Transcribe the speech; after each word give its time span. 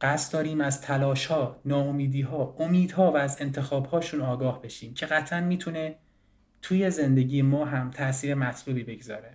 قصد 0.00 0.32
داریم 0.32 0.60
از 0.60 0.80
تلاش 0.80 1.26
ها، 1.26 1.60
ناامیدی 1.64 2.20
ها، 2.20 2.56
امیدها 2.58 3.12
و 3.12 3.16
از 3.16 3.36
انتخاب 3.40 3.86
هاشون 3.86 4.20
آگاه 4.20 4.62
بشیم 4.62 4.94
که 4.94 5.06
قطعا 5.06 5.40
می‌تونه 5.40 5.94
توی 6.62 6.90
زندگی 6.90 7.42
ما 7.42 7.64
هم 7.64 7.90
تاثیر 7.90 8.34
مطلوبی 8.34 8.84
بگذاره 8.84 9.30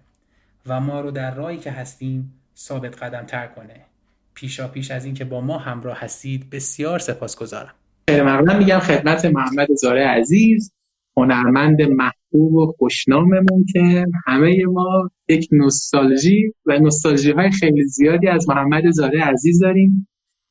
و 0.67 0.79
ما 0.79 1.01
رو 1.01 1.11
در 1.11 1.35
راهی 1.35 1.57
که 1.57 1.71
هستیم 1.71 2.33
ثابت 2.57 3.03
قدم 3.03 3.23
تر 3.25 3.47
کنه. 3.47 3.85
پیشا 4.33 4.67
پیش 4.67 4.91
از 4.91 5.05
اینکه 5.05 5.25
با 5.25 5.41
ما 5.41 5.57
همراه 5.57 5.99
هستید 5.99 6.49
بسیار 6.49 6.99
سپاسگزارم. 6.99 7.73
ممنونم. 8.09 8.57
میگم 8.57 8.79
خدمت 8.79 9.25
محمد 9.25 9.67
زاره 9.81 10.07
عزیز 10.07 10.73
هنرمند 11.17 11.81
محبوب 11.81 12.53
و 12.53 12.73
خوشناممون 12.77 13.65
که 13.73 14.05
همه 14.25 14.65
ما 14.65 15.09
یک 15.27 15.49
نوستالژی 15.51 16.53
و 16.65 16.79
نوستالژی 16.79 17.31
های 17.31 17.51
خیلی 17.51 17.83
زیادی 17.83 18.27
از 18.27 18.49
محمد 18.49 18.83
زاره 18.91 19.23
عزیز 19.23 19.59
داریم. 19.59 20.07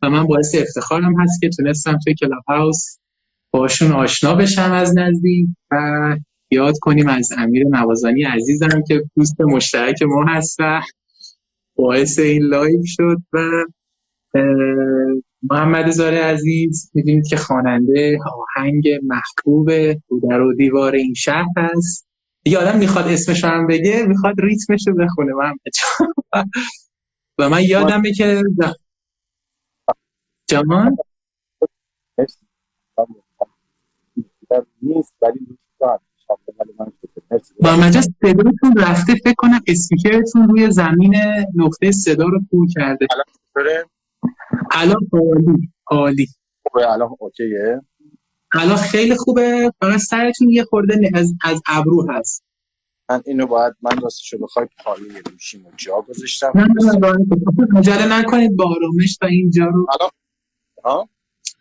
من 0.08 0.26
باعث 0.26 0.54
افتخارم 0.54 1.20
هست 1.20 1.40
که 1.40 1.50
تونستم 1.56 1.98
توی 2.04 2.14
Clubhouse 2.14 2.98
باشون 3.50 3.92
آشنا 3.92 4.34
بشم 4.34 4.72
از 4.72 4.98
نزدیک 4.98 5.48
و 5.70 5.76
یاد 6.50 6.74
کنیم 6.80 7.08
از 7.08 7.28
امیر 7.38 7.66
نوازانی 7.70 8.22
عزیزم 8.22 8.82
که 8.88 9.02
دوست 9.16 9.40
مشترک 9.40 10.02
ما 10.02 10.24
هست 10.28 10.56
و 10.58 10.80
باعث 11.76 12.18
این 12.18 12.42
live 12.42 12.80
شد 12.84 13.18
و 13.32 13.64
محمد 15.50 15.90
زاره 15.90 16.18
عزیز 16.18 16.90
می‌دونید 16.94 17.26
که 17.26 17.36
خواننده 17.36 18.18
آهنگ 18.56 18.82
محبوب 19.02 19.92
در 20.30 20.40
و 20.40 20.54
دیوار 20.54 20.94
این 20.94 21.14
شهر 21.14 21.46
هست. 21.56 22.08
دیگه 22.44 22.58
آدم 22.58 22.78
می‌خواد 22.78 23.08
اسمش 23.08 23.44
هم 23.44 23.66
بگه 23.66 24.04
می‌خواد 24.08 24.34
ریتمش 24.38 24.84
رو 24.86 24.94
بخونه 24.94 25.32
و 27.38 27.48
من 27.48 27.62
یادمه 27.62 28.12
که 28.12 28.42
جمان 30.54 30.96
نیست 34.82 35.14
ولی 35.22 35.58
محمد 37.60 37.92
جان 37.92 38.02
صداتون 38.02 38.76
رفته 38.76 39.14
فکر 39.24 39.34
کنم 39.38 39.60
اسپیکرتون 39.66 40.48
روی 40.48 40.70
زمین 40.70 41.14
نقطه 41.54 41.92
صدا 41.92 42.24
رو 42.24 42.40
پول 42.50 42.68
کرده 42.68 43.06
الان 44.72 45.08
عالی 45.12 45.68
عالی 45.86 46.26
الان 46.74 47.16
اوکیه 47.18 47.80
الان 48.52 48.76
خیلی 48.76 49.16
خوبه 49.16 49.72
فقط 49.80 49.98
سرتون 49.98 50.50
یه 50.50 50.64
خورده 50.64 51.10
از 51.14 51.34
از 51.44 51.62
ابرو 51.68 52.06
هست 52.10 52.44
من 53.10 53.22
اینو 53.26 53.46
باید 53.46 53.74
من 53.82 54.00
راستشو 54.02 54.38
بخوای 54.38 54.66
پایه 54.84 55.22
گوشیمو 55.32 55.70
جا 55.76 56.00
گذاشتم 56.08 56.52
نه 56.54 56.66
نه 56.66 57.96
نه 57.96 58.20
نکنید 58.20 58.56
با 58.56 58.64
آرامش 58.64 59.16
تا 59.16 59.26
اینجا 59.26 59.64
رو 59.64 59.86
الان 60.00 60.10
ها؟ 60.84 61.08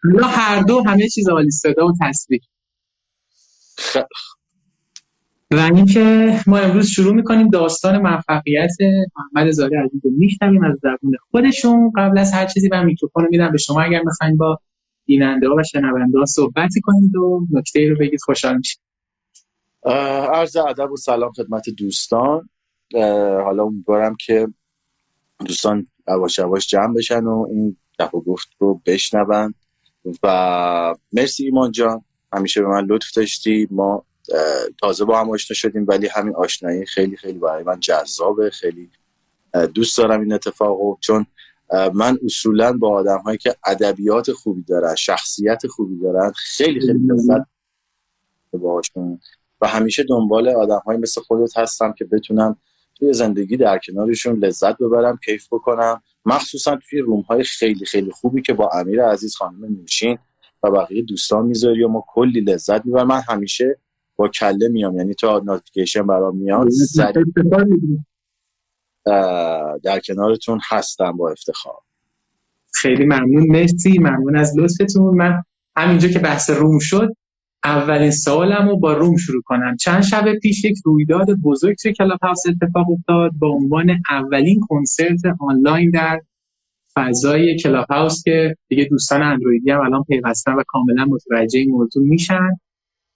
الان 0.03 0.29
هر 0.29 0.61
دو 0.61 0.83
همه 0.87 1.09
چیز 1.09 1.29
عالی 1.29 1.51
صدا 1.51 1.87
و 1.87 1.93
تصویر. 2.01 2.41
و 5.51 5.59
اینکه 5.75 6.39
ما 6.47 6.57
امروز 6.57 6.87
شروع 6.87 7.13
می‌کنیم 7.13 7.49
داستان 7.49 8.01
موفقیت 8.01 8.71
محمد 9.15 9.51
زاده 9.51 9.75
عزیز 9.85 10.01
رو 10.03 10.11
میشنویم 10.17 10.63
از 10.63 10.79
زبون 10.81 11.13
خودشون. 11.31 11.91
قبل 11.97 12.17
از 12.17 12.33
هر 12.33 12.45
چیزی 12.45 12.69
من 12.71 12.85
میکروفون 12.85 13.27
میدم 13.31 13.51
به 13.51 13.57
شما. 13.57 13.81
اگر 13.81 14.01
می‌خواین 14.05 14.37
با 14.37 14.59
بیننده 15.05 15.47
ها 15.47 15.55
و 15.55 15.63
شنونده 15.63 16.19
ها 16.19 16.25
صحبتی 16.25 16.81
کنید 16.81 17.15
و 17.15 17.47
نکته 17.51 17.89
رو 17.89 17.97
بگید 17.97 18.21
خوشحال 18.21 18.57
میشیم. 18.57 18.81
عرض 20.33 20.55
ادب 20.55 20.91
و 20.91 20.97
سلام 20.97 21.31
خدمت 21.31 21.69
دوستان. 21.77 22.49
حالا 23.43 23.63
امیدوارم 23.63 24.15
که 24.25 24.47
دوستان 25.45 25.87
یواش 26.07 26.37
یواش 26.37 26.67
جمع 26.67 26.93
بشن 26.93 27.23
و 27.23 27.47
این 27.49 27.77
گپ 28.05 28.15
و 28.15 28.21
گفت 28.21 28.47
رو 28.59 28.81
بشنون. 28.85 29.53
و 30.23 30.95
مرسی 31.13 31.43
ایمان 31.43 31.71
جان. 31.71 32.05
همیشه 32.33 32.61
به 32.61 32.67
من 32.67 32.85
لطف 32.85 33.11
داشتی. 33.11 33.67
ما 33.71 34.05
تازه 34.81 35.05
با 35.05 35.19
هم 35.19 35.29
آشنا 35.29 35.55
شدیم 35.55 35.85
ولی 35.87 36.07
همین 36.07 36.35
آشنایی 36.35 36.85
خیلی 36.85 37.17
خیلی 37.17 37.39
برای 37.39 37.63
من 37.63 37.79
جذابه. 37.79 38.49
خیلی 38.49 38.89
دوست 39.73 39.97
دارم 39.97 40.21
این 40.21 40.33
اتفاقو 40.33 40.95
چون 40.99 41.25
من 41.93 42.17
اصولا 42.25 42.73
با 42.73 42.89
آدم 42.89 43.17
هایی 43.17 43.37
که 43.37 43.55
ادبیات 43.65 44.31
خوبی 44.31 44.63
دارن 44.63 44.95
شخصیت 44.95 45.67
خوبی 45.67 45.99
دارن 45.99 46.31
خیلی 46.35 46.79
خیلی 46.79 47.07
لذت 47.07 47.47
باهاشون. 48.53 49.19
و 49.61 49.67
همیشه 49.67 50.03
دنبال 50.03 50.49
آدم 50.49 50.81
های 50.85 50.97
مثل 50.97 51.21
خودت 51.21 51.57
هستم 51.57 51.93
که 51.97 52.05
بتونم 52.05 52.57
توی 52.95 53.13
زندگی 53.13 53.57
در 53.57 53.79
کنارشون 53.79 54.39
لذت 54.39 54.77
ببرم 54.77 55.19
کیف 55.25 55.47
بکنم. 55.51 56.01
مخصوصا 56.25 56.75
توی 56.89 56.99
روم 56.99 57.21
های 57.21 57.43
خیلی 57.43 57.85
خیلی 57.85 58.11
خوبی 58.11 58.41
که 58.41 58.53
با 58.53 58.69
امیر 58.73 59.03
عزیز 59.03 59.35
خانم 59.35 59.65
نوشین 59.65 60.17
و 60.63 60.71
بقیه 60.71 61.01
دوستان 61.01 61.45
می‌ذاری 61.45 61.83
و 61.83 61.87
ما 61.87 62.05
کلی 62.07 62.41
لذت 62.41 62.85
می‌برم 62.85 63.07
من 63.07 63.21
همیشه 63.29 63.79
با 64.15 64.27
کله 64.27 64.67
میام 64.67 64.97
یعنی 64.97 65.13
تا 65.13 65.39
نوتیفیکیشن 65.39 66.07
برام 66.07 66.37
میاد 66.37 66.67
در 69.83 69.99
کنارتون 69.99 70.59
هستم 70.69 71.11
با 71.11 71.31
افتخار. 71.31 71.79
خیلی 72.73 73.05
ممنون. 73.05 73.47
مرسی. 73.47 73.99
ممنون 73.99 74.35
از 74.35 74.53
لطفتون. 74.57 75.15
من 75.15 75.43
همینجا 75.75 76.07
که 76.07 76.19
بحث 76.19 76.49
room 76.49 76.79
شد 76.79 77.15
اولین 77.63 78.11
سوالم 78.11 78.69
رو 78.69 78.79
با 78.79 78.93
room 78.93 79.17
شروع 79.17 79.41
کنم. 79.45 79.75
چند 79.75 80.01
شب 80.01 80.33
پیش 80.41 80.65
یک 80.65 80.75
رویداد 80.85 81.27
بزرگ 81.43 81.75
توی 81.81 81.93
Clubhouse 81.93 82.39
اتفاق 82.47 82.91
افتاد 82.91 83.31
با 83.39 83.47
عنوان 83.47 84.01
اولین 84.09 84.59
کنسرت 84.69 85.19
آنلاین 85.39 85.89
در 85.89 86.21
فضای 86.95 87.57
Clubhouse 87.57 88.23
که 88.23 88.55
دیگه 88.67 88.85
دوستان 88.85 89.21
اندرویدی 89.21 89.71
هم 89.71 89.81
الان 89.81 90.03
پیوستن 90.03 90.53
و 90.53 90.63
کاملا 90.67 91.05
متوجه 91.05 91.59
این 91.59 91.71
موضوع 91.71 92.03
میشن. 92.07 92.49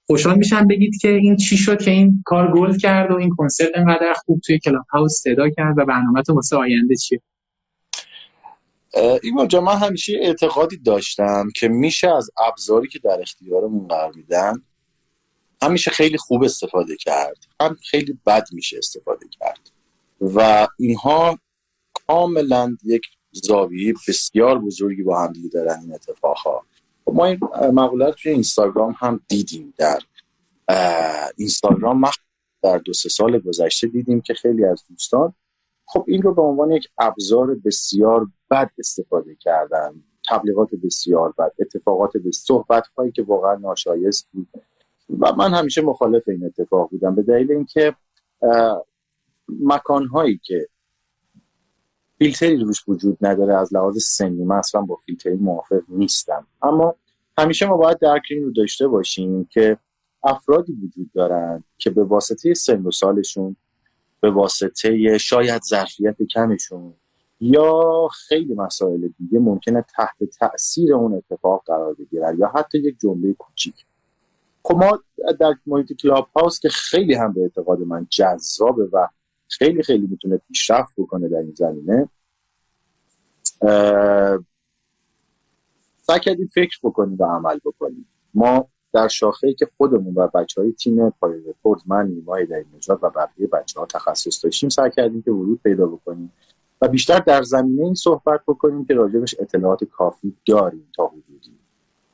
خوشحال 0.05 0.37
میشم 0.37 0.67
بگید 0.67 0.93
که 1.01 1.09
این 1.09 1.35
چی 1.35 1.57
شد 1.57 1.81
که 1.81 1.91
این 1.91 2.23
کار 2.25 2.51
گل 2.51 2.77
کرد 2.77 3.11
و 3.11 3.15
این 3.15 3.29
کنسرت 3.29 3.69
انقدر 3.75 4.13
خوب 4.25 4.41
توی 4.45 4.59
Clubhouse 4.59 5.21
صدا 5.23 5.49
کرد 5.49 5.77
و 5.77 5.85
برنامه‌تون 5.85 6.35
واسه 6.35 6.55
آینده 6.55 6.95
چیه؟ 6.95 7.21
ایمان 9.23 9.47
جا 9.47 9.61
من 9.61 9.77
همیشه 9.77 10.13
اعتقادی 10.21 10.77
داشتم 10.77 11.49
که 11.55 11.67
میشه 11.67 12.15
از 12.15 12.29
ابزاری 12.47 12.87
که 12.87 12.99
در 12.99 13.21
اختیارمون 13.21 13.87
قرار 13.87 14.13
میدن 14.15 14.53
همیشه 15.61 15.91
خیلی 15.91 16.17
خوب 16.17 16.43
استفاده 16.43 16.95
کرد. 16.95 17.37
هم 17.61 17.77
خیلی 17.89 18.19
بد 18.25 18.47
میشه 18.51 18.77
استفاده 18.77 19.27
کرد. 19.39 19.71
و 20.21 20.67
اینها 20.79 21.39
کاملا 22.07 22.77
یک 22.83 23.01
زاویه 23.31 23.93
بسیار 24.07 24.59
بزرگی 24.59 25.03
با 25.03 25.21
هم 25.21 25.33
دیگه 25.33 25.49
دارن 25.49 25.79
این 25.81 25.93
اتفاقها. 25.93 26.65
خب 27.05 27.13
ما 27.13 27.25
این 27.25 27.39
مقوله 27.73 28.11
توی 28.11 28.31
اینستاگرام 28.31 28.95
هم 28.97 29.19
دیدیم. 29.27 29.73
در 29.77 29.99
اینستاگرام 31.37 32.01
در 32.63 32.77
دو 32.77 32.93
سه 32.93 33.09
سال 33.09 33.39
گذشته 33.39 33.87
دیدیم 33.87 34.21
که 34.21 34.33
خیلی 34.33 34.65
از 34.65 34.83
دوستان 34.89 35.33
خب 35.87 36.05
این 36.07 36.21
رو 36.21 36.33
به 36.33 36.41
عنوان 36.41 36.71
یک 36.71 36.89
ابزار 36.97 37.55
بسیار 37.55 38.27
بد 38.51 38.71
استفاده 38.79 39.35
کردن. 39.35 40.03
تبلیغات 40.29 40.69
بسیار 40.83 41.33
بد 41.37 41.51
اتفاقات 41.59 42.17
به 42.17 42.31
صحبت 42.31 42.87
هایی 42.97 43.11
که 43.11 43.23
واقعا 43.23 43.55
ناشایست 43.55 44.27
بود. 44.33 44.47
و 45.19 45.33
من 45.33 45.53
همیشه 45.53 45.81
مخالف 45.81 46.29
این 46.29 46.45
اتفاق 46.45 46.89
بودم 46.89 47.15
به 47.15 47.23
دلیل 47.23 47.51
اینکه 47.51 47.95
مکان 49.49 50.07
هایی 50.07 50.39
که 50.43 50.67
فیلتری 52.17 52.57
روش 52.57 52.83
وجود 52.87 53.17
نداره 53.21 53.55
از 53.55 53.73
لحاظ 53.73 54.03
سنی 54.03 54.43
من 54.43 54.55
اصلا 54.55 54.81
با 54.81 54.95
فیلتری 54.95 55.35
موافق 55.35 55.81
نیستم. 55.89 56.47
اما 56.61 56.95
همیشه 57.37 57.65
ما 57.65 57.77
باید 57.77 57.99
درک 57.99 58.21
این 58.29 58.43
رو 58.43 58.51
داشته 58.51 58.87
باشیم 58.87 59.45
که 59.45 59.77
افرادی 60.23 60.73
وجود 60.73 61.11
دارند 61.13 61.63
که 61.77 61.89
به 61.89 62.03
واسطه 62.03 62.53
سن 62.53 62.81
و 62.81 62.91
سالشون 62.91 63.55
به 64.19 64.31
واسطه 64.31 65.17
شاید 65.17 65.61
ظرفیت 65.63 66.23
کمشون. 66.23 66.93
یا 67.39 68.07
خیلی 68.27 68.53
مسائل 68.53 69.09
دیگه 69.19 69.39
ممکنه 69.39 69.85
تحت 69.95 70.23
تاثیر 70.23 70.93
اون 70.93 71.13
اتفاق 71.13 71.63
قرار 71.65 71.93
بگیرن 71.93 72.37
یا 72.39 72.51
حتی 72.55 72.77
یک 72.77 72.99
جمله 72.99 73.33
کوچیک. 73.33 73.85
خب 74.63 74.75
ما 74.75 74.99
در 75.39 75.53
محیط 75.67 75.93
کلاب 75.93 76.29
هاوس 76.35 76.59
که 76.59 76.69
خیلی 76.69 77.13
هم 77.13 77.33
به 77.33 77.41
اعتقاد 77.41 77.79
من 77.79 78.07
جذابه 78.09 78.89
و 78.93 79.07
خیلی 79.47 79.83
خیلی 79.83 80.07
می‌تونه 80.07 80.37
پیشرفت 80.37 80.93
بکنه 80.97 81.29
در 81.29 81.37
این 81.37 81.53
زمینه 81.53 82.09
سعی 86.01 86.19
کردیم 86.19 86.49
فکر 86.53 86.79
بکنیم 86.83 87.17
و 87.19 87.25
عمل 87.25 87.59
بکنیم. 87.65 88.07
ما 88.33 88.69
در 88.93 89.07
شاخه 89.07 89.53
که 89.53 89.67
خودمون 89.77 90.13
و 90.15 90.27
بچه 90.27 90.61
های 90.61 90.71
تیم 90.71 91.09
پای 91.09 91.33
رکورد 91.47 91.81
من 91.85 92.07
نیمای 92.07 92.45
در 92.45 92.63
و 92.89 93.09
بقیه 93.09 93.47
بچه 93.47 93.79
ها 93.79 93.85
تخصص 93.85 94.45
داشتیم 94.45 94.69
سعی 94.69 94.91
کردیم 94.91 95.21
که 95.21 95.31
ورود 95.31 95.59
پیدا 95.63 95.87
بکنیم 95.87 96.31
و 96.81 96.87
بیشتر 96.87 97.19
در 97.19 97.43
زمینه 97.43 97.83
این 97.83 97.93
صحبت 97.93 98.41
بکنیم 98.47 98.85
که 98.85 98.93
راجبش 98.93 99.35
اطلاعات 99.39 99.83
کافی 99.83 100.35
داریم 100.45 100.87
تا 100.95 101.07
حدودی. 101.07 101.57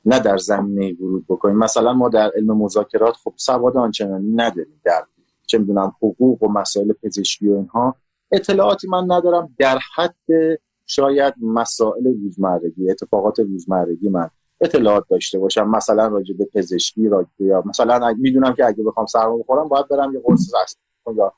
نه 0.06 0.20
در 0.20 0.38
زمینه 0.38 0.94
ورود 0.94 1.26
بکنیم. 1.30 1.58
مثلا 1.58 1.94
ما 1.94 2.10
در 2.10 2.32
علم 2.36 2.58
مذاکرات 2.58 3.16
خب 3.16 3.34
سواد 3.36 3.78
آنچنانی 3.78 4.32
نداریم. 4.36 4.82
در 4.84 5.04
چه 5.46 5.58
می‌دونم 5.58 5.96
حقوق 6.02 6.44
و 6.44 6.52
مسائل 6.52 6.94
پزشکی 7.04 7.50
و 7.50 7.54
اینها 7.54 7.96
اطلاعاتی 8.32 8.88
من 8.88 9.04
ندارم. 9.12 9.56
در 9.58 9.80
حد 9.96 10.16
شاید 10.86 11.34
مسائل 11.42 12.04
روزمرگی 12.22 12.92
اتفاقات 12.92 13.40
روزمرگی 13.40 14.10
من. 14.10 14.30
اطلاعات 14.62 15.06
داشته 15.10 15.40
باشم 15.40 15.68
مثلا 15.68 16.08
راجع 16.08 16.36
به 16.38 16.46
پزشکی 16.54 17.08
راجع 17.08 17.30
یا 17.40 17.64
مثلا 17.66 18.14
می‌دونم 18.18 18.54
که 18.54 18.66
اگه 18.66 18.84
بخوام 18.84 19.06
سرما 19.06 19.38
بخورم 19.38 19.68
باید 19.68 19.88
برم 19.88 20.14
یه 20.14 20.20
قرص 20.20 20.52
یا 21.18 21.34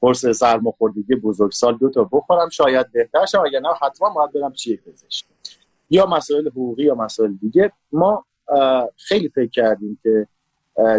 قرص 0.00 0.26
سرماخوردگی 0.26 1.14
بزرگسال 1.14 1.76
دو 1.76 1.90
تا 1.90 2.08
بخورم 2.12 2.48
شاید 2.48 2.92
بهتر 2.92 3.26
شم 3.26 3.42
اگر 3.46 3.60
نه 3.60 3.68
حتما 3.82 4.10
باید 4.10 4.32
برم 4.32 4.52
چیه 4.52 4.76
پزشکی 4.76 5.34
یا 5.90 6.06
مسائل 6.06 6.48
حقوقی 6.48 6.82
یا 6.82 6.94
مسائل 6.94 7.32
دیگه 7.32 7.72
ما 7.92 8.24
خیلی 8.96 9.28
فکر 9.28 9.50
کردیم 9.50 9.98
که 10.02 10.26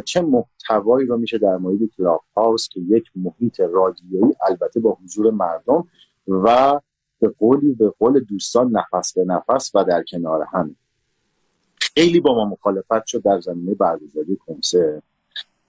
چه 0.06 0.22
محتوایی 0.22 1.08
رو 1.08 1.18
میشه 1.18 1.38
در 1.38 1.58
مورد 1.58 1.80
کلاب 1.98 2.22
هاوس 2.38 2.70
که 2.70 2.80
یک 2.80 3.12
محیط 3.16 3.60
رادیویی 3.60 4.34
البته 4.50 4.80
با 4.80 4.98
حضور 5.04 5.32
مردم 5.32 5.88
و 6.28 6.80
به 7.20 7.30
قولی 7.40 7.74
به 7.74 7.90
قول 7.90 8.20
دوستان 8.20 8.72
نفس 8.72 9.14
به 9.14 9.26
نفس 9.26 9.72
و 9.76 9.84
در 9.84 10.04
کنار 10.04 10.48
هم 10.52 10.76
خیلی 11.94 12.20
با 12.20 12.34
ما 12.34 12.46
مخالفت 12.46 13.06
شد 13.06 13.22
در 13.22 13.40
زمینه 13.40 13.76
برگزاری 13.76 14.38
کنسرت 14.48 15.04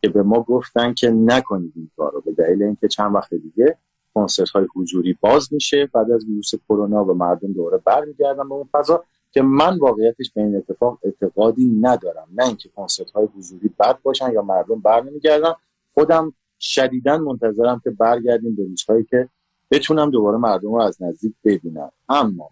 که 0.03 0.09
به 0.09 0.23
ما 0.23 0.43
گفتن 0.43 0.95
که 0.95 1.11
نکنید 1.11 1.73
این 1.77 1.91
کار 1.97 2.13
رو 2.13 2.21
به 2.21 2.33
دلیل 2.33 2.63
اینکه 2.63 2.89
چند 2.89 3.15
وقت 3.15 3.35
دیگه 3.35 3.79
کنسرت 4.15 4.49
های 4.51 4.67
حضوری 4.77 5.19
باز 5.21 5.53
میشه. 5.53 5.87
بعد 5.87 6.11
از 6.11 6.25
ویروس 6.25 6.55
کرونا 6.69 7.05
و 7.05 7.15
مردم 7.15 7.53
دوره 7.53 7.79
برمیگردن 7.79 8.49
به 8.49 8.55
اون 8.55 8.69
فضا 8.73 9.05
که 9.31 9.43
من 9.43 9.79
واقعیتش 9.79 10.31
به 10.35 10.43
این 10.43 10.57
اتفاق 10.57 10.99
اعتقادی 11.05 11.79
ندارم. 11.81 12.29
نه 12.35 12.47
اینکه 12.47 12.69
کنسرت 12.69 13.11
های 13.11 13.29
حضوری 13.37 13.71
بد 13.79 13.99
باشن 14.03 14.33
یا 14.33 14.43
مردم 14.43 14.81
برنمیگردن. 14.81 15.53
خودم 15.95 16.33
شدیدا 16.61 17.19
منتظرم 17.19 17.81
که 17.85 17.91
برگردیم 17.91 18.57
به 18.57 18.65
روزهایی 18.65 19.05
که 19.05 19.29
بتونم 19.71 20.11
دوباره 20.11 20.39
مردم 20.39 20.75
رو 20.75 20.81
از 20.81 21.03
نزدیک 21.03 21.35
ببینم. 21.45 21.93
اما 22.09 22.51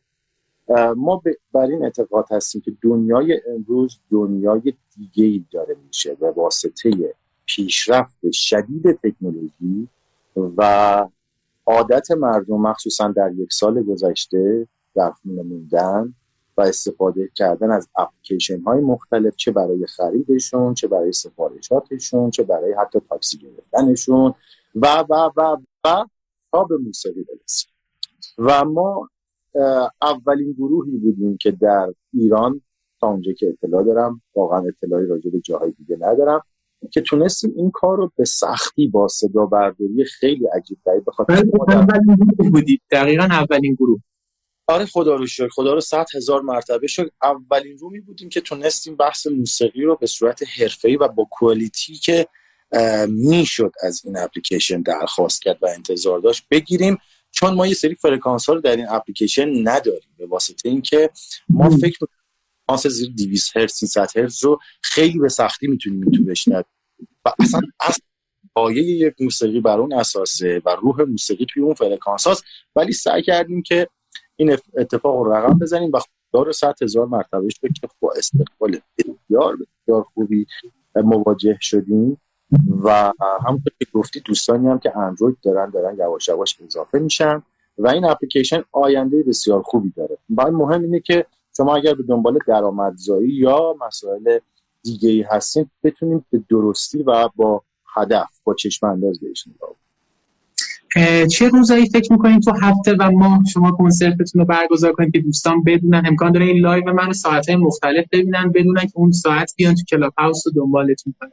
ما 0.97 1.23
بر 1.53 1.67
این 1.67 1.85
اعتقاد 1.85 2.27
هستیم 2.31 2.63
که 2.65 2.73
دنیای 2.83 3.41
امروز 3.49 3.99
دنیای 4.11 4.75
دیگه 4.97 5.25
ای 5.25 5.45
داره 5.53 5.77
میشه 5.87 6.15
به 6.15 6.31
واسطه 6.31 7.15
پیشرفت 7.47 8.31
شدید 8.33 8.93
تکنولوژی 8.93 9.89
و 10.37 11.07
عادت 11.67 12.11
مردم 12.11 12.57
مخصوصا 12.61 13.09
در 13.09 13.33
یک 13.37 13.53
سال 13.53 13.83
گذشته 13.83 14.67
در 14.95 15.11
خونه 15.11 15.43
موندن 15.43 16.15
و 16.57 16.63
استفاده 16.63 17.29
کردن 17.35 17.71
از 17.71 17.89
اپلیکیشن 17.97 18.61
های 18.61 18.81
مختلف 18.81 19.37
چه 19.37 19.53
برای 19.53 19.87
خریدشون 19.87 20.75
چه 20.75 20.89
برای 20.89 21.13
سفارشاتشون 21.13 22.31
چه 22.31 22.43
برای 22.43 22.73
حتی 22.73 23.01
تاکسی 23.01 23.39
گرفتنشون 23.39 24.35
و 24.75 25.05
و 25.11 25.31
و 25.37 25.57
و 25.85 26.05
تا 26.53 26.65
به 26.65 26.77
موسیقی 26.77 27.23
برسیم. 27.23 27.71
و 28.39 28.65
ما 28.65 29.09
اولین 30.03 30.53
گروهی 30.53 30.97
بودیم 30.97 31.37
که 31.37 31.51
در 31.51 31.87
ایران 32.13 32.63
تا 33.01 33.07
اونجا 33.07 33.33
که 33.33 33.47
اطلاع 33.49 33.85
دارم 33.85 34.23
واقعا 34.35 34.63
اطلاعی 34.69 35.07
راجع 35.07 35.31
به 35.31 35.41
جاهای 35.41 35.73
دیگه 35.73 35.97
ندارم 36.01 36.43
که 36.93 37.01
تونستیم 37.01 37.53
این 37.57 37.71
کار 37.71 37.97
رو 37.97 38.13
به 38.17 38.25
سختی 38.25 38.89
با 38.89 39.09
صدا 39.09 39.47
برداری 39.47 40.05
خیلی 40.05 40.47
عجیب 40.47 40.79
داری 40.87 41.01
بخاطر 41.07 41.45
بودید. 42.53 42.81
دقیقا 42.91 43.25
اولین 43.25 43.75
گروه. 43.75 44.01
آره 44.67 44.85
خدا 44.85 45.17
رو 45.17 45.27
شکر. 45.27 45.49
خدا 45.49 45.75
رو 45.75 45.81
صد 45.81 46.07
هزار 46.15 46.43
مرتبه 46.43 46.87
شد 46.87 47.11
اولین 47.23 47.79
رومی 47.79 48.01
بودیم 48.01 48.29
که 48.29 48.41
تونستیم 48.41 48.97
بحث 48.97 49.27
موسیقی 49.27 49.83
رو 49.83 49.97
به 49.97 50.07
صورت 50.07 50.43
حرفه‌ای 50.59 50.97
و 50.97 51.09
با 51.09 51.27
کوالیتی 51.31 51.95
که 51.95 52.27
می‌شد 53.09 53.73
از 53.83 54.03
این 54.05 54.19
اپلیکیشن 54.19 54.83
درخواست 54.83 55.43
کرد 55.43 55.59
و 55.63 55.67
انتظار 55.67 56.21
داشت 56.21 56.47
بگیریم. 56.51 56.99
چون 57.31 57.55
ما 57.55 57.67
یه 57.67 57.75
سری 57.75 57.95
فرکانس 57.95 58.47
ها 58.47 58.55
رو 58.55 58.61
در 58.61 58.77
این 58.77 58.87
اپلیکیشن 58.89 59.69
نداریم 59.69 60.15
به 60.19 60.27
واسطه 60.27 60.69
اینکه 60.69 61.11
ما 61.49 61.71
فکر 61.71 61.99
فرکانس 62.67 62.87
زیر 62.87 63.11
200 63.11 63.57
هرتز 63.57 63.75
300 63.75 64.17
هرتز 64.17 64.45
رو 64.45 64.59
خیلی 64.83 65.19
به 65.19 65.29
سختی 65.29 65.67
می‌تونیم 65.67 66.11
تو 66.11 66.25
بشنویم 66.25 66.65
و 67.25 67.33
اصلا 67.39 67.61
اصلا 67.81 68.07
پایه 68.55 68.83
یک 68.83 69.15
موسیقی 69.21 69.61
بر 69.61 69.81
اون 69.81 69.93
اساسه 69.93 70.63
و 70.65 70.77
روح 70.83 71.03
موسیقی 71.03 71.47
توی 71.47 71.63
اون 71.63 71.75
فرکانس 71.75 72.27
هاست. 72.27 72.45
ولی 72.77 72.93
سعی 72.93 73.23
کردیم 73.23 73.63
که 73.63 73.89
این 74.37 74.57
اتفاق 74.79 75.17
رو 75.17 75.33
رقم 75.33 75.59
بزنیم 75.59 75.91
و 75.95 75.99
خدا 75.99 76.43
رو 76.43 76.53
100 76.53 76.75
هزار 76.83 77.07
مرتبه 77.07 77.49
که 77.81 77.89
با 78.01 78.13
استقبال 78.17 78.81
بسیار 78.99 79.57
بسیار 79.57 80.03
خوبی 80.03 80.47
مواجه 80.95 81.59
شدیم. 81.61 82.21
و 82.85 83.13
همونطور 83.47 83.73
که 83.79 83.87
گفتی 83.95 84.21
دوستانی 84.21 84.69
هم 84.69 84.79
که 84.79 84.99
اندروید 84.99 85.37
دارن 85.43 85.71
دارن 85.71 85.97
یواش 85.99 86.29
یواش 86.29 86.57
اضافه 86.67 86.99
میشن 86.99 87.43
و 87.79 87.89
این 87.89 88.05
اپلیکیشن 88.05 88.63
آینده 88.73 89.23
بسیار 89.23 89.63
خوبی 89.63 89.93
داره. 89.97 90.19
باید 90.29 90.55
مهم 90.55 90.83
اینه 90.83 91.01
که 91.01 91.27
شما 91.57 91.77
اگر 91.77 91.95
به 91.95 92.03
دنبال 92.03 92.39
درآمدزایی 92.47 93.33
یا 93.33 93.77
مسائل 93.87 94.39
دیگه 94.83 95.11
ای 95.11 95.23
هستین 95.23 95.71
بتونیم 95.85 96.25
به 96.31 96.43
درستی 96.49 97.03
و 97.03 97.29
با 97.37 97.63
هدف 97.97 98.41
با 98.45 98.55
چشم 98.55 98.87
انداز 98.87 99.21
بهش 99.21 99.45
نگاه 99.47 99.71
چه 101.27 101.49
روزایی 101.49 101.89
فکر 101.89 102.13
می‌کنید 102.13 102.43
تو 102.43 102.53
هفته 102.63 102.97
و 103.01 103.11
ماه 103.11 103.39
شما 103.53 103.71
کنسرتتون 103.71 104.41
رو 104.41 104.45
برگزار 104.45 104.93
کنید 104.93 105.13
که 105.13 105.21
دوستان 105.21 105.65
بدونن؟ 105.65 106.03
امکان 106.07 106.33
داره 106.33 106.47
این 106.47 106.61
live 106.61 106.93
من 106.93 107.13
ساعت 107.13 107.51
مختلف 107.51 108.07
ببینن 108.13 108.53
بدونن 108.55 108.83
که 108.83 108.93
اون 108.95 109.13
ساعت 109.13 109.55
بیان 109.57 109.75
تو 109.75 109.83
Clubhouse 109.91 110.43
رو 110.47 110.53
دنبالتون 110.53 111.15
کنن. 111.21 111.31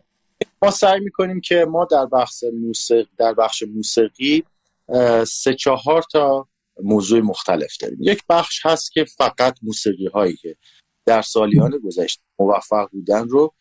ما 0.61 0.71
سعی 0.71 0.99
می‌کنیم 0.99 1.41
که 1.41 1.65
ما 1.69 1.85
در 1.85 2.05
بخش 2.05 2.43
موسیقی 2.61 3.09
در 3.17 3.33
بخش 3.33 3.63
موسیقی 3.63 4.43
سه 5.27 5.53
چهار 5.53 6.03
تا 6.11 6.47
موضوع 6.83 7.21
مختلف 7.21 7.77
داریم. 7.77 7.97
یک 8.01 8.23
بخش 8.29 8.65
هست 8.65 8.91
که 8.91 9.05
فقط 9.05 9.57
موسیقی 9.61 10.07
هایی 10.07 10.35
که 10.35 10.55
در 11.05 11.21
سالیان 11.21 11.79
گذشته 11.83 12.23
موفق 12.39 12.89
بودن 12.91 13.27
رو 13.27 13.53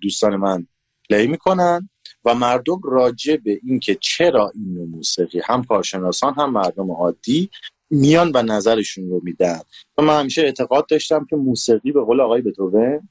دوستان 0.00 0.36
من 0.36 0.66
پلی 1.10 1.26
می‌کنن 1.26 1.90
و 2.24 2.34
مردم 2.34 2.80
راجع 2.84 3.36
به 3.36 3.60
اینکه 3.62 3.94
چرا 4.00 4.52
این 4.54 4.84
موسیقی 4.84 5.40
هم 5.44 5.64
کارشناسان 5.64 6.34
هم 6.34 6.52
مردم 6.52 6.90
عادی 6.90 7.50
میان 7.90 8.32
و 8.34 8.42
نظرشون 8.42 9.10
رو 9.10 9.20
میدن. 9.24 9.60
و 9.98 10.02
من 10.02 10.20
همیشه 10.20 10.42
اعتقاد 10.42 10.86
داشتم 10.88 11.24
که 11.30 11.36
موسیقی 11.36 11.92
به 11.92 12.00
قول 12.00 12.20
آقای 12.20 12.42
بتوون 12.42 13.08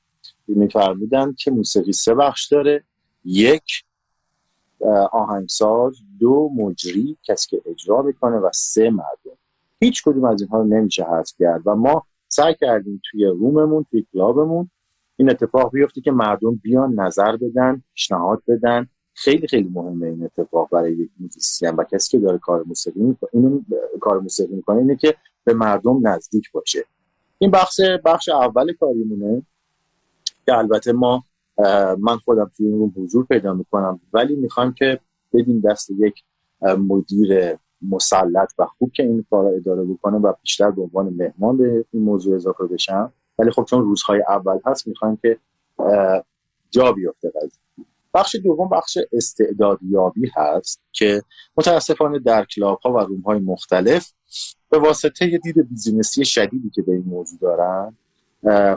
میفرمودن 0.53 1.33
که 1.33 1.51
موسیقی 1.51 1.91
سه 1.91 2.13
بخش 2.13 2.47
داره. 2.47 2.83
یک 3.25 3.83
آهنگساز 5.11 5.95
دو 6.19 6.49
مجری 6.55 7.17
کسی 7.23 7.47
که 7.49 7.61
اجرا 7.65 8.01
می‌کنه 8.01 8.37
و 8.37 8.49
سه 8.53 8.89
مردم. 8.89 9.37
هیچ 9.79 10.03
کدوم 10.03 10.25
از 10.25 10.41
اینها 10.41 10.57
رو 10.57 10.67
نمیشه 10.67 11.03
حذف 11.03 11.35
کرد 11.39 11.61
و 11.65 11.75
ما 11.75 12.05
سعی 12.27 12.55
کردیم 12.61 13.01
توی 13.11 13.25
روممون 13.25 13.83
توی 13.83 14.05
کلابمون 14.13 14.69
این 15.15 15.29
اتفاق 15.29 15.71
بیفته 15.71 16.01
که 16.01 16.11
مردم 16.11 16.55
بیان 16.55 16.99
نظر 16.99 17.37
بدن 17.37 17.83
پیشنهاد 17.93 18.43
بدن. 18.47 18.87
خیلی 19.13 19.47
خیلی 19.47 19.69
مهمه 19.73 20.07
این 20.07 20.23
اتفاق 20.23 20.69
برای 20.69 20.93
یک 20.93 21.09
موزیسین 21.19 21.69
و 21.69 21.83
کسی 21.83 22.09
که 22.11 22.19
داره 22.19 22.37
کار 22.37 22.63
موسیقی 22.63 22.99
می‌کنه 22.99 23.29
اینو 23.33 23.61
کار 24.01 24.19
موسیقی 24.19 24.55
می‌کنه 24.55 24.77
اینه 24.77 24.95
که 24.95 25.15
به 25.43 25.53
مردم 25.53 26.07
نزدیک 26.07 26.51
باشه. 26.51 26.85
این 27.37 27.51
بخش 27.51 27.79
بخش 28.05 28.29
اول 28.29 28.73
کاریمونه. 28.73 29.45
که 30.47 30.57
البته 30.57 30.91
ما 30.91 31.23
من 31.99 32.17
خودم 32.25 32.51
توی 32.57 32.67
این 32.67 32.79
روم 32.79 32.93
حضور 32.97 33.25
پیدا 33.25 33.53
می‌کنم 33.53 33.99
ولی 34.13 34.35
می‌خوام 34.35 34.73
که 34.73 34.99
بدیم 35.33 35.61
دست 35.61 35.89
یک 35.89 36.23
مدیر 36.61 37.57
مسلط 37.81 38.53
و 38.59 38.65
خوب 38.65 38.91
که 38.91 39.03
این 39.03 39.25
کار 39.29 39.53
اداره 39.55 39.83
بکنه 39.83 40.17
و 40.17 40.33
بیشتر 40.41 40.71
به 40.71 40.81
عنوان 40.81 41.09
مهمان 41.09 41.57
به 41.57 41.85
این 41.91 42.03
موضوع 42.03 42.35
اضافه 42.35 42.63
بشم. 42.63 43.13
ولی 43.39 43.51
خب 43.51 43.65
چون 43.69 43.81
روزهای 43.81 44.23
اول 44.29 44.59
هست 44.65 44.87
می‌خوایم 44.87 45.17
که 45.17 45.37
جا 46.69 46.91
بیفته 46.91 47.31
بخش 48.13 48.35
دوم 48.43 48.69
بخش 48.69 48.97
استعدادیابی 49.11 50.31
هست 50.35 50.81
که 50.91 51.21
متاسفانه 51.57 52.19
در 52.19 52.45
کلاب 52.45 52.79
ها 52.79 52.93
و 52.93 52.97
روم 52.97 53.21
های 53.21 53.39
مختلف 53.39 54.11
به 54.69 54.79
واسطه 54.79 55.29
یه 55.31 55.37
دید 55.37 55.69
بیزینسی 55.69 56.25
شدیدی 56.25 56.69
که 56.69 56.81
به 56.81 56.91
این 56.91 57.03
موضوع 57.05 57.39
دارن 57.39 57.95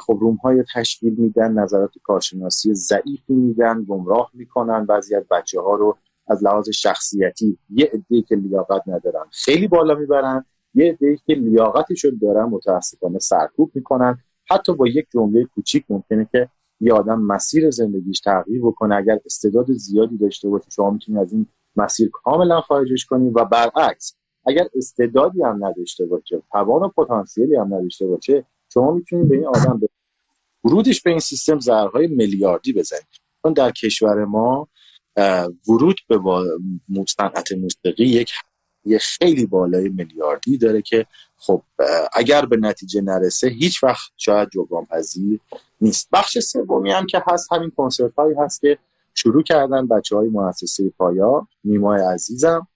خب 0.01 0.19
روم 0.21 0.35
های 0.35 0.65
تشکیل 0.75 1.15
میدن 1.15 1.53
نظرات 1.53 1.91
کارشناسی 2.03 2.75
ضعیفی 2.75 3.33
میدن 3.35 3.85
گمراه 3.89 4.31
می‌کنن 4.35 4.87
بعضی 4.87 5.15
از 5.15 5.25
بچه 5.31 5.61
ها 5.61 5.75
رو 5.75 5.97
از 6.29 6.45
لحاظ 6.45 6.69
شخصیتی. 6.69 7.59
یه 7.71 7.91
عده 7.93 8.23
که 8.23 8.37
لیاقت 8.37 8.83
ندارن 8.87 9.25
خیلی 9.31 9.69
بالا 9.69 9.95
می‌برن. 9.95 10.45
یه 10.75 10.93
عده 10.93 11.17
که 11.27 11.35
لیاقتشون 11.35 12.19
دارن 12.23 12.45
متاسفانه 12.45 13.19
سرکوب 13.19 13.71
می‌کنن. 13.75 14.19
حتی 14.51 14.73
با 14.73 14.87
یک 14.87 15.07
جمله 15.13 15.45
کوچیک 15.45 15.85
ممکنه 15.89 16.29
که 16.33 16.49
یه 16.81 16.93
آدم 16.93 17.21
مسیر 17.21 17.71
زندگیش 17.71 18.21
تغییر 18.21 18.63
بکنه. 18.63 18.95
اگر 18.95 19.19
استعداد 19.25 19.73
زیادی 19.73 20.19
داشته 20.19 20.49
باشه 20.49 20.71
شما 20.71 20.91
می‌تونید 20.91 21.21
از 21.21 21.33
این 21.33 21.47
مسیر 21.77 22.11
کاملا 22.13 22.61
خارجش 22.61 23.07
کنید 23.07 23.33
و 23.37 23.45
برعکس 23.45 24.15
اگر 24.47 24.67
استعدادی 24.75 25.43
هم 25.43 25.65
نداشته 25.65 26.07
باشه 26.07 26.43
توان 26.53 26.83
و 26.83 26.89
پتانسیلی 26.89 27.57
هم 27.57 27.75
نداشته 27.75 28.07
باشه 28.07 28.47
شما 28.75 28.93
می‌تونید 28.93 29.29
به 29.29 29.35
این 29.37 29.47
آدم 29.47 29.79
به 29.79 29.89
ورودش 30.65 31.03
به 31.03 31.11
این 31.11 31.21
سیستم 31.21 31.59
زرهای 31.59 32.07
میلیاردی 32.07 32.73
بزنید. 32.73 33.21
چون 33.43 33.53
در 33.53 33.71
کشور 33.71 34.25
ما 34.25 34.69
ورود 35.69 35.97
به 36.09 36.21
صنعت 37.09 37.53
موسیقی 37.53 38.05
یک 38.05 38.33
یه 38.85 38.99
خیلی 38.99 39.47
بالای 39.47 39.89
میلیاردی 39.89 40.59
داره 40.59 40.83
که 40.83 41.07
خب 41.37 41.63
اگر 42.13 42.47
به 42.47 42.57
نتیجه 42.57 43.01
نرسه 43.01 43.49
هیچ 43.49 43.85
وقت 43.85 44.11
شاید 44.17 44.49
جبران 44.53 44.85
پذیر 44.85 45.41
نیست. 45.81 46.09
بخش 46.13 46.39
سومی 46.39 46.91
هم 46.91 47.07
که 47.07 47.23
هست 47.27 47.53
همین 47.53 47.71
کنسرت 47.77 48.15
هایی 48.15 48.37
هست 48.39 48.61
که 48.61 48.79
شروع 49.15 49.43
کردن 49.43 49.87
بچه 49.87 50.17
های 50.17 50.29
مؤسسه 50.29 50.91
پایا. 50.99 51.49
نیمای 51.65 52.03
عزیزم 52.03 52.69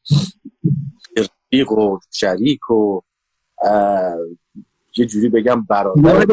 رفیق 1.17 1.73
و 1.73 1.99
شریک 2.11 2.71
و 2.71 3.01
یه 4.97 5.07
جوری 5.07 5.29
بگم 5.29 5.65
برادر. 5.65 6.25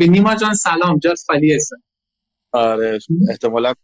نیما 0.00 0.34
جان 0.34 0.54
سلام. 0.54 0.98
جاست 0.98 1.26
خالی 1.26 1.58
آره 2.52 2.98
احتمالا. 3.30 3.74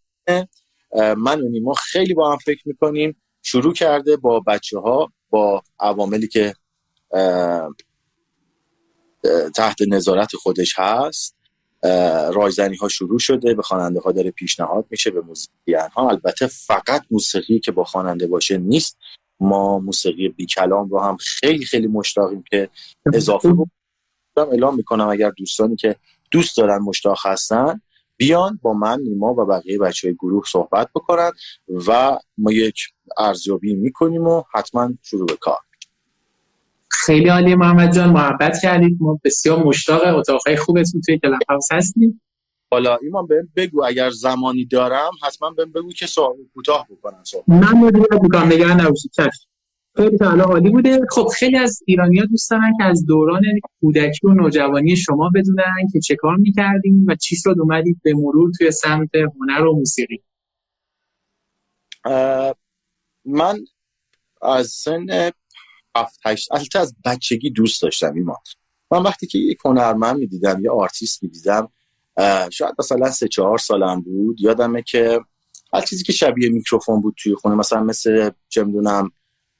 من 1.17 1.41
و 1.41 1.49
نیما 1.49 1.75
خیلی 1.75 2.15
با 2.15 2.33
هم 2.33 2.39
فکر 2.39 2.63
می‌کنیم. 2.69 3.17
شروع 3.43 3.73
کرده 3.73 4.17
با 4.17 4.41
بچه 4.41 4.79
ها 4.79 5.13
با 5.31 5.63
عواملی 5.81 6.29
که 6.29 6.55
تحت 9.55 9.83
نظارت 9.89 10.37
خودش 10.37 10.75
هست. 10.79 11.39
رایزنی 12.33 12.77
ها 12.77 12.89
شروع 12.89 13.19
شده. 13.19 13.55
به 13.55 13.63
خواننده 13.63 14.01
ها 14.01 14.13
داره 14.13 14.31
پیشنهاد 14.31 14.87
میشه 14.91 15.11
به 15.11 15.21
موسیقیان 15.21 15.91
ها 15.91 16.09
البته 16.09 16.47
فقط 16.47 17.03
موسیقی 17.11 17.61
که 17.61 17.73
با 17.73 17.85
خواننده 17.85 18.27
باشه 18.27 18.59
نیست. 18.59 18.99
ما 19.45 19.79
موسیقی 19.79 20.29
بی 20.29 20.47
کلام 20.47 20.89
رو 20.89 21.01
هم 21.01 21.17
خیلی 21.17 21.65
خیلی 21.65 21.87
مشتاقیم 21.87 22.45
که 22.51 22.69
اضافه 23.15 23.53
بکنم. 23.53 23.71
اعلام 24.37 24.77
می‌کنم 24.77 25.09
اگر 25.09 25.31
دوستانی 25.31 25.77
که 25.77 25.97
دوست 26.31 26.57
دارن 26.57 26.79
مشتاق 26.79 27.19
هستن 27.25 27.81
بیان 28.17 28.59
با 28.63 28.73
من 28.73 29.01
نیما 29.01 29.35
و 29.35 29.47
بقیه 29.47 29.79
بچه 29.79 30.09
های 30.09 30.15
گروه 30.15 30.45
صحبت 30.47 30.89
بکنن 30.95 31.31
و 31.89 32.19
ما 32.39 32.53
یک 32.53 32.77
ارزیابی 33.19 33.75
می‌کنیم 33.75 34.27
و 34.27 34.43
حتما 34.55 34.91
شروع 35.03 35.27
به 35.27 35.37
کار. 35.37 35.59
خیلی 36.91 37.29
عالی 37.29 37.55
محمد 37.55 37.95
جان 37.95 38.11
محبت 38.11 38.59
کردید. 38.63 38.97
ما 39.01 39.21
بسیار 39.25 39.65
مشتاق 39.65 40.17
اتاقهای 40.19 40.57
خوبتون 40.57 41.01
توی 41.07 41.19
کلاب 41.19 41.41
هاوس 41.49 41.73
هستیم. 41.73 42.21
حالا 42.75 42.97
ایمان 42.97 43.27
بهم 43.27 43.49
بگو 43.57 43.85
اگر 43.85 44.11
زمانی 44.11 44.65
دارم 44.65 45.11
حتما 45.23 45.51
بهم 45.51 45.73
بگو 45.73 45.93
که 45.93 46.07
سوال 46.07 46.37
کوتاه 46.55 46.87
بکنم 46.91 47.23
من 47.49 47.73
مدیریت 47.73 48.23
می‌کنم 48.23 48.53
نگران 48.53 48.81
نباشید 48.81 49.13
خیلی 49.97 50.19
تا 50.19 50.31
عالی 50.31 50.71
بوده. 50.71 51.01
خب 51.11 51.29
خیلی 51.39 51.57
از 51.57 51.83
ایرانی 51.87 52.19
ها 52.19 52.25
دوست 52.25 52.51
دارن 52.51 52.73
که 52.79 52.85
از 52.85 53.05
دوران 53.07 53.43
کودکی 53.81 54.27
و 54.27 54.31
نوجوانی 54.31 54.97
شما 54.97 55.31
بدونن 55.35 55.89
که 55.93 56.01
چه 56.01 56.17
کار 56.17 56.37
می‌کردیم 56.37 57.05
و 57.09 57.15
چی 57.15 57.37
شد 57.37 57.55
اومدید 57.61 58.01
به 58.03 58.15
مرور 58.15 58.51
توی 58.59 58.71
سمت 58.71 59.11
هنر 59.15 59.67
و 59.67 59.77
موسیقی. 59.77 60.23
من 63.25 63.59
از 64.43 64.67
سن 64.67 65.31
هفت 65.97 66.21
هشت 66.25 66.77
از 66.77 66.97
بچگی 67.05 67.51
دوست 67.51 67.83
داشتم 67.83 68.15
ایمان. 68.15 68.37
من 68.91 69.03
وقتی 69.03 69.27
که 69.27 69.39
یک 69.39 69.59
هنرمند 69.65 70.17
می‌دیدم 70.17 70.65
یه 70.65 70.71
آرتیست 70.71 71.23
می‌دیدم 71.23 71.69
شاید 72.51 72.75
مثلا 72.79 73.11
سه 73.11 73.29
چهار 73.29 73.59
سالم 73.59 74.01
بود. 74.01 74.41
یادمه 74.41 74.83
که 74.83 75.21
هر 75.73 75.81
چیزی 75.81 76.05
که 76.05 76.13
شبیه 76.13 76.49
میکروفون 76.49 77.01
بود 77.01 77.15
توی 77.17 77.35
خونه 77.35 77.55
مثلا 77.55 77.83
مثل 77.83 78.31
چه 78.49 78.65
می‌دونم 78.65 79.11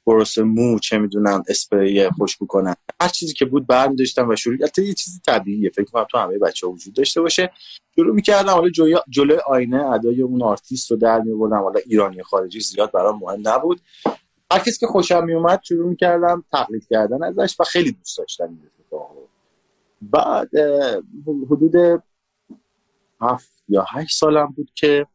برس 0.07 0.37
مو 0.37 0.79
چه 0.79 0.97
می‌دونم 0.97 1.43
اسپری 1.49 2.09
خوشبو 2.09 2.45
کنن 2.45 2.75
هر 3.01 3.07
چیزی 3.07 3.33
که 3.33 3.45
بود 3.45 3.67
برمی‌داشتم 3.67 4.29
و 4.29 4.35
شروع 4.35 4.57
البته 4.61 4.85
یه 4.85 4.93
چیزی 4.93 5.19
طبیعیه. 5.27 5.69
فکر 5.69 5.85
کنم 5.85 6.05
تو 6.11 6.17
همه 6.17 6.37
بچه 6.37 6.67
وجود 6.67 6.93
داشته 6.93 7.21
باشه. 7.21 7.51
شروع 7.95 8.15
می‌کردم 8.15 8.49
حالا 8.49 8.69
جلوی 9.09 9.37
آینه 9.47 9.85
ادای 9.85 10.21
اون 10.21 10.43
آرتیست 10.43 10.91
رو 10.91 10.97
در 10.97 11.21
میوردم 11.21 11.61
حالا 11.63 11.79
ایرانی 11.85 12.23
خارجی 12.23 12.59
زیاد 12.59 12.91
برام 12.91 13.19
مهم 13.19 13.41
نبود. 13.43 13.81
هر 14.51 14.59
کسی 14.59 14.79
که 14.79 14.87
خوشم 14.87 15.23
میومد 15.23 15.61
شروع 15.63 15.89
می‌کردم 15.89 16.43
تقلید 16.51 16.87
کردن 16.89 17.23
ازش 17.23 17.55
و 17.59 17.63
خیلی 17.63 17.91
دوست 17.91 18.17
داشتم 18.17 18.43
این 18.43 18.59
بعد 20.01 20.49
حدود 21.51 22.03
هفت 23.21 23.63
یا 23.67 23.85
هشت 23.93 24.17
سالم 24.17 24.53
بود 24.55 24.71
که 24.75 25.07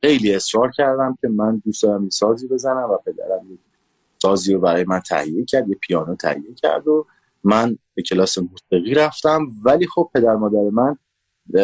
خیلی 0.00 0.34
اصرار 0.34 0.70
کردم 0.70 1.16
که 1.20 1.28
من 1.28 1.62
دوست 1.64 1.82
دارم 1.82 2.08
سازی 2.08 2.48
بزنم 2.48 2.90
و 2.90 2.96
پدرم 2.96 3.58
سازی 4.22 4.54
رو 4.54 4.60
برای 4.60 4.84
من 4.84 5.00
تهیه 5.00 5.44
کرد 5.44 5.68
یه 5.68 5.74
پیانو 5.74 6.14
تهیه 6.14 6.54
کرد 6.54 6.88
و 6.88 7.06
من 7.44 7.78
به 7.94 8.02
کلاس 8.02 8.38
موسیقی 8.38 8.94
رفتم. 8.94 9.46
ولی 9.64 9.86
خب 9.86 10.10
پدر 10.14 10.34
مادر 10.34 10.70
من 10.72 10.96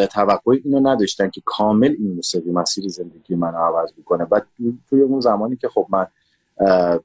توقع 0.05 0.57
اینو 0.63 0.89
نداشتن 0.89 1.29
که 1.29 1.41
کامل 1.45 1.95
این 1.99 2.13
موسیقی 2.13 2.51
مسیر 2.51 2.87
زندگی 2.87 3.35
من 3.35 3.55
عوض 3.55 3.93
بکنه. 3.93 4.23
و 4.31 4.41
توی 4.89 5.01
اون 5.01 5.19
زمانی 5.19 5.55
که 5.55 5.69
خب 5.69 5.87
من 5.89 6.07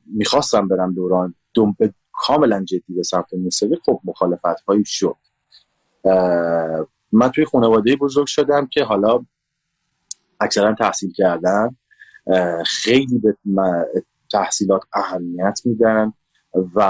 می‌خواستم 0.07 0.69
برم 0.69 0.93
دوران 0.93 1.35
دوم 1.55 1.77
کاملا 2.13 2.65
جدی 2.65 2.95
به 2.95 3.03
سمت 3.03 3.35
موسیقی 3.35 3.77
خب 3.85 4.01
مخالفت 4.05 4.61
هایی 4.69 4.85
شد 4.85 5.17
من 7.13 7.29
توی 7.29 7.45
خانواده 7.45 7.97
بزرگ 7.97 8.27
شدم 8.27 8.67
که 8.67 8.85
حالا 8.85 9.25
اکثرا 10.41 10.75
تحصیل 10.75 11.13
کردن 11.13 11.77
خیلی 12.67 13.19
به 13.19 13.37
تحصیلات 14.33 14.83
اهمیت 14.93 15.61
میدن 15.65 16.13
و 16.75 16.83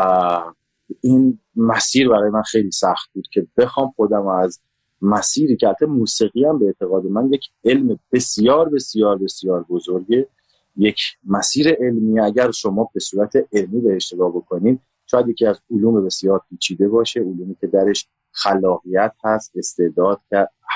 این 1.00 1.38
مسیر 1.56 2.08
برای 2.08 2.30
من 2.30 2.42
خیلی 2.42 2.70
سخت 2.70 3.10
بود 3.14 3.28
که 3.32 3.46
بخوام 3.56 3.90
خودم 3.90 4.26
از 4.26 4.60
مسیری 5.02 5.56
که 5.56 5.68
حتی 5.68 5.86
موسیقی 5.86 6.44
هم 6.44 6.58
به 6.58 6.66
اعتقاد 6.66 7.06
من 7.06 7.32
یک 7.32 7.50
علم 7.64 7.98
بسیار 8.12 8.68
بسیار 8.68 9.18
بسیار 9.18 9.62
بزرگه. 9.62 10.28
یک 10.76 11.00
مسیر 11.24 11.68
علمی 11.68 12.20
اگر 12.20 12.50
شما 12.50 12.90
به 12.94 13.00
صورت 13.00 13.32
علمی 13.52 13.80
به 13.80 13.96
اشتباه 13.96 14.32
بکنید 14.32 14.80
شاید 15.06 15.28
یکی 15.28 15.46
از 15.46 15.58
علوم 15.70 16.04
بسیار 16.04 16.40
پیچیده 16.50 16.88
باشه 16.88 17.20
علومی 17.20 17.54
که 17.54 17.66
درش 17.66 18.08
خلاقیت 18.32 19.14
هست 19.24 19.52
استعداد 19.54 20.20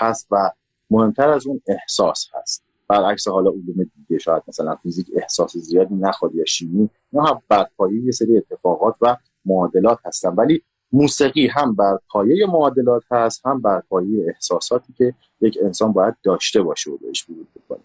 هست 0.00 0.26
و 0.30 0.50
مهمتر 0.90 1.28
از 1.28 1.46
اون 1.46 1.60
احساس 1.66 2.26
هست. 2.34 2.62
برعکس 2.88 3.28
حالا 3.28 3.50
علوم 3.50 3.90
دیگه 3.96 4.18
شاید 4.18 4.42
مثلا 4.48 4.74
فیزیک 4.74 5.06
احساس 5.16 5.56
زیادی 5.56 5.94
نخواد 5.94 6.34
یا 6.34 6.44
شیمی 6.44 6.90
اینا 7.12 7.24
هم 7.24 7.42
بر 7.48 7.66
پایه 7.76 8.04
یه 8.04 8.12
سری 8.12 8.36
اتفاقات 8.36 8.94
و 9.00 9.16
معادلات 9.44 9.98
هستن. 10.04 10.28
ولی 10.28 10.62
موسیقی 10.92 11.46
هم 11.46 11.74
بر 11.74 11.98
پایه 12.08 12.46
معادلات 12.46 13.02
هست 13.10 13.46
هم 13.46 13.60
بر 13.60 13.80
پایه 13.80 14.26
احساساتی 14.28 14.92
که 14.92 15.14
یک 15.40 15.58
انسان 15.62 15.92
باید 15.92 16.14
داشته 16.22 16.62
باشه 16.62 16.90
و 16.90 16.96
بهش 16.96 17.28
ورود 17.28 17.48
بکنه. 17.56 17.84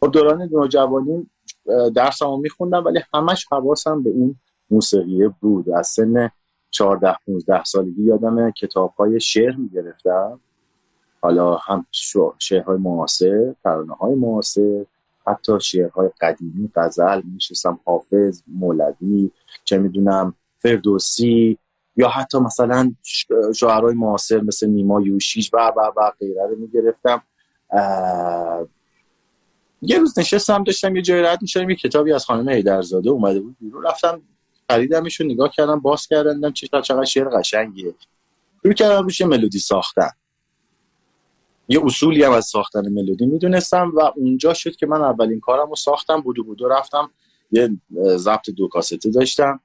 خب 0.00 0.10
دوران 0.10 0.42
نوجوانی 0.42 1.30
درسمو 1.94 2.36
میخوندم 2.36 2.84
ولی 2.84 3.00
همش 3.14 3.46
حواسم 3.50 4.02
به 4.02 4.10
اون 4.10 4.36
موسیقی 4.70 5.28
بود. 5.40 5.70
از 5.70 5.88
سن 5.88 6.30
14 6.76 7.16
15 7.26 7.64
سالگی 7.64 8.02
یادم 8.02 8.50
کتاب 8.50 8.94
های 8.94 9.20
شعر 9.20 9.56
می‌گرفتم. 9.56 10.40
حالا 11.20 11.56
هم 11.56 11.86
شعرهای 12.38 12.78
معاصر 12.78 13.54
ترانه 13.64 13.94
های 13.94 14.14
معاصر 14.14 14.84
حتی 15.26 15.60
شعرهای 15.60 16.10
قدیمی 16.20 16.70
غزل 16.74 17.22
میشستم 17.24 17.80
حافظ 17.84 18.42
مولوی 18.46 19.30
چه 19.64 19.78
می‌دونم 19.78 20.34
فردوسی 20.58 21.58
یا 21.96 22.08
حتی 22.08 22.38
مثلا 22.38 22.94
شعرهای 23.54 23.94
معاصر 23.94 24.40
مثل 24.40 24.66
نیما 24.68 25.00
یوشیش 25.00 25.54
و 25.54 25.72
و 25.76 25.92
و 25.96 26.10
غیره 26.18 26.46
رو 26.46 26.56
می‌گرفتم. 26.56 27.22
یه 29.82 29.98
روز 29.98 30.18
نشستم 30.18 30.64
داشتم 30.64 30.96
یه 30.96 31.02
جای 31.02 31.22
رد 31.22 31.42
می‌شدم 31.42 31.70
یه 31.70 31.76
کتابی 31.76 32.12
از 32.12 32.24
خانم 32.24 32.48
هیدرزاده 32.48 33.10
اومده 33.10 33.40
بود 33.40 33.56
بیرون 33.60 33.82
رفتم 33.82 34.22
خریدمش 34.70 35.20
رو 35.20 35.26
نگاه 35.26 35.50
کردم 35.50 35.80
باز 35.80 36.06
کردم 36.06 36.52
چه 36.52 36.66
چقدر 36.66 37.04
شعر 37.04 37.28
قشنگیه. 37.28 37.94
شروع 38.62 38.74
کردم 38.74 39.02
روش 39.02 39.20
ملودی 39.20 39.58
ساختن. 39.58 40.10
یه 41.68 41.84
اصولی 41.84 42.22
هم 42.22 42.32
از 42.32 42.46
ساختن 42.46 42.88
ملودی 42.88 43.26
می‌دونستم 43.26 43.92
و 43.94 44.00
اونجا 44.16 44.54
شد 44.54 44.76
که 44.76 44.86
من 44.86 45.02
اولین 45.02 45.40
کارم 45.40 45.68
رو 45.68 45.76
ساختم 45.76 46.20
بودو 46.20 46.44
بودو 46.44 46.68
رفتم 46.68 47.10
یه 47.50 47.70
ضبط 48.16 48.50
دو 48.50 48.68
کاسته 48.68 49.10
داشتم 49.10 49.60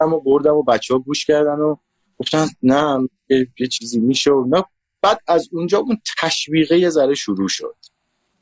و 0.00 0.20
بردم 0.24 0.54
و 0.54 0.62
بچه 0.62 0.94
ها 0.94 1.00
گوش 1.00 1.26
کردن 1.26 1.58
و 1.58 1.76
گفتن 2.18 2.46
نه 2.62 3.08
یه 3.28 3.66
چیزی 3.70 4.00
میشه 4.00 4.30
و 4.30 4.46
نه 4.48 4.64
بعد 5.02 5.20
از 5.26 5.48
اونجا 5.52 5.78
اون 5.78 6.00
تشویقه 6.20 6.78
یه 6.78 6.90
ذره 6.90 7.14
شروع 7.14 7.48
شد. 7.48 7.76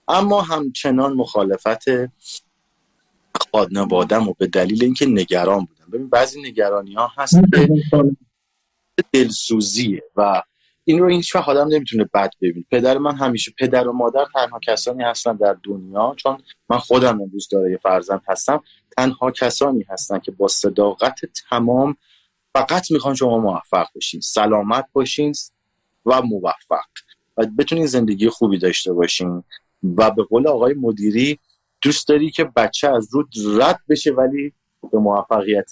اما 0.08 0.42
همچنان 0.42 1.12
مخالفت 1.12 1.84
خانوادم 3.52 4.28
و 4.28 4.34
به 4.38 4.46
دلیل 4.46 4.84
اینکه 4.84 5.06
نگران 5.06 5.64
بودم. 5.64 5.90
ببین 5.92 6.08
بعضی 6.08 6.42
نگرانی 6.42 6.94
ها 6.94 7.12
هست 7.16 7.36
که 7.52 7.68
دلسوزیه 9.12 10.02
و 10.16 10.42
این 10.84 10.98
رو 10.98 11.08
هیچ 11.08 11.36
وقت 11.36 11.48
آدم 11.48 11.68
نمی‌تونه 11.68 12.04
بد 12.14 12.30
ببین 12.40 12.64
پدر 12.70 12.98
من 12.98 13.14
همیشه 13.14 13.52
پدر 13.58 13.88
و 13.88 13.92
مادر 13.92 14.24
تنها 14.34 14.60
کسانی 14.66 15.02
هستن 15.02 15.36
در 15.36 15.56
دنیا 15.62 16.14
چون 16.16 16.42
من 16.68 16.78
خودم 16.78 17.20
امروز 17.22 17.48
داره 17.52 17.76
فرزند 17.76 18.22
هستم. 18.28 18.62
تنها 18.96 19.30
کسانی 19.30 19.84
هستن 19.88 20.18
که 20.18 20.30
با 20.30 20.48
صداقت 20.48 21.20
تمام 21.50 21.96
فقط 22.54 22.90
می‌خوان 22.90 23.14
شما 23.14 23.38
موفق 23.38 23.86
باشین 23.94 24.20
سلامت 24.20 24.86
باشین 24.92 25.32
و 26.06 26.22
موفق. 26.22 26.88
و 27.36 27.46
بتونین 27.58 27.86
زندگی 27.86 28.28
خوبی 28.28 28.58
داشته 28.58 28.92
باشین. 28.92 29.44
و 29.96 30.10
به 30.10 30.22
قول 30.22 30.46
آقای 30.46 30.74
مدیری 30.74 31.38
دوست 31.82 32.08
داری 32.08 32.30
که 32.30 32.44
بچه 32.56 32.88
از 32.88 33.08
رود 33.12 33.28
رد 33.60 33.80
بشه 33.88 34.12
ولی 34.12 34.52
به 34.92 34.98
موفقیت 34.98 35.70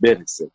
برسه. 0.00 0.50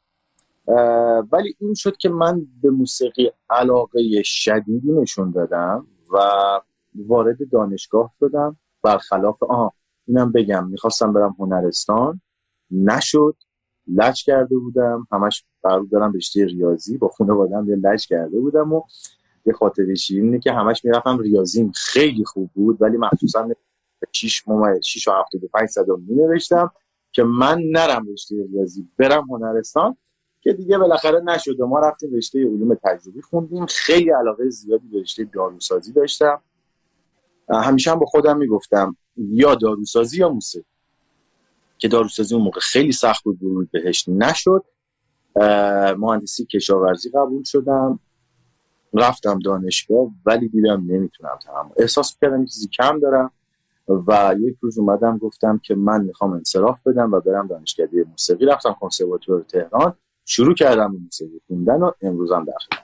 ولی 1.32 1.56
این 1.60 1.74
شد 1.74 1.98
که 1.98 2.10
من 2.10 2.42
به 2.62 2.70
موسیقی 2.70 3.32
علاقه 3.50 4.22
شدیدی 4.24 4.92
نشون 4.92 5.32
دادم 5.32 5.88
و 6.14 6.18
وارد 6.96 7.38
دانشگاه 7.52 8.12
شدم. 8.20 8.58
برخلاف 8.84 9.44
آها 9.44 9.74
اینم 10.08 10.32
بگم 10.32 10.68
می‌خواستم 10.68 11.14
برم 11.14 11.36
هنرستان. 11.40 12.22
نشد. 12.72 13.36
لج 13.88 14.24
کرده 14.24 14.58
بودم. 14.58 15.08
همش 15.12 15.46
قرار 15.64 15.84
دارم 15.92 16.14
رشته 16.14 16.46
ریاضی. 16.46 16.98
با 16.98 17.08
خانواده‌ام 17.08 17.70
یه 17.70 17.76
لج 17.76 18.08
کرده 18.08 18.40
بودم 18.40 18.74
و 18.74 18.82
یه 19.46 19.54
خاطر 19.54 19.94
شیرینه 19.94 20.40
که 20.40 20.52
همش 20.52 20.86
می‌رفتم. 20.86 21.20
ریاضیم 21.20 21.72
خیلی 21.76 22.26
خوب 22.26 22.50
بود 22.54 22.82
ولی 22.82 22.98
مخصوصا 22.98 23.50
6 24.12 24.48
ممیز 24.48 24.86
6 24.86 25.08
و 25.08 25.12
75 25.12 25.70
صدم 25.70 26.02
می 26.08 26.16
نوشتم 26.16 26.72
که 27.12 27.24
من 27.24 27.62
نرم 27.72 28.06
رشته 28.12 28.36
ریاضی 28.52 28.88
برم 28.98 29.32
هنرستان 29.32 29.98
که 30.42 30.54
دیگه 30.54 30.78
بالاخره 30.78 31.20
نشد 31.20 31.62
ما 31.62 31.80
رفتیم 31.80 32.14
رشته 32.14 32.40
علوم 32.40 32.76
تجربی 32.76 33.22
خوندیم. 33.22 33.66
خیلی 33.66 34.10
علاقه 34.10 34.50
زیادی 34.50 34.88
به 34.88 35.00
رشته 35.00 35.24
داروسازی 35.24 35.94
داشتم. 35.94 36.42
همیشه 37.50 37.92
هم 37.92 38.00
با 38.00 38.06
خودم 38.06 38.38
می‌گفتم 38.38 38.96
یا 39.18 39.56
داروسازی 39.56 40.20
یا 40.20 40.30
موسیقی. 40.30 40.66
که 41.78 41.88
داروسازی 41.88 42.36
اون 42.36 42.44
موقع 42.44 42.60
خیلی 42.60 42.92
سخت 42.92 43.24
بود 43.24 43.44
ورود 43.44 43.72
بهش 43.72 44.06
نشد. 44.08 44.64
مهندسی 45.98 46.46
کشاورزی 46.46 47.10
قبول 47.10 47.44
شدم. 47.44 48.00
رفتم 48.94 49.40
دانشگاه 49.40 50.08
ولی 50.26 50.50
دیدم 50.50 50.84
نمی‌تونم 50.88 51.40
تمام 51.46 51.72
احساس 51.78 52.18
کردم 52.22 52.46
چیزی 52.46 52.68
کم 52.68 53.00
دارم. 53.00 53.32
و 54.08 54.36
یک 54.40 54.56
روز 54.62 54.80
اومدم 54.80 55.18
گفتم 55.18 55.60
که 55.64 55.76
من 55.76 56.04
می‌خوام 56.04 56.32
انصراف 56.32 56.88
بدم 56.88 57.12
و 57.12 57.20
برم 57.20 57.48
دانشکده 57.48 58.06
موسیقی. 58.10 58.46
رفتم 58.46 58.76
کنسرواتوار 58.80 59.42
تهران 59.42 59.94
شروع 60.26 60.54
کردم 60.56 60.96
موسیقی 61.04 61.40
خوندن 61.48 61.80
و 61.80 61.92
امروزم 62.02 62.46
داخل 62.46 62.84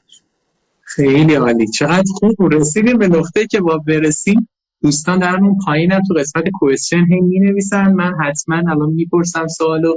خیلی 0.82 1.36
عالی. 1.36 1.68
چقدر 1.68 2.04
خوب 2.08 2.54
رسیدیم 2.54 2.98
به 2.98 3.08
نقطه 3.08 3.48
که 3.48 3.62
با 3.62 3.78
برسیم 3.78 4.50
دوستان 4.82 5.20
در 5.20 5.36
اون 5.42 5.58
پایینم 5.66 6.02
تو 6.08 6.14
قسمت 6.14 6.44
کوشن 6.60 7.06
هی 7.10 7.22
می 7.22 7.40
نویسن 7.40 7.94
من 7.94 8.14
حتما 8.24 8.56
الان 8.56 8.90
می‌پرسم 8.90 9.48
سوالو. 9.48 9.94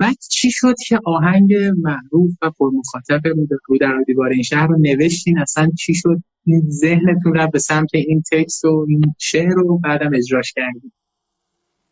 بعد 0.00 0.16
چی 0.30 0.50
شد 0.50 0.74
که 0.88 0.98
آهنگ 1.04 1.54
معروف 1.78 2.30
و 2.42 2.50
پرمخاطب 2.50 3.20
رو 3.68 3.78
در 3.80 3.98
دیوار 4.06 4.30
این 4.30 4.42
شهر 4.42 4.66
رو 4.66 4.78
نوشتین؟ 4.80 5.38
اصلا 5.38 5.70
چی 5.78 5.94
شد؟ 5.94 6.22
این 6.46 6.70
ذهنتون 6.70 7.34
رو 7.34 7.46
به 7.52 7.58
سمت 7.58 7.94
این 7.94 8.22
تکست 8.32 8.64
و 8.64 8.86
این 8.88 9.14
شعر 9.18 9.52
رو 9.54 9.78
بعدم 9.78 10.10
اجراش 10.14 10.52
کردیم 10.52 10.92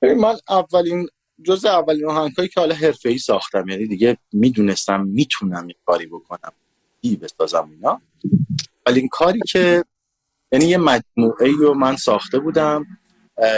من 0.03 0.35
اولین 0.49 1.09
جز 1.45 1.65
اولین 1.65 2.07
آهنگایی 2.07 2.49
که 2.49 2.61
حالا 2.61 2.77
ای 3.05 3.19
ساختم 3.19 3.69
یعنی 3.69 3.87
دیگه 3.87 4.17
می‌دونستم 4.33 5.07
می‌تونم 5.07 5.67
این 5.67 5.77
کاری 5.87 6.07
بکنم 6.07 6.53
ای 7.01 7.17
بسازم 7.17 7.71
اینا. 7.71 8.01
ولی 8.87 9.01
این 9.01 9.09
کاری 9.09 9.41
که 9.49 9.85
یعنی 10.53 10.65
یه 10.65 10.79
مجموعه 10.79 11.51
رو 11.59 11.75
من 11.75 11.97
ساخته 11.97 12.39
بودم 12.39 12.87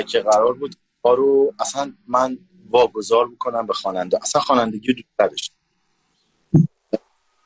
که 0.09 0.21
قرار 0.21 0.55
بود 0.55 0.75
کارو 1.03 1.55
اصلا 1.61 1.93
من 2.09 2.39
واگذار 2.75 3.29
بکنم 3.29 3.67
به 3.67 3.73
خواننده. 3.73 4.19
اصلا 4.23 4.43
خوانندگی 4.43 4.93
دوست 4.93 5.53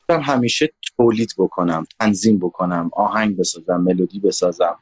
داشتم 0.07 0.31
همیشه 0.33 0.73
تولید 0.97 1.33
بکنم 1.37 1.85
تنظیم 1.99 2.39
بکنم 2.39 2.89
آهنگ 2.93 3.37
بسازم 3.37 3.81
ملودی 3.81 4.19
بسازم. 4.19 4.79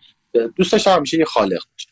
دوست 0.56 0.72
داشتم 0.72 0.92
همیشه 0.92 1.18
یه 1.18 1.26
خالق 1.26 1.62
باشم. 1.72 1.92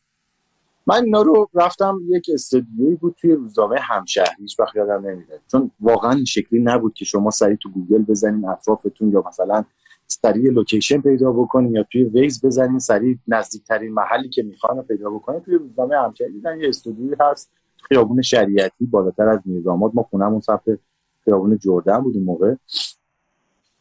من 0.87 1.03
اینا 1.03 1.21
رو 1.21 1.49
رفتم 1.53 1.99
یک 2.07 2.25
استودیویی 2.33 2.95
بود 2.95 3.15
توی 3.21 3.31
روزنامه 3.31 3.79
همشهری 3.79 4.35
هیچ 4.39 4.59
وقت 4.59 4.75
یادم 4.75 5.07
نمیاد 5.07 5.41
چون 5.51 5.71
واقعا 5.79 6.23
شکلی 6.25 6.59
نبود 6.59 6.93
که 6.93 7.05
شما 7.05 7.31
سریع 7.31 7.55
تو 7.55 7.69
گوگل 7.69 8.01
بزنین 8.01 8.47
اطرافتون 8.47 9.11
یا 9.11 9.23
مثلا 9.27 9.65
سریع 10.07 10.51
location 10.51 11.01
پیدا 11.01 11.31
بکنین 11.31 11.75
یا 11.75 11.83
توی 11.83 12.03
Waze 12.03 12.45
بزنین 12.45 12.79
سریع 12.79 13.17
نزدیکترین 13.27 13.93
محلی 13.93 14.29
که 14.29 14.43
می‌خوان 14.43 14.81
پیدا 14.81 15.09
بکنین. 15.09 15.39
توی 15.39 15.55
روزنامه 15.55 15.97
همشهری 15.97 16.31
دیدن 16.31 16.61
یه 16.61 16.69
استودیویی 16.69 17.15
هست. 17.19 17.51
خیابون 17.83 18.21
شریعتی 18.21 18.85
بالاتر 18.85 19.27
از 19.27 19.41
میرداماد 19.45 19.91
ما 19.93 20.03
خونمون 20.03 20.39
صفحه 20.39 20.79
خیابون 21.25 21.57
جردن 21.57 21.99
بود 21.99 22.17
موقع. 22.17 22.55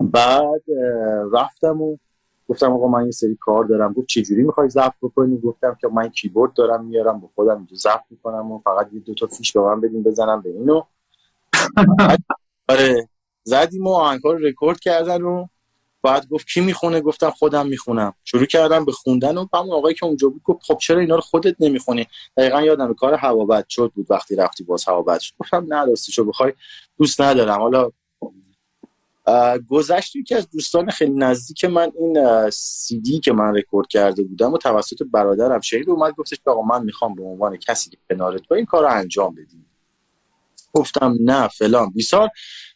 بعد 0.00 0.62
رفتم 1.32 1.82
و 1.82 1.96
گفتم 2.48 2.72
آقا 2.72 2.88
من 2.88 3.04
یه 3.04 3.10
سری 3.10 3.36
کار 3.40 3.64
دارم. 3.64 3.92
گفت 3.92 4.08
چه 4.08 4.22
جوری 4.22 4.42
می‌خوای 4.42 4.68
ضبط 4.68 4.94
بکنی؟ 5.02 5.38
گفتم 5.38 5.76
که 5.80 5.88
من 5.88 6.08
کیبورد 6.08 6.52
دارم 6.52 6.84
میارم 6.84 7.20
با 7.20 7.30
خودم 7.34 7.56
اینجا 7.56 7.76
ضبط 7.76 8.04
می‌کنم 8.10 8.52
و 8.52 8.58
فقط 8.58 8.92
یه 8.92 9.00
دو 9.00 9.14
تا 9.14 9.26
فیش 9.26 9.52
به 9.52 9.60
من 9.60 9.80
بدین 9.80 10.02
بزنم 10.02 10.42
به 10.42 10.50
اینو. 10.50 10.82
آره 12.68 13.08
زدیم 13.42 13.86
و 13.86 13.90
آهنگا 13.90 14.32
رو 14.32 14.38
رکورد 14.38 14.80
کردن 14.80 15.22
و 15.22 15.46
بعد 16.04 16.28
گفت 16.28 16.46
کی 16.46 16.60
می‌خونه؟ 16.60 17.00
گفتم 17.00 17.30
خودم 17.30 17.66
می‌خونم. 17.66 18.14
شروع 18.24 18.46
کردم 18.46 18.84
به 18.84 18.92
خوندن 18.92 19.38
و 19.38 19.46
همون 19.54 19.72
آقایی 19.72 19.94
که 19.94 20.06
اونجا 20.06 20.28
بود 20.28 20.42
گفت 20.44 20.62
خب 20.62 20.78
چرا 20.80 21.00
اینا 21.00 21.14
رو 21.14 21.20
خودت 21.20 21.56
نمی‌خونی؟ 21.60 22.06
دقیقا 22.36 22.62
یادم 22.62 22.94
کار 22.94 23.14
هوابت 23.14 23.68
شد 23.68 23.92
بود 23.94 24.06
وقتی 24.10 24.36
رفتی 24.36 24.64
باز 24.64 24.84
هوابت 24.84 25.20
شد. 25.20 25.34
گفتم 25.38 25.66
نه 25.74 25.94
شو 25.94 26.24
بخوای 26.24 26.52
دوست 26.98 27.20
ندارم. 27.20 27.60
حالا 27.60 27.90
گذشت 29.68 30.12
که 30.26 30.36
از 30.36 30.50
دوستان 30.50 30.90
خیلی 30.90 31.12
نزدیک 31.12 31.64
من 31.64 31.92
این 31.98 32.50
سیدی 32.50 33.20
که 33.20 33.32
من 33.32 33.56
رکورد 33.56 33.88
کرده 33.88 34.22
بودم 34.22 34.52
و 34.52 34.58
توسط 34.58 35.02
برادرم 35.12 35.60
شهید 35.60 35.90
اومد 35.90 36.14
گفتش 36.14 36.38
آقا 36.46 36.62
من 36.62 36.84
می‌خوام 36.84 37.14
به 37.14 37.22
عنوان 37.22 37.56
کسی 37.56 37.90
که 37.90 37.96
کنارت 38.10 38.48
با 38.48 38.56
این 38.56 38.64
کار 38.64 38.86
انجام 38.86 39.34
بدیم 39.34 39.66
گفتم 40.72 41.16
نه 41.20 41.48
فلان. 41.48 41.90
بیسار 41.90 42.28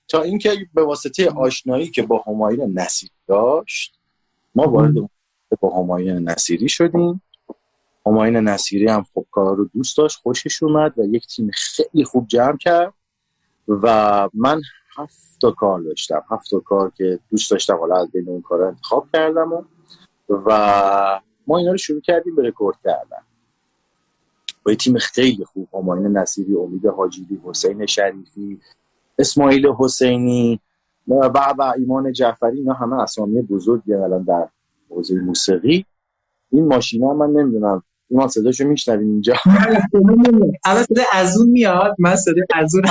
تا 0.08 0.22
اینکه 0.22 0.56
به 0.74 0.82
واسطه 0.82 1.30
آشنایی 1.30 1.90
که 1.90 2.02
با 2.02 2.24
همایون 2.26 2.78
نصیری 2.78 3.12
داشت 3.26 3.98
ما 4.54 4.68
وارد 4.68 4.94
با 5.60 5.76
همایون 5.76 6.28
نصیری 6.28 6.68
شدیم. 6.68 7.22
همایون 8.06 8.36
نصیری 8.36 8.88
هم 8.88 9.06
خب 9.14 9.26
کار 9.30 9.56
رو 9.56 9.64
دوست 9.64 9.98
داشت 9.98 10.18
خوشش 10.18 10.62
اومد 10.62 10.98
و 10.98 11.04
یک 11.04 11.26
تیم 11.26 11.50
خیلی 11.54 12.04
خوب 12.04 12.26
جمع 12.28 12.56
کرد. 12.56 12.94
و 13.68 14.28
من 14.34 14.60
هفت 14.96 15.40
تا 15.40 15.50
کار 15.50 15.80
داشتم. 15.80 16.24
هفت 16.30 16.50
تا 16.50 16.60
کار 16.60 16.90
که 16.90 17.18
دوست 17.30 17.50
داشتم 17.50 17.76
حالا 17.76 17.96
از 17.96 18.10
بین 18.10 18.28
اون 18.28 18.42
کار 18.42 18.62
انتخاب 18.62 19.08
کردم 19.12 19.52
و, 19.52 19.62
و 20.28 21.20
ما 21.46 21.58
اینا 21.58 21.70
رو 21.70 21.76
شروع 21.76 22.00
کردیم 22.00 22.36
به 22.36 22.48
رکورد 22.48 22.76
کردن. 22.84 23.22
با 24.62 24.74
تیم 24.74 24.98
خیلی 24.98 25.44
خوب 25.44 25.68
همایون 25.74 26.16
نصیری 26.16 26.56
امید 26.56 26.86
حاجیلی 26.86 27.40
حسین 27.44 27.86
شریفی 27.86 28.60
اسماعیل 29.18 29.66
حسینی 29.78 30.60
و 31.08 31.14
و 31.58 31.74
ایمان 31.78 32.12
جعفری 32.12 32.58
اینا 32.58 32.72
همه 32.72 33.02
اسامی 33.02 33.42
بزرگی 33.42 33.94
الان 33.94 34.22
در 34.22 34.48
حوزه 34.90 35.14
موسیقی. 35.14 35.86
این 36.52 36.66
ماشینا 36.68 37.12
من 37.14 37.30
نمی‌دونم. 37.30 37.82
ایمان 38.10 38.28
صداشو 38.28 38.64
میشنوین 38.64 39.08
اینجا؟ 39.08 39.34
الان 40.64 40.84
صدا 40.84 41.02
از 41.12 41.38
اون 41.38 41.50
میاد. 41.50 41.94
من 41.98 42.16
صدا 42.16 42.42
از 42.54 42.74
اون 42.74 42.84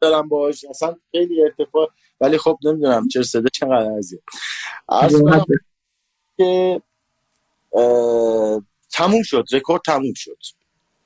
دارم 0.00 0.28
باش 0.28 0.64
اصلا 0.70 0.96
خیلی 1.10 1.42
ارتفاع 1.42 1.88
ولی 2.20 2.38
خب 2.38 2.58
نمی‌دونم 2.64 3.08
چرا 3.08 3.22
صدا 3.22 3.48
چقدر 3.52 3.92
ازیه 3.98 4.20
که 6.36 6.82
تموم 8.92 9.22
شد. 9.22 9.44
رکورد 9.52 9.82
تموم 9.86 10.12
شد. 10.14 10.38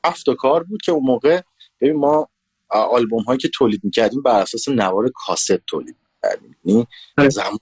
هفت 0.04 0.30
کار 0.30 0.62
بود 0.62 0.82
که 0.82 0.92
اون 0.92 1.04
موقع 1.04 1.40
ببین 1.80 1.96
ما 1.96 2.28
آلبوم 2.78 3.22
هایی 3.22 3.38
که 3.38 3.48
تولید 3.48 3.84
می‌کردیم 3.84 4.22
بر 4.22 4.40
اساس 4.40 4.68
نوار 4.68 5.10
کاست 5.14 5.56
تولید 5.56 5.96
کردیم 6.22 6.56
یعنی 6.64 6.86
آره. 7.18 7.28
زمان 7.28 7.58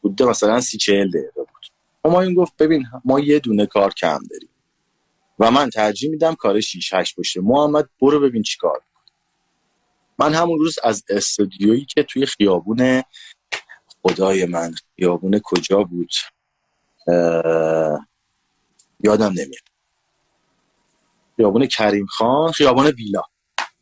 بوده 0.00 0.24
مثلا 0.24 0.60
سی 0.60 0.78
چهل 0.78 1.08
دقیقه 1.10 1.32
بود. 1.36 1.66
همایون 2.04 2.34
گفت 2.34 2.56
ببین 2.56 2.86
ما 3.04 3.20
یه 3.20 3.38
دونه 3.38 3.66
کار 3.66 3.92
کم 3.92 4.18
داریم. 4.30 4.48
و 5.38 5.50
من 5.50 5.70
ترجیح 5.70 6.10
میدم 6.10 6.34
کار 6.34 6.60
6 6.60 6.94
8 6.94 7.16
باشه. 7.16 7.40
محمد 7.40 7.88
برو 8.00 8.20
ببین 8.20 8.42
چی 8.42 8.58
کار 8.58 8.72
می‌کنی. 8.76 9.14
من 10.18 10.34
همون 10.34 10.58
روز 10.58 10.78
از 10.84 11.04
استودیویی 11.08 11.84
که 11.84 12.02
توی 12.02 12.26
خیابون 12.26 13.02
خدای 14.02 14.44
من 14.44 14.74
خیابون 14.96 15.40
کجا 15.44 15.82
بود؟ 15.82 16.10
اه، 17.08 18.06
یادم 19.00 19.30
نمیاد. 19.30 19.64
خیابون 21.36 21.66
کریم 21.66 22.06
خان 22.06 22.52
خیابان 22.52 22.86
ویلا. 22.86 23.22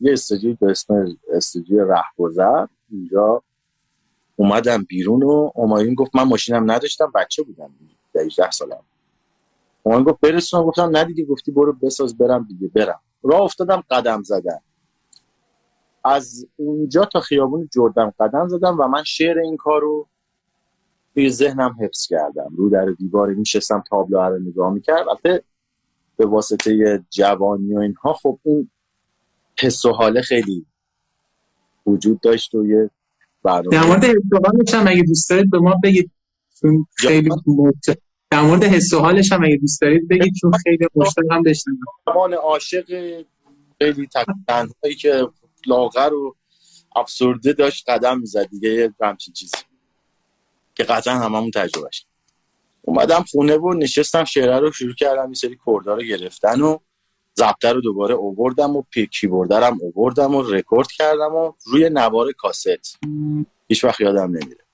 یه 0.02 0.12
استودیوی 0.12 0.54
به 0.60 0.70
اسم 0.70 1.18
استودیو 1.32 1.92
رهگذر. 1.92 2.66
اینجا 2.90 3.42
اومدم 4.36 4.82
بیرون 4.82 5.22
و 5.22 5.50
همایون 5.56 5.94
گفت 5.94 6.16
من 6.16 6.22
ماشینم 6.22 6.70
نداشتم 6.70 7.12
بچه 7.14 7.42
بودم. 7.42 7.70
18 8.14 8.50
سالم. 8.50 8.82
همایون 9.86 10.04
گفت 10.04 10.20
برسونم 10.20 10.62
گفتم 10.62 10.96
ندیدی 10.96 11.24
گفتی 11.24 11.52
برو 11.52 11.72
بساز 11.72 12.18
برم 12.18 12.46
دیگه. 12.48 12.68
برم. 12.68 13.00
راه 13.22 13.40
افتادم 13.40 13.82
قدم 13.90 14.22
زدن 14.22 14.58
از 16.04 16.46
اونجا 16.56 17.04
تا 17.04 17.20
خیابون 17.20 17.68
جردن 17.72 18.12
قدم 18.18 18.48
زدم 18.48 18.80
و 18.80 18.88
من 18.88 19.04
شعر 19.04 19.38
این 19.38 19.56
کار 19.56 19.80
رو 19.80 20.08
توی 21.14 21.30
ذهنم 21.30 21.76
حفظ 21.80 22.06
کردم. 22.06 22.52
رو 22.56 22.70
در 22.70 22.84
دیواری 22.84 23.34
میشستم 23.34 23.84
تابلو 23.90 24.18
رو 24.18 24.38
نگاه 24.38 24.72
می‌کردم 24.72 25.08
البته 25.08 25.44
به 26.16 26.26
واسطه 26.26 27.04
جوانی 27.10 27.74
و 27.74 27.78
اینها 27.78 28.12
خب 28.12 28.38
این 28.42 28.70
حس 29.60 29.84
و 29.84 29.92
حاله 29.92 30.22
خیلی 30.22 30.66
وجود 31.86 32.20
داشت 32.20 32.54
و 32.54 32.66
یه 32.66 32.90
برنامه. 33.42 33.68
در 33.70 33.86
مورد 33.86 34.04
حس 34.04 34.32
و 34.32 34.38
حالش 34.44 34.74
هم 34.74 34.88
اگه 34.88 35.02
دوست 35.02 35.30
دارید 35.30 35.50
به 35.50 35.58
ما 35.58 35.74
بگید 35.84 36.10
چون 36.60 36.86
خیلی 36.94 37.28
مت... 37.46 37.98
در 38.30 38.42
مورد 38.42 38.64
حس 38.64 38.92
و 38.92 38.98
حالش 38.98 39.32
هم 39.32 39.44
اگه 39.44 39.56
دوست 39.56 39.80
دارید 39.80 40.08
بگید 40.08 40.34
چون 40.40 40.52
خیلی 40.62 40.86
مشتاق 40.94 41.24
هم 41.30 41.42
داشتم 41.42 41.70
زمان 42.06 42.34
عاشق 42.34 42.84
خیلی 43.78 44.08
تنهایی 44.48 44.94
که 45.00 45.28
لاغر 45.66 46.12
و 46.12 46.36
افسرده 46.96 47.52
داشت 47.52 47.90
قدم 47.90 48.20
می‌زد 48.20 48.48
دیگه 48.48 48.68
یه 48.68 48.94
همچین 49.00 49.34
چیزی. 49.34 49.56
که 50.74 50.84
قطعا 50.84 51.14
هممون 51.14 51.50
تجربهش 51.50 52.06
اومدم 52.82 53.24
خونه 53.30 53.56
و 53.56 53.74
نشستم 53.74 54.24
شعره 54.24 54.58
رو 54.58 54.72
شروع 54.72 54.94
کردم 54.94 55.28
یه 55.28 55.34
سری 55.34 55.58
کردار 55.66 55.96
رو 55.96 56.02
گرفتن 56.02 56.60
و 56.60 56.78
ضبطه 57.38 57.72
رو 57.72 57.80
دوباره 57.80 58.14
اووردم 58.14 58.76
و 58.76 58.82
کیبوردم 59.20 59.78
اووردم 59.80 60.34
و 60.34 60.42
رکورد 60.42 60.92
کردم 60.92 61.34
و 61.34 61.52
روی 61.66 61.90
نوار 61.90 62.32
کاست. 62.32 62.98
هیچ 63.68 63.84
وقت 63.84 64.00
یادم 64.00 64.30
نمیره. 64.30 64.64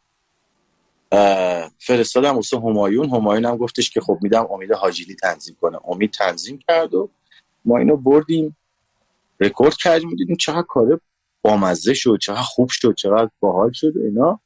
فرستادم 1.79 2.37
واسه 2.37 2.57
همایون. 2.57 3.11
همایون 3.11 3.45
هم 3.45 3.57
گفتش 3.57 3.91
که 3.91 4.01
خب 4.01 4.19
میدم 4.23 4.47
امید 4.51 4.73
حاجیلی 4.73 5.15
تنظیم 5.15 5.57
کنه. 5.61 5.79
امید 5.85 6.11
تنظیم 6.11 6.59
کرد 6.69 6.95
و 6.95 7.11
ما 7.65 7.79
اینو 7.79 7.97
بردیم. 7.97 8.57
رکورد 9.41 9.75
کردیم. 9.75 10.15
دیدیم 10.15 10.37
چقدر 10.37 10.67
کار 10.69 11.01
بامزه 11.43 11.95
شد 11.95 12.19
چقدر 12.23 12.43
خوب 12.43 12.69
شد 12.69 12.95
چقدر 12.95 13.31
باحال 13.41 13.73
شد 13.73 13.93
اینا. 14.05 14.41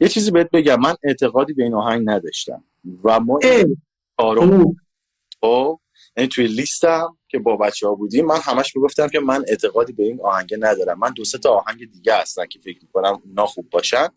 یه 0.00 0.08
چیزی 0.08 0.30
بهت 0.30 0.50
بگم. 0.50 0.80
من 0.80 0.94
اعتقادی 1.04 1.52
به 1.52 1.62
این 1.62 1.74
آهنگ 1.74 2.10
نداشتم. 2.10 2.64
و 3.04 3.20
ما 3.20 3.38
این 3.42 3.82
کارو. 4.16 4.74
خب؟ 5.40 5.80
یعنی 6.16 6.28
توی 6.28 6.46
لیستم 6.46 7.16
که 7.28 7.38
با 7.38 7.56
بچه 7.56 7.86
ها 7.86 7.94
بودیم 7.94 8.26
من 8.26 8.38
همش 8.42 8.76
می‌گفتم 8.76 9.08
که 9.08 9.20
من 9.20 9.44
اعتقادی 9.48 9.92
به 9.92 10.04
این 10.04 10.20
آهنگ 10.20 10.54
ندارم. 10.60 10.98
من 10.98 11.10
دو 11.10 11.22
تا 11.24 11.50
آهنگ 11.50 11.90
دیگه 11.92 12.16
هستن 12.16 12.46
که 12.46 12.58
فکر 12.58 12.78
می‌کنم 12.82 13.22
اونا 13.24 13.46
خوب 13.46 13.70
باشن. 13.70 14.08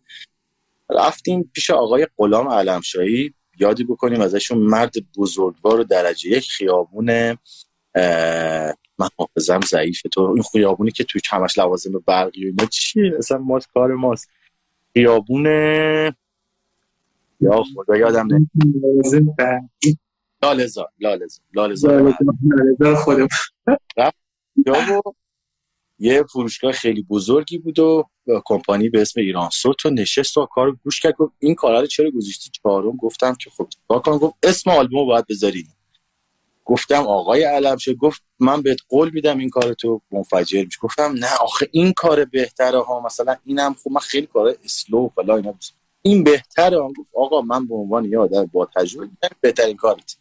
رفتیم 0.90 1.50
پیش 1.54 1.70
آقای 1.70 2.06
غلام 2.18 2.48
علمشاهی. 2.48 3.34
یادی 3.58 3.84
بکنیم 3.84 4.20
ازشون 4.20 4.58
مرد 4.58 4.94
بزرگوار 5.16 5.80
و 5.80 5.84
درجه 5.84 6.30
یک 6.30 6.50
خیابون 6.50 7.38
من 8.98 9.08
حافظم 9.18 9.60
ضعیفه 9.60 10.08
تو. 10.08 10.20
این 10.20 10.42
خیابونی 10.42 10.90
که 10.90 11.04
توی 11.04 11.20
همش 11.30 11.58
لوازم 11.58 11.92
برقی 12.06 12.44
و 12.44 12.46
اینا 12.48 12.66
چیه؟ 12.66 13.12
اصلا 13.18 13.38
ما 13.38 13.60
کار 13.74 13.94
ماست. 13.94 14.28
خیابون 14.94 15.46
یا 17.40 17.64
خدا 17.74 17.96
یادم 17.96 18.28
بر- 19.38 19.60
لالزار 20.42 20.88
لالزار 21.00 21.40
لالزار 21.54 22.12
خودم 22.96 23.28
و 23.96 24.12
یه 25.98 26.22
فروشگاه 26.22 26.72
خیلی 26.72 27.02
بزرگی 27.02 27.58
بود 27.58 27.78
و 27.78 28.04
کمپانی 28.44 28.88
به 28.88 29.00
اسم 29.00 29.20
ایران 29.20 29.50
سوت 29.50 29.86
و 29.86 29.90
نشست 29.90 30.36
و 30.36 30.46
کار 30.46 30.72
گوش 30.72 31.00
کرد. 31.00 31.14
گفت 31.14 31.32
این 31.38 31.54
کارا 31.54 31.80
رو 31.80 31.86
چرا 31.86 32.10
گذاشتی؟ 32.10 32.50
چهارم 32.50 32.96
گفتم 32.96 33.34
که 33.34 33.50
خب 33.50 33.68
کنم؟ 33.88 34.18
گفت 34.18 34.34
اسم 34.42 34.70
آلبوم 34.70 34.98
رو 34.98 35.06
باید 35.06 35.26
بذاری 35.26 35.66
گفتم 36.64 37.02
آقای 37.02 37.42
علمشه 37.42 37.94
گفت 37.94 38.22
من 38.38 38.62
بهت 38.62 38.78
قول 38.88 39.10
میدم 39.10 39.38
این 39.38 39.50
کار 39.50 39.74
تو 39.74 40.00
منفجر 40.10 40.64
میشه 40.64 40.78
گفتم 40.80 41.14
نه 41.18 41.36
آخه 41.40 41.68
این 41.72 41.92
کار 41.92 42.24
بهتره 42.24 42.82
ها. 42.82 43.00
مثلا 43.00 43.36
اینم 43.44 43.74
خب 43.74 43.90
من 43.90 44.00
خیلی 44.00 44.26
کار 44.26 44.54
اسلو 44.64 45.08
فلا 45.08 45.36
اینا. 45.36 45.52
دوست 45.52 45.74
این 46.02 46.24
بهتره 46.24 46.82
ها. 46.82 46.88
گفت 46.88 47.10
آقا 47.16 47.40
من 47.40 47.66
به 47.66 47.74
عنوان 47.74 48.04
یه 48.04 48.18
آدم 48.18 48.46
با 48.46 48.68
تجربه 48.76 49.08
بهترین 49.40 49.76
کارت. 49.76 50.16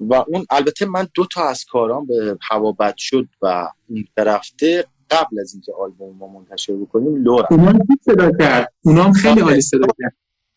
و 0.00 0.14
اون 0.14 0.46
البته 0.50 0.86
من 0.86 1.08
دو 1.14 1.26
تا 1.26 1.48
از 1.48 1.64
کارام 1.64 2.06
به 2.06 2.38
هوا 2.42 2.72
بد 2.72 2.94
شد 2.96 3.28
و 3.42 3.68
اون 3.88 4.04
طرفته 4.16 4.84
قبل 5.10 5.40
از 5.40 5.52
اینکه 5.52 5.72
آلبوم 5.72 6.16
ما 6.16 6.26
منتشر 6.26 6.72
بکنیم 6.72 7.24
لورم. 7.24 7.46
اونا 7.50 7.70
هم 7.70 7.78
خوب 7.78 7.98
صدا 8.02 8.30
کرد. 8.38 8.72
اونا 8.80 9.04
هم 9.04 9.12
خیلی 9.12 9.40
عالی 9.40 9.60
صدا 9.60 9.86
کرد. 10.00 10.16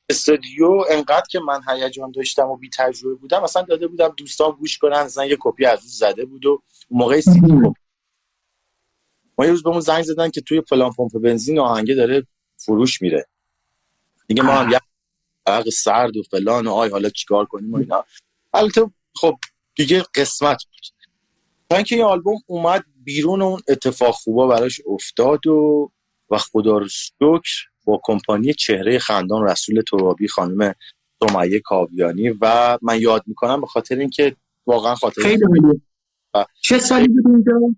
استودیو 0.09 0.83
انقدر 0.89 1.25
که 1.29 1.39
من 1.39 1.61
هیجان 1.67 2.11
داشتم 2.11 2.47
و 2.47 2.57
بی 2.57 2.69
تجربه 2.77 3.15
بودم 3.15 3.43
اصلا 3.43 3.61
داده 3.61 3.87
بودم 3.87 4.13
دوستان 4.17 4.51
گوش 4.51 4.77
کنن 4.77 4.93
اصلا 4.93 5.25
یه 5.25 5.37
کپی 5.39 5.65
از 5.65 5.79
اون 5.79 5.87
زده 5.87 6.25
بود 6.25 6.45
و 6.45 6.61
موقع 6.91 7.21
سی 7.21 7.39
دی 7.39 7.39
کپی. 7.39 7.81
ما 9.37 9.45
یه 9.45 9.51
روز 9.51 9.63
بهمون 9.63 9.79
زنگ 9.79 10.03
زدن 10.03 10.29
که 10.29 10.41
توی 10.41 10.61
فلان 10.61 10.91
پمپ 10.97 11.19
بنزین 11.19 11.59
آهنگه 11.59 11.95
داره 11.95 12.27
فروش 12.57 13.01
میره. 13.01 13.25
دیگه 14.27 14.43
ما 14.43 14.51
هم 14.51 14.71
یه 14.71 14.79
سرد 15.73 16.17
و 16.17 16.23
فلان 16.31 16.67
و 16.67 16.71
آی 16.71 16.89
حالا 16.89 17.09
چیکار 17.09 17.45
کنیم 17.45 17.73
و 17.73 17.77
اینا. 17.77 18.05
البته 18.53 18.91
خب 19.15 19.37
دیگه 19.75 20.03
قسمت 20.15 20.63
بود. 20.63 20.81
تا 21.69 21.75
اینکه 21.75 21.95
این 21.95 22.03
آلبوم 22.03 22.39
اومد 22.47 22.85
بیرون 23.03 23.41
اون 23.41 23.61
اتفاق 23.67 24.15
خوبا 24.15 24.47
براش 24.47 24.81
افتاد 24.87 25.47
و 25.47 25.91
و 26.29 26.37
خدا 26.37 26.77
رو 26.77 26.87
شکر 26.87 27.51
با 27.85 28.01
کمپانی 28.03 28.53
چهره 28.53 28.99
خندان 28.99 29.43
رسول 29.43 29.81
ترابی 29.91 30.27
خانم 30.27 30.75
سمیه 31.23 31.59
کاویانی 31.59 32.29
و 32.29 32.77
من 32.81 33.01
یاد 33.01 33.23
می‌کنم 33.27 33.61
به 33.61 33.67
خاطر 33.67 33.95
اینکه 33.95 34.35
واقعا 34.67 34.95
خاطر 34.95 35.21
خیلی 35.21 35.43
چه 36.61 36.79
سالی 36.79 37.07
بود 37.07 37.27
اونجا 37.27 37.75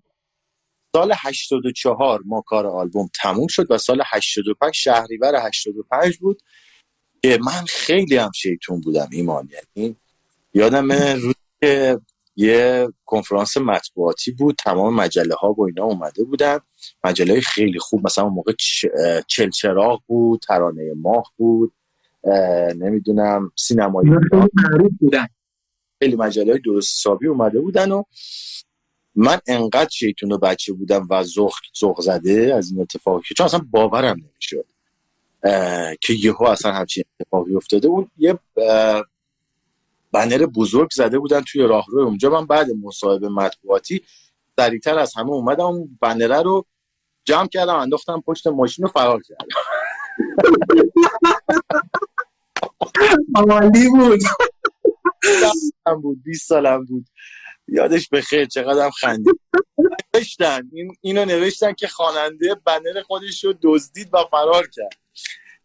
سال 0.96 1.12
84 1.18 2.22
ما 2.24 2.40
کار 2.40 2.66
آلبوم 2.66 3.08
تموم 3.22 3.46
شد 3.46 3.70
و 3.70 3.78
سال 3.78 4.02
85 4.06 4.74
شهریور 4.74 5.46
85 5.46 6.18
بود 6.18 6.42
که 7.22 7.38
من 7.46 7.64
خیلی 7.68 8.16
هم 8.16 8.30
شیطون 8.34 8.80
بودم 8.80 9.08
ایمان. 9.12 9.48
یعنی 9.76 9.96
یادم 10.56 10.92
روز 10.92 11.34
که 11.60 12.00
یه 12.36 12.88
کنفرانس 13.04 13.56
مطبوعاتی 13.56 14.32
بود 14.32 14.56
تمام 14.58 14.94
مجله 14.94 15.34
ها 15.34 15.52
و 15.52 15.64
اینا 15.64 15.84
اومده 15.84 16.24
بودن. 16.24 16.58
مجله 17.04 17.32
های 17.32 17.40
خیلی 17.40 17.78
خوب 17.78 18.06
مثلا 18.06 18.24
اون 18.24 18.32
موقع 18.32 18.52
چلچراغ 19.26 20.02
بود 20.06 20.40
ترانه 20.40 20.92
ماه 20.96 21.32
بود 21.36 21.72
نمی‌دونم 22.78 23.52
سینمایی 23.56 24.10
معروف 24.10 24.92
بودن. 25.00 25.26
خیلی 25.98 26.16
مجله 26.16 26.52
های 26.52 26.60
درست 26.60 26.94
حسابی 26.98 27.26
اومده 27.26 27.60
بودن 27.60 27.92
و 27.92 28.02
من 29.14 29.38
انقدر 29.46 29.90
شیطون 29.90 30.32
و 30.32 30.38
بچه 30.38 30.72
بودم 30.72 31.06
و 31.10 31.24
زخ 31.24 31.60
زخ 31.80 32.00
زده 32.00 32.54
از 32.54 32.70
این 32.70 32.80
اتفاقی 32.80 33.22
که 33.28 33.34
چون 33.34 33.46
اصلا 33.46 33.60
باورم 33.70 34.16
نمی‌شد 34.16 34.66
که 36.00 36.12
یهو 36.12 36.44
اصلا 36.44 36.72
همچین 36.72 37.04
اتفاقی 37.20 37.54
افتاده. 37.54 37.88
اون 37.88 38.10
یه 38.18 38.38
بنر 40.16 40.46
بزرگ 40.46 40.88
زده 40.94 41.18
بودن 41.18 41.40
توی 41.40 41.62
راهرو. 41.62 42.04
اونجا 42.04 42.30
من 42.30 42.46
بعد 42.46 42.66
مصاحبه 42.82 43.28
مطبوعاتی 43.28 44.04
سریعتر 44.56 44.98
از 44.98 45.14
همه 45.16 45.30
اومدم 45.30 45.64
اون 45.64 45.98
بنره 46.00 46.42
رو 46.42 46.66
جمع 47.24 47.48
کردم 47.48 47.74
انداختم 47.76 48.20
پشت 48.26 48.46
ماشین 48.46 48.82
رو 48.84 48.90
فرار 48.90 49.22
کردم. 49.22 49.46
عالی 53.34 53.88
بود. 53.88 54.20
هم 55.86 56.00
بود 56.00 56.22
20 56.22 56.48
سالم 56.48 56.84
بود. 56.84 57.06
یادش 57.68 58.08
بخیر 58.08 58.44
چقدرم 58.44 58.90
خندید. 58.90 59.40
نوشتن 60.14 60.70
این 60.72 60.96
اینو 61.00 61.24
نوشتن 61.24 61.72
که 61.72 61.88
خواننده 61.88 62.54
بنر 62.54 63.02
خودش 63.02 63.44
رو 63.44 63.54
دزدید 63.62 64.14
و 64.14 64.18
فرار 64.30 64.68
کرد. 64.72 64.98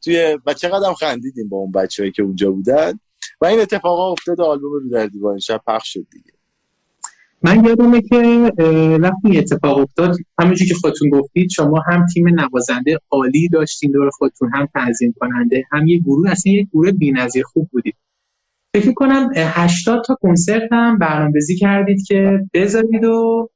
توی 0.04 0.40
و 0.46 0.54
چقدرم 0.54 0.94
خندیدیم 0.94 1.50
با 1.50 1.58
اون 1.58 1.72
بچه‌ای 1.72 2.12
که 2.12 2.24
اونجا 2.24 2.52
بودن. 2.52 3.00
و 3.42 3.46
این 3.46 3.60
اتفاقا 3.60 4.12
افتاد 4.12 4.42
آلبوم 4.42 4.74
رو 4.74 4.90
در 4.90 5.06
دیوان 5.08 5.40
شب 5.40 5.62
پخش 5.68 5.94
شد 5.94 6.06
دیگه. 6.12 6.32
من 7.44 7.66
یادمه 7.66 8.02
که 8.02 8.52
وقتی 9.02 9.38
اتفاق 9.38 9.78
افتاد 9.78 10.18
همونجوری 10.40 10.70
که 10.70 10.76
خودتون 10.76 11.10
گفتید 11.10 11.50
شما 11.50 11.84
هم 11.88 12.06
تیم 12.14 12.28
نوازنده 12.40 12.98
عالی 13.12 13.50
داشتین 13.50 13.92
دور 13.92 14.10
خودتون 14.10 14.50
هم 14.54 14.68
تنظیم 14.74 15.14
کننده 15.20 15.64
هم 15.72 15.88
یه 15.88 16.00
گروه 16.00 16.32
اصلا 16.32 16.54
یه 16.54 16.68
گروه 16.74 16.92
بی‌نظیر 16.92 17.44
خوب 17.44 17.70
بودید. 17.72 17.96
فکر 18.76 18.94
کنم 18.94 19.30
80 19.36 20.04
تا 20.06 20.18
کنسرت 20.22 20.70
هم 20.72 20.98
برنامه‌ریزی 20.98 21.56
کردید 21.56 22.06
که 22.08 22.40
بذارید 22.54 23.04
و 23.04 23.50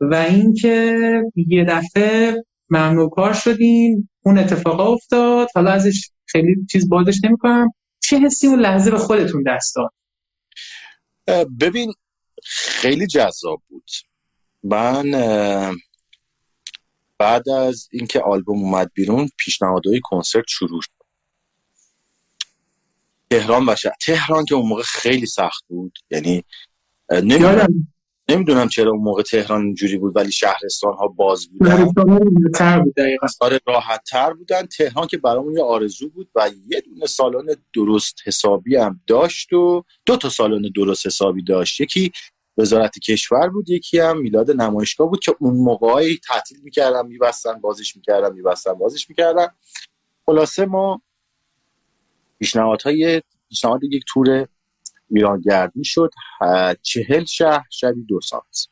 و 0.00 0.14
اینکه 0.14 0.96
یه 1.36 1.64
دفعه 1.64 2.34
ممنوع 2.70 3.10
کار 3.10 3.32
شدین 3.32 4.08
اون 4.22 4.38
اتفاق 4.38 4.80
افتاد. 4.80 5.48
حالا 5.54 5.70
ازش 5.70 6.10
خیلی 6.26 6.66
چیز 6.70 6.88
بازش 6.88 7.24
نمی‌کنم. 7.24 7.70
چه 8.10 8.18
حسی 8.18 8.46
اون 8.46 8.60
لحظه 8.60 8.90
به 8.90 8.98
خودتون 8.98 9.44
دست 9.46 9.76
داد؟ 9.76 9.92
ببین 11.60 11.92
خیلی 12.44 13.06
جذاب 13.06 13.62
بود. 13.68 13.90
من 14.62 15.10
بعد 17.18 17.48
از 17.48 17.88
اینکه 17.92 18.20
آلبوم 18.20 18.58
اومد 18.58 18.90
بیرون 18.94 19.28
پیشنهادهای 19.36 20.00
کنسرت 20.04 20.44
شروع 20.48 20.80
شد. 20.82 20.90
تهران 23.30 23.66
باشه 23.66 23.92
تهران 24.00 24.44
که 24.44 24.54
اون 24.54 24.68
موقع 24.68 24.82
خیلی 24.82 25.26
سخت 25.26 25.64
بود. 25.68 25.98
یعنی 26.10 26.44
نمی‌دونم 27.10 27.92
نمی‌دونم 28.30 28.68
چرا 28.68 28.90
اون 28.90 29.00
موقع 29.00 29.22
تهران 29.22 29.62
اینجوری 29.62 29.98
بود 29.98 30.16
ولی 30.16 30.32
شهرستان 30.32 30.94
ها 30.94 31.08
باز 31.08 31.48
بودن. 31.48 31.92
آره 33.40 33.60
راحت 33.66 34.04
تر 34.04 34.32
بودن. 34.32 34.66
تهران 34.66 35.06
که 35.06 35.18
برامون 35.18 35.56
یه 35.56 35.62
آرزو 35.62 36.08
بود 36.08 36.28
و 36.34 36.50
یه 36.66 36.80
دونه 36.80 37.06
سالن 37.06 37.56
درست 37.74 38.14
حسابی 38.26 38.76
هم 38.76 39.00
داشت 39.06 39.52
و 39.52 39.84
دو 40.06 40.16
تا 40.16 40.28
سالن 40.28 40.62
درست 40.74 41.06
حسابی 41.06 41.44
داشت. 41.44 41.80
یکی 41.80 42.12
وزارت 42.58 42.98
کشور 42.98 43.48
بود 43.48 43.70
یکی 43.70 43.98
هم 43.98 44.20
میلاد 44.20 44.50
نمایشگاه 44.50 45.08
بود 45.08 45.20
که 45.20 45.36
اون 45.38 45.54
موقعی 45.54 46.20
تعطیل 46.28 46.58
می‌کردن 46.62 47.06
میبستن 47.06 47.60
بازش 47.60 47.96
می‌کردن 47.96 48.32
میبستن 48.32 48.72
بازش 48.72 49.08
می‌کردن. 49.10 49.46
خلاصه 50.26 50.66
ما 50.66 51.02
پیشنهادهای 52.38 53.22
پیشنهاد 53.48 53.84
یک 53.84 54.04
تور 54.08 54.46
ایرانگردی 55.10 55.84
شد 55.84 56.10
چهل 56.82 57.24
شهر 57.24 57.66
شبی 57.70 58.02
دو 58.02 58.20
سانس. 58.20 58.68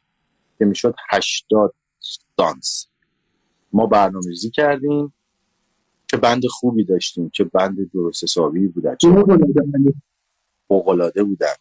که 0.58 0.64
می‌شد 0.64 0.94
هشتاد 1.10 1.74
سانس. 2.36 2.86
ما 3.72 3.86
برنامه‌ریزی 3.86 4.50
کردیم 4.50 5.14
که 6.08 6.16
بند 6.16 6.42
خوبی 6.46 6.84
داشتیم 6.84 7.30
که 7.30 7.44
بند 7.44 7.90
درست 7.92 8.24
حسابی 8.24 8.68
بودن 8.68 8.96
فوق‌العاده 10.68 11.24
بودن. 11.24 11.54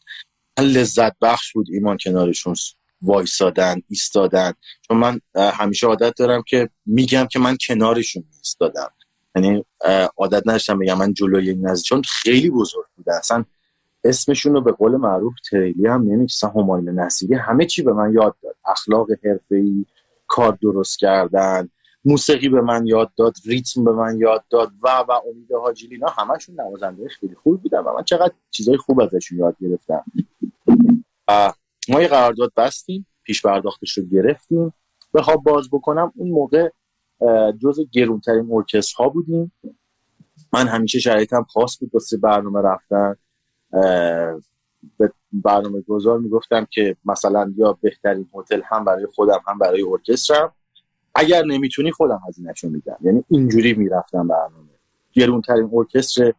لذت 0.59 1.15
بخش 1.21 1.53
بود 1.53 1.67
ایمان 1.71 1.97
کنارشون 2.03 2.55
وایسادن 3.01 3.81
ایستادن. 3.89 4.53
چون 4.81 4.97
من 4.97 5.19
همیشه 5.35 5.87
عادت 5.87 6.13
دارم 6.17 6.43
که 6.47 6.69
میگم 6.85 7.27
که 7.31 7.39
من 7.39 7.57
کنارشون 7.67 8.23
ایستادم. 8.37 8.91
یعنی 9.35 9.65
عادت 10.17 10.43
نداشتم 10.45 10.79
بگم 10.79 10.97
من 10.97 11.13
جلوی 11.13 11.49
این 11.49 11.67
نزد 11.67 11.83
چون 11.83 12.01
خیلی 12.01 12.49
بزرگ 12.49 12.85
بوده. 12.95 13.15
اصلا 13.15 13.45
اسمشون 14.07 14.53
رو 14.53 14.61
به 14.61 14.71
قول 14.71 14.95
معروف 14.95 15.33
تریلی 15.49 15.87
هم 15.87 16.01
نمیکسن 16.01 16.49
همایون 16.49 16.89
نصیری 16.99 17.35
همه 17.35 17.65
چی 17.65 17.81
به 17.83 17.93
من 17.93 18.13
یاد 18.13 18.35
داد. 18.43 18.55
اخلاق 18.65 19.07
حرفه‌ای 19.23 19.85
کار 20.27 20.57
درست 20.61 20.99
کردن 20.99 21.69
موسیقی 22.05 22.49
به 22.49 22.61
من 22.61 22.87
یاد 22.87 23.11
داد 23.17 23.33
ریتم 23.45 23.83
به 23.83 23.91
من 23.91 24.17
یاد 24.19 24.43
داد 24.49 24.71
و 24.83 24.87
و 25.07 25.11
امید 25.11 25.51
حاجی 25.51 25.87
لینا 25.87 26.07
همشون 26.07 26.61
نوازنده 26.61 27.07
خیلی 27.07 27.35
خوب 27.35 27.61
بودن 27.61 27.79
و 27.79 27.93
من 27.93 28.03
چقدر 28.03 28.33
چیزای 28.51 28.77
خوب 28.77 29.01
ازشون 29.01 29.37
یاد 29.37 29.55
گرفتم. 29.61 30.03
ما 31.89 32.01
یه 32.01 32.07
قرارداد 32.07 32.51
بستیم 32.57 33.07
پیش 33.23 33.41
پرداختش 33.41 33.97
رو 33.97 34.03
گرفتیم. 34.03 34.73
بخواب 35.13 35.43
باز 35.43 35.69
بکنم 35.71 36.11
اون 36.15 36.29
موقع 36.31 36.69
جز 37.61 37.79
گرونترین 37.91 38.49
ارکستر 38.51 39.03
ها 39.03 39.09
بودیم. 39.09 39.51
من 40.53 40.67
همیشه 40.67 40.99
شرایطم 40.99 41.43
خاص 41.43 41.77
بود 41.79 41.89
واسه 41.93 42.17
برنامه 42.17 42.61
رفتن. 42.61 43.15
به 43.71 45.11
برنامه 45.33 45.81
گذار 45.81 46.19
می‌گفتم 46.19 46.67
که 46.71 46.97
مثلا 47.05 47.53
یا 47.57 47.77
بهترین 47.81 48.29
هتل 48.33 48.61
هم 48.65 48.85
برای 48.85 49.05
خودم 49.15 49.41
هم 49.47 49.59
برای 49.59 49.83
ارکسترم. 49.91 50.53
اگر 51.15 51.45
نمی‌تونی 51.45 51.91
خودم 51.91 52.21
هزینهشو 52.27 52.69
میدم. 52.69 52.97
یعنی 53.01 53.23
اینجوری 53.27 53.73
می‌رفتم 53.73 54.27
برنامه. 54.27 54.67
گرونترین 55.13 55.69
ارکستر 55.73 56.33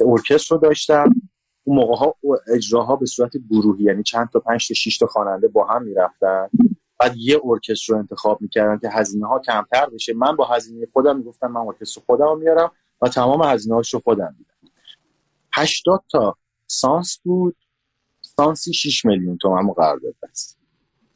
ارکستر 0.00 0.54
رو 0.54 0.60
داشتم. 0.60 1.14
اون 1.64 1.76
موقع 1.76 1.94
ها 1.94 2.16
اجراها 2.54 2.96
به 2.96 3.06
صورت 3.06 3.32
گروهی 3.50 3.84
یعنی 3.84 4.02
چند 4.02 4.28
تا 4.28 4.40
پنج 4.40 4.68
تا 4.68 4.74
شش 4.74 4.98
تا 4.98 5.06
خواننده 5.06 5.48
با 5.48 5.66
هم 5.66 5.82
می‌رفتن. 5.82 6.48
بعد 7.00 7.16
یه 7.16 7.40
ارکستر 7.44 7.92
رو 7.92 7.98
انتخاب 7.98 8.42
می‌کردن 8.42 8.78
که 8.78 8.88
هزینه 8.88 9.26
ها 9.26 9.38
کمتر 9.38 9.86
بشه. 9.86 10.14
من 10.14 10.36
با 10.36 10.44
هزینه 10.44 10.86
خودم 10.92 11.16
می‌گفتم 11.16 11.46
من 11.46 11.60
ارکستر 11.60 12.00
خودم 12.06 12.38
میارم 12.38 12.70
و 13.02 13.08
تمام 13.08 13.42
هزینه 13.42 13.74
هاش 13.74 13.94
رو 13.94 14.00
خودم 14.00 14.34
میدم. 14.38 14.72
80 15.54 16.04
تا 16.10 16.36
سانس 16.70 17.18
بود. 17.22 17.56
سانسی 18.36 18.72
6 18.72 19.04
میلیون 19.04 19.38
تومن 19.38 19.72
قرارداد 19.72 20.14
بست 20.22 20.58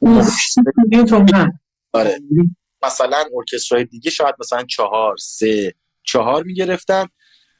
میلیون 0.01 1.05
تومن. 1.05 1.59
آره. 1.93 2.19
مثلا 2.83 3.23
ارکسترهای 3.37 3.85
دیگه 3.85 4.11
شاید 4.11 4.35
مثلا 4.39 4.63
چهار 4.63 5.17
سه 5.17 5.73
چهار 6.03 6.43
می‌گرفتن. 6.43 7.05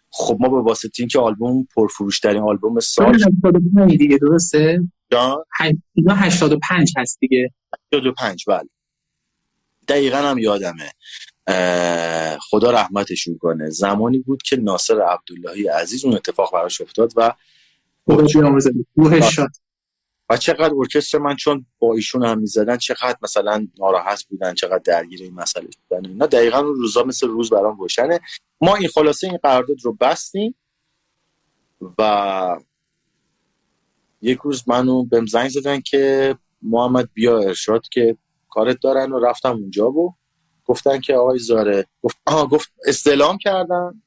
خب 0.09 0.37
ما 0.39 0.49
به 0.49 0.61
واسطه 0.61 0.93
اینکه 0.99 1.19
آلبوم 1.19 1.67
پرفروشترین 1.75 2.41
آلبوم 2.41 2.79
سال 2.79 3.17
دیگه 3.97 4.17
درسته؟ 4.17 4.79
اینا 5.95 6.15
85 6.15 6.93
هست 6.97 7.19
دیگه. 7.19 7.53
85 7.93 8.45
بله. 8.47 8.69
دقیقا 9.87 10.17
هم 10.17 10.37
یادمه. 10.37 10.91
خدا 12.49 12.71
رحمتشون 12.71 13.37
کنه. 13.37 13.69
زمانی 13.69 14.19
بود 14.19 14.41
که 14.41 14.55
ناصر 14.55 15.01
عبداللهی 15.01 15.67
عزیز 15.67 16.05
اون 16.05 16.15
اتفاق 16.15 16.53
براش 16.53 16.81
افتاد 16.81 17.13
و 17.15 17.33
و 20.29 20.37
چقدر 20.37 20.73
ارکستر 20.77 21.17
من 21.17 21.35
چون 21.35 21.65
با 21.79 21.93
ایشون 21.93 22.25
هم 22.25 22.39
می‌زدن 22.39 22.77
چقدر 22.77 23.17
مثلا 23.21 23.67
ناراحت 23.79 24.23
بودن 24.23 24.53
چقدر 24.53 24.81
درگیر 24.85 25.21
این 25.21 25.33
مسئله 25.33 25.67
بودن 25.89 26.09
اینا 26.09 26.25
دقیقا 26.25 26.59
روزا 26.61 27.03
مثل 27.03 27.27
روز 27.27 27.49
برام 27.49 27.79
روشنه. 27.79 28.19
ما 28.61 28.75
این 28.75 28.87
خلاصه 28.87 29.27
این 29.27 29.37
قرارداد 29.37 29.77
رو 29.83 29.93
بستیم 29.93 30.55
و 31.97 32.57
یک 34.21 34.39
روز 34.39 34.63
منو 34.67 35.03
بهم 35.03 35.25
زنگ 35.25 35.49
زدن 35.49 35.81
که 35.81 36.35
محمد 36.61 37.09
بیا 37.13 37.39
ارشاد 37.39 37.87
که 37.89 38.17
کارت 38.49 38.77
دارن 38.81 39.11
و 39.11 39.19
رفتم 39.19 39.51
اونجا 39.51 39.91
و 39.91 40.15
گفتن 40.65 40.99
که 40.99 41.15
آقای 41.15 41.39
زاره 41.39 41.87
گفت 42.01 42.17
آها 42.25 42.47
گفت 42.47 42.73
استلام 42.87 43.37
کردن. 43.37 44.01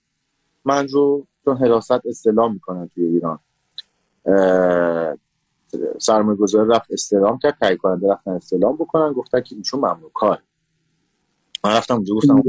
من 0.64 0.88
رو 0.88 1.26
چون 1.44 1.56
حراست 1.56 2.06
استلام 2.06 2.52
می‌کنن 2.52 2.88
توی 2.88 3.04
ایران. 3.04 3.38
سرمایه 5.98 6.38
گذار 6.38 6.66
رفت 6.66 6.92
استلام 6.92 7.38
کرد 7.38 7.58
تایی 7.60 7.76
کننده 7.76 8.12
رفتن 8.12 8.30
استلام 8.30 8.76
بکنن 8.76 9.12
گفتن 9.12 9.40
که 9.40 9.56
ایشون 9.56 9.80
ممنوع 9.80 10.10
کار. 10.14 10.42
من 11.64 11.76
رفتم 11.76 11.94
اونجا 11.94 12.14
گفتم 12.14 12.42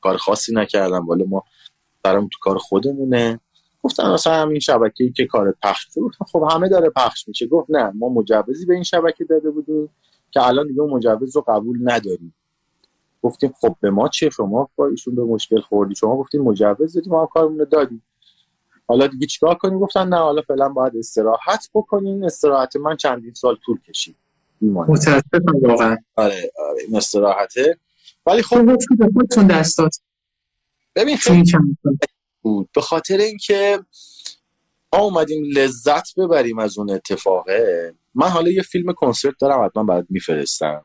کار 0.00 0.16
خاصی 0.16 0.54
نکردم 0.54 1.08
ولی 1.08 1.24
ما 1.24 1.44
برام 2.02 2.28
تو 2.32 2.38
کار 2.42 2.58
خودمونه. 2.58 3.40
گفتن 3.82 4.12
مثلا 4.12 4.34
همین 4.34 4.58
شبکه‌ای 4.58 5.12
که 5.12 5.26
کار 5.26 5.56
پخش 5.62 5.86
گفتم 5.96 6.24
خب 6.24 6.48
همه 6.50 6.68
داره 6.68 6.90
پخش 6.90 7.28
میشه. 7.28 7.46
گفت 7.46 7.70
نه 7.70 7.92
ما 7.94 8.08
مجوزی 8.08 8.66
به 8.66 8.74
این 8.74 8.82
شبکه 8.82 9.24
داده 9.24 9.50
بودیم 9.50 9.88
که 10.30 10.46
الان 10.46 10.66
دیگه 10.66 10.82
مجوز 10.82 11.36
رو 11.36 11.44
قبول 11.48 11.78
نداریم. 11.82 12.34
گفتیم 13.22 13.52
خب 13.60 13.76
به 13.80 13.90
ما 13.90 14.08
چه؟ 14.08 14.30
شما 14.30 14.70
با 14.76 14.86
ایشون 14.86 15.14
به 15.14 15.24
مشکل 15.24 15.60
خوردی. 15.60 15.94
شما 15.94 16.16
گفتیم 16.16 16.42
مجوز 16.42 16.94
دادیم 16.94 17.12
ما 17.12 17.26
کارمون 17.26 17.58
رو 17.58 17.64
دادیم. 17.64 18.02
حالا 18.90 19.06
دیگه 19.06 19.26
چیکار 19.26 19.54
کنیم؟ 19.54 19.78
گفتن 19.78 20.08
نه 20.08 20.16
حالا 20.16 20.42
فعلا 20.42 20.68
باید 20.68 20.92
استراحت 20.96 21.70
بکنین 21.74 22.24
استراحت 22.24 22.76
من 22.76 22.96
چندین 22.96 23.34
سال 23.34 23.56
طول 23.64 23.78
کشید. 23.88 24.16
متاسفم 24.62 25.58
واقعا. 25.62 25.96
آره 26.16 26.52
آره 26.58 26.82
این 26.86 26.96
استراحته. 26.96 27.78
ولی 28.26 28.42
خب 28.42 28.76
خودتون 29.14 29.46
دست 29.46 29.78
داد. 29.78 29.90
ببین 30.94 31.16
خیلی 31.16 31.52
بود. 32.42 32.68
به 32.74 32.80
خاطر 32.80 33.16
اینکه 33.16 33.78
ما 34.92 34.98
اومدیم 34.98 35.44
لذت 35.56 36.14
ببریم 36.18 36.58
از 36.58 36.78
اون 36.78 36.90
اتفاقه. 36.90 37.94
من 38.14 38.28
حالا 38.28 38.50
یه 38.50 38.62
فیلم 38.62 38.92
کنسرت 38.92 39.34
دارم 39.40 39.64
حتما 39.64 39.84
برات 39.84 40.06
میفرستم. 40.10 40.84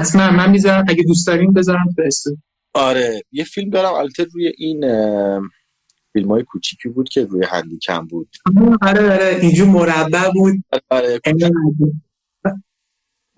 حتما. 0.00 0.30
من 0.30 0.50
می‌ذارم 0.50 0.84
اگه 0.88 1.02
دوست 1.02 1.26
داریم 1.26 1.52
بذارم 1.52 1.86
فرست 1.96 2.26
آره 2.74 3.22
یه 3.32 3.44
فیلم 3.44 3.70
دارم 3.70 3.94
البته 3.94 4.24
روی 4.24 4.52
این 4.58 4.84
فیلم 6.12 6.28
های 6.28 6.42
کوچیکی 6.42 6.88
بود 6.88 7.08
که 7.08 7.24
روی 7.24 7.44
هندی 7.44 7.78
کم 7.78 8.06
بود. 8.06 8.28
آره 8.82 9.12
آره 9.12 9.38
اینجور 9.42 9.68
مربع 9.68 10.30
بود. 10.34 10.64
آره 10.90 11.20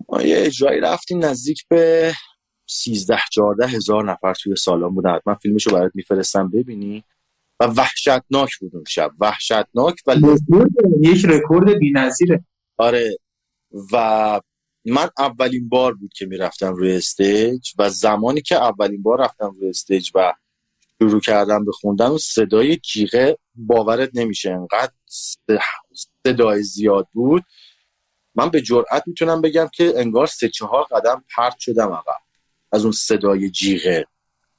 ما 0.09 0.21
یه 0.21 0.37
اجرایی 0.39 0.81
رفتیم 0.81 1.25
نزدیک 1.25 1.67
به 1.69 2.13
13 2.67 3.17
14 3.31 3.67
هزار 3.67 4.11
نفر 4.11 4.33
توی 4.33 4.55
سالن 4.55 4.89
بودن. 4.89 5.15
حتما 5.15 5.35
فیلمشو 5.35 5.71
برات 5.71 5.91
میفرستم 5.95 6.49
ببینی. 6.49 7.03
و 7.59 7.65
وحشتناک 7.65 8.57
بود 8.59 8.75
اون 8.75 8.83
شب. 8.87 9.11
وحشتناک 9.19 9.95
و 10.07 10.15
یک 11.01 11.25
رکورد 11.25 11.77
بی‌نظیره. 11.79 12.45
آره. 12.77 13.17
و 13.91 14.41
من 14.85 15.09
اولین 15.17 15.69
بار 15.69 15.93
بود 15.93 16.13
که 16.15 16.25
می‌رفتم 16.25 16.73
روی 16.73 16.95
stage 16.95 17.71
و 17.77 17.89
زمانی 17.89 18.41
که 18.41 18.55
اولین 18.55 19.03
بار 19.03 19.21
رفتم 19.21 19.51
روی 19.59 19.69
stage 19.69 20.11
و 20.15 20.33
شروع 20.99 21.19
کردم 21.19 21.65
به 21.65 21.71
خوندن 21.71 22.07
و 22.07 22.17
صدای 22.17 22.77
جیغه 22.77 23.37
باورت 23.55 24.09
نمیشه. 24.13 24.51
انقدر 24.51 24.91
صدای 26.25 26.63
زیاد 26.63 27.07
بود. 27.13 27.43
من 28.35 28.49
به 28.49 28.61
جرئت 28.61 29.03
می‌تونم 29.07 29.41
بگم 29.41 29.67
که 29.73 29.93
انگار 29.95 30.27
سه 30.27 30.49
چهار 30.49 30.83
قدم 30.83 31.23
پرت 31.35 31.59
شدم 31.59 31.93
عقب 31.93 32.21
از 32.71 32.83
اون 32.83 32.91
صدای 32.91 33.49
جیغه. 33.49 34.05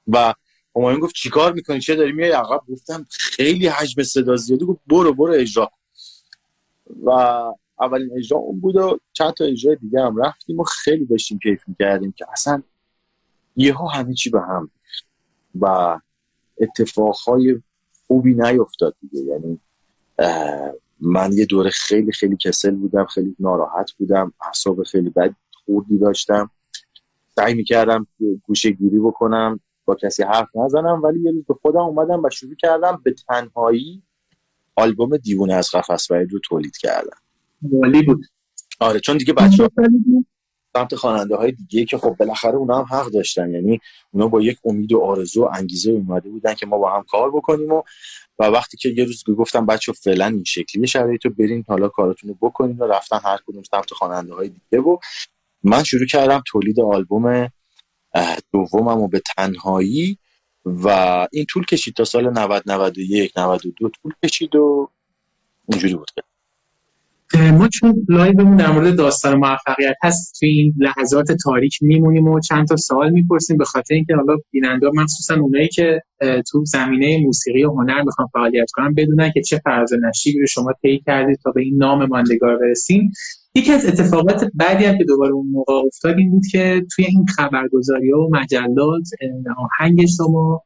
و 0.09 0.35
همایون 0.77 1.01
گفت 1.01 1.15
چیکار 1.15 1.53
می‌کنی؟ 1.53 1.81
چه 1.81 1.95
داری 1.95 2.13
میای 2.13 2.31
عقب؟ 2.31 2.61
گفتم 2.73 3.07
خیلی 3.11 3.67
حجم 3.67 4.03
صدا 4.03 4.37
زیاده 4.37 4.65
گفت 4.65 4.81
برو 4.87 5.15
برو 5.15 5.33
اجرا 5.33 5.71
و 7.05 7.11
اولین 7.81 8.11
اجرا 8.17 8.39
اون 8.39 8.61
بود 8.61 8.77
و 8.77 8.99
چند 9.13 9.33
تا 9.33 9.45
اجرای 9.45 9.77
دیگه 9.77 10.01
هم 10.01 10.17
رفتیم 10.25 10.61
و 10.61 10.65
خیلی 10.65 11.07
داشتیم 11.07 11.39
کیف 11.39 11.69
می‌کردیم 11.69 12.13
که 12.13 12.27
اصلا 12.33 12.63
یهو 13.57 13.87
همه 13.89 14.15
چی 14.15 14.31
به 14.31 14.41
هم 14.41 14.71
و 15.61 15.99
اتفاقهای 16.61 17.63
خوبی 18.07 18.35
نیفتاد 18.35 18.97
دیگه. 19.01 19.25
یعنی 19.25 19.61
من 21.01 21.33
یه 21.33 21.47
دوره 21.47 21.71
خیلی 21.71 22.13
خیلی 22.13 22.37
کسل 22.37 22.75
بودم 22.75 23.05
خیلی 23.05 23.37
ناراحت 23.39 23.93
بودم 23.93 24.33
اعصاب 24.47 24.83
خیلی 24.83 25.11
بد 25.11 25.35
خوردی 25.65 25.99
داشتم. 25.99 26.51
سعی 27.37 27.55
می‌کردم 27.55 28.07
گوشه 28.47 28.71
گیری 28.71 28.99
بکنم 28.99 29.61
با 29.85 29.95
کسی 29.95 30.23
حرف 30.23 30.57
نزنم 30.57 31.03
ولی 31.03 31.21
یه 31.21 31.31
روز 31.31 31.47
به 31.47 31.55
خودم 31.55 31.81
اومدم 31.81 32.25
و 32.25 32.31
شروع 32.31 32.55
کردم 32.55 33.01
به 33.05 33.15
تنهایی 33.29 34.03
آلبوم 34.77 35.17
دیوونه 35.17 35.55
از 35.55 35.71
قفس 35.71 36.11
رو 36.11 36.39
تولید 36.45 36.77
کردم. 36.77 37.17
والی 37.63 38.03
بود. 38.03 38.27
آره 38.81 39.01
چون 39.01 39.17
دیگه 39.17 39.33
بچه 39.33 39.69
سمت 40.77 40.95
خواننده 40.95 41.37
های 41.37 41.53
دیگه 41.53 41.85
که 41.85 41.99
خب 41.99 42.17
بالاخره 42.19 42.57
اونا 42.57 42.79
هم 42.79 42.99
حق 42.99 43.07
داشتن. 43.07 43.51
یعنی 43.51 43.81
اونا 44.11 44.29
با 44.29 44.41
یک 44.41 44.59
امید 44.65 44.93
و 44.93 45.01
آرزو 45.01 45.45
و 45.45 45.51
انگیزه 45.55 45.91
اومده 45.91 46.29
بودن 46.29 46.55
که 46.55 46.67
ما 46.67 46.79
با 46.79 46.97
هم 46.97 47.05
کار 47.11 47.31
بکنیم 47.31 47.73
و 47.73 47.83
و 48.39 48.45
وقتی 48.45 48.77
که 48.77 48.89
یه 48.89 49.05
روز 49.05 49.25
گفتم 49.39 49.67
بچه 49.67 49.93
فعلا 49.93 50.27
این 50.27 50.45
شکلی 50.45 50.87
شرایط 50.87 51.27
رو 51.27 51.31
برین 51.39 51.65
حالا 51.69 51.89
کاراتون 51.89 52.31
رو 52.31 52.49
بکنین 52.49 52.79
و 52.79 52.85
رفتن 52.85 53.19
هر 53.25 53.39
کدوم 53.47 53.63
سمت 53.63 53.93
خواننده 53.93 54.35
های 54.35 54.49
دیگه 54.49 54.83
و 54.83 54.99
من 55.63 55.85
شروع 55.85 56.07
کردم 56.07 56.43
تولید 56.47 56.81
آلبوم 56.81 57.49
دومم 58.53 59.01
و 59.01 59.09
به 59.09 59.23
تنهایی 59.37 60.19
و 60.65 60.89
این 61.33 61.47
طول 61.49 61.65
کشید 61.65 61.95
تا 61.95 62.05
سال 62.05 62.39
90 62.39 62.63
91 62.67 63.33
92 63.37 63.89
طول 63.89 64.13
کشید 64.25 64.57
و 64.57 64.91
اینجوری 65.69 65.95
بود 65.95 66.11
ما 67.35 67.69
چون 67.69 68.07
live 68.09 68.36
مون 68.36 68.57
در 68.57 68.73
مورد 68.73 68.97
داستان 68.97 69.37
موفقیت 69.39 69.95
هست 70.03 70.37
توی 70.39 70.49
این 70.49 70.75
لحظات 70.79 71.27
تاریک 71.45 71.79
میمونیم 71.83 72.29
و 72.29 72.41
چند 72.41 72.69
تا 72.69 72.77
سوال 72.77 73.11
می‌پرسیم 73.11 73.57
به 73.57 73.65
خاطر 73.65 73.95
اینکه 73.95 74.15
حالا 74.15 74.37
بیننده 74.51 74.91
مخصوصا 74.95 75.41
اونایی 75.41 75.69
که 75.69 76.01
تو 76.51 76.65
زمینه 76.65 77.19
موسیقی 77.25 77.65
و 77.65 77.71
هنر 77.71 78.03
می‌خوان 78.03 78.29
فعالیت 78.33 78.67
کنن 78.73 78.95
بدونن 78.95 79.31
که 79.35 79.43
چه 79.43 79.61
فرز 79.65 79.93
و 79.93 79.97
نشیبی 80.09 80.41
رو 80.41 80.47
شما 80.47 80.73
طی 80.83 81.03
کردید 81.07 81.39
تا 81.45 81.51
به 81.51 81.61
این 81.61 81.77
نام 81.77 82.07
ماندگار 82.07 82.59
برسیم. 82.59 83.11
یکی 83.55 83.73
از 83.73 83.87
اتفاقات 83.87 84.45
بعدی 84.55 84.85
هم 84.85 84.99
که 84.99 85.05
دوباره 85.05 85.33
اون 85.33 85.47
موقع 85.51 85.73
افتاد 85.87 86.19
این 86.19 86.31
بود 86.31 86.43
که 86.53 86.83
توی 86.95 87.05
این 87.05 87.27
خبرگزاری 87.37 88.13
و 88.13 88.29
مجلات 88.33 89.09
آهنگ 89.57 90.07
شما 90.17 90.63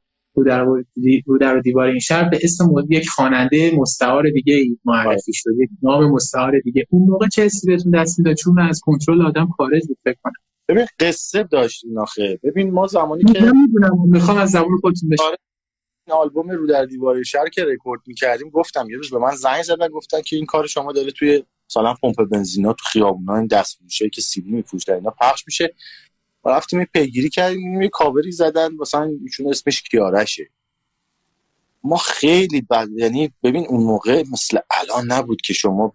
رو 1.27 1.39
در 1.39 1.57
و 1.57 1.61
دیوار 1.61 1.87
این 1.87 1.99
شهر 1.99 2.29
به 2.29 2.39
اسم 2.43 2.65
یک 2.91 3.09
خواننده 3.09 3.73
مستعار 3.77 4.31
دیگه 4.31 4.65
معرفی 4.85 5.33
شد. 5.33 5.51
یک 5.59 5.71
نام 5.83 6.11
مستعار 6.11 6.61
دیگه. 6.61 6.87
اون 6.91 7.11
موقع 7.11 7.29
چه 7.29 7.43
حسی 7.43 7.67
بهتون 7.67 7.93
دست 7.93 8.19
می‌داد؟ 8.19 8.35
چون 8.35 8.61
از 8.61 8.81
کنترل 8.85 9.23
آدم 9.23 9.47
خارج 9.57 9.87
بود 9.87 9.99
فکر 10.05 10.17
کنم. 10.23 10.33
ببین 10.69 10.87
قصه 10.99 11.43
داشت 11.43 11.85
این 11.85 11.99
آخه. 11.99 12.41
ببین 12.43 12.71
ما 12.71 12.87
زمانی 12.87 13.25
که 13.25 13.43
نمی‌دونم 13.43 14.09
می‌خوام 14.09 14.37
از 14.37 14.51
زبان 14.51 14.79
خودتون 14.81 15.09
بشه 15.09 15.25
آره. 15.25 15.37
این 16.07 16.17
آلبوم 16.17 16.51
رو 16.51 16.67
در 16.67 16.85
دیوار 16.85 17.23
شهر 17.23 17.49
که 17.49 17.65
رکورد 17.65 18.01
می‌کردیم 18.07 18.51
گفتم 18.51 18.91
یه 18.91 18.97
روز 18.97 19.11
به 19.11 19.19
من 19.19 19.35
زنگ 19.35 19.63
زدن 19.63 19.89
گفتن 19.89 20.23
که 20.23 20.37
این 20.37 20.47
کار 20.47 20.67
شما 20.67 20.93
داره 20.93 21.11
توی 21.11 21.45
مثلا 21.71 21.95
پمپ 22.03 22.25
بنزینا 22.25 22.73
تو 22.73 22.85
خیابونا 22.93 23.37
این 23.37 23.47
دستفروشی 23.47 24.11
که 24.11 24.21
سیدی 24.21 24.51
میفروشه 24.51 24.95
اینا 24.95 25.15
پخش 25.21 25.45
میشه. 25.47 25.75
رفتیم 26.45 26.85
پیگیری 26.85 27.29
کردیم 27.29 27.83
یه 27.83 27.89
کاوری 27.89 28.33
زدن 28.33 28.73
مثلا 28.73 29.11
ایشون 29.25 29.49
اسمش 29.49 29.83
کیارشه. 29.83 30.51
ما 31.85 31.97
خیلی 31.97 32.61
بد 32.61 32.89
یعنی 32.97 33.33
ببین 33.43 33.67
اون 33.67 33.83
موقع 33.83 34.25
مثل 34.33 34.59
الان 34.71 35.13
نبود 35.13 35.41
که 35.41 35.53
شما 35.53 35.95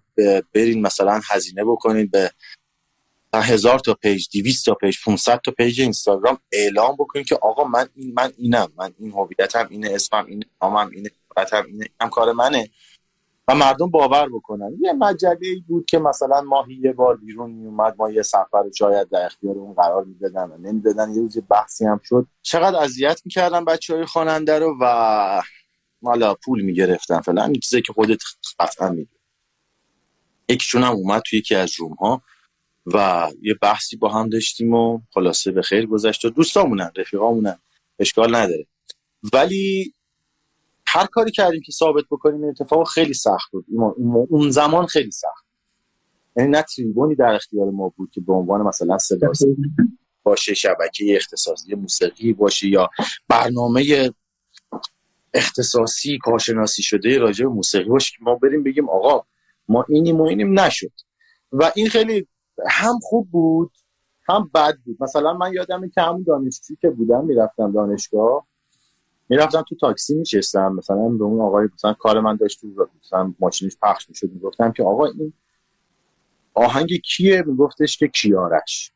برین 0.53 0.81
مثلا 0.81 1.21
هزینه 1.29 1.63
بکنید 1.63 2.11
به 2.11 2.31
هزار 3.33 3.79
تا 3.79 3.93
page 3.93 4.29
دویست 4.29 4.65
تا 4.65 4.73
page 4.73 4.97
500 5.05 5.41
تا 5.43 5.51
page 5.51 5.81
Instagram 5.81 6.37
اعلام 6.51 6.95
بکنید 6.95 7.27
که 7.27 7.35
آقا 7.35 7.63
من 7.63 7.89
این 7.95 8.13
من 8.17 8.33
اینم 8.37 8.71
من 8.77 8.93
این 8.99 9.11
هویتم 9.11 9.67
اینه 9.69 9.91
اسمم 9.91 10.25
اینه 10.25 10.45
نامم 10.61 10.89
اینه 10.91 11.09
اینه 11.67 11.85
هم 12.01 12.09
کار 12.09 12.31
منه. 12.31 12.69
و 13.47 13.55
مردم 13.55 13.89
باور 13.89 14.29
بکنن. 14.29 14.77
یه 14.79 14.93
مجله 14.93 15.37
ای 15.41 15.63
بود 15.67 15.85
که 15.85 15.99
مثلا 15.99 16.41
ماهی 16.41 16.75
یه 16.83 16.93
بار 16.93 17.17
بیرون 17.17 17.51
میومد 17.51 17.95
ما 17.97 18.11
یه 18.11 18.21
سفر 18.21 18.63
شاید 18.77 19.09
در 19.09 19.25
اختیار 19.25 19.55
اون 19.55 19.73
قرار 19.73 20.03
می‌دادن 20.03 20.51
و 20.51 20.57
نمی‌دادن. 20.57 21.13
یه 21.13 21.21
روز 21.21 21.37
بحثی 21.49 21.85
هم 21.85 21.99
شد. 22.03 22.27
چقدر 22.41 22.83
اذیت 22.83 23.21
می‌کردن 23.25 23.65
بچه 23.65 23.95
های 23.95 24.05
خواننده 24.05 24.59
رو 24.59 24.77
و 24.81 25.41
مالا 26.01 26.33
پول 26.33 26.61
می‌گرفتن 26.61 27.21
فلان 27.21 27.53
چیزی 27.53 27.81
که 27.81 27.93
خودت 27.93 28.19
قطعا 28.59 28.89
می‌دونی. 28.89 29.19
یکیشون 30.49 30.83
هم 30.83 30.93
اومد 30.93 31.21
توی 31.25 31.39
یکی 31.39 31.55
از 31.55 31.79
روم 31.79 31.93
ها 31.93 32.21
و 32.85 33.29
یه 33.41 33.53
بحثی 33.61 33.97
با 33.97 34.09
هم 34.09 34.29
داشتیم 34.29 34.73
و 34.73 35.01
خلاصه 35.13 35.51
به 35.51 35.61
خیر 35.61 35.85
گذشت 35.85 36.25
و 36.25 36.29
دوستامونن 36.29 36.91
رفیقامونن. 36.97 37.59
اشکال 37.99 38.35
نداره. 38.35 38.67
ولی 39.33 39.94
هر 40.95 41.05
کاری 41.05 41.31
کردیم 41.31 41.61
که 41.65 41.71
ثابت 41.71 42.03
بکنیم 42.11 42.41
این 42.41 42.49
اتفاق 42.49 42.87
خیلی 42.87 43.13
سخت 43.13 43.51
بود. 43.51 43.65
اون 44.29 44.49
زمان 44.49 44.85
خیلی 44.85 45.11
سخت 45.11 45.45
یعنی 46.37 46.49
نه 46.49 46.61
تریبونی 46.61 47.15
در 47.15 47.33
اختیار 47.33 47.71
ما 47.71 47.93
بود 47.97 48.09
که 48.11 48.21
به 48.21 48.33
عنوان 48.33 48.61
مثلا 48.61 48.97
صدا 48.97 49.31
باشه 50.23 50.53
شبکه 50.53 51.15
اختصاصی 51.15 51.75
موسیقی 51.75 52.33
باشه 52.33 52.67
یا 52.67 52.89
برنامه 53.27 54.11
اختصاصی 55.33 56.17
کارشناسی 56.17 56.83
شده 56.83 57.17
راجع 57.17 57.45
به 57.45 57.51
موسیقی 57.51 57.89
باشه 57.89 58.11
که 58.17 58.23
ما 58.23 58.35
بریم 58.35 58.63
بگیم 58.63 58.89
آقا 58.89 59.25
ما 59.67 59.85
اینیم 59.89 60.21
و 60.21 60.23
اینیم 60.23 60.59
نشد. 60.59 60.91
و 61.51 61.71
این 61.75 61.89
خیلی 61.89 62.27
هم 62.69 62.99
خوب 63.01 63.31
بود 63.31 63.71
هم 64.29 64.51
بد 64.53 64.77
بود. 64.85 64.97
مثلا 64.99 65.33
من 65.33 65.53
یادم 65.53 65.89
که 65.89 66.01
همون 66.01 66.23
دانشجویی 66.27 66.77
که 66.81 66.89
بودم 66.89 67.25
می‌رفتم 67.25 67.71
دانشگاه 67.71 68.47
می‌رفتم 69.29 69.63
تو 69.69 69.75
تاکسی 69.75 70.15
میشستم 70.15 70.73
مثلا 70.73 71.09
به 71.09 71.23
اون 71.23 71.41
آقای 71.41 71.67
مثلا 71.73 71.93
کار 71.93 72.19
من 72.19 72.35
داشت 72.35 72.61
تو 72.61 72.87
مثلا 73.05 73.33
ماشینش 73.39 73.77
پخش 73.81 74.09
می‌شد 74.09 74.31
می‌گفتم 74.31 74.71
که 74.71 74.83
آقا 74.83 75.05
این 75.05 75.33
آهنگ 76.53 76.89
کیه؟ 76.89 77.43
میگفتش 77.45 77.97
که 77.97 78.07
کیارش. 78.07 78.91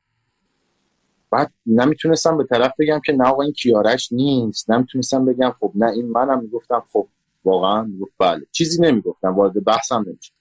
بعد 1.31 1.53
نمی‌تونستم 1.65 2.37
به 2.37 2.43
طرف 2.43 2.73
بگم 2.79 3.01
که 3.05 3.13
نه 3.13 3.23
آقا 3.23 3.43
این 3.43 3.53
کیارش 3.53 4.11
نیست. 4.11 4.71
نمی‌تونستم 4.71 5.25
بگم 5.25 5.53
خب 5.59 5.71
نه 5.75 5.85
این 5.91 6.11
منم. 6.11 6.41
می‌گفتم 6.41 6.83
خب 6.91 7.07
واقعا 7.45 7.83
می‌گفت 7.83 8.13
بله. 8.17 8.45
چیزی 8.51 8.81
نمی‌گفتم 8.81 9.35
وارد 9.35 9.63
بحثم 9.65 10.05
نمیشه 10.07 10.33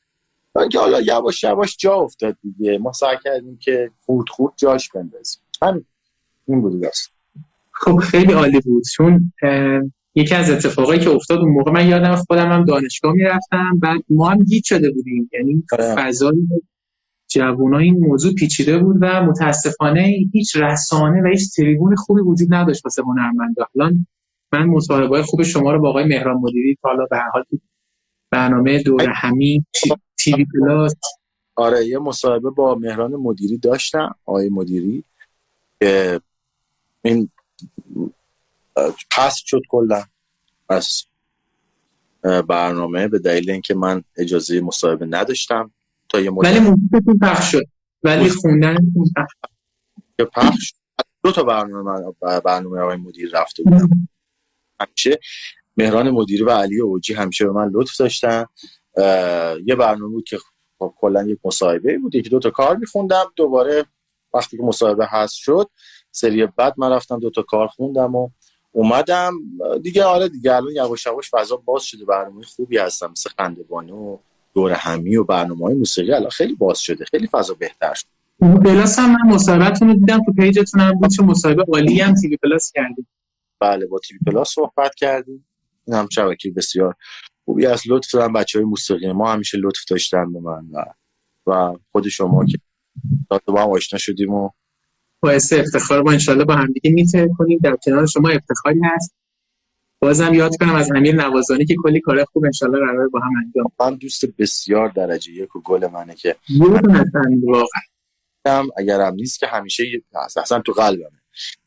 که 0.72 0.78
حالا 0.78 1.00
یواش 1.00 1.44
یواش 1.44 1.76
جا 1.76 1.94
افتاد 1.94 2.36
دیگه. 2.42 2.78
ما 2.78 2.92
سعی 2.92 3.16
کردیم 3.24 3.58
که 3.58 3.90
خورد 4.06 4.28
خورد 4.28 4.52
جاش 4.56 4.88
بندازیم. 4.88 5.42
همین. 5.62 5.84
این 6.46 6.62
بود 6.62 6.80
دست 6.80 7.10
خب 7.80 7.96
خیلی 7.96 8.32
عالی 8.32 8.60
بود. 8.60 8.84
چون 8.94 9.32
یکی 10.14 10.34
از 10.34 10.50
اتفاقایی 10.50 11.00
که 11.00 11.10
افتاد 11.10 11.38
اون 11.38 11.50
موقع 11.50 11.72
من 11.72 11.88
یادم 11.88 12.14
خودم 12.14 12.52
هم 12.52 12.64
دانشگاه 12.64 13.12
می‌رفتم. 13.12 13.78
بعد 13.82 14.00
ما 14.10 14.28
هم 14.28 14.44
گیت 14.44 14.64
شده 14.64 14.90
بودیم. 14.90 15.30
یعنی 15.32 15.64
آره. 15.72 15.94
فضای 15.94 16.36
جوونا 17.30 17.78
این 17.78 17.98
موضوع 17.98 18.34
پیچیده 18.34 18.78
بود 18.78 18.96
و 19.00 19.22
متاسفانه 19.22 20.14
هیچ 20.32 20.56
رسانه 20.56 21.22
و 21.22 21.26
هیچ 21.26 21.54
تریبون 21.56 21.96
خوبی 21.96 22.20
وجود 22.20 22.54
نداشت 22.54 22.84
واسه 22.84 23.02
هنرمندا. 23.02 23.66
الان 23.76 24.06
من 24.52 24.66
مصاحبه 24.66 25.22
خوب 25.22 25.42
شما 25.42 25.72
رو 25.72 25.80
با 25.80 25.88
آقای 25.88 26.04
مهران 26.04 26.36
مدیری 26.36 26.78
حالا 26.82 27.06
به 27.10 27.18
حال 27.32 27.44
برنامه 28.30 28.82
دور 28.82 29.08
همی 29.14 29.64
تیوی 30.18 30.46
پلاس. 30.54 30.94
آره 31.56 31.86
یه 31.86 31.98
مصاحبه 31.98 32.50
با 32.50 32.74
مهران 32.74 33.16
مدیری 33.16 33.58
داشتم 33.58 34.14
آقای 34.26 34.48
مدیری 34.48 35.04
این 37.04 37.28
پس 39.10 39.42
شد 39.46 39.60
کلا. 39.68 40.04
از 40.68 41.02
برنامه 42.22 43.08
به 43.08 43.18
دلیل 43.18 43.50
اینکه 43.50 43.74
من 43.74 44.04
اجازه 44.16 44.60
مصاحبه 44.60 45.06
نداشتم 45.06 45.70
تا 46.08 46.20
یه 46.20 46.30
ولی 46.30 46.60
موسیقی 46.60 47.18
پخش 47.22 47.52
شد. 47.52 47.64
ولی 48.02 48.30
خوندن 48.30 48.76
که 50.18 50.24
پخش 50.24 50.74
دو 51.22 51.32
تا 51.32 51.42
برنامه 51.42 52.12
برنامه 52.44 52.80
آقای 52.80 52.96
مدیر 52.96 53.30
رفته 53.32 53.62
بودم. 53.62 54.08
همیشه 54.80 55.18
مهران 55.76 56.10
مدیری 56.10 56.42
و 56.42 56.50
علی 56.50 56.80
اوجی 56.80 57.14
همیشه 57.14 57.44
به 57.44 57.52
من 57.52 57.70
لطف 57.74 57.96
داشتن. 57.96 58.44
یه 59.66 59.76
برنامه 59.78 60.12
بود 60.12 60.24
که 60.24 60.38
خب 60.78 60.94
کلا 60.96 61.22
یک 61.22 61.38
مصاحبه 61.44 61.98
بود. 61.98 62.14
یکی 62.14 62.28
دو 62.28 62.38
تا 62.38 62.50
کار 62.50 62.76
میخوندم. 62.76 63.32
دوباره 63.36 63.84
وقتی 64.34 64.56
که 64.56 64.62
مصاحبه 64.62 65.06
هست 65.06 65.34
شد 65.34 65.70
سری 66.20 66.46
بعد 66.46 66.74
من 66.76 66.92
رفتم 66.92 67.18
دو 67.18 67.30
تا 67.30 67.42
کار 67.42 67.66
خوندم 67.66 68.14
و 68.14 68.28
اومدم. 68.72 69.32
دیگه 69.82 70.04
آره 70.04 70.28
دیگه 70.28 70.54
الان 70.54 70.72
یواش 70.72 71.06
یواش 71.06 71.30
فضا 71.30 71.56
باز 71.56 71.82
شده. 71.82 72.04
برنامه 72.04 72.42
خوبی 72.42 72.78
هستم 72.78 73.10
مثل 73.10 73.30
خندوانه 73.38 73.92
و 73.92 74.18
دور 74.54 74.72
همی 74.72 75.16
و 75.16 75.24
برنامه 75.24 75.64
های 75.64 75.74
موسیقی. 75.74 76.12
الان 76.12 76.30
خیلی 76.30 76.54
باز 76.54 76.78
شده. 76.78 77.04
خیلی 77.04 77.26
فضا 77.26 77.54
بهتر 77.54 77.94
شد 77.94 78.06
Plus 78.40 78.98
هم 78.98 79.10
من 79.10 79.34
مصاحبتتون 79.34 79.88
رو 79.88 79.94
دیدم. 79.94 80.18
تو 80.24 80.32
page 80.32 80.60
تون 80.60 80.80
هم 80.80 80.92
بود 80.92 81.10
چه 81.10 81.22
مصاحبه 81.22 81.64
عالی 81.72 82.00
هم 82.00 82.14
TV 82.14 82.36
Plus 82.36 82.72
کردیم 82.74 83.06
بله 83.60 83.86
با 83.86 83.98
تیوی 83.98 84.20
پلاس 84.26 84.50
صحبت 84.54 84.94
کردیم. 84.94 85.46
این 85.86 85.96
هم 85.96 86.08
شبکه 86.12 86.50
بسیار 86.50 86.94
خوبی 87.44 87.66
از 87.66 87.82
لطف 87.88 88.14
دارم 88.14 88.32
بچه 88.32 88.58
های 88.58 88.66
موسیقی 88.66 89.12
ما 89.12 89.32
همیشه 89.32 89.58
لطف 89.58 89.84
داشتن 89.90 90.32
به 90.32 90.40
من 90.40 90.66
و, 90.72 90.84
و 91.46 91.76
خود 91.92 92.08
شما 92.08 92.44
که 92.44 92.58
با 93.46 93.62
هم 93.62 93.70
آشنا 93.70 93.98
شدیم 93.98 94.34
و 94.34 94.50
باعث 95.20 95.52
افتخار 95.52 96.02
با 96.02 96.12
انشالله 96.12 96.44
با 96.44 96.54
هم 96.54 96.72
دیگه 96.72 96.90
می‌تونه 96.90 97.28
کنیم. 97.38 97.58
در 97.62 97.76
کنار 97.84 98.06
شما 98.06 98.28
افتخاری 98.28 98.80
هست. 98.84 99.14
بازم 100.00 100.34
یاد 100.34 100.56
کنم 100.60 100.74
از 100.74 100.90
امیر 100.96 101.14
نوازانی 101.14 101.64
که 101.64 101.74
کلی 101.82 102.00
کار 102.00 102.24
خوب 102.24 102.44
انشالله 102.44 102.78
قرار 102.78 103.08
با 103.08 103.20
هم 103.20 103.30
انجام 103.44 103.72
من 103.80 103.96
دوست 103.96 104.24
بسیار 104.38 104.88
درجه 104.88 105.32
یک 105.32 105.56
و 105.56 105.60
گل 105.60 105.86
منه 105.92 106.14
که 106.14 106.36
واقعا. 107.42 108.68
اگر 108.76 109.00
هم 109.00 109.14
نیست 109.14 109.40
که 109.40 109.46
همیشه 109.46 109.84
اصلا 110.36 110.60
تو 110.60 110.72
قلبمه. 110.72 111.20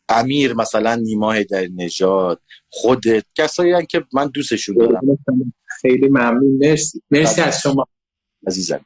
امیر 0.10 0.54
مثلا 0.54 0.96
نیما 0.96 1.36
در 1.50 1.68
نژاد 1.76 2.42
خودت 2.70 3.26
کسایی 3.36 3.86
که 3.86 4.06
من 4.14 4.28
دوستشون 4.34 4.76
دارم. 4.78 5.02
خیلی 5.82 6.08
ممنون. 6.08 6.58
مرسی. 6.62 7.02
مرسی 7.12 7.42
از 7.42 7.62
شما. 7.62 7.88
عزیزم. 8.48 8.86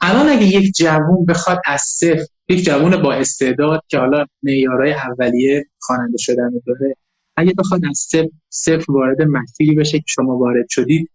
الان 0.00 0.28
اگه 0.28 0.46
یک 0.46 0.74
جوون 0.76 1.26
بخواد 1.26 1.58
از 1.66 1.80
صفر 1.80 2.26
یک 2.48 2.64
جوون 2.64 3.02
با 3.02 3.14
استعداد 3.14 3.82
که 3.88 3.98
حالا 3.98 4.26
معیارهای 4.42 4.92
اولیه 4.92 5.64
خواننده 5.80 6.18
شدن 6.18 6.50
داره. 6.66 6.94
اگه 7.36 7.52
بخواد 7.58 7.80
از 7.90 7.98
صفر, 7.98 8.28
صفر 8.48 8.92
وارد 8.92 9.22
مسیری 9.22 9.74
بشه 9.74 9.98
که 9.98 10.04
شما 10.06 10.38
وارد 10.38 10.66
شدید 10.70 11.10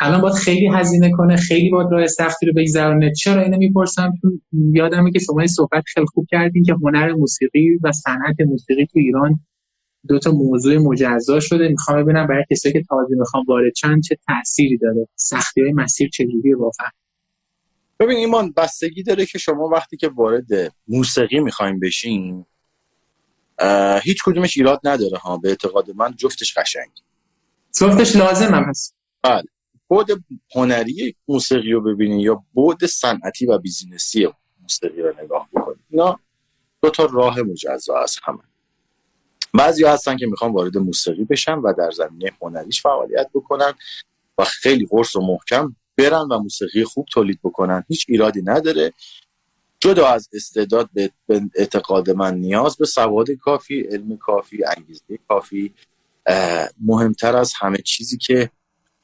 الان 0.00 0.20
باید 0.20 0.34
خیلی 0.34 0.68
هزینه 0.68 1.10
کنه 1.10 1.36
خیلی 1.36 1.70
باید 1.70 1.88
راه 1.90 2.06
سختی 2.06 2.46
رو 2.46 2.52
بگذرونه. 2.56 3.12
چرا 3.12 3.42
اینو 3.42 3.56
می‌پرسم؟ 3.56 4.12
یادمه 4.72 5.10
که 5.10 5.18
شما 5.18 5.46
صحبت 5.46 5.84
خیلی 5.86 6.06
خوب 6.06 6.26
کردین 6.30 6.62
که 6.62 6.74
هنر 6.82 7.12
موسیقی 7.12 7.78
و 7.82 7.92
صنعت 7.92 8.40
موسیقی 8.48 8.86
تو 8.86 8.98
ایران 8.98 9.40
دو 10.08 10.18
تا 10.18 10.30
موضوع 10.30 10.78
مجزا 10.78 11.40
شده. 11.40 11.68
می‌خوام 11.68 12.02
ببینم 12.02 12.26
برای 12.26 12.44
کسایی 12.50 12.72
که 12.72 12.82
تازه 12.88 13.14
می‌خوام 13.18 13.44
وارد 13.48 13.72
چند 13.72 14.02
چه 14.02 14.16
تأثیری 14.26 14.78
داره. 14.78 15.08
سختی 15.16 15.62
های 15.62 15.72
مسیر 15.72 16.08
چجوریه؟ 16.08 16.56
واقعا. 16.56 16.88
ببین 18.00 18.16
ایمان 18.16 18.52
بستگی 18.52 19.02
داره 19.02 19.26
که 19.26 19.38
شما 19.38 19.68
وقتی 19.68 19.96
که 19.96 20.08
وارد 20.08 20.74
موسیقی 20.88 21.40
می‌خوایم 21.40 21.80
بشین 21.80 22.46
هیچ 24.02 24.18
کدومش 24.24 24.56
ایراد 24.56 24.80
نداره 24.84 25.18
ها 25.18 25.36
به 25.36 25.48
اعتقاد 25.48 25.90
من 25.90 26.14
جفتش 26.16 26.58
قشنگ 26.58 26.90
جفتش 27.80 28.16
لازم 28.16 28.54
هم 28.54 28.64
هست 28.64 28.94
بله. 29.22 29.44
بعد 29.88 30.24
هنری 30.54 31.16
موسیقی 31.28 31.72
رو 31.72 31.80
ببینین 31.80 32.20
یا 32.20 32.44
بعد 32.52 32.84
صنعتی 32.84 33.46
و 33.46 33.58
business 33.58 34.20
ی 34.20 34.28
موسیقی 34.62 35.02
رو 35.02 35.14
نگاه 35.24 35.48
بکنین 35.54 35.84
اینا 35.90 36.20
دو 36.82 36.90
تا 36.90 37.04
راه 37.04 37.40
مجزا 37.40 37.98
از 37.98 38.16
همن. 38.24 38.38
بعضی 39.54 39.84
هستن 39.84 40.16
که 40.16 40.26
می‌خوان 40.26 40.52
وارد 40.52 40.78
موسیقی 40.78 41.24
بشن 41.24 41.58
و 41.58 41.72
در 41.78 41.90
زمینه 41.90 42.32
هنریش 42.42 42.82
فعالیت 42.82 43.30
بکنن 43.34 43.72
و 44.38 44.44
خیلی 44.44 44.86
قرص 44.90 45.16
و 45.16 45.20
محکم 45.20 45.76
برن 45.96 46.28
و 46.30 46.38
موسیقی 46.38 46.84
خوب 46.84 47.06
تولید 47.12 47.40
بکنن. 47.44 47.84
هیچ 47.88 48.06
ایرادی 48.08 48.42
نداره. 48.42 48.92
جدا 49.80 50.06
از 50.06 50.28
استعداد 50.32 50.90
به 51.26 51.40
اعتقاد 51.54 52.10
من 52.10 52.34
نیاز 52.34 52.76
به 52.76 52.86
سواد 52.86 53.30
کافی 53.30 53.80
علم 53.80 54.16
کافی 54.16 54.64
انگیزه 54.76 55.18
کافی 55.28 55.74
مهمتر 56.80 57.36
از 57.36 57.52
همه 57.58 57.76
چیزی 57.76 58.18
که 58.18 58.50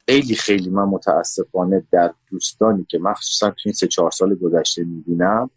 خیلی 0.08 0.34
خیلی 0.34 0.70
من 0.70 0.84
متاسفانه 0.84 1.86
در 1.92 2.14
دوستانی 2.30 2.86
که 2.88 2.98
مخصوصا 2.98 3.50
تو 3.50 3.62
این 3.64 3.72
سه 3.72 3.86
چهار 3.86 4.10
سال 4.10 4.34
گذشته 4.34 4.84
می‌بینم 4.84 5.50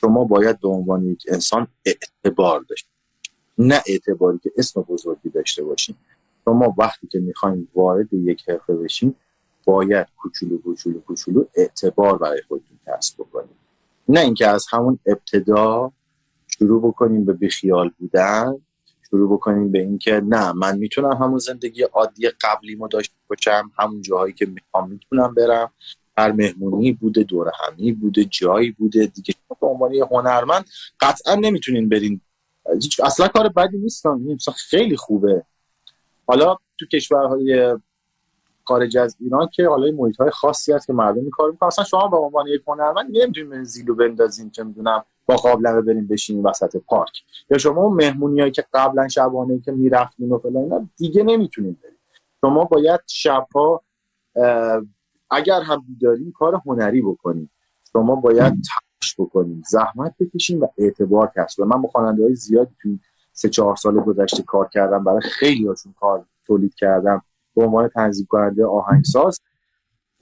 شما 0.00 0.24
باید 0.24 0.60
به 0.60 0.68
عنوان 0.68 1.04
یک 1.04 1.22
انسان 1.28 1.68
اعتبار 1.84 2.60
داشت. 2.68 2.86
نه 3.58 3.82
اعتباری 3.86 4.38
که 4.42 4.52
اسم 4.56 4.80
بزرگی 4.82 5.28
داشته 5.28 5.64
باشین. 5.64 5.96
شما 6.44 6.74
وقتی 6.78 7.06
که 7.06 7.18
می‌خواین 7.18 7.68
وارد 7.74 8.12
یک 8.12 8.48
حرفه 8.48 8.74
بشین 8.74 9.14
باید 9.64 10.06
کوچولو 10.16 10.58
کوچولو 10.58 11.00
کوچولو 11.00 11.44
اعتبار 11.54 12.18
برای 12.18 12.42
خودتون 12.48 12.78
کسب 12.86 13.14
بکنید 13.18 13.56
نه 14.08 14.20
اینکه 14.20 14.46
از 14.46 14.66
همون 14.70 14.98
ابتدا 15.06 15.92
شروع 16.58 16.82
بکنیم 16.88 17.24
به 17.24 17.32
بیخیال 17.32 17.90
بودن 17.98 18.60
شروع 19.10 19.32
بکنیم 19.32 19.72
به 19.72 19.78
اینکه 19.78 20.22
نه 20.26 20.52
من 20.52 20.78
می‌تونم 20.78 21.12
همون 21.12 21.38
زندگی 21.38 21.82
عادی 21.82 22.28
قبلی 22.28 22.74
ما 22.74 22.86
داشته 22.86 23.14
باشم 23.28 23.70
همون 23.78 24.02
جاهایی 24.02 24.32
که 24.32 24.46
می‌خوام 24.46 24.90
می‌تونم 24.90 25.34
برم. 25.34 25.72
هر 26.18 26.32
مهمونی 26.32 26.92
بوده 26.92 27.22
دور 27.22 27.50
همی 27.60 27.92
بوده 27.92 28.24
جایی 28.24 28.70
بوده. 28.70 29.06
دیگه 29.06 29.34
به 29.60 29.66
عنوان 29.66 29.94
هنرمند 30.10 30.64
قطعا 31.00 31.34
نمی‌تونین 31.34 31.88
برین. 31.88 32.20
اصلا 33.04 33.28
کار 33.28 33.48
بدی 33.48 33.78
نیست. 33.78 34.04
خیلی 34.50 34.96
خوبه. 34.96 35.44
حالا 36.26 36.56
تو 36.78 36.86
کشورهای 36.86 37.78
خارج 38.64 38.96
از 38.96 39.16
ایران 39.20 39.48
که 39.52 39.68
حالا 39.68 39.92
محیط 39.92 40.16
های 40.16 40.30
خاصی 40.30 40.72
هست 40.72 40.86
که 40.86 40.92
مردم 40.92 41.30
کار 41.30 41.50
می‌کنن. 41.50 41.66
اصلا 41.66 41.84
شما 41.84 42.08
به 42.08 42.16
عنوان 42.16 42.46
یک 42.46 42.62
هنرمند 42.66 43.06
نمی‌تونید 43.16 43.62
زیلو 43.62 43.94
بندازین 43.94 44.50
که 44.50 44.64
می‌دونم 44.64 45.04
با 45.26 45.36
قابلمه 45.36 45.80
بریم 45.80 46.06
بشینیم 46.06 46.44
وسط 46.44 46.76
پارک. 46.76 47.22
یا 47.50 47.58
شما 47.58 47.88
مهمونیایی 47.88 48.50
که 48.50 48.64
قبلا 48.72 49.08
شبانه 49.08 49.60
که 49.60 49.72
می‌رفتین 49.72 50.32
و 50.32 50.38
فلان 50.38 50.90
دیگه 50.96 51.22
نمی‌تونید 51.22 51.80
برید 51.80 51.98
شما 52.40 52.64
باید 52.64 53.00
شبها 53.06 53.82
اگر 55.30 55.60
هم 55.60 55.84
بیدارین 55.88 56.32
کار 56.32 56.62
هنری 56.66 57.02
بکنید 57.02 57.50
شما 57.92 58.14
باید 58.14 58.52
تلاش 58.52 59.14
بکنید 59.18 59.64
زحمت 59.68 60.14
بکشین 60.20 60.60
و 60.60 60.66
اعتبار 60.78 61.32
کسب 61.36 61.62
من 61.62 61.82
با 61.82 61.88
خواننده 61.88 62.22
های 62.22 62.34
زیادی 62.34 62.74
تو 62.82 62.88
سه 63.32 63.48
چهار 63.48 63.76
سال 63.76 64.00
گذشته 64.00 64.42
کار 64.42 64.68
کردم. 64.68 65.04
برای 65.04 65.20
خیلی 65.20 65.66
هاشون 65.66 65.94
کار 66.00 66.24
تولید 66.46 66.74
کردم. 66.74 67.22
به 67.56 67.64
عنوان 67.64 67.88
تنظیم 67.88 68.26
کننده 68.30 68.66
آهنگساز. 68.66 69.40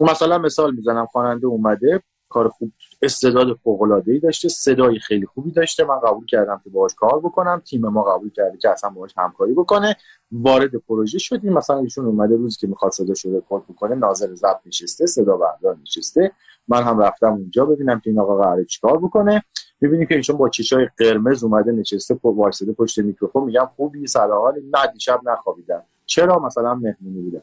مثلا 0.01 0.39
مثال 0.39 0.75
می‌زنم 0.75 1.07
خواننده 1.07 1.47
اومده 1.47 2.03
کار 2.29 2.49
خوب 2.49 2.73
استعداد 3.03 3.55
فوق 3.55 3.83
العاده 3.83 4.13
ای 4.13 4.19
داشته 4.19 4.49
صدای 4.49 4.99
خیلی 4.99 5.27
خوبی 5.27 5.51
داشته 5.51 5.85
من 5.85 6.01
قبول 6.01 6.27
کردم 6.27 6.61
که 6.65 6.71
باهاش 6.71 6.95
کار 6.95 7.21
بکنم 7.21 7.63
تیم 7.67 7.81
ما 7.81 8.03
قبول 8.03 8.31
کرده 8.31 8.59
که 8.59 8.71
اصلا 8.71 8.91
باهاش 8.91 9.15
همکاری 9.17 9.55
بکنه 9.55 9.97
وارد 10.33 10.77
پروژه 10.77 11.19
شدیم. 11.19 11.53
مثلا 11.53 11.79
ایشون 11.79 12.07
اومده 12.07 12.37
روزی 12.37 12.57
که 12.61 12.67
می‌خواد 12.67 12.93
صدا 12.93 13.15
شده 13.15 13.39
رکورد 13.39 13.65
بکنه 13.69 13.95
ناظر 13.95 14.35
ضبط 14.35 14.61
نشسته 14.67 15.07
صدا 15.07 15.37
بردار 15.37 15.77
نشسته. 15.83 16.33
من 16.69 16.83
هم 16.83 16.99
رفتم 16.99 17.33
اونجا 17.33 17.65
ببینم 17.65 18.01
که 18.01 18.11
این 18.11 18.19
آقا 18.19 18.37
قراره 18.37 18.65
چیکار 18.65 18.99
بکنه. 18.99 19.43
می‌بینیم 19.81 20.07
که 20.07 20.15
ایشون 20.15 20.37
با 20.37 20.49
چشای 20.49 20.89
قرمز 20.99 21.45
اومده 21.45 21.73
نشسته 21.73 22.21
وایساده 22.23 22.73
پشت 22.73 22.99
میکروفون 22.99 23.45
میگم 23.45 23.69
خوبی 23.77 24.07
سلام 24.07 24.55
نه 24.55 24.93
دیشب 24.93 25.21
نخوابیدم. 25.25 25.83
چرا 26.11 26.39
مثلا 26.39 26.75
مهمونی 26.75 27.21
بودم 27.21 27.43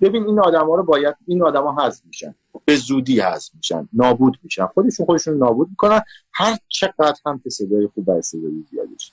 ببین 0.00 0.26
این 0.26 0.40
آدما 0.40 0.74
رو 0.74 0.82
باید 0.82 1.14
این 1.26 1.42
آدما 1.42 1.82
حذف 1.82 2.06
میشن. 2.06 2.34
به 2.64 2.76
زودی 2.76 3.20
حذف 3.20 3.54
میشن. 3.54 3.88
نابود 3.92 4.38
میشن. 4.42 4.66
خودشون 4.66 5.06
خودشون 5.06 5.36
نابود 5.36 5.68
می‌کنن. 5.70 6.00
هر 6.32 6.56
چقدر 6.68 7.16
هم 7.26 7.38
که 7.38 7.50
صدای 7.50 7.86
خوب 7.86 8.08
و 8.08 8.20
صدای 8.20 8.64
زیادش 8.70 9.12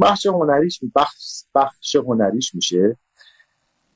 بخش 0.00 0.26
هنریش 0.26 0.80
بخش 0.96 1.44
بخش 1.54 1.96
هنریش 1.96 2.54
میشه. 2.54 2.96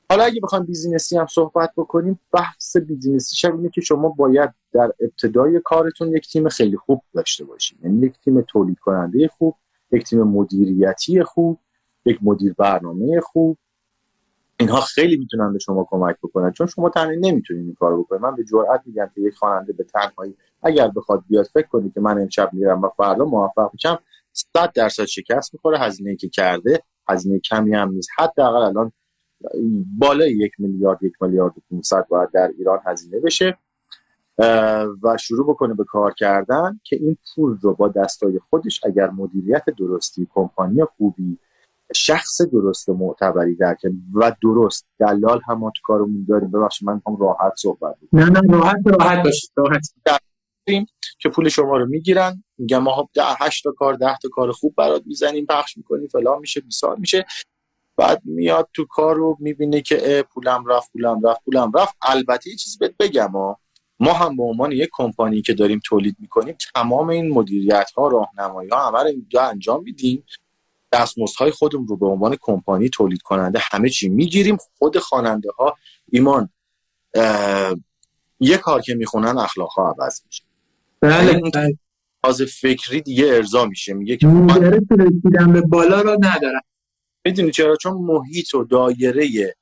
حالا 0.09 0.23
اگه 0.23 0.41
بخوام 0.41 0.65
business 0.65 1.11
ی 1.11 1.17
هم 1.17 1.27
صحبت 1.27 1.71
بکنیم 1.77 2.19
بحث 2.31 2.77
business 2.77 3.39
ی 3.39 3.47
اینه 3.47 3.69
که 3.69 3.81
شما 3.81 4.09
باید 4.09 4.49
در 4.71 4.91
ابتدای 4.99 5.61
کارتون 5.65 6.07
یک 6.15 6.31
تیم 6.31 6.49
خیلی 6.49 6.77
خوب 6.77 7.01
داشته 7.13 7.45
باشید 7.45 7.79
یعنی 7.83 8.05
یک 8.05 8.17
تیم 8.17 8.41
تولید 8.41 8.79
کننده 8.79 9.27
خوب 9.27 9.55
یک 9.91 10.03
تیم 10.03 10.23
مدیریتی 10.23 11.23
خوب 11.23 11.59
یک 12.05 12.19
مدیر 12.21 12.53
برنامه 12.53 13.19
خوب. 13.21 13.57
اینها 14.59 14.81
خیلی 14.81 15.17
می‌تونن 15.17 15.53
به 15.53 15.59
شما 15.59 15.87
کمک 15.89 16.15
بکنن 16.23 16.51
چون 16.51 16.67
شما 16.67 16.89
تنهایی 16.89 17.19
نمی‌تونید 17.19 17.65
این 17.65 17.73
کارو 17.73 18.03
بکنید. 18.03 18.21
من 18.21 18.35
به 18.35 18.43
جرئت 18.43 18.81
میگم 18.85 19.09
که 19.15 19.21
یک 19.21 19.35
خواننده 19.35 19.73
به 19.73 19.83
تنهایی 19.83 20.35
اگر 20.63 20.87
بخواد 20.87 21.23
بیاد 21.27 21.45
فکر 21.45 21.67
کنی 21.67 21.89
که 21.89 22.01
من 22.01 22.21
امشب 22.21 22.49
میرم 22.53 22.81
و 22.81 22.89
فردا 22.89 23.25
موفق 23.25 23.69
میشم 23.73 23.99
100 24.33 24.71
درصد 24.75 25.05
شکست 25.05 25.53
می‌خوره 25.53 25.79
هزینه 25.79 26.15
که 26.15 26.29
کرده 26.29 26.83
هزینه 27.09 27.39
کمی 27.39 27.75
هم 27.75 27.91
نیست. 27.91 28.09
حداقل 28.17 28.61
الان 28.61 28.91
بالای 29.97 30.31
یک 30.31 30.51
میلیارد 30.59 31.03
یک 31.03 31.13
میلیارد 31.21 31.57
و 31.57 31.61
500 31.71 32.07
باید 32.09 32.31
در 32.31 32.51
ایران 32.57 32.79
هزینه 32.85 33.19
بشه 33.19 33.57
و 35.03 35.17
شروع 35.19 35.49
بکنه 35.49 35.73
به 35.73 35.83
کار 35.83 36.13
کردن 36.13 36.79
که 36.83 36.95
این 36.95 37.17
پول 37.35 37.57
رو 37.61 37.75
با 37.75 37.87
دستای 37.87 38.39
خودش 38.39 38.81
اگر 38.85 39.09
مدیریت 39.09 39.65
درستی 39.77 40.27
کمپانی 40.29 40.83
خوبی 40.85 41.37
شخص 41.95 42.41
درست 42.41 42.89
معتبری 42.89 43.55
در 43.55 43.75
و 44.13 44.35
درست. 44.41 44.85
دلال 44.99 45.41
هم 45.47 45.57
ما 45.57 45.71
تو 45.75 45.81
کارمون 45.83 46.25
داریم. 46.29 46.51
ببخشید 46.51 46.87
من 46.87 47.01
هم 47.07 47.17
راحت 47.19 47.53
صحبت 47.57 47.95
نه 48.13 48.29
نه 48.29 48.41
راحت 48.49 48.75
راحت 48.85 49.23
باشید 49.23 49.51
راحت. 49.55 49.93
که 51.19 51.29
پول 51.29 51.49
شما 51.49 51.77
رو 51.77 51.85
می‌گیرن. 51.85 52.43
میگن 52.57 52.77
ما 52.77 53.09
ده 53.13 53.23
هشت 53.39 53.63
تا 53.63 53.71
کار 53.71 53.93
ده 53.93 54.17
تا 54.21 54.29
کار 54.29 54.51
خوب 54.51 54.75
برات 54.75 55.03
می‌زنیم. 55.05 55.45
پخش 55.45 55.77
می‌کنیم 55.77 56.07
فلان 56.07 56.39
میشه 56.39 56.61
بیسار 56.61 56.95
میشه. 56.95 57.25
بعد 57.97 58.21
میاد 58.25 58.69
تو 58.73 58.85
کار 58.89 59.15
رو 59.15 59.37
می‌بینه 59.39 59.81
که 59.81 60.25
پولم 60.33 60.65
رفت 60.65 60.91
پولم 60.91 61.27
رفت 61.27 61.45
پولم 61.45 61.71
رفت. 61.75 61.97
البته 62.01 62.49
یه 62.49 62.55
چیزی 62.55 62.77
بهت 62.77 62.97
بگم 62.99 63.31
ها 63.31 63.59
ما 63.99 64.13
هم 64.13 64.37
به 64.37 64.43
عنوان 64.43 64.71
یک 64.71 64.89
کمپانی 64.93 65.41
که 65.41 65.53
داریم 65.53 65.79
تولید 65.85 66.15
می‌کنیم 66.19 66.55
تمام 66.75 67.09
این 67.09 67.33
مدیریت 67.33 67.91
ها 67.97 68.07
راهنمایی 68.07 68.69
ها 68.69 68.87
همه 68.87 69.03
رو 69.33 69.41
انجام 69.41 69.83
میدیم. 69.83 70.23
دستمزدهای 70.91 71.51
خودمون 71.51 71.87
رو 71.87 71.97
به 71.97 72.05
عنوان 72.05 72.37
کمپانی 72.41 72.89
تولید 72.89 73.21
کننده 73.21 73.59
همه 73.71 73.89
چی 73.89 74.09
می‌گیریم. 74.09 74.57
خود 74.77 74.97
خواننده 74.97 75.49
ها 75.57 75.77
ایمان 76.11 76.49
یه 78.39 78.57
کار 78.57 78.81
که 78.81 78.95
می‌خونن 78.95 79.37
اخلاق 79.37 79.69
ها 79.71 79.89
عوض 79.89 80.21
میشه. 80.25 80.43
بله 81.01 81.41
از 82.23 82.41
فکری 82.41 83.01
دیگه 83.01 83.27
ارضا 83.27 83.65
میشه. 83.65 83.93
میگه 83.93 84.17
که 84.17 84.27
رسیدن 84.99 85.53
به 85.53 85.61
بالا 85.61 86.01
رو 86.01 86.17
ندارم 86.21 86.61
می‌دونی 87.25 87.51
چرا؟ 87.51 87.75
چون 87.75 87.93
محیط 87.93 88.53
و 88.53 88.63
دایره 88.63 89.55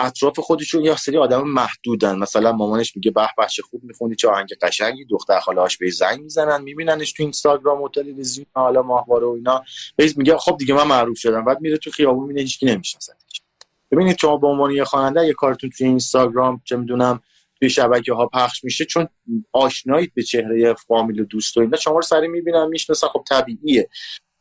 اطراف 0.00 0.40
خودشون 0.40 0.84
یه 0.84 0.96
سری 0.96 1.16
آدم 1.16 1.48
محدودن. 1.48 2.18
مثلا 2.18 2.52
مامانش 2.52 2.96
میگه 2.96 3.10
به 3.10 3.28
بچه 3.38 3.62
خوب 3.62 3.84
می‌خونی 3.84 4.14
چه 4.14 4.28
آهنگ 4.28 4.48
قشنگی. 4.62 5.04
دختر 5.04 5.40
خاله‌اش 5.40 5.78
به 5.78 5.90
زنگ 5.90 6.20
می‌زنن 6.20 6.62
میبیننش 6.62 7.12
تو 7.12 7.22
اینستاگرام 7.22 7.82
و 7.82 7.88
تلویزیون 7.88 8.46
حالا 8.54 8.82
ماهواره 8.82 9.26
و 9.26 9.30
اینا. 9.30 9.64
بعد 9.96 10.18
میگه 10.18 10.36
خب 10.36 10.56
دیگه 10.58 10.74
من 10.74 10.86
معروف 10.86 11.18
شدم. 11.18 11.44
بعد 11.44 11.60
میره 11.60 11.76
تو 11.76 11.90
خیابون 11.90 12.22
می‌بینه 12.22 12.40
هیچکی 12.40 12.66
نمیشناسدش 12.66 13.42
ببینید 13.90 14.16
شما 14.20 14.36
به 14.36 14.46
عنوان 14.46 14.70
یه 14.70 14.84
خواننده 14.84 15.26
یه 15.26 15.32
کارتون 15.32 15.70
تو 15.70 15.84
اینستاگرام 15.84 16.62
چه 16.64 16.76
می‌دونم 16.76 17.20
توی 17.58 17.70
شبکه 17.70 18.12
ها 18.12 18.26
پخش 18.26 18.64
میشه 18.64 18.84
چون 18.84 19.08
آشنایید 19.52 20.14
به 20.14 20.22
چهره 20.22 20.74
فامیل 20.74 21.20
و 21.20 21.24
دوست 21.24 21.56
و 21.56 21.60
اینا 21.60 21.76
شما 21.76 21.94
رو 21.94 22.02
سری 22.02 22.28
می‌بینن 22.28 22.68
می‌شناسن 22.68 23.06
خب 23.08 23.24
طبیعیه. 23.28 23.88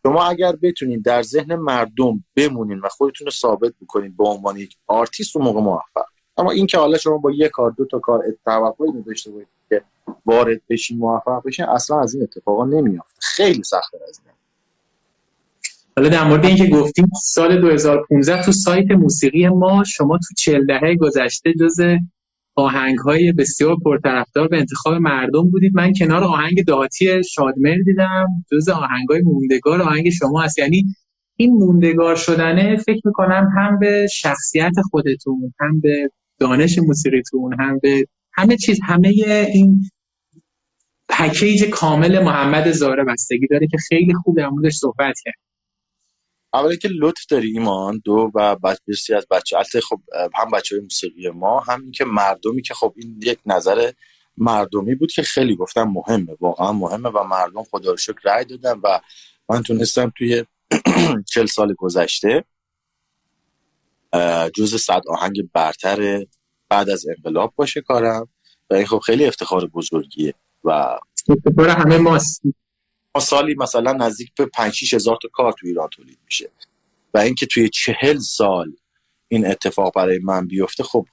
شما 0.03 0.23
اگر 0.23 0.51
بتونید 0.51 1.05
در 1.05 1.21
ذهن 1.21 1.55
مردم 1.55 2.23
بمونین 2.35 2.79
و 2.79 2.87
خودتون 2.89 3.25
رو 3.25 3.31
ثابت 3.31 3.73
بکنید 3.81 4.17
به 4.17 4.23
عنوان 4.23 4.57
یک 4.57 4.75
آرتیست 4.87 5.35
اون 5.35 5.39
موقع 5.39 5.61
موفق. 5.61 6.05
اما 6.37 6.51
این 6.51 6.67
که 6.67 6.77
حالا 6.77 6.97
شما 6.97 7.17
با 7.17 7.31
یک 7.31 7.51
کار 7.51 7.71
دو 7.71 7.85
تا 7.85 7.99
کار 7.99 8.23
توقعی 8.45 9.03
داشته 9.05 9.31
باشید 9.31 9.47
که 9.69 9.83
وارد 10.25 10.61
بشین 10.69 10.97
موفق 10.97 11.41
بشین 11.45 11.65
اصلا 11.65 11.99
از 11.99 12.13
این 12.13 12.23
اتفاقا 12.23 12.65
نمیافته. 12.65 13.19
خیلی 13.21 13.63
سخته 13.63 13.97
از 14.07 14.21
این. 14.25 14.35
حالا 15.97 16.09
در 16.09 16.27
مورد 16.27 16.45
اینکه 16.45 16.67
گفتیم 16.67 17.07
سال 17.23 17.61
2015 17.61 18.43
تو 18.43 18.51
سایت 18.51 18.91
موسیقی 18.91 19.47
ما 19.47 19.83
شما 19.83 20.17
تو 20.17 20.33
40 20.37 20.65
دهه 20.65 20.95
گذشته 20.95 21.53
جز 21.59 21.79
آهنگ 22.59 22.97
های 22.97 23.31
بسیار 23.31 23.75
پرطرفدار 23.85 24.47
به 24.47 24.57
انتخاب 24.57 24.93
مردم 24.93 25.49
بودید. 25.51 25.71
من 25.75 25.93
کنار 25.99 26.23
آهنگ 26.23 26.65
داتی 26.67 27.23
شادمر 27.23 27.75
دیدم 27.85 28.25
جز 28.51 28.69
آهنگ 28.69 29.09
های 29.09 29.21
موندگار 29.21 29.81
آهنگ 29.81 30.09
شما 30.09 30.41
هست 30.41 30.59
یعنی 30.59 30.83
این 31.35 31.53
موندگار 31.53 32.15
شدنه 32.15 32.77
فکر 32.77 33.01
می‌کنم 33.05 33.49
هم 33.57 33.79
به 33.79 34.07
شخصیت 34.13 34.71
خودتون 34.91 35.53
هم 35.59 35.79
به 35.79 36.09
دانش 36.39 36.79
موسیقیتون 36.79 37.55
هم 37.59 37.79
به 37.81 38.05
همه 38.33 38.57
چیز 38.57 38.79
همه 38.83 39.07
این 39.53 39.81
پکیج 41.09 41.63
کامل 41.63 42.23
محمد 42.23 42.71
زاره 42.71 43.03
بستگی 43.03 43.47
داره 43.47 43.67
که 43.71 43.77
خیلی 43.87 44.13
خوب 44.23 44.37
در 44.37 44.49
موردش 44.49 44.73
صحبت 44.73 45.15
کرد. 45.25 45.35
اولی 46.53 46.77
که 46.77 46.89
لطف 46.99 47.25
داری 47.25 47.51
ایمان 47.51 48.01
دو 48.05 48.31
و 48.35 48.55
بسی 48.87 49.13
از 49.13 49.27
بچه 49.31 49.57
البته 49.57 49.81
خب 49.81 49.99
هم 50.35 50.51
بچه 50.51 50.75
های 50.75 50.83
موسیقی 50.83 51.29
ما 51.29 51.59
هم 51.59 51.81
این 51.81 51.91
که 51.91 52.05
مردمی 52.05 52.61
که 52.61 52.73
خب 52.73 52.93
این 52.97 53.19
یک 53.23 53.39
نظر 53.45 53.91
مردمی 54.37 54.95
بود 54.95 55.11
که 55.11 55.21
خیلی 55.21 55.55
گفتم 55.55 55.83
مهمه 55.83 56.37
واقعا 56.39 56.71
مهمه 56.71 57.09
و 57.09 57.23
مردم 57.23 57.63
خدا 57.63 57.91
رو 57.91 57.97
شکر 57.97 58.19
رای 58.23 58.45
دادن 58.45 58.79
و 58.83 58.99
من 59.49 59.63
تونستم 59.63 60.13
توی 60.17 60.45
چل 61.33 61.45
سال 61.45 61.73
گذشته 61.73 62.43
جز 64.53 64.75
صد 64.75 65.01
آهنگ 65.07 65.49
برتر 65.53 66.25
بعد 66.69 66.89
از 66.89 67.05
انقلاب 67.07 67.53
باشه 67.55 67.81
کارم 67.81 68.27
و 68.69 68.73
این 68.73 68.85
خب 68.85 68.99
خیلی 68.99 69.25
افتخار 69.25 69.65
بزرگیه 69.65 70.33
و 70.63 70.99
افتخار 71.29 71.69
همه 71.69 71.97
ماست. 71.97 72.41
ما 72.45 72.51
سالی 73.17 73.55
مثلا 73.55 73.93
نزدیک 73.93 74.31
به 74.37 74.45
5 74.45 74.93
هزار 74.93 75.17
تا 75.21 75.29
کار 75.33 75.53
تو 75.53 75.67
ایران 75.67 75.89
تولید 75.89 76.19
میشه. 76.25 76.49
و 77.13 77.17
اینکه 77.17 77.45
توی 77.45 77.69
چهل 77.69 78.17
سال 78.17 78.73
این 79.27 79.47
اتفاق 79.47 79.93
برای 79.93 80.19
من 80.19 80.47
بیفته 80.47 80.83
خب 80.83 81.05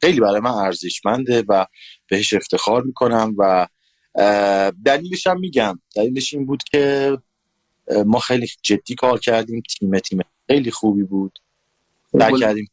خیلی 0.00 0.20
برای 0.20 0.40
من 0.40 0.50
ارزشمنده 0.50 1.44
و 1.48 1.66
بهش 2.08 2.34
افتخار 2.34 2.82
می‌کنم 2.82 3.34
و 3.38 3.68
دلیلش 4.84 5.26
هم 5.26 5.40
میگم. 5.40 5.78
دلیلش 5.96 6.34
این 6.34 6.46
بود 6.46 6.62
که 6.62 7.18
ما 8.06 8.18
خیلی 8.18 8.48
جدی 8.62 8.94
کار 8.94 9.18
کردیم 9.18 9.62
تیم 9.78 9.98
تیم 9.98 10.20
خیلی 10.46 10.70
خوبی 10.70 11.02
بود. 11.02 11.38
در 12.12 12.38
کردیم 12.38 12.70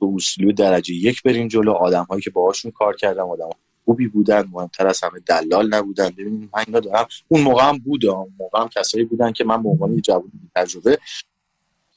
به 0.00 0.06
اصولی 0.14 0.52
درجه 0.52 0.94
یک 0.94 1.22
بریم 1.22 1.48
جلو. 1.48 1.72
آدم 1.72 2.04
هایی 2.04 2.22
که 2.22 2.30
باهاشون 2.30 2.70
کار 2.70 2.96
کردم 2.96 3.30
آدم 3.30 3.48
خوبی 3.84 4.08
بودن 4.08 4.44
مهمتر 4.52 4.86
از 4.86 5.00
همه 5.04 5.20
دلال 5.26 5.74
نبودن. 5.74 6.10
ببینید 6.10 6.50
من 6.54 6.64
اینا 6.66 6.80
دارم 6.80 7.06
اون 7.28 7.42
موقع 7.42 7.68
هم 7.68 7.78
بود 7.78 8.06
اون 8.06 8.34
موقع 8.38 8.60
هم 8.60 8.68
کسایی 8.68 9.04
بودن 9.04 9.32
که 9.32 9.44
من 9.44 9.62
به 9.62 9.68
عنوان 9.68 9.96
جوان 9.96 10.32
تجربه 10.54 10.98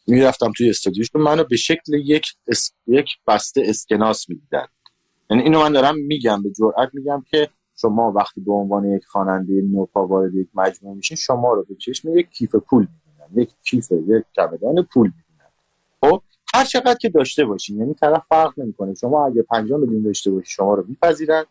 می‌رفتم 0.07 0.51
توی 0.57 0.69
استودیوشون 0.69 1.21
منو 1.21 1.43
به 1.43 1.57
شکل 1.57 1.93
یک 1.93 2.25
یک 2.87 3.09
بسته 3.27 3.63
اسکناس 3.65 4.29
می‌دیدن. 4.29 4.65
یعنی 5.29 5.43
اینو 5.43 5.59
من 5.59 5.71
دارم 5.71 5.95
میگم 5.97 6.43
به 6.43 6.49
جرئت 6.51 6.89
میگم 6.93 7.23
که 7.31 7.49
شما 7.81 8.11
وقتی 8.11 8.41
به 8.41 8.53
عنوان 8.53 8.85
یک 8.85 9.05
خواننده 9.05 9.61
نوپا 9.61 10.07
وارد 10.07 10.35
یک 10.35 10.47
مجموعه 10.53 10.95
میشین 10.95 11.17
شما 11.17 11.53
رو 11.53 11.63
به 11.63 11.75
چشم 11.75 12.17
یک 12.17 12.29
کیف 12.29 12.55
پول 12.55 12.87
می‌بینن 12.87 13.41
یک 13.41 13.49
کیف 13.63 13.91
یک 13.91 14.23
چمدان 14.35 14.83
پول 14.93 15.07
می‌بینن. 15.07 15.51
خب 16.01 16.21
هر 16.53 16.65
چقدر 16.65 16.97
که 17.01 17.09
داشته 17.09 17.45
باشین 17.45 17.79
یعنی 17.79 17.93
طرف 17.93 18.25
فرق 18.29 18.59
نمی‌کنه. 18.59 18.93
شما 18.93 19.25
اگه 19.25 19.41
5 19.41 19.71
میلیون 19.71 20.03
داشته 20.03 20.31
باشی 20.31 20.49
شما 20.49 20.73
رو 20.73 20.85
میپذیرن. 20.87 21.45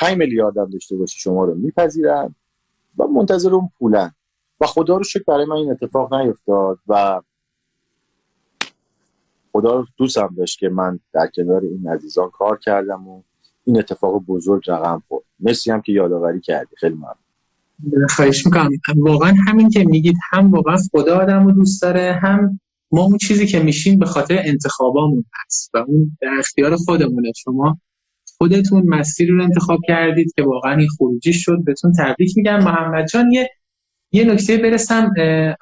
5 0.00 0.16
میلیارد 0.16 0.58
هم 0.58 0.70
داشته 0.70 0.96
باشی 0.96 1.18
شما 1.18 1.44
رو 1.44 1.54
میپذیرن 1.54 2.34
و 2.98 3.06
منتظر 3.06 3.54
اون 3.54 3.70
پولن. 3.78 4.12
و 4.60 4.66
خدا 4.66 4.96
رو 4.96 5.04
شکر 5.04 5.22
برای 5.26 5.44
من 5.44 5.56
این 5.56 5.70
اتفاق 5.70 6.14
نیفتاد 6.14 6.78
و 6.88 7.20
خدا 9.52 9.74
رو 9.74 9.86
دوستم 9.96 10.34
داشت 10.36 10.58
که 10.58 10.68
من 10.68 11.00
در 11.12 11.26
کنار 11.34 11.62
این 11.62 11.88
عزیزان 11.88 12.30
کار 12.30 12.58
کردم 12.58 13.08
و 13.08 13.22
این 13.64 13.78
اتفاق 13.78 14.24
بزرگ 14.24 14.70
رقم 14.70 15.02
خورد. 15.08 15.24
مرسی 15.40 15.70
هم 15.70 15.82
که 15.82 15.92
یادآوری 15.92 16.40
کردی. 16.40 16.76
خیلی 16.76 16.94
ممنون. 16.94 18.06
خواهش 18.08 18.46
می‌کنم. 18.46 18.70
واقعا 18.96 19.34
همین 19.46 19.70
که 19.70 19.84
میگید 19.84 20.16
هم 20.30 20.50
واقعا 20.50 20.76
خدا 20.92 21.18
آدم 21.18 21.46
رو 21.46 21.52
دوست 21.52 21.82
داره 21.82 22.12
هم 22.22 22.60
ما 22.92 23.02
اون 23.02 23.18
چیزی 23.18 23.46
که 23.46 23.60
میشیم 23.60 23.98
به 23.98 24.06
خاطر 24.06 24.42
انتخابامون 24.44 25.24
هست 25.44 25.70
و 25.74 25.78
اون 25.78 26.16
در 26.20 26.36
اختیار 26.38 26.76
خودمونه. 26.76 27.32
شما 27.36 27.78
خودتون 28.42 28.82
مسیر 28.86 29.30
رو 29.30 29.42
انتخاب 29.42 29.78
کردید 29.88 30.32
که 30.36 30.42
واقعا 30.42 30.76
این 30.76 30.88
خروجی 30.98 31.32
شد. 31.32 31.56
بهتون 31.64 31.92
تبریک 31.98 32.32
میگم. 32.36 32.58
محمد 32.58 33.06
جان 33.06 33.32
یه 33.32 33.48
یه 34.12 34.24
نکته 34.24 34.56
برسم. 34.56 35.10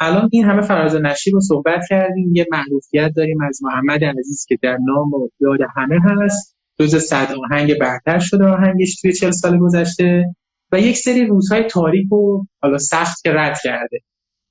الان 0.01 0.29
این 0.33 0.45
همه 0.45 0.63
فراز 0.63 0.95
نشیب 0.95 1.35
رو 1.35 1.41
صحبت 1.41 1.81
کردیم. 1.91 2.33
یه 2.35 2.47
معروفیت 2.53 3.13
داریم 3.17 3.43
از 3.43 3.61
محمد 3.63 4.05
عزیز 4.05 4.47
که 4.49 4.57
در 4.63 4.79
نام 4.87 5.13
و 5.13 5.29
یاد 5.41 5.59
همه 5.77 5.97
هست. 6.05 6.57
روز 6.79 6.97
صد 6.97 7.29
آهنگ 7.33 7.79
برتر 7.79 8.19
شده 8.19 8.45
آهنگش 8.45 9.01
توی 9.01 9.13
چل 9.13 9.31
سال 9.31 9.59
گذشته. 9.59 10.25
و 10.73 10.81
یک 10.81 10.97
سری 10.97 11.27
روزهای 11.27 11.65
تاریک 11.65 12.13
و 12.13 12.45
حالا 12.63 12.79
سخت 12.79 13.23
که 13.23 13.33
رد 13.33 13.59
کرده. 13.65 13.99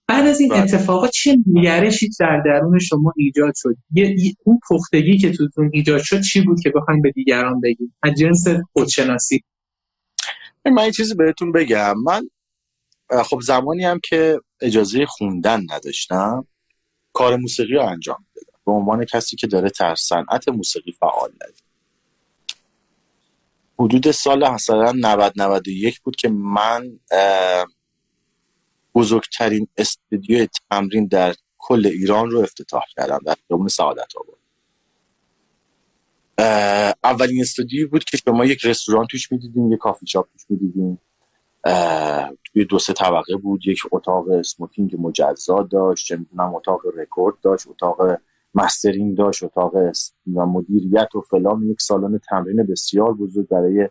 بعد 0.07 0.27
از 0.27 0.39
این 0.39 0.49
بله. 0.49 0.59
اتفاقا 0.59 1.07
چه 1.07 1.37
نگرشی 1.47 2.09
در 2.19 2.41
درون 2.45 2.79
شما 2.79 3.13
ایجاد 3.17 3.53
شد؟ 3.55 3.75
یه 3.91 4.15
اون 4.43 4.59
پختگی 4.69 5.17
که 5.17 5.31
توتون 5.31 5.69
ایجاد 5.73 6.01
شد 6.01 6.21
چی 6.21 6.41
بود 6.41 6.61
که 6.61 6.69
بخوایم 6.69 7.01
به 7.01 7.11
دیگران 7.11 7.61
بگیم؟ 7.61 7.95
از 8.03 8.13
جنس 8.19 8.45
خودشناسی. 8.73 9.43
من 10.65 10.79
این 10.79 10.91
چیزی 10.91 11.15
بهتون 11.15 11.51
بگم. 11.51 11.93
من 12.03 12.29
خب 13.25 13.41
زمانی 13.41 13.83
هم 13.83 13.99
که 14.03 14.39
اجازه 14.61 15.05
خوندن 15.05 15.61
نداشتم 15.69 16.47
کار 17.13 17.35
موسیقی 17.35 17.73
رو 17.73 17.81
انجام 17.81 18.25
دادم. 18.35 18.59
به 18.65 18.71
عنوان 18.71 19.05
کسی 19.05 19.35
که 19.35 19.47
داره 19.47 19.71
در 19.79 19.95
صنعت 19.95 20.49
موسیقی 20.49 20.91
فعال 20.91 21.31
حدود 23.79 24.11
سال 24.11 24.49
مثلا 24.49 24.91
90 24.91 25.33
91 25.35 25.99
بود 26.01 26.15
که 26.15 26.29
من 26.29 26.99
بزرگترین 28.97 29.67
استودیو 29.77 30.47
تمرین 30.71 31.07
در 31.07 31.33
کل 31.57 31.85
ایران 31.85 32.31
رو 32.31 32.39
افتتاح 32.39 32.81
کردم 32.95 33.19
در 33.25 33.35
خیابون 33.47 33.67
سعادت 33.67 34.11
آباد. 34.17 34.37
اولین 37.03 37.41
استودیوی 37.41 37.85
بود 37.85 38.03
که 38.03 38.17
شما 38.17 38.45
یک 38.45 38.65
رستوران 38.65 39.07
توش 39.11 39.31
می‌دیدین 39.31 39.71
یک 39.71 39.79
کافی 39.79 40.07
شاپ 40.07 40.27
توش 40.33 40.45
می‌دیدین. 40.49 40.97
توی 42.43 42.65
دو 42.65 42.79
سه 42.79 42.93
طبقه 42.93 43.35
بود. 43.35 43.67
یک 43.67 43.79
اتاق 43.91 44.29
smoking 44.29 44.95
مجزا 44.99 45.63
داشت 45.63 46.07
چه 46.07 46.15
می‌دونم 46.15 46.55
اتاق 46.55 46.81
رکورد 46.95 47.35
داشت 47.41 47.67
اتاق 47.67 48.01
mastering 48.55 49.17
داشت 49.17 49.43
اتاق 49.43 49.73
مدیریت 50.25 51.15
و 51.15 51.21
فلان. 51.21 51.63
یک 51.63 51.81
سالن 51.81 52.19
تمرین 52.29 52.63
بسیار 52.63 53.13
بزرگ 53.13 53.47
برای 53.47 53.89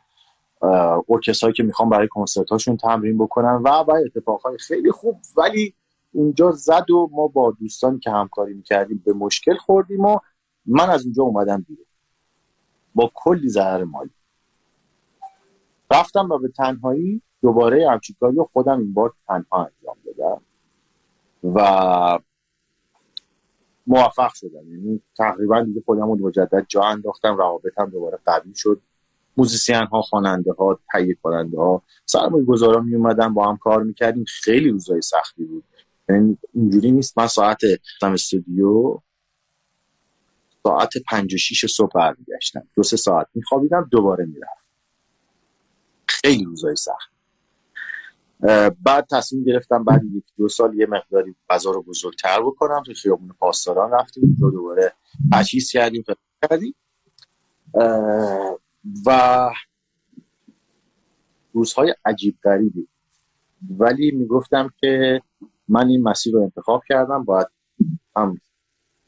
ارکسترهایی 1.08 1.54
که 1.54 1.62
می‌خوام 1.62 1.88
برای 1.88 2.08
کنسرت 2.08 2.50
هاشون 2.50 2.76
تمرین 2.76 3.18
بکنن. 3.18 3.54
و 3.64 3.68
و 3.68 3.92
اتفاقهای 4.06 4.58
خیلی 4.58 4.90
خوب. 4.90 5.20
ولی 5.36 5.74
اونجا 6.12 6.50
زد 6.50 6.90
و 6.90 7.10
ما 7.12 7.26
با 7.26 7.50
دوستانی 7.60 7.98
که 7.98 8.10
همکاری 8.10 8.54
می‌کردیم 8.54 9.02
به 9.06 9.12
مشکل 9.12 9.56
خوردیم 9.56 10.04
و 10.04 10.18
من 10.66 10.90
از 10.90 11.04
اونجا 11.04 11.22
اومدم 11.22 11.64
بیرون. 11.68 11.86
با 12.94 13.10
کلی 13.14 13.48
ضرر 13.48 13.84
مالی. 13.84 14.10
رفتم 15.92 16.30
و 16.30 16.38
به 16.38 16.48
تنهایی 16.48 17.22
دوباره 17.42 17.90
همچین 17.90 18.16
کاری 18.20 18.36
خودم 18.52 18.78
این 18.78 18.94
بار 18.94 19.12
تنها 19.28 19.64
انجام 19.64 19.96
دادم. 20.06 20.42
و 21.44 22.18
موفق 23.86 24.34
شدم. 24.34 24.72
یعنی 24.72 25.02
تقریبا 25.16 25.62
دیگه 25.62 25.80
خودم 25.80 26.10
رو 26.10 26.26
مجدد 26.26 26.64
جا 26.68 26.82
انداختم. 26.82 27.36
روابطم 27.36 27.90
دوباره 27.90 28.18
قوی 28.24 28.54
شد. 28.54 28.82
موزیسین 29.36 29.86
ها 29.86 30.02
خواننده 30.02 30.52
ها 30.52 30.80
تهیه 30.92 31.16
کننده 31.22 31.58
ها 31.58 31.82
سرمایه 32.04 32.44
گذارا 32.44 32.80
می 32.80 32.94
اومدن 32.94 33.34
با 33.34 33.48
هم 33.48 33.56
کار 33.56 33.82
می‌کردیم. 33.82 34.24
خیلی 34.28 34.70
روزای 34.70 35.02
سختی 35.02 35.44
بود. 35.44 35.64
یعنی 36.08 36.38
اینجوری 36.54 36.92
نیست. 36.92 37.18
من 37.18 37.26
ساعت 37.26 37.60
استودیو. 38.02 38.98
ساعت 40.62 40.92
پنج 41.10 41.34
و 41.34 41.36
شیش 41.36 41.66
صبح 41.66 41.90
برمیگشتم. 41.94 42.68
دو 42.76 42.82
سه 42.82 42.96
ساعت 42.96 43.26
میخوابیدم. 43.34 43.88
دوباره 43.90 44.24
می‌رفت 44.24 44.68
خیلی 46.08 46.44
روزای 46.44 46.76
سخت. 46.76 47.12
بعد 48.84 49.06
تصمیم 49.10 49.44
گرفتم 49.44 49.84
بعد 49.84 50.02
یک 50.16 50.24
دو 50.38 50.48
سال 50.48 50.74
یه 50.74 50.86
مقداری 50.86 51.34
فضا 51.48 51.70
رو 51.70 51.82
بزرگتر 51.82 52.42
بکنم. 52.42 52.82
تو 52.86 52.94
خیابون 52.94 53.28
پاسداران 53.38 53.90
رفتیم. 53.90 54.36
دو 54.40 54.50
دوباره 54.50 54.92
تجهیز 55.32 55.70
کردیم. 55.70 56.04
کردیم. 56.50 56.74
و 59.06 59.50
روزهای 61.52 61.94
عجیب 62.04 62.38
غریبی 62.44 62.88
ولی 63.78 64.10
می‌گفتم 64.10 64.70
که 64.80 65.20
من 65.68 65.88
این 65.88 66.02
مسیر 66.02 66.34
رو 66.34 66.42
انتخاب 66.42 66.82
کردم 66.88 67.24
باید 67.24 67.46
هم 68.16 68.40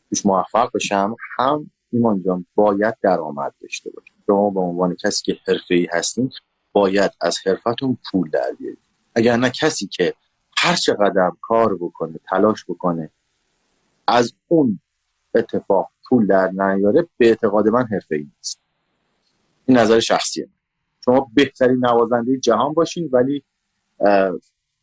توش 0.08 0.26
موفق 0.26 0.70
بشم 0.74 1.16
هم 1.38 1.70
ایمان 1.92 2.22
جان 2.22 2.46
باید 2.54 2.94
درآمد 3.02 3.54
داشته 3.60 3.90
باشم. 3.90 4.14
شما 4.26 4.50
به 4.50 4.60
عنوان 4.60 4.96
کسی 5.04 5.22
که 5.24 5.38
حرفه 5.46 5.74
ای 5.74 5.88
هستین 5.92 6.30
باید 6.72 7.10
از 7.20 7.38
حرفتون 7.46 7.98
پول 8.10 8.30
در 8.30 8.52
بیارید. 8.58 8.78
اگر 9.14 9.36
نه 9.36 9.50
کسی 9.50 9.86
که 9.86 10.14
هر 10.58 10.74
چقدر 10.74 11.30
کار 11.40 11.76
بکنه 11.76 12.20
تلاش 12.30 12.64
بکنه 12.68 13.10
از 14.06 14.32
اون 14.48 14.80
اتفاق 15.34 15.90
پول 16.08 16.26
در 16.26 16.50
نیاره 16.50 17.08
به 17.18 17.28
اعتقاد 17.28 17.68
من 17.68 17.86
حرفه 17.86 18.14
ای 18.16 18.24
نیست. 18.36 18.60
این 19.68 19.78
نظر 19.78 20.00
شخصیه. 20.00 20.48
شما 21.04 21.30
بهترین 21.34 21.78
نوازنده 21.86 22.38
جهان 22.38 22.74
باشین 22.74 23.10
ولی 23.12 23.44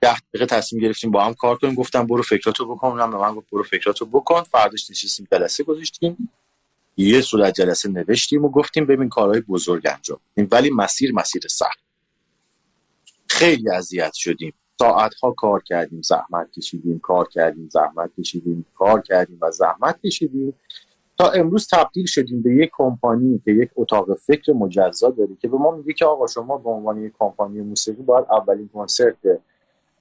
ده 0.00 0.18
دقیقه 0.18 0.46
تصمیم 0.46 0.82
گرفتیم 0.82 1.10
با 1.10 1.24
هم 1.24 1.34
کار 1.34 1.56
کنیم. 1.56 1.74
گفتم 1.74 2.06
برو 2.06 2.22
فکراتو 2.22 2.74
بکن. 2.74 2.96
به 2.96 3.06
من 3.06 3.34
گفت 3.34 3.50
برو 3.50 3.62
فکراتو 3.62 4.06
بکن. 4.06 4.42
فرداش 4.42 4.90
نشستیم 4.90 5.28
جلسه 5.32 5.64
گذاشتیم. 5.64 6.32
یه 6.96 7.20
صورت 7.20 7.54
جلسه 7.54 7.88
نوشتیم 7.88 8.44
و 8.44 8.50
گفتیم 8.50 8.86
ببین 8.86 9.08
کارهای 9.08 9.40
بزرگ 9.40 9.86
انجام 9.86 10.20
ولی 10.36 10.70
مسیر 10.70 11.12
مسیر 11.12 11.42
سخت. 11.48 11.78
خیلی 13.28 13.70
اذیت 13.70 14.14
شدیم. 14.14 14.52
ساعتها 14.78 15.30
کار 15.30 15.62
کردیم 15.62 16.02
زحمت 16.02 16.50
کشیدیم 16.52 16.98
کار 16.98 17.28
کردیم 17.28 17.68
زحمت 17.68 18.10
کشیدیم 18.18 18.66
کار 18.74 19.00
کردیم 19.00 19.38
و 19.42 19.50
زحمت 19.50 20.00
کشیدیم. 20.00 20.54
تا 21.18 21.30
امروز 21.30 21.68
تبدیل 21.72 22.06
شدیم 22.06 22.42
به 22.42 22.54
یک 22.54 22.70
کمپانی 22.72 23.38
که 23.44 23.50
یک 23.50 23.70
اتاق 23.76 24.14
فکر 24.14 24.52
مجزا 24.52 25.10
داره 25.10 25.34
که 25.42 25.48
به 25.48 25.56
ما 25.56 25.70
میگه 25.70 25.92
که 25.92 26.04
آقا 26.04 26.26
شما 26.26 26.58
به 26.58 26.70
عنوان 26.70 27.02
یک 27.02 27.12
کمپانی 27.18 27.60
موسیقی 27.60 28.02
باید 28.02 28.26
اولین 28.30 28.68
کنسرت 28.68 29.16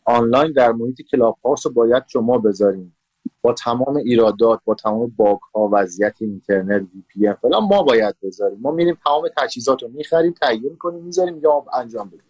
آنلاین 0.04 0.52
در 0.52 0.72
محیط 0.72 1.02
Clubhouse 1.02 1.66
رو 1.66 1.74
باید 1.74 2.04
شما 2.08 2.38
بذاریم 2.38 2.96
با 3.42 3.54
تمام 3.54 3.96
ایرادات 3.96 4.60
با 4.66 4.76
تمام 4.76 5.14
باگ 5.18 5.40
ها 5.56 5.70
وضعیت 5.74 6.16
اینترنت 6.22 6.82
VP 6.82 7.34
فلان 7.42 7.64
ما 7.64 7.84
باید 7.84 8.16
بذاریم. 8.24 8.60
ما 8.62 8.72
میریم 8.72 8.98
تمام 9.06 9.28
تجهیزات 9.38 9.84
رو 9.84 9.90
می‌خریم 9.90 10.34
تهیه 10.42 10.70
می‌کنیم 10.70 11.04
می‌ذاریم 11.04 11.40
یا 11.44 11.66
انجام 11.74 12.08
بدیم. 12.08 12.22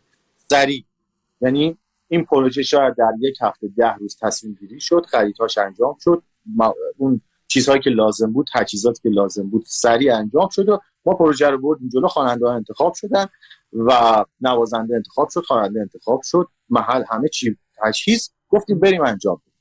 سریع. 0.50 0.84
یعنی 1.42 1.78
این 2.08 2.26
پروژه 2.26 2.64
شاید 2.64 2.96
در 2.96 3.12
یک 3.20 3.38
هفته 3.42 3.68
ده 3.68 3.94
روز 3.94 4.18
تصمیم 4.22 4.54
گیری 4.60 4.80
شد 4.80 5.06
خریدهاش 5.06 5.58
انجام 5.58 5.96
شد. 6.00 6.24
اون 6.98 7.22
چیزهایی 7.48 7.82
که 7.82 7.90
لازم 7.90 8.32
بود 8.32 8.48
تجهیزاتی 8.54 9.02
که 9.04 9.10
لازم 9.10 9.50
بود 9.50 9.64
سریع 9.68 10.16
انجام 10.16 10.50
شد 10.52 10.70
و 10.70 10.80
ما 11.06 11.14
پروژه 11.14 11.50
رو 11.50 11.62
بردیم 11.62 11.90
جلو 11.90 12.08
خواننده 12.08 12.50
انتخاب 12.50 12.94
شدن 12.94 13.26
و 13.74 14.24
نوازنده 14.42 14.96
انتخاب 14.96 15.30
شد 15.30 15.42
خواننده 15.42 15.82
انتخاب 15.82 16.22
شد. 16.24 16.48
محل 16.70 17.04
همه 17.10 17.28
چی 17.30 17.58
تجهیز 17.78 18.34
گفتیم 18.50 18.80
بریم 18.80 19.04
انجام 19.04 19.36
بدیم. 19.36 19.54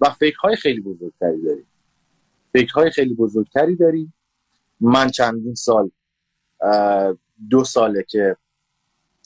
و 0.00 0.10
فکرهای 0.10 0.56
خیلی 0.56 0.80
بزرگتری 0.80 1.42
داریم. 1.42 1.66
فکرهای 2.52 2.90
خیلی 2.90 3.14
بزرگتری 3.14 3.76
داریم. 3.76 4.14
من 4.80 5.10
چندین 5.10 5.54
سال 5.54 5.90
دو 7.50 7.64
ساله 7.64 8.04
که 8.08 8.36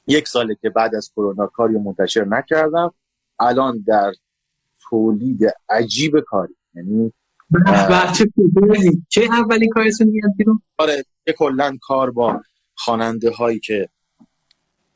یک 0.06 0.28
ساله 0.28 0.54
که 0.54 0.70
بعد 0.70 0.94
از 0.94 1.10
کرونا 1.16 1.46
کاری 1.46 1.78
منتشر 1.78 2.24
نکردم 2.24 2.94
الان 3.40 3.84
در 3.86 4.12
تولید 4.90 5.40
عجیب 5.68 6.20
کاری. 6.20 6.54
یعنی 6.74 7.12
چه 9.08 9.20
اولی 9.30 9.68
کارتون 9.68 10.08
میاد 10.08 10.30
بیرون؟ 10.36 10.62
آره 10.78 11.04
کلا 11.38 11.78
کار 11.80 12.10
با 12.10 12.40
خواننده 12.74 13.30
هایی 13.30 13.60
که 13.60 13.88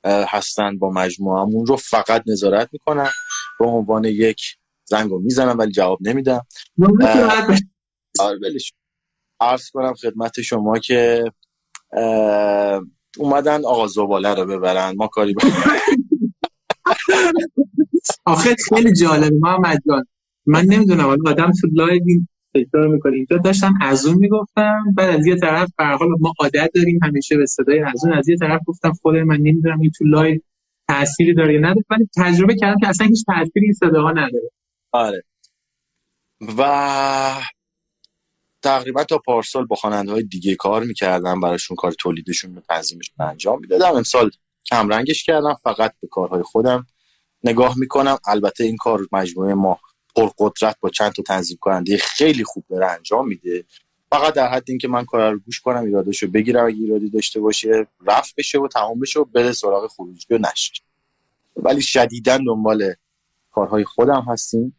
هستن 0.04 0.78
با 0.78 0.90
مجموعمون 0.90 1.66
رو 1.66 1.76
فقط 1.76 2.22
نظارت 2.26 2.68
می‌کنم 2.72 3.10
به 3.58 3.66
عنوان 3.66 4.04
یک 4.04 4.40
زنگ 4.84 5.10
رو 5.10 5.18
می‌زنم 5.18 5.58
ولی 5.58 5.72
جواب 5.72 5.98
نمیدم. 6.00 6.46
آره 8.20 8.38
عرض 9.40 9.70
کنم 9.70 9.94
خدمت 9.94 10.40
شما 10.40 10.78
که 10.78 11.24
اومدن 13.18 13.64
آقا 13.64 13.86
زباله 13.86 14.34
رو 14.34 14.46
ببرن 14.46 14.94
ما 14.96 15.06
کاری 15.06 15.34
آخه 18.24 18.56
خیلی 18.68 18.92
جالبه 18.92 19.36
محمد 19.40 19.78
جان. 19.88 20.04
من 20.46 20.64
نمی‌دونم 20.64 21.08
آدم 21.08 21.52
تو 21.60 21.68
live 21.72 22.02
فکر 22.54 22.86
می‌کنه. 22.86 23.12
اینجا 23.16 23.36
داشتم 23.36 23.72
از 23.80 24.06
اون 24.06 24.16
می‌گفتم 24.16 24.84
بعد 24.96 25.18
از 25.18 25.26
یه 25.26 25.36
طرف 25.36 25.68
به 25.78 25.81
هر 25.81 25.84
حال 25.84 26.08
ما 26.20 26.32
عادت 26.40 26.70
داریم 26.74 26.98
همیشه 27.02 27.36
به 27.36 27.46
صدای 27.46 27.80
از 27.80 28.04
اون 28.04 28.14
از 28.14 28.28
یه 28.28 28.36
طرف 28.40 28.60
گفتم 28.66 28.92
خود 29.02 29.16
من 29.16 29.36
نمی‌دونم 29.36 29.80
این 29.80 29.90
تو 29.98 30.04
live 30.04 30.40
تأثیری 30.88 31.34
داره 31.34 31.54
یا 31.54 31.60
نداره 31.60 31.84
ولی 31.90 32.08
تجربه 32.16 32.54
کردم 32.54 32.76
که 32.80 32.88
اصلا 32.88 33.06
هیچ 33.06 33.24
تأثیری 33.26 33.66
این 33.66 33.72
صداها 33.72 34.10
نداره. 34.10 34.50
آره. 34.92 35.22
و 36.58 36.62
تقریبا 38.62 39.04
تا 39.04 39.18
پارسال 39.18 39.66
با 39.66 39.76
خواننده 39.76 40.12
های 40.12 40.22
دیگه 40.22 40.54
کار 40.54 40.84
می‌کردم 40.84 41.40
براشون 41.40 41.76
کار 41.76 41.92
تولیدشون 41.92 42.58
و 42.58 42.60
تنظیمشون 42.60 43.26
انجام 43.26 43.60
می‌دادم. 43.60 43.96
امسال 43.96 44.30
کم 44.66 44.88
رنگش 44.88 45.24
کردم 45.24 45.54
فقط 45.62 45.94
به 46.00 46.08
کارهای 46.08 46.42
خودم 46.42 46.86
نگاه 47.44 47.78
می‌کنم. 47.78 48.18
البته 48.26 48.64
این 48.64 48.76
کار 48.76 49.06
مجموعه 49.12 49.54
ما 49.54 49.78
پرقدرت 50.16 50.76
با 50.80 50.90
چند 50.90 51.12
تا 51.12 51.22
تنظیم 51.22 51.58
کننده 51.60 51.96
خیلی 51.96 52.44
خوب 52.44 52.64
داره 52.70 52.86
انجام 52.86 53.28
میده. 53.28 53.64
فقط 54.12 54.34
در 54.34 54.48
حد 54.48 54.64
اینکه 54.68 54.88
من 54.88 55.04
کار 55.04 55.32
رو 55.32 55.38
گوش 55.38 55.60
کنم 55.60 55.84
ایرادشو 55.84 56.26
بگیرم 56.26 56.66
اگه 56.66 56.76
ایرادی 56.76 57.10
داشته 57.10 57.40
باشه 57.40 57.86
رفت 58.06 58.34
بشه 58.36 58.58
و 58.58 58.68
تمام 58.68 59.00
بشه 59.00 59.20
و 59.20 59.24
بره 59.24 59.52
سراغ 59.52 59.86
خروجی 59.86 60.26
و 60.30 60.38
نشه 60.38 60.72
ولی 61.56 61.82
شدیدا 61.82 62.38
دنبال 62.46 62.94
کارهای 63.50 63.84
خودم 63.84 64.24
هستیم. 64.28 64.76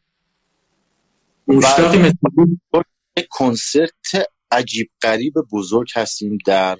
کنسرت 3.29 4.27
عجیب 4.51 4.87
غریب 5.01 5.33
بزرگ 5.51 5.87
هستیم 5.95 6.37
در 6.45 6.77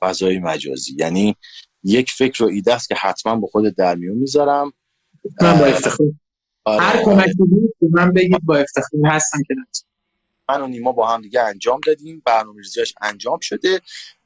فضای 0.00 0.38
مجازی. 0.38 0.96
یعنی 0.98 1.36
یک 1.82 2.10
فکر 2.10 2.44
و 2.44 2.46
ایده 2.46 2.74
است 2.74 2.88
که 2.88 2.94
حتما 2.94 3.36
با 3.36 3.46
خود 3.46 3.76
در 3.76 3.94
میون 3.94 4.18
می‌ذارم. 4.18 4.72
من 5.42 5.58
با 5.58 5.64
افتخار 5.64 6.06
آره. 6.64 6.82
هر 6.82 7.04
کمکی 7.04 7.34
من 7.90 8.12
بگید 8.12 8.44
با 8.44 8.56
افتخار 8.56 9.00
هستم 9.06 9.38
که 9.48 9.54
من 10.48 10.62
و 10.62 10.66
نیما 10.66 10.92
با 10.92 11.08
هم 11.08 11.22
دیگه 11.22 11.40
انجام 11.40 11.80
دادیم. 11.86 12.22
برنامه 12.26 12.58
ریزیش 12.62 12.94
انجام 13.00 13.38
شده. 13.42 13.80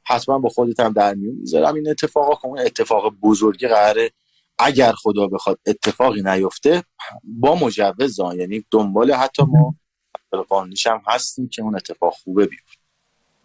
حتما 0.07 0.39
با 0.39 0.49
خودت 0.49 0.81
هم 0.81 0.93
در 0.93 1.15
میون 1.15 1.35
می‌ذارم. 1.35 1.75
این 1.75 1.89
اتفاقا 1.89 2.57
که 2.57 2.63
اتفاق 2.67 3.15
بزرگی 3.23 3.69
قراره 3.69 4.11
اگر 4.59 4.93
خدا 4.93 5.27
بخواد 5.27 5.59
اتفاقی 5.67 6.23
نیفته 6.23 6.83
با 7.25 7.55
مجوز 7.55 8.19
یعنی 8.19 8.67
دنبال 8.71 9.13
حتی 9.13 9.43
ما 9.43 9.75
قانونیش 10.43 10.87
هم 10.87 11.03
هستیم 11.07 11.49
که 11.49 11.63
اون 11.63 11.77
اتفاق 11.77 12.13
خوبه 12.13 12.47
بیفته. 12.47 12.79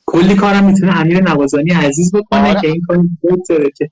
کلی 0.05 0.35
کارم 0.35 0.65
می‌تونه 0.65 0.99
امیر 0.99 1.23
نوازانی 1.23 1.71
عزیز 1.71 2.11
بکنه 2.15 2.49
آره. 2.49 2.61
که 2.61 2.67
این 2.67 2.81
کاری 2.87 3.71
که 3.77 3.91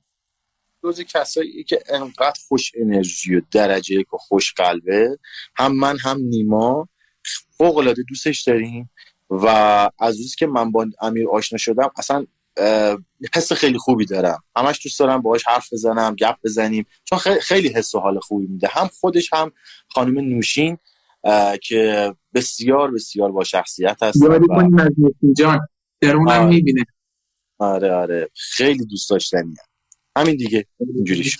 جز 0.84 1.02
کسایی 1.02 1.64
که 1.64 1.80
انقدر 1.90 2.40
خوش 2.48 2.72
انرژی 2.76 3.36
و 3.36 3.42
درجه 3.52 3.96
یک 3.96 4.14
و 4.14 4.18
خوش 4.18 4.54
قلبه 4.54 5.18
هم 5.56 5.76
من 5.76 5.98
هم 6.00 6.18
نیما 6.18 6.90
فوق 7.58 7.78
العاده 7.78 8.04
دوستش 8.10 8.42
داریم 8.42 8.90
و 9.30 9.48
از 10.00 10.18
روزی 10.18 10.36
که 10.38 10.48
من 10.48 10.72
با 10.72 10.86
امیر 11.02 11.30
آشنا 11.30 11.58
شدم 11.58 11.92
اصلا 11.98 12.26
حس 13.34 13.54
خیلی 13.54 13.78
خوبی 13.78 14.06
دارم. 14.06 14.44
همش 14.56 14.80
دوست 14.84 15.00
دارم 15.00 15.22
باهاش 15.22 15.48
حرف 15.48 15.74
بزنم 15.74 16.16
گپ 16.16 16.36
بزنیم 16.44 16.86
چون 17.04 17.20
خیلی 17.20 17.70
حس 17.70 17.96
و 17.96 18.00
حال 18.00 18.20
خوبی 18.20 18.48
میده. 18.48 18.68
هم 18.72 18.88
خودش 18.88 19.34
هم 19.34 19.52
خانم 19.90 20.20
نوشین 20.20 20.78
که 21.62 22.14
بسیار 22.34 22.92
بسیار 22.92 23.32
با 23.32 23.44
شخصیت 23.44 24.04
هست 24.04 24.22
یادی 24.24 24.48
کنیم 24.48 24.80
از 24.80 24.90
جان. 25.38 25.60
درونم 26.02 26.28
آره. 26.28 26.46
می‌بینه. 26.46 26.86
آره 27.58 27.92
آره. 27.92 28.30
خیلی 28.34 28.86
دوست 28.86 29.10
داشتنیه 29.10 29.56
همین 30.18 30.36
دیگه. 30.36 30.66
اینجوریش. 30.96 31.38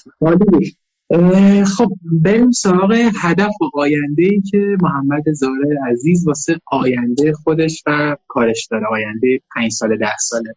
خب 1.78 1.92
بریم 2.24 2.52
سراغ 2.52 3.12
هدف 3.22 3.54
و 3.62 3.80
آینده 3.80 4.24
ای 4.24 4.42
که 4.52 4.58
محمد 4.82 5.24
زاره 5.34 5.80
عزیز 5.92 6.28
واسه 6.28 6.60
آینده 6.72 7.34
خودش 7.34 7.84
و 7.86 8.18
کارش 8.28 8.68
داره. 8.72 8.86
آینده 8.92 9.42
پنج 9.56 9.72
سال 9.72 9.98
ده 9.98 10.18
ساله. 10.20 10.56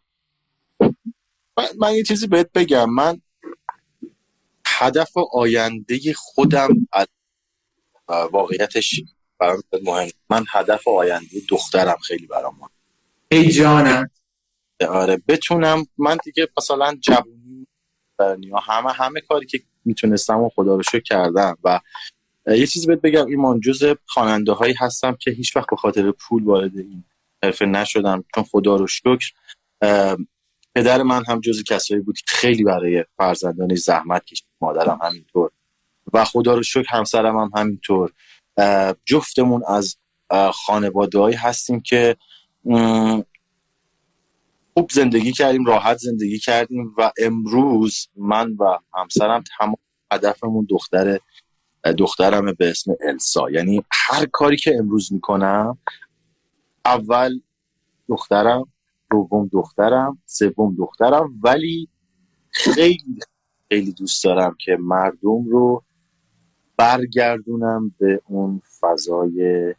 من, 1.58 1.64
من 1.78 1.94
یه 1.94 2.02
چیزی 2.02 2.26
بهت 2.26 2.52
بگم. 2.54 2.90
من 2.90 3.20
هدف 4.66 5.16
و 5.16 5.20
آینده 5.32 5.98
خودم 6.16 6.68
واقعیتش 8.32 9.02
برام 9.41 9.62
مهم. 9.82 10.11
من 10.30 10.45
هدف 10.53 10.88
آینده 10.88 11.41
دخترم 11.49 11.97
خیلی 11.97 12.26
برام 12.26 12.57
مهم. 12.59 12.70
ای 13.30 13.49
جانم. 13.49 14.11
آره 14.88 15.22
بتونم 15.28 15.86
من 15.99 16.18
دیگه 16.24 16.49
مثلا 16.57 16.95
جوونی 17.01 17.66
همه 18.62 18.93
همه 18.93 19.20
کاری 19.20 19.47
که 19.47 19.61
می‌تونستم 19.84 20.38
و 20.38 20.49
خدا 20.49 20.76
رو 20.76 20.82
شکر 20.82 21.01
کردم. 21.01 21.59
و 21.64 21.80
یه 22.47 22.66
چیزی 22.66 22.86
بهت 22.86 23.01
بگم 23.01 23.26
ایمان 23.26 23.61
جز 23.61 23.95
خواننده 24.07 24.53
هایی 24.53 24.74
هستم 24.78 25.16
که 25.20 25.30
هیچ 25.30 25.57
وقت 25.57 25.70
به 25.70 25.76
خاطر 25.76 26.11
پول 26.11 26.45
وارد 26.45 26.76
این 26.76 27.05
حرفه 27.43 27.66
نشدم. 27.66 28.24
چون 28.34 28.45
خدا 28.45 28.76
رو 28.76 28.86
شکر 28.86 29.32
پدر 30.74 31.03
من 31.03 31.24
هم 31.28 31.41
جز 31.41 31.62
کسایی 31.62 32.01
بود 32.01 32.18
که 32.18 32.24
خیلی 32.26 32.64
برای 32.64 33.05
فرزندانش 33.16 33.78
زحمت 33.78 34.24
کشید. 34.24 34.47
مادرم 34.61 34.99
همینطور. 35.03 35.51
و 36.12 36.24
خدا 36.24 36.55
رو 36.55 36.62
شکر 36.62 36.86
همسرم 36.88 37.38
هم 37.38 37.51
همینطور. 37.57 38.12
جفتمون 39.06 39.62
از 39.68 39.96
خانواده 40.66 41.36
هستیم 41.38 41.80
که 41.80 42.16
خوب 44.74 44.90
زندگی 44.92 45.32
کردیم 45.32 45.64
راحت 45.64 45.98
زندگی 45.98 46.38
کردیم 46.38 46.94
و 46.98 47.12
امروز 47.18 48.08
من 48.16 48.52
و 48.52 48.78
همسرم 48.94 49.44
تمام 49.58 49.76
هدفمون 50.12 50.66
دختر 50.70 51.18
دخترم 51.98 52.52
به 52.52 52.70
اسم 52.70 52.92
السا. 53.08 53.50
یعنی 53.50 53.84
هر 53.92 54.26
کاری 54.26 54.56
که 54.56 54.76
امروز 54.78 55.12
می‌کنم 55.12 55.78
اول 56.84 57.40
دخترم 58.08 58.72
دوم 59.11 59.50
دخترم 59.52 60.18
سوم 60.26 60.74
دخترم 60.78 61.30
ولی 61.42 61.88
خیلی 62.50 63.18
خیلی 63.68 63.92
دوست 63.92 64.24
دارم 64.24 64.56
که 64.64 64.76
مردم 64.80 65.48
رو 65.50 65.84
برگردونم 66.80 67.94
به 67.98 68.20
اون 68.26 68.62
فضای 68.80 69.74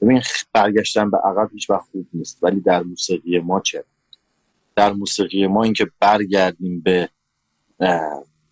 ببین 0.00 0.22
برگشتن 0.52 1.10
به 1.10 1.18
عقب 1.18 1.50
هیچ 1.52 1.70
وقت 1.70 1.84
خوب 1.92 2.06
نیست 2.12 2.38
ولی 2.42 2.60
در 2.60 2.82
موسیقی 2.82 3.38
ما 3.38 3.60
چه 3.60 3.84
در 4.76 4.92
موسیقی 4.92 5.46
ما 5.46 5.62
اینکه 5.62 5.90
برگردیم 6.00 6.80
به 6.80 7.08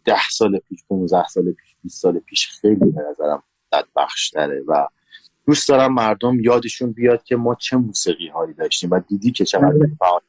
ده 0.05 0.29
سال 0.31 0.59
پیش 0.59 0.85
15 0.89 1.29
سال 1.29 1.53
پیش 1.53 1.77
20 1.83 2.03
سال 2.03 2.19
پیش 2.19 2.49
خیلی 2.49 2.75
به 2.75 3.03
نظرم 3.11 3.43
بخش 3.97 4.31
داره 4.31 4.63
و 4.69 4.89
دوست 5.47 5.69
دارم 5.69 5.95
مردم 5.95 6.41
یادشون 6.41 6.93
بیاد 6.93 7.23
که 7.25 7.37
ما 7.37 7.55
چه 7.55 7.77
موسیقی 7.77 8.29
هایی 8.29 8.55
داشتیم 8.55 8.91
و 8.91 9.01
دیدی 9.01 9.33
که 9.33 9.45
چقدر 9.45 9.69
بله. 9.69 10.21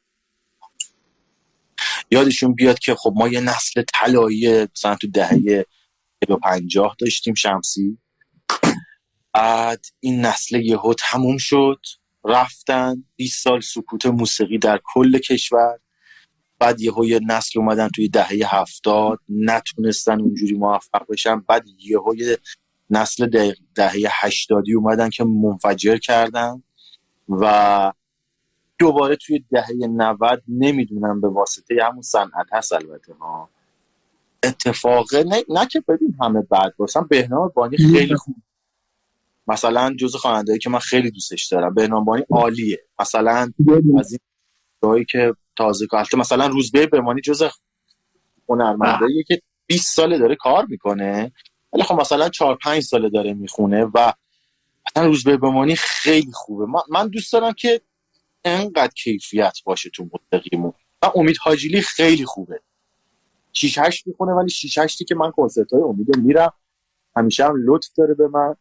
یادشون 2.11 2.53
بیاد 2.53 2.79
که 2.79 2.95
خب 2.95 3.13
ما 3.15 3.27
یه 3.27 3.39
نسل 3.39 3.83
طلایی 3.93 4.67
مثلا 4.75 4.95
تو 4.95 5.07
دهه 5.07 5.65
پنجاه 6.25 6.95
داشتیم 6.99 7.33
شمسی. 7.33 7.97
بعد 9.33 9.85
این 9.99 10.25
نسل 10.25 10.55
یهو 10.65 10.93
تموم 10.93 11.37
شد. 11.37 11.79
رفتن. 12.25 13.03
20 13.15 13.43
سال 13.43 13.61
سکوت 13.61 14.05
موسیقی 14.05 14.57
در 14.57 14.81
کل 14.83 15.17
کشور. 15.17 15.79
بعد 16.59 16.81
یهو 16.81 17.05
یه 17.05 17.19
نسل 17.27 17.59
اومدن 17.59 17.89
توی 17.89 18.09
دهه 18.09 18.55
هفتاد. 18.55 19.19
نتونستن 19.29 20.21
اونجوری 20.21 20.53
موفق 20.53 21.05
بشن. 21.09 21.39
بعد 21.39 21.65
یهو 21.79 22.15
یه 22.15 22.37
نسل 22.89 23.51
دهه 23.75 24.07
هشتادی 24.11 24.73
اومدن 24.73 25.09
که 25.09 25.23
منفجر 25.23 25.97
کردن. 25.97 26.63
و 27.29 27.93
دوباره 28.79 29.15
توی 29.15 29.45
دهه 29.51 29.87
90 29.89 30.43
نمی‌دونم 30.47 31.21
به 31.21 31.29
واسطه 31.29 31.75
همون 31.83 32.01
صنعت 32.01 32.47
هست 32.53 32.73
البته 32.73 33.13
ها. 33.13 33.49
اتفاقه 34.47 35.23
نه, 35.23 35.43
نه 35.49 35.67
که 35.67 35.83
ببین 35.87 36.15
همه 36.21 36.41
بعد 36.41 36.73
باشن 36.77 37.01
بهنام 37.01 37.51
بانی 37.55 37.77
خیلی 37.77 38.15
خوب. 38.15 38.35
مثلا 39.47 39.95
جز 39.99 40.15
خواننده‌ای 40.15 40.59
که 40.59 40.69
من 40.69 40.79
خیلی 40.79 41.11
دوستش 41.11 41.45
دارم 41.45 41.73
بهنام 41.73 42.05
بانی 42.05 42.23
عالیه. 42.29 42.79
مثلا 42.99 43.51
از 43.99 44.11
این 44.11 44.19
جایی 44.83 45.05
که 45.05 45.33
تازه 45.55 45.87
کار 45.87 46.05
مثلا 46.17 46.47
روزبه 46.47 46.87
بمانی 46.87 47.21
جز 47.21 47.43
هنرمنداییه 48.49 49.23
که 49.23 49.41
20 49.67 49.95
ساله 49.95 50.17
داره 50.17 50.35
کار 50.35 50.65
می‌کنه 50.65 51.31
ولی 51.73 51.83
خب 51.83 51.95
مثلا 52.01 52.29
4 52.29 52.57
5 52.63 52.83
ساله 52.83 53.09
داره 53.09 53.33
می‌خونه 53.33 53.85
و 53.93 54.13
مثلا 54.87 55.07
روزبه 55.07 55.37
بمانی 55.37 55.75
خیلی 55.75 56.31
خوبه. 56.33 56.65
من 56.89 57.07
دوست 57.07 57.33
دارم 57.33 57.53
که 57.53 57.81
انقدر 58.45 58.93
کیفیت 58.93 59.57
باشه 59.65 59.89
تو 59.89 60.09
موسیقیمون 60.13 60.73
و 61.01 61.11
امید 61.15 61.37
حاجیلی 61.41 61.81
خیلی 61.81 62.25
خوبه. 62.25 62.61
6 63.57 63.77
8 63.77 64.07
می‌خونه 64.07 64.31
ولی 64.31 64.49
6 64.49 64.77
8 64.77 65.03
که 65.03 65.15
من 65.15 65.31
کنسرت 65.31 65.73
های 65.73 65.81
امید 65.81 66.17
میرم. 66.17 66.53
همیشه 67.15 67.45
هم 67.45 67.53
لطف 67.65 67.89
داره 67.97 68.13
به 68.13 68.27
من. 68.27 68.55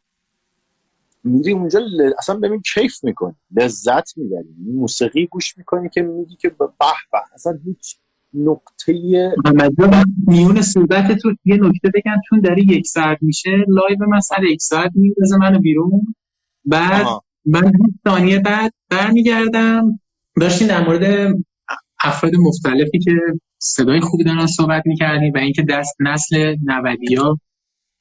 میری 1.25 1.53
اونجا 1.53 1.79
ل... 1.79 2.11
اصلا 2.19 2.37
ببین 2.37 2.63
کیف 2.75 3.05
می‌کنی 3.05 3.35
لذت 3.57 4.19
می‌بری. 4.19 4.49
موسیقی 4.75 5.27
گوش 5.27 5.59
می‌کنی 5.59 5.89
که 5.89 6.03
میگی 6.03 6.37
که 6.37 6.49
به 6.49 6.67
به 6.79 7.19
اصلا 7.35 7.59
هیچ 7.65 7.97
نقطه 8.35 9.33
میون 10.27 10.63
صحبت 10.63 11.13
تو 11.13 11.35
یه 11.45 11.57
نکته 11.57 11.91
بگم 11.95 12.17
چون 12.29 12.41
داره 12.41 12.63
یک 12.63 12.87
ساعت 12.87 13.19
میشه 13.21 13.51
live 13.69 14.09
من 14.09 14.21
سر 14.21 14.45
یک 14.45 14.63
ساعت 14.63 14.93
میندازه 14.95 15.37
منو 15.37 15.59
بیرون. 15.59 16.15
بعد 16.65 17.07
من 17.45 17.73
ثانیه 18.09 18.39
بعد 18.41 18.73
برمیگردم. 18.91 20.01
داشتین 20.41 20.69
در 20.69 20.87
مورد 20.87 21.35
افراد 22.05 22.33
مختلفی 22.35 22.99
که 22.99 23.13
صدای 23.59 24.01
خوبی 24.01 24.25
دارن 24.25 24.47
صحبت 24.47 24.83
می‌کردیم 24.87 25.33
و 25.35 25.39
اینکه 25.39 25.63
دست 25.63 25.97
نسل 26.01 26.57
نودی 26.65 27.15
ها 27.15 27.41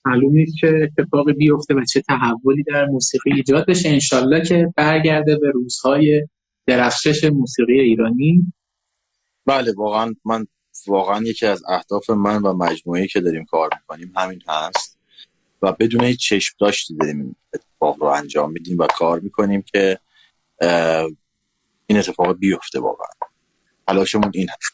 معلوم 0.05 0.33
نیست 0.33 0.55
چه 0.61 0.89
اتفاقی 0.99 1.33
بیفته 1.33 1.73
و 1.73 1.83
چه 1.93 2.01
تحولی 2.01 2.63
در 2.63 2.85
موسیقی 2.85 3.33
ایجاد 3.33 3.65
بشه. 3.67 3.89
انشالله 3.89 4.45
که 4.45 4.73
برگرده 4.75 5.37
به 5.37 5.51
روزهای 5.51 6.27
درخشش 6.65 7.23
موسیقی 7.23 7.79
ایرانی. 7.79 8.53
بله 9.45 9.73
واقعا 9.77 10.13
من 10.25 10.47
واقعا 10.87 11.23
یکی 11.23 11.45
از 11.45 11.63
اهداف 11.69 12.09
من 12.09 12.41
و 12.41 12.53
مجموعه 12.53 13.07
که 13.07 13.21
داریم 13.21 13.45
کار 13.45 13.69
می‌کنیم 13.73 14.13
همین 14.15 14.41
هست 14.47 14.99
و 15.61 15.71
بدون 15.71 16.03
هیچ 16.03 16.19
چشم 16.19 16.55
داشتی 16.59 16.95
داریم 16.95 17.35
اتفاق 17.53 17.97
رو 18.01 18.07
انجام 18.07 18.51
میدیم 18.51 18.77
و 18.77 18.87
کار 18.87 19.19
می‌کنیم 19.19 19.61
که 19.61 19.99
این 21.87 21.99
اتفاق 21.99 22.37
بیفته 22.37 22.79
واقعا. 22.79 23.07
تلاشمون 23.87 24.31
این 24.33 24.47
هست. 24.49 24.73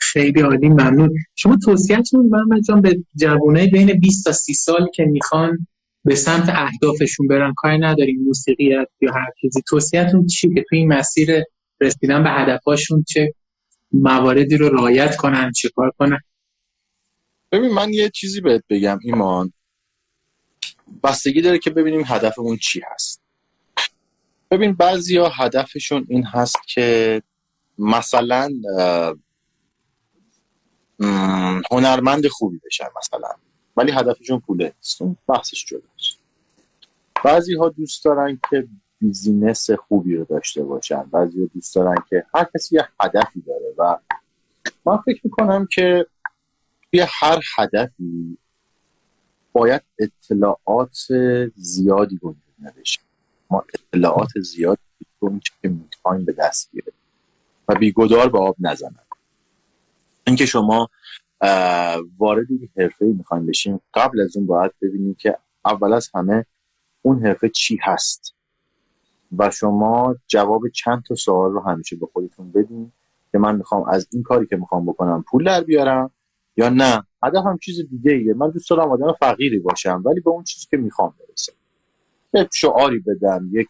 خیلی 0.00 0.40
عالی 0.40 0.68
ممنون. 0.68 1.14
شما 1.34 1.56
توصیهتون 1.64 2.28
محمد 2.30 2.62
جان 2.68 2.80
به 2.80 2.96
جوانای 3.16 3.66
بین 3.66 4.00
20 4.00 4.24
تا 4.24 4.32
30 4.32 4.54
سال 4.54 4.86
که 4.94 5.04
می‌خوان 5.04 5.66
به 6.04 6.14
سمت 6.14 6.48
اهدافشون 6.48 7.26
برن 7.26 7.52
کاری 7.56 7.78
نداریم 7.78 8.22
موسیقی 8.26 8.64
یا 9.00 9.12
هر 9.14 9.30
چیزی. 9.40 9.62
توصیهتون 9.68 10.26
چی 10.26 10.54
که 10.54 10.64
توی 10.68 10.78
این 10.78 10.88
مسیر 10.88 11.42
رسیدن 11.80 12.22
به 12.22 12.30
هدفهاشون 12.30 13.04
چه 13.08 13.34
مواردی 13.92 14.56
رو 14.56 14.68
رعایت 14.68 15.16
کنن 15.16 15.52
چه 15.52 15.68
کار 15.68 15.92
کنن؟ 15.98 16.20
ببین 17.52 17.70
من 17.70 17.92
یه 17.92 18.10
چیزی 18.10 18.40
بهت 18.40 18.64
بگم 18.70 18.98
ایمان. 19.02 19.52
بستگی 21.04 21.40
داره 21.40 21.58
که 21.58 21.70
ببینیم 21.70 22.02
هدفمون 22.06 22.56
چی 22.56 22.80
هست. 22.94 23.22
ببین 24.50 24.72
بعضیا 24.72 25.28
هدفشون 25.28 26.06
این 26.08 26.24
هست 26.24 26.56
که 26.74 27.22
مثلا 27.78 28.50
هنرمند 31.70 32.26
خوبی 32.28 32.60
بشن 32.66 32.88
مثلا. 32.96 33.28
ولی 33.76 33.92
هدفشون 33.92 34.40
پوله 34.40 34.72
نیست. 34.76 35.02
اون 35.02 35.16
بحثش 35.26 35.64
جداست 35.64 36.18
بعضی 37.24 37.54
ها 37.54 37.68
دوست 37.68 38.04
دارن 38.04 38.38
که 38.50 38.68
بیزینس 38.98 39.70
خوبی 39.70 40.16
رو 40.16 40.24
داشته 40.24 40.62
باشن. 40.64 41.02
بعضی 41.02 41.40
ها 41.40 41.46
دوست 41.54 41.74
دارن 41.74 41.94
که 42.10 42.24
هر 42.34 42.46
کسی 42.54 42.76
یه 42.76 42.88
هدفی 43.00 43.40
داره 43.40 43.74
و 43.78 43.96
من 44.84 44.96
فکر 44.96 45.20
می‌کنم 45.24 45.66
که 45.74 46.06
توی 46.90 47.06
هر 47.08 47.40
هدفی 47.58 48.38
باید 49.52 49.82
اطلاعات 49.98 50.98
زیادی 51.56 52.16
وجود 52.16 52.54
نداشته 52.60 53.02
ما 53.50 53.64
اطلاعات 53.74 54.30
زیادی 54.42 54.80
که 55.62 55.68
می‌خوایم 55.68 56.24
به 56.24 56.32
دست 56.32 56.70
بیاریم. 56.72 56.94
و 57.68 57.74
بیگدار 57.74 58.28
به 58.28 58.38
آب 58.38 58.56
نزنن. 58.58 59.09
اینکه 60.26 60.46
شما 60.46 60.88
وارد 62.18 62.50
یک 62.50 62.70
حرفه 62.76 63.04
ای 63.04 63.12
می‌خوایم 63.12 63.46
بشیم 63.46 63.80
قبل 63.94 64.20
از 64.20 64.36
اون 64.36 64.46
باید 64.46 64.72
ببینیم 64.82 65.14
که 65.14 65.38
اول 65.64 65.92
از 65.92 66.10
همه 66.14 66.46
اون 67.02 67.26
حرفه 67.26 67.48
چی 67.48 67.78
هست. 67.82 68.34
و 69.38 69.50
شما 69.50 70.16
جواب 70.26 70.68
چند 70.68 71.02
تا 71.08 71.14
سوال 71.14 71.52
رو 71.52 71.60
همیشه 71.60 71.96
به 71.96 72.06
خودتون 72.06 72.52
بدین 72.52 72.92
که 73.32 73.38
من 73.38 73.56
می‌خوام 73.56 73.88
از 73.88 74.08
این 74.12 74.22
کاری 74.22 74.46
که 74.46 74.56
می‌خوام 74.56 74.86
بکنم 74.86 75.24
پول 75.30 75.44
در 75.44 75.60
بیارم 75.60 76.10
یا 76.56 76.68
نه. 76.68 77.02
هم 77.22 77.58
چیز 77.62 77.80
دیگه 77.90 78.12
ایه. 78.12 78.34
من 78.34 78.50
دوست 78.50 78.70
دارم 78.70 78.90
آدم 78.90 79.12
فقیری 79.12 79.58
باشم 79.58 80.02
ولی 80.06 80.20
به 80.20 80.30
اون 80.30 80.44
چیزی 80.44 80.66
که 80.70 80.76
می‌خوام 80.76 81.14
برسم. 81.18 81.52
یک 82.34 82.48
شعاری 82.52 82.98
بدم 82.98 83.50
یک 83.52 83.68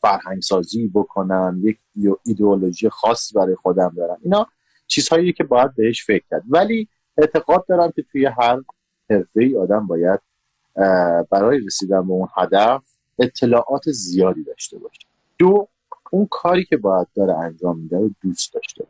فرهنگ 0.00 0.42
سازی 0.42 0.88
بکنم 0.94 1.60
یک 1.62 1.78
ایدئولوژی 2.24 2.88
خاصی 2.88 3.34
برای 3.34 3.54
خودم 3.54 3.94
دارم. 3.96 4.18
اینا 4.22 4.46
چیزهایی 4.88 5.32
که 5.32 5.44
باید 5.44 5.74
بهش 5.74 6.04
فکر 6.04 6.24
کرد. 6.30 6.42
ولی 6.48 6.88
اعتقاد 7.18 7.66
دارم 7.68 7.90
که 7.90 8.02
توی 8.02 8.26
هر 8.26 8.60
حرفه 9.10 9.42
ای 9.42 9.56
آدم 9.56 9.86
باید 9.86 10.20
برای 11.30 11.58
رسیدن 11.66 12.06
به 12.06 12.12
اون 12.12 12.28
هدف 12.36 12.84
اطلاعات 13.18 13.90
زیادی 13.90 14.44
داشته 14.44 14.78
باشه. 14.78 15.06
دو 15.38 15.68
اون 16.10 16.28
کاری 16.30 16.64
که 16.64 16.76
باید 16.76 17.06
داره 17.16 17.34
انجام 17.34 17.78
میده 17.78 17.98
رو 17.98 18.10
دوست 18.22 18.54
داشته 18.54 18.86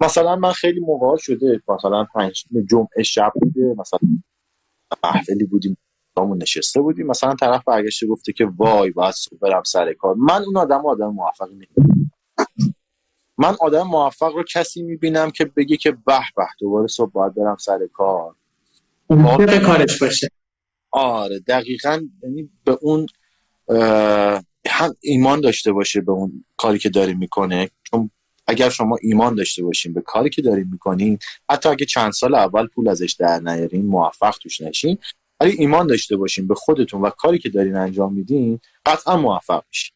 مثلا 0.00 0.36
من 0.36 0.52
خیلی 0.52 0.80
موقع 0.80 1.16
شده 1.16 1.62
مثلا 1.68 2.04
پنج 2.14 2.44
جمعه 2.70 3.02
شب 3.02 3.32
بوده 3.34 3.74
مثلا 3.78 3.98
محفلی 5.04 5.44
بودیم 5.44 5.76
همون 6.16 6.42
نشسته 6.42 6.80
بودیم 6.80 7.06
مثلا 7.06 7.34
طرف 7.34 7.64
برگشته 7.64 8.06
گفته 8.06 8.32
که 8.32 8.46
وای 8.56 8.90
باید 8.90 9.14
برم 9.40 9.62
سر 9.62 9.92
کار. 9.92 10.14
من 10.14 10.42
اون 10.44 10.56
آدم 10.56 10.86
آدم 10.86 11.08
موفقی 11.08 11.54
نمی‌دونم 11.54 12.10
من 13.38 13.56
آدم 13.60 13.82
موفق 13.82 14.32
رو 14.34 14.44
کسی 14.52 14.82
می‌بینم 14.82 15.30
که 15.30 15.44
بگه 15.44 15.76
که 15.76 15.90
به 15.90 16.18
به 16.36 16.44
دوباره 16.60 16.86
صبح 16.86 17.12
باید 17.12 17.34
برم 17.34 17.56
سر 17.56 17.78
کار. 17.92 18.34
به 19.46 19.58
کارش 19.58 19.98
باشه. 20.02 20.28
آره 20.90 21.38
دقیقا 21.38 22.00
یعنی 22.22 22.50
به 22.64 22.78
اون 22.80 23.06
هم 24.66 24.94
ایمان 25.00 25.40
داشته 25.40 25.72
باشه 25.72 26.00
به 26.00 26.12
اون 26.12 26.44
کاری 26.56 26.78
که 26.78 26.88
داری 26.88 27.14
می‌کنه. 27.14 27.70
چون 27.82 28.10
اگر 28.46 28.68
شما 28.68 28.96
ایمان 29.02 29.34
داشته 29.34 29.62
باشین 29.62 29.92
به 29.92 30.00
کاری 30.00 30.30
که 30.30 30.42
دارین 30.42 30.68
می‌کنین 30.72 31.18
حتی 31.50 31.68
اگه 31.68 31.86
چند 31.86 32.12
سال 32.12 32.34
اول 32.34 32.66
پول 32.66 32.88
ازش 32.88 33.16
در 33.18 33.40
نیارین 33.40 33.86
موفق 33.86 34.34
توش 34.42 34.60
نشین. 34.60 34.98
ولی 35.40 35.50
ایمان 35.58 35.86
داشته 35.86 36.16
باشین 36.16 36.46
به 36.46 36.54
خودتون 36.54 37.02
و 37.02 37.10
کاری 37.10 37.38
که 37.38 37.48
دارین 37.48 37.76
انجام 37.76 38.14
میدین 38.14 38.60
قطعا 38.86 39.16
موفق 39.16 39.62
میشین. 39.68 39.93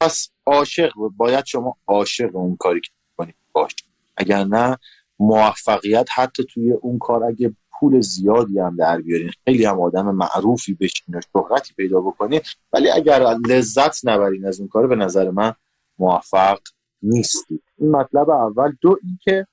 پس 0.00 0.28
عاشق 0.46 0.92
باید 1.16 1.44
شما 1.44 1.76
عاشق 1.86 2.36
اون 2.36 2.56
کاری 2.56 2.80
که 2.80 2.90
می‌کنید 3.10 3.34
باشین 3.52 3.88
اگر 4.16 4.44
نه 4.44 4.76
موفقیت 5.18 6.08
حتی 6.14 6.44
توی 6.44 6.72
اون 6.72 6.98
کار 6.98 7.24
اگه 7.24 7.54
پول 7.70 8.00
زیادی 8.00 8.58
هم 8.58 8.76
در 8.76 9.00
بیارین 9.00 9.30
خیلی 9.44 9.64
هم 9.64 9.80
آدم 9.80 10.10
معروفی 10.10 10.74
بشین 10.74 11.14
و 11.14 11.20
شهرتی 11.32 11.74
پیدا 11.74 12.00
بکنین. 12.00 12.40
ولی 12.72 12.90
اگر 12.90 13.36
لذت 13.48 14.06
نبرین 14.06 14.46
از 14.46 14.60
اون 14.60 14.68
کار 14.68 14.86
به 14.86 14.96
نظر 14.96 15.30
من 15.30 15.54
موفق 15.98 16.58
نیستید. 17.02 17.62
این 17.78 17.90
مطلب 17.90 18.30
اول. 18.30 18.72
دو 18.80 18.98
اینکه 19.02 19.46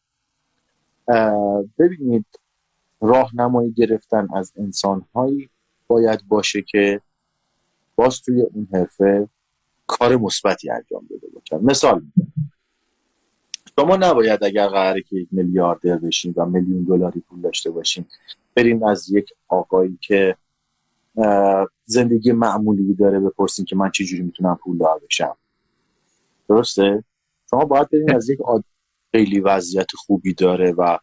ببینید 1.80 2.26
راهنمایی 3.02 3.72
گرفتن 3.72 4.28
از 4.36 4.54
انسانهایی 4.58 5.50
باید 5.88 6.28
باشه 6.28 6.62
که 6.62 7.02
باز 7.96 8.22
توی 8.22 8.42
اون 8.42 8.68
حرفه 8.74 9.30
کار 9.88 10.16
مثبتی 10.16 10.70
انجام 10.70 11.08
داده 11.10 11.28
باشن. 11.34 11.66
مثال 11.66 12.02
شما 13.80 13.96
نباید 13.96 14.44
اگر 14.44 14.68
قراره 14.68 15.02
که 15.02 15.16
یک 15.16 15.28
میلیاردر 15.32 15.98
بشین 15.98 16.34
و 16.38 16.46
میلیون 16.46 16.84
دلاری 16.84 17.20
پول 17.20 17.42
داشته 17.42 17.72
باشین 17.72 18.06
برین 18.56 18.84
از 18.84 19.10
یک 19.10 19.30
آقایی 19.48 19.98
که 20.02 20.38
زندگی 21.86 22.32
معمولی 22.32 22.94
داره 22.94 23.20
بپرسین 23.20 23.66
که 23.66 23.76
من 23.76 23.92
چجوری 23.92 24.24
می‌تونم 24.24 24.60
پول 24.64 24.78
دار 24.78 25.00
بشم. 25.00 25.38
درسته؟ 26.50 27.04
شما 27.50 27.66
باید 27.66 27.90
برین 27.90 28.16
از 28.16 28.30
یک 28.30 28.42
آدم 28.42 28.64
خیلی 29.12 29.40
وضعیت 29.40 29.88
خوبی 29.96 30.34
داره 30.34 30.72
و 30.72 30.98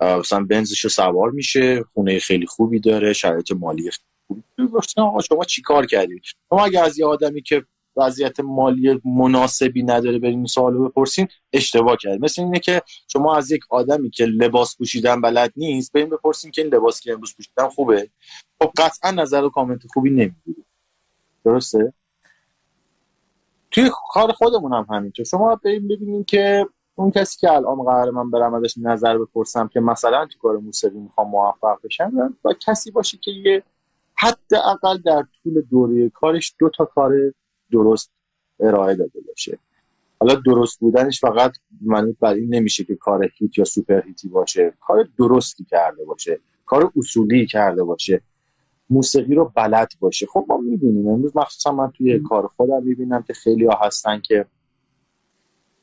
مثلا 0.00 0.44
بنزش 0.44 0.86
سوار 0.86 1.30
میشه 1.30 1.82
خونه 1.82 2.18
خیلی 2.18 2.46
خوبی 2.46 2.80
داره 2.80 3.12
شرایط 3.12 3.52
مالی 3.52 3.90
خوبی 4.26 4.42
آقا 4.96 5.20
شما 5.20 5.44
چی 5.44 5.62
کار 5.62 5.86
کردید 5.86 6.22
شما 6.48 6.64
اگر 6.64 6.84
از 6.84 6.98
یه 6.98 7.06
آدمی 7.06 7.42
که 7.42 7.64
وضعیت 7.96 8.40
مالی 8.40 9.00
مناسبی 9.04 9.82
نداره 9.82 10.18
بریم 10.18 10.46
سوالو 10.46 10.88
بپرسین 10.88 11.28
اشتباه 11.52 11.96
کرد 11.96 12.24
مثل 12.24 12.42
اینه 12.42 12.58
که 12.58 12.82
شما 13.08 13.36
از 13.36 13.50
یک 13.50 13.62
آدمی 13.70 14.10
که 14.10 14.24
لباس 14.24 14.76
پوشیدن 14.76 15.20
بلد 15.20 15.52
نیست 15.56 15.92
بریم 15.92 16.10
بپرسین 16.10 16.50
که 16.50 16.62
این 16.62 16.74
لباس 16.74 17.00
که 17.00 17.12
امروز 17.12 17.34
پوشیدن 17.36 17.68
خوبه؟ 17.68 18.10
خب 18.62 18.70
قطعا 18.78 19.10
نظر 19.10 19.44
و 19.44 19.50
کامنت 19.50 19.86
خوبی 19.86 20.10
نمی‌گیری 20.10 20.64
درسته؟ 21.44 21.92
توی 23.70 23.90
کار 24.12 24.32
خودمون 24.32 24.72
هم 24.72 24.86
همینطور. 24.90 25.24
شما 25.24 25.56
بریم 25.64 25.88
ببینیم 25.88 26.24
که 26.24 26.66
اون 26.94 27.10
کسی 27.10 27.38
که 27.40 27.52
الان 27.52 27.84
قرار 27.84 28.10
من 28.10 28.30
برم 28.30 28.54
ازش 28.54 28.78
نظر 28.78 29.18
بپرسم 29.18 29.68
که 29.68 29.80
مثلا 29.80 30.26
تو 30.26 30.38
کار 30.38 30.56
موسیقی 30.56 30.98
می‌خوام 30.98 31.28
موفق 31.28 31.78
بشم 31.84 32.36
با 32.42 32.54
کسی 32.54 32.90
باشه 32.90 33.18
که 33.18 33.30
یه 33.30 33.62
حداقل 34.14 34.98
در 34.98 35.24
طول 35.42 35.60
دوره 35.70 36.08
کارش 36.08 36.54
دو 36.58 36.68
تا 36.68 36.84
کار 36.84 37.12
درست 37.72 38.10
ارائه 38.60 38.94
داده 38.94 39.20
باشه. 39.28 39.58
حالا 40.20 40.34
درست 40.34 40.80
بودنش 40.80 41.20
فقط 41.20 41.52
معنی 41.80 42.16
بر 42.20 42.34
این 42.34 42.54
نمیشه 42.54 42.84
که 42.84 42.96
کار 42.96 43.30
هیت 43.38 43.58
یا 43.58 43.64
سوپر 43.64 44.02
هیتی 44.06 44.28
باشه. 44.28 44.74
کار 44.80 45.08
درستی 45.18 45.64
کرده 45.64 46.04
باشه. 46.04 46.40
کار 46.66 46.92
اصولی 46.96 47.46
کرده 47.46 47.84
باشه. 47.84 48.22
موسیقی 48.90 49.34
رو 49.34 49.52
بلد 49.56 49.92
باشه. 50.00 50.26
خب 50.26 50.46
ما 50.48 50.56
می‌بینیم. 50.56 51.08
امروز 51.08 51.36
مخصوصا 51.36 51.72
من 51.72 51.90
توی 51.90 52.18
کار 52.18 52.46
خودم 52.46 52.82
می‌بینم 52.82 53.22
که 53.22 53.32
خیلی 53.32 53.66
ها 53.66 53.78
هستن 53.82 54.20
که 54.20 54.46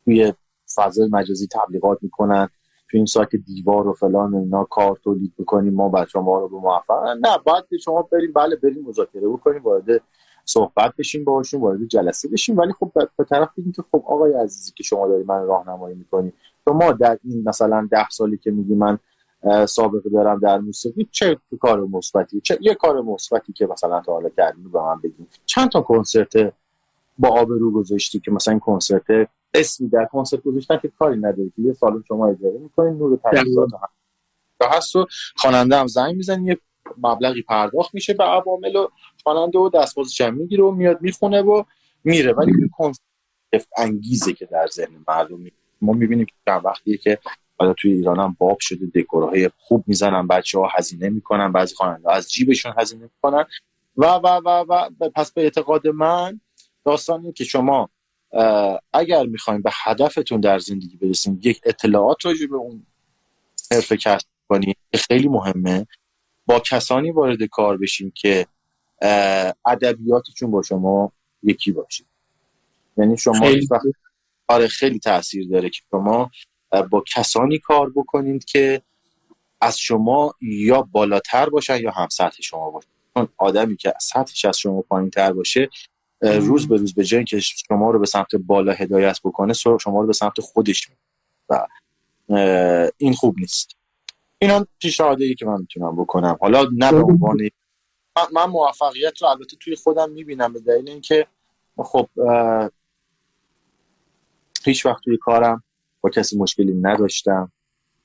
توی 0.06 0.34
فضای 0.76 1.10
مجازی 1.12 1.48
تبلیغات 1.48 1.98
می‌کنن. 2.02 2.50
توی 2.90 2.98
این 3.00 3.06
سایت 3.06 3.36
دیوار 3.36 3.88
و 3.88 3.94
فلان 3.94 4.36
اینا 4.36 4.64
کار 4.64 4.98
تولید 5.04 5.34
می‌کنیم 5.38 5.74
ما 5.74 5.90
بچه 5.90 6.20
ما 6.20 6.40
رو 6.40 6.50
به 6.50 6.56
موفق 6.56 7.08
نه 7.08 7.38
باید 7.46 7.66
شما 7.84 8.02
بریم 8.02 8.34
بله 8.34 8.56
بریم 8.56 8.84
مذاکره 8.86 9.28
بکنیم 9.28 9.64
وارد 9.64 10.02
صحبت 10.46 10.94
بشیم 10.98 11.24
باشیم 11.24 11.62
وارد 11.62 11.88
جلسه 11.88 12.30
بشیم. 12.30 12.58
ولی 12.58 12.74
خب 12.74 12.92
به 13.18 13.24
طرف 13.24 13.50
بگیم 13.58 13.72
که 13.72 13.82
خب 13.92 14.04
آقای 14.08 14.34
عزیزی 14.34 14.72
که 14.76 14.84
شما 14.84 15.08
داری 15.08 15.24
من 15.24 15.46
راهنمایی 15.46 15.96
می‌کنی 15.96 16.34
شما 16.66 16.92
در 16.92 17.18
این 17.24 17.44
مثلا 17.46 17.88
ده 17.92 18.10
سالی 18.10 18.38
که 18.38 18.52
میگی 18.52 18.76
من 18.76 19.00
سابقه 19.66 20.10
دارم 20.10 20.40
در 20.40 20.58
موسیقی 20.58 21.08
چه 21.12 21.38
کار 21.60 21.82
مثبتی 21.82 22.42
چه 22.42 22.58
یه 22.62 22.76
کار 22.76 23.02
مثبتی 23.02 23.54
که 23.54 23.68
مثلا 23.68 24.02
تا 24.02 24.14
حالا 24.14 24.30
کردی 24.30 24.62
به 24.74 24.80
من 24.82 25.00
بگین. 25.04 25.28
چند 25.46 25.70
تا 25.70 25.82
کنسرت 25.82 26.54
با 27.20 27.30
آبرو 27.30 27.72
گذاشتی 27.72 28.20
که 28.20 28.32
مثلا 28.32 28.60
کنسرت 28.60 29.30
اسمی 29.54 29.90
در 29.90 30.06
کنسرت 30.06 30.44
گذاشتن 30.44 30.78
که 30.78 30.88
کاری 31.00 31.18
نداری 31.18 31.52
که 31.56 31.62
یه 31.62 31.74
سال 31.74 32.04
شما 32.08 32.28
اجاره 32.28 32.58
می‌کنین 32.58 32.94
نور 32.94 33.20
تجهیزات 33.24 33.74
هم. 33.74 33.90
هست 34.62 34.96
و 34.96 35.06
خواننده 35.36 35.76
هم 35.76 35.88
زنگ 35.88 36.16
می‌زنی 36.16 36.46
یه 36.46 36.58
مبلغی 36.98 37.42
پرداخت 37.42 37.94
میشه 37.94 38.14
به 38.14 38.24
عوامل 38.24 38.76
و 38.76 38.88
خواننده 39.24 39.60
و 39.60 39.70
دستمزدش 39.70 40.22
هم 40.22 40.34
می‌گیره 40.34 40.64
و 40.64 40.72
میاد 40.72 41.02
می‌خونه 41.02 41.42
و 41.42 41.64
میره. 42.04 42.34
ولی 42.34 42.52
این 42.52 42.70
کنسپت 42.78 43.68
انگیزه 43.78 44.34
که 44.34 44.46
در 44.46 44.68
ذهن 44.68 45.04
مردم 45.08 45.40
ما 45.82 45.94
می‌بینیم 45.94 46.26
که 46.26 46.34
چند 46.46 46.66
وقتیه 46.66 46.98
که 46.98 47.20
حالا 47.60 47.74
توی 47.74 47.94
ایران 47.94 48.20
هم 48.20 48.36
باب 48.40 48.58
شده 48.60 48.86
دکورهای 48.96 49.50
خوب 49.58 49.84
می‌زنن 49.88 50.28
بچه 50.28 50.60
ها 50.60 50.70
هزینه 50.78 51.10
می‌کنن 51.10 51.52
بعضی 51.52 51.76
خواننده 51.76 52.14
از 52.14 52.32
جیبشون 52.32 52.74
هزینه 52.78 53.04
می‌کنن. 53.04 53.46
و 53.98 54.06
و 54.06 54.42
و 54.46 54.66
و 55.00 55.10
پس 55.10 55.32
به 55.32 55.42
اعتقاد 55.42 55.88
من 55.88 56.42
داستانی 56.86 57.34
که 57.34 57.44
شما 57.44 57.90
اگر 58.94 59.26
می‌خوایم 59.26 59.62
به 59.62 59.72
هدفتون 59.84 60.42
در 60.42 60.60
زندگی 60.60 60.98
برسیم 60.98 61.40
یک 61.44 61.62
اطلاعات 61.66 62.26
راجع 62.26 62.46
به 62.48 62.56
اون 62.56 62.86
حرفه 63.72 63.98
کسب 63.98 64.28
کنید 64.50 64.78
خیلی 64.94 65.28
مهمه. 65.28 65.88
با 66.46 66.60
کسانی 66.60 67.12
وارد 67.12 67.44
کار 67.44 67.78
بشیم 67.78 68.12
که 68.16 68.48
ادبیاتشون 69.66 70.52
با 70.52 70.62
شما 70.62 71.12
یکی 71.44 71.72
باشه. 71.72 72.04
یعنی 72.98 73.18
شما 73.18 73.40
خیلی. 73.40 73.68
آره 74.48 74.68
خیلی 74.68 75.00
تاثیر 75.00 75.48
داره 75.48 75.70
که 75.70 75.82
شما 75.92 76.32
با 76.90 77.04
کسانی 77.16 77.60
کار 77.60 77.90
بکنید 77.96 78.46
که 78.46 78.82
از 79.62 79.80
شما 79.80 80.34
یا 80.42 80.82
بالاتر 80.82 81.50
باشن 81.50 81.78
یا 81.78 81.92
هم 81.92 82.08
سطح 82.12 82.42
شما 82.42 82.72
باشن 82.72 82.88
چون 83.14 83.28
آدمی 83.38 83.76
که 83.76 83.94
سطحش 84.02 84.46
از 84.46 84.58
شما 84.58 84.82
پایین 84.82 85.10
تر 85.10 85.34
باشه 85.34 85.70
روز 86.22 86.68
به 86.68 86.78
روز 86.78 86.94
به 86.94 87.04
جای 87.04 87.24
که 87.24 87.40
شما 87.40 87.92
رو 87.92 88.00
به 88.00 88.06
سمت 88.06 88.36
بالا 88.36 88.74
هدایت 88.74 89.20
بکنه 89.24 89.54
شما 89.54 90.02
رو 90.02 90.08
به 90.08 90.14
سمت 90.14 90.42
خودش 90.42 90.90
و 91.50 91.68
این 92.98 93.14
خوب 93.14 93.36
نیست. 93.40 93.76
اینا 94.40 94.68
پیشنهاده 94.80 95.26
ای 95.26 95.36
که 95.36 95.46
من 95.46 95.60
می‌تونم 95.60 95.96
بکنم. 95.96 96.38
حالا 96.42 96.68
نه 96.74 96.92
به 96.92 97.04
عنوان 97.04 97.38
من 98.18 98.46
موفقیت 98.46 99.22
رو 99.22 99.28
البته 99.28 99.58
توی 99.58 99.76
خودم 99.76 100.12
می‌بینم 100.12 100.54
به 100.54 100.60
دلیل 100.60 100.90
اینکه 100.90 101.28
خب 101.78 102.10
هیچ 104.66 104.86
وقت 104.86 105.04
توی 105.04 105.18
کارم 105.18 105.64
با 106.02 106.10
کسی 106.10 106.38
مشکلی 106.38 106.74
نداشتم 106.74 107.52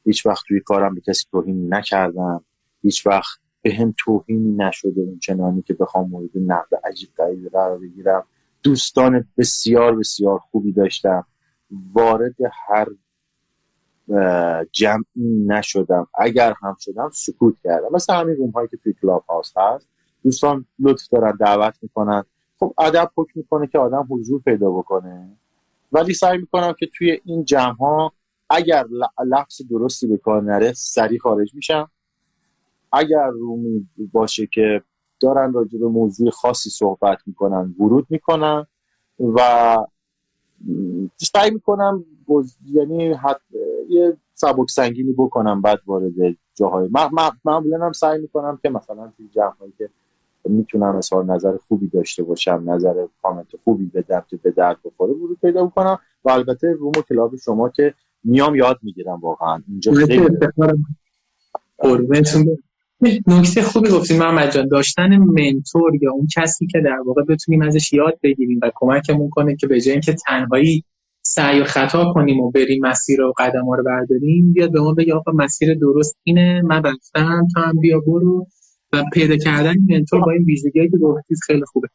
هیچ 0.05 0.27
وقت 0.27 0.45
توی 0.49 0.61
کارم 0.61 0.95
به 0.95 1.01
کسی 1.01 1.27
توهین 1.31 1.75
نکردم 1.75 2.45
هیچ 2.83 3.07
وقت 3.07 3.39
به 3.63 3.75
هم 3.75 3.95
توهینی 3.99 4.53
نشده 4.57 5.01
اون 5.01 5.19
چنانی 5.19 5.63
که 5.63 5.75
بخوام 5.75 6.09
مورد 6.09 6.31
نقد 6.35 6.75
عجیب 6.85 7.09
غریبی 7.19 7.49
قرار 7.49 7.79
بگیرم. 7.79 8.27
دوستان 8.63 9.29
بسیار 9.39 9.97
بسیار 9.97 10.39
خوبی 10.39 10.73
داشتم. 10.73 11.27
وارد 11.93 12.35
هر 12.67 12.89
جمعی 14.73 15.45
نشدم. 15.47 16.09
اگر 16.15 16.55
هم 16.63 16.77
شدم 16.81 17.11
سکوت 17.15 17.55
کردم. 17.65 17.89
مثل 17.93 18.15
همین 18.15 18.37
روم 18.37 18.51
هایی 18.51 18.69
که 18.69 18.77
توی 18.77 18.95
کلاب 19.03 19.25
هاست. 19.29 19.57
هست 19.57 19.89
دوستان 20.23 20.67
لطف 20.79 21.09
دارن 21.09 21.37
دعوت 21.41 21.79
می‌کنن. 21.83 22.25
خب 22.59 22.75
ادب 22.79 23.11
حکم 23.17 23.33
می‌کنه 23.35 23.67
که 23.67 23.79
آدم 23.79 24.07
حضور 24.11 24.41
پیدا 24.41 24.71
بکنه. 24.71 25.37
ولی 25.93 26.15
سعی 26.15 26.39
می‌کنم 26.39 26.75
که 26.79 26.87
توی 26.99 27.21
این 27.25 27.45
جمع 27.45 27.77
ها 27.77 28.13
اگر 28.51 28.87
لفظ 29.27 29.63
درستی 29.71 30.07
به 30.07 30.17
کار 30.17 30.43
نره 30.43 30.73
سریع 30.73 31.19
خارج 31.19 31.55
میشم. 31.55 31.91
اگر 32.93 33.31
رومی 33.31 33.89
باشه 34.13 34.47
که 34.47 34.83
دارن 35.21 35.53
راجع 35.53 35.79
به 35.79 35.89
موضوع 35.89 36.31
خاصی 36.31 36.71
صحبت 36.71 37.19
می‌کنن 37.27 37.75
ورود 37.79 38.07
می‌کنن 38.11 38.67
و 39.21 39.79
سعی 41.17 41.51
می‌کنم 41.51 42.05
یعنی 42.73 43.13
حد... 43.13 43.41
یه 43.89 44.17
سبک 44.33 44.71
سنگینی 44.71 45.13
بکنم 45.13 45.63
بعد 45.63 45.79
وارد 45.87 46.13
جاهای. 46.55 46.91
معمولا 47.45 47.87
هم 47.87 47.93
سعی 47.93 48.21
می‌کنم 48.21 48.59
که 48.63 48.71
مثلا 48.71 49.13
توی 49.17 49.29
جمعهایی 49.29 49.73
که 49.79 49.91
می‌تونم 50.49 50.97
اظهار 50.97 51.25
نظر 51.25 51.57
خوبی 51.57 51.89
داشته 51.89 52.23
باشم 52.23 52.63
نظر 52.67 53.07
کامنت 53.23 53.57
خوبی 53.65 53.87
بدم 53.87 54.25
که 54.31 54.37
به 54.37 54.51
درد 54.51 54.77
بخوره 54.85 55.13
ورود 55.13 55.39
پیدا 55.41 55.67
بکنم 55.67 55.99
و 56.25 56.31
البته 56.31 56.73
روم 56.73 56.93
و 56.99 57.03
کلاب 57.09 57.37
شما 57.37 57.69
که 57.69 57.95
میام 58.25 58.55
یاد 58.55 58.79
می‌گیرم 58.83 59.21
واقعا. 59.21 59.63
اینجا 59.69 59.93
خیلی 59.93 60.27
نکته 63.27 63.63
خوبی 63.63 63.91
گفتیم 63.91 64.19
محمد 64.19 64.51
جان 64.51 64.69
داشتن 64.69 65.17
منتور 65.17 65.95
یا 66.03 66.13
اون 66.13 66.27
کسی 66.37 66.67
که 66.67 66.81
در 66.81 66.99
واقع 67.07 67.23
بتونیم 67.23 67.63
ازش 67.63 67.93
یاد 67.93 68.19
بگیریم 68.23 68.61
و 68.63 68.71
کمکمون 68.75 69.31
کنه 69.31 69.57
که 69.57 69.67
به 69.67 69.81
جای 69.81 69.93
اینکه 69.93 70.17
تنهایی 70.27 70.85
سعی 71.23 71.61
و 71.61 71.65
خطا 71.65 72.13
کنیم 72.13 72.41
و 72.41 72.51
بریم 72.51 72.87
مسیر 72.87 73.21
و 73.21 73.33
قدم 73.39 73.65
ها 73.65 73.75
رو 73.75 73.85
برداریم 73.85 74.53
بیاد 74.53 74.73
به 74.73 74.81
ما 74.81 74.93
بگه 74.93 75.15
آقا 75.15 75.33
مسیر 75.33 75.75
درست 75.75 76.19
اینه 76.23 76.63
من 76.63 76.83
رفتم 76.83 77.47
تو 77.55 77.61
هم 77.61 77.81
بیا 77.81 78.01
برو. 78.01 78.47
و 78.93 79.05
پیدا 79.13 79.37
کردن 79.37 79.75
منتور 79.89 80.21
با 80.21 80.31
این 80.31 80.45
ویژگی 80.45 80.91
که 80.91 80.97
گفتید 80.97 81.39
خیلی 81.47 81.65
خوبه. 81.65 81.89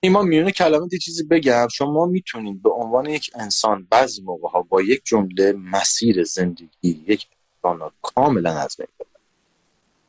ایمان 0.00 0.28
میونه 0.28 0.50
کلمات 0.50 0.94
چیزی 0.94 1.24
بگم. 1.24 1.68
شما 1.72 2.06
می‌تونید 2.06 2.62
به 2.62 2.70
عنوان 2.70 3.06
یک 3.06 3.30
انسان 3.34 3.86
بعضی 3.90 4.22
موقع 4.22 4.48
ها 4.48 4.62
با 4.62 4.82
یک 4.82 5.02
جمله 5.04 5.52
مسیر 5.52 6.24
زندگی 6.24 7.04
یک 7.06 7.26
انسان 7.64 7.90
کاملا 8.02 8.58
از 8.58 8.76
بین 8.76 8.86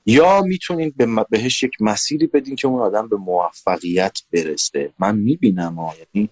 یا 0.05 0.41
می‌تونید 0.41 0.97
به 0.97 1.26
بهش 1.30 1.64
یک 1.64 1.72
مسیری 1.80 2.28
بدین 2.28 2.55
که 2.55 2.68
اون 2.68 2.82
آدم 2.82 3.09
به 3.09 3.18
موفقیت 3.18 4.20
برسه. 4.34 4.93
من 4.99 5.18
می‌بینم 5.18 5.78
یعنی 6.16 6.30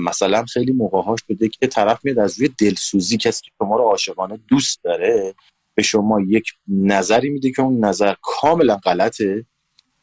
مثلا 0.00 0.44
خیلی 0.44 0.72
موقع 0.72 1.02
ها 1.02 1.16
شده 1.16 1.48
که 1.48 1.66
طرف 1.66 2.04
میاد 2.04 2.18
از 2.18 2.38
روی 2.40 2.48
دلسوزی 2.58 3.16
کسی 3.16 3.44
که 3.44 3.50
شما 3.58 3.76
رو 3.76 3.82
عاشقانه 3.82 4.40
دوست 4.48 4.84
داره 4.84 5.34
به 5.76 5.82
شما 5.82 6.20
یک 6.20 6.46
نظری 6.68 7.30
میده 7.30 7.50
که 7.50 7.62
اون 7.62 7.84
نظر 7.84 8.14
کاملا 8.22 8.76
غلطه 8.76 9.46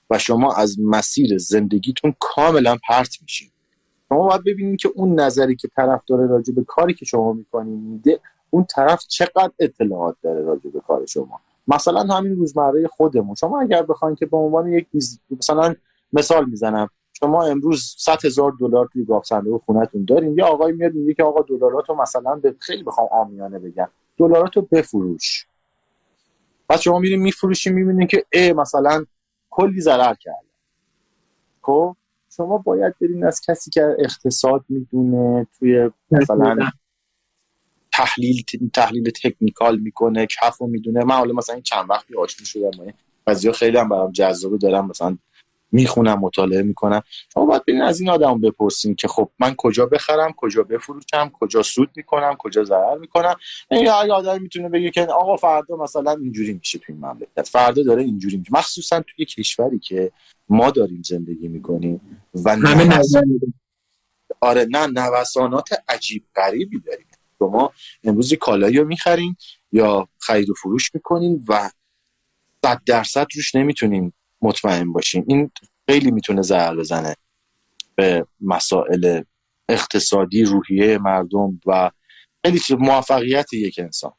و 0.09 0.17
شما 0.17 0.53
از 0.53 0.79
مسیر 0.79 1.37
زندگیتون 1.37 2.13
کاملا 2.19 2.77
پرت 2.87 3.17
میشین. 3.21 3.49
شما 4.09 4.27
باید 4.27 4.43
ببینید 4.43 4.79
که 4.79 4.89
اون 4.95 5.19
نظری 5.19 5.55
که 5.55 5.67
طرف 5.67 6.05
داره 6.05 6.27
راجع 6.27 6.53
به 6.53 6.63
کاری 6.63 6.93
که 6.93 7.05
شما 7.05 7.33
می‌کنین 7.33 7.79
میده 7.79 8.19
اون 8.49 8.65
طرف 8.69 9.07
چقدر 9.07 9.51
اطلاعات 9.59 10.15
داره 10.23 10.41
راجع 10.41 10.69
به 10.69 10.79
کار 10.79 11.05
شما. 11.05 11.39
مثلا 11.67 12.15
همین 12.15 12.35
روزمره 12.35 12.87
خودمون. 12.87 13.35
شما 13.35 13.61
اگر 13.61 13.83
بخواید 13.83 14.17
که 14.17 14.25
به 14.25 14.37
عنوان 14.37 14.73
یک 14.73 14.87
مثلا 15.31 15.75
مثال 16.13 16.49
می‌زنم. 16.49 16.89
شما 17.19 17.43
امروز 17.43 17.95
100 17.97 18.25
هزار 18.25 18.53
دلار 18.59 18.89
توی 18.93 19.05
گاف 19.05 19.25
صندوق 19.25 19.61
خونتون 19.61 20.05
دارین. 20.05 20.37
یا 20.37 20.45
آقای 20.45 20.71
میاد 20.71 20.93
میگه 20.93 21.13
که 21.13 21.23
آقا 21.23 21.41
دلاراتو 21.41 21.95
مثلا 21.95 22.35
به 22.35 22.55
خیلی 22.59 22.83
بخوام 22.83 23.07
آمیانه 23.11 23.59
بگم. 23.59 23.89
دلاراتو 24.17 24.61
بفروش. 24.61 25.47
بعد 26.67 26.79
شما 26.79 26.99
میرین 26.99 27.19
میفروشی 27.21 27.69
می‌بینین 27.69 28.07
که 28.07 28.25
ای 28.33 28.53
مثلا 28.53 29.05
کلی 29.49 29.81
ضرر 29.81 30.13
کرده 30.13 30.47
خب؟ 31.61 31.95
شما 32.37 32.57
باید 32.57 32.95
برین 33.01 33.25
از 33.25 33.41
کسی 33.47 33.71
که 33.71 33.95
اقتصاد 33.99 34.65
می‌دونه 34.69 35.47
توی 35.59 35.89
مثلا 36.11 36.57
تحلیل 37.91 38.43
تحلیل 38.73 39.09
تکنیکال 39.09 39.79
می‌کنه 39.79 40.27
کف 40.41 40.57
رو 40.57 40.67
می‌دونه. 40.67 41.03
من 41.03 41.15
حالا 41.15 41.33
مثلا 41.33 41.55
این 41.55 41.63
چند 41.63 41.89
وقتی 41.89 42.15
آشنا 42.15 42.45
شدم 42.45 42.93
بعضیا 43.25 43.51
خیلی 43.51 43.77
هم 43.77 43.89
برام 43.89 44.11
جذابه 44.11 44.57
دارم 44.57 44.87
مثلا 44.87 45.17
می‌خونم 45.73 46.19
مطالعه 46.19 46.61
می‌کنم. 46.61 47.01
شما 47.33 47.45
باید 47.45 47.61
ببینید 47.61 47.83
از 47.83 47.99
این 47.99 48.09
آدم 48.09 48.41
بپرسین 48.41 48.95
که 48.95 49.07
خب 49.07 49.29
من 49.39 49.55
کجا 49.57 49.85
بخرم 49.85 50.33
کجا 50.37 50.63
بفروشم 50.63 51.29
کجا 51.33 51.63
سود 51.63 51.89
می‌کنم 51.95 52.35
کجا 52.39 52.63
ضرر 52.63 52.97
می‌کنم. 52.97 53.35
یعنی 53.71 53.83
یه 53.83 53.91
آدم 53.91 54.41
می‌تونه 54.41 54.69
بگه 54.69 54.91
که 54.91 55.01
آقا 55.05 55.35
فردا 55.35 55.75
مثلا 55.75 56.11
اینجوری 56.11 56.53
میشه 56.53 56.79
توی 56.79 56.95
این 56.95 57.05
مملکت. 57.05 57.47
فردا 57.47 57.83
داره 57.83 58.03
اینجوری 58.03 58.37
میشه. 58.37 58.51
مخصوصا 58.53 59.03
توی 59.07 59.25
کشوری 59.25 59.79
که 59.79 60.11
ما 60.49 60.71
داریم 60.71 61.01
زندگی 61.05 61.47
می‌کنیم 61.47 62.19
و 62.45 62.55
همه 62.55 63.01
آره 64.41 64.67
نه 64.69 64.87
نوسانات 64.87 65.69
عجیب 65.87 66.23
غریبی 66.35 66.79
داریم. 66.79 67.07
شما 67.39 67.73
امروز 68.03 68.33
کالایی 68.33 68.77
رو 68.77 68.85
می‌خرین 68.85 69.35
یا 69.71 70.07
خرید 70.19 70.49
و 70.49 70.53
فروش 70.53 70.95
می‌کنین 70.95 71.43
و 71.47 71.69
صد 72.65 72.81
درصد 72.85 73.27
روش 73.35 73.55
نمی‌تونین 73.55 74.13
مطمئن 74.43 74.91
باشین 74.91 75.25
این 75.27 75.51
خیلی 75.89 76.11
می‌تونه 76.11 76.41
ضرر 76.41 76.75
بزنه 76.75 77.15
به 77.95 78.25
مسائل 78.41 79.21
اقتصادی 79.69 80.43
روحیه 80.43 80.97
مردم 80.97 81.59
و 81.65 81.91
خیلی 82.45 82.59
موفقیت 82.79 83.53
یک 83.53 83.79
انسان. 83.79 84.11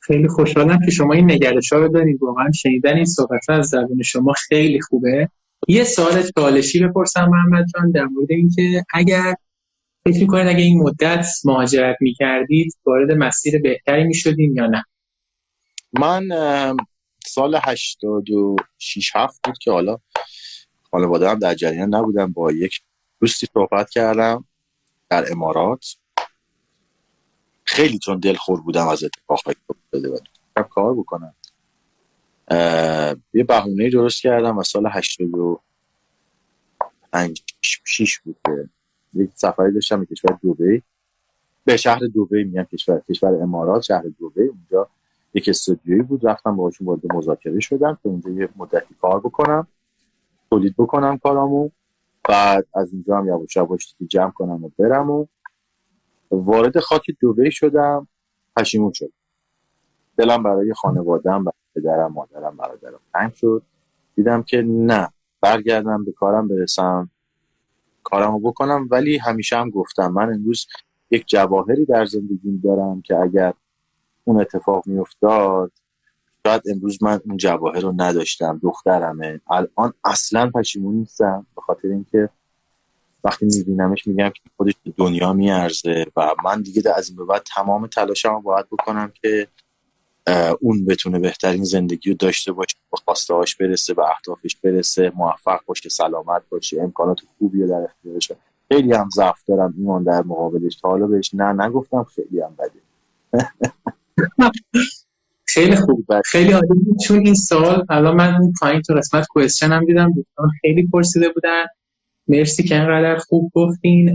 خیلی 0.00 0.28
خوشحالم 0.28 0.78
که 0.84 0.90
شما 0.90 1.14
این 1.14 1.30
نگرش 1.30 1.72
ها 1.72 1.78
رو 1.78 1.88
دارید. 1.88 2.22
واقعا 2.22 2.50
شنیدن 2.52 2.96
این 2.96 3.04
صحبت 3.04 3.50
از 3.50 3.68
زبان 3.68 4.02
شما 4.04 4.32
خیلی 4.32 4.80
خوبه. 4.80 5.28
یه 5.68 5.84
سوال 5.84 6.22
چالشی 6.38 6.86
بپرسم 6.86 7.28
محمد 7.28 7.64
جان 7.74 7.90
در 7.90 8.04
مورد 8.04 8.30
اینکه 8.30 8.84
اگر 8.94 9.34
فکر 10.04 10.20
می‌کنید 10.20 10.46
اگه 10.46 10.62
این 10.62 10.82
مدت 10.82 11.26
مهاجرت 11.44 11.96
می‌کردید 12.00 12.72
وارد 12.84 13.12
مسیر 13.12 13.60
بهتری 13.62 14.04
می‌شدیم 14.04 14.56
یا 14.56 14.66
نه؟ 14.66 14.84
من 15.92 16.22
سال 17.26 17.60
86 17.64 19.10
7 19.14 19.40
بود 19.44 19.58
که 19.58 19.70
حالا 19.70 19.98
خانواده 20.90 21.30
هم 21.30 21.38
در 21.38 21.54
جریان 21.54 21.94
نبودم 21.94 22.32
با 22.32 22.52
یک 22.52 22.80
دوستی 23.20 23.46
صحبت 23.54 23.90
کردم 23.90 24.44
در 25.08 25.32
امارات. 25.32 25.96
خیلی 27.64 27.98
چون 27.98 28.18
دلخور 28.18 28.60
بودم 28.60 28.88
از 28.88 29.04
اتفاقی 29.04 29.54
که 29.54 29.60
افتاده 29.70 30.20
و 30.56 30.62
کار 30.62 30.94
بکنم. 30.94 31.34
یه 33.32 33.44
بهونه 33.48 33.90
درست 33.90 34.22
کردم 34.22 34.58
و 34.58 34.62
سال 34.62 34.86
85 34.86 37.42
6 37.62 38.18
بود 38.18 38.36
که 38.46 38.68
یک 39.14 39.30
سفری 39.34 39.72
داشتم 39.72 40.00
به 40.00 40.06
کشور 40.06 40.38
دوبی 40.42 40.82
به 41.64 41.76
شهر 41.76 41.98
دوبی 41.98 42.44
میگم 42.44 42.62
کشور 42.62 43.02
کشور 43.08 43.42
امارات 43.42 43.82
شهر 43.82 44.04
دوبی 44.18 44.42
اونجا 44.42 44.88
یک 45.36 45.48
استودیویی 45.48 46.02
بود. 46.02 46.26
رفتم 46.26 46.56
باهاشون 46.56 46.86
وارد 46.86 47.12
مذاکره 47.14 47.60
شدم 47.60 47.98
که 48.02 48.08
اونجا 48.08 48.30
یه 48.30 48.48
مدتی 48.56 48.94
کار 49.00 49.20
بکنم 49.20 49.66
تولید 50.50 50.74
بکنم 50.78 51.18
کارامو. 51.18 51.70
بعد 52.28 52.66
از 52.74 52.92
اینجا 52.92 53.18
هم 53.18 53.26
یواش 53.26 53.56
یواش 53.56 53.94
جمع 54.08 54.30
کنم 54.30 54.64
و 54.64 54.70
برم 54.78 55.10
و 55.10 55.26
وارد 56.30 56.80
خاک 56.80 57.10
دوبه 57.20 57.50
شدم. 57.50 58.08
پشیمون 58.56 58.92
شد 58.92 59.12
دلم 60.16 60.42
برای 60.42 60.74
خانوادم 60.74 61.44
برای 61.44 61.52
پدرم 61.76 62.12
مادرم 62.12 62.56
برادرم 62.56 63.00
تنگ 63.12 63.32
شد. 63.32 63.62
دیدم 64.14 64.42
که 64.42 64.62
نه 64.62 65.08
برگردم 65.40 66.04
به 66.04 66.12
کارم 66.12 66.48
برسم 66.48 67.10
کارمو 68.02 68.40
بکنم. 68.40 68.88
ولی 68.90 69.18
همیشه 69.18 69.56
هم 69.56 69.70
گفتم 69.70 70.12
من 70.12 70.32
امروز 70.32 70.66
یک 71.10 71.26
جواهری 71.26 71.84
در 71.84 72.04
زندگیم 72.04 72.60
دارم 72.64 73.02
که 73.02 73.16
اگر 73.16 73.54
اون 74.26 74.40
اتفاق 74.40 74.86
میافتاد. 74.86 75.72
شاید 76.46 76.62
امروز 76.70 77.02
من 77.02 77.20
اون 77.24 77.36
جواهر 77.36 77.80
رو 77.80 77.94
نداشتم 77.96 78.60
دخترمه. 78.62 79.40
الان 79.50 79.92
اصلا 80.04 80.50
پشیمون 80.50 80.94
نیستم 80.94 81.46
به 81.54 81.60
خاطر 81.60 81.88
اینکه 81.88 82.28
وقتی 83.24 83.46
میبینمش 83.46 84.06
میگم 84.06 84.28
که 84.28 84.40
خودش 84.56 84.74
دنیا 84.96 85.32
میارزه 85.32 86.06
و 86.16 86.34
من 86.44 86.62
دیگه 86.62 86.82
از 86.96 87.08
این 87.08 87.16
به 87.16 87.24
بعد 87.24 87.42
تمام 87.54 87.86
تلاشم 87.86 88.34
رو 88.34 88.40
باید 88.40 88.66
بکنم 88.66 89.12
که 89.22 89.48
اون 90.60 90.84
بتونه 90.84 91.18
بهترین 91.18 91.64
زندگی 91.64 92.10
رو 92.10 92.16
داشته 92.16 92.52
باشه 92.52 92.76
به 92.90 92.96
خواسته 93.04 93.34
هاش 93.34 93.56
برسه 93.56 93.94
به 93.94 94.02
اهدافش 94.10 94.56
برسه 94.56 95.12
موفق 95.14 95.60
باشه 95.66 95.88
سلامت 95.88 96.42
باشه 96.48 96.82
امکانات 96.82 97.20
خوبی 97.38 97.62
رو 97.62 97.68
در 97.68 97.84
اختیارش 97.84 98.32
خیلی 98.68 98.92
هم 98.92 99.08
ضعف 99.14 99.44
دارم 99.48 99.74
ایمان 99.78 100.02
در 100.02 100.22
مقابلش. 100.22 100.76
تا 100.76 100.88
حالا 100.88 101.06
بهش 101.06 101.34
نه 101.34 101.52
نگفتم 101.64 102.04
خیلی 102.04 102.40
هم 102.40 102.56
بده. 102.58 102.80
خیلی 105.48 105.76
خوب 105.76 106.06
خیلی 106.24 106.52
عالی 106.52 106.66
چون 107.06 107.18
این 107.18 107.34
سال 107.34 107.84
الان 107.88 108.16
من 108.16 108.52
پایین 108.60 108.82
تو 108.82 108.94
قسمت 108.94 109.26
کوئسچن 109.26 109.72
هم 109.72 109.84
دیدم. 109.84 110.12
دوستان 110.12 110.48
خیلی 110.60 110.88
پرسیده 110.92 111.28
بودن. 111.28 111.64
مرسی 112.28 112.62
که 112.62 112.76
انقدر 112.76 113.18
خوب 113.18 113.50
گفتین. 113.54 114.14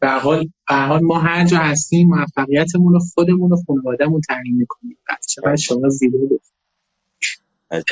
به 0.00 0.10
حال 0.10 1.00
ما 1.02 1.18
هر 1.18 1.46
جا 1.46 1.56
هستیم 1.56 2.08
موفقیتمون 2.08 2.92
رو 2.92 3.00
خودمون 3.14 3.52
و 3.52 3.56
خانوادهمون 3.66 4.20
تعیین 4.20 4.56
می‌کنیم. 4.56 4.96
چقدر 5.28 5.56
شما 5.56 5.88
زیبا 5.88 6.18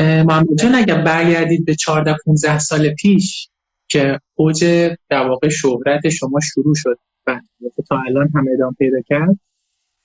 محمد 0.01 0.59
جان 0.59 0.75
اگر 0.75 1.03
برگردید 1.03 1.65
به 1.65 1.75
14 1.75 2.17
15 2.25 2.59
سال 2.59 2.95
پیش 2.95 3.49
که 3.89 4.21
اوج 4.35 4.65
در 5.09 5.29
واقع 5.29 5.49
شهرت 5.49 6.09
شما 6.09 6.41
شروع 6.41 6.75
شد 6.77 6.99
و 7.27 7.41
تا 7.89 8.01
الان 8.07 8.29
هم 8.35 8.45
ادامه 8.55 8.75
پیدا 8.79 9.01
کرد 9.07 9.39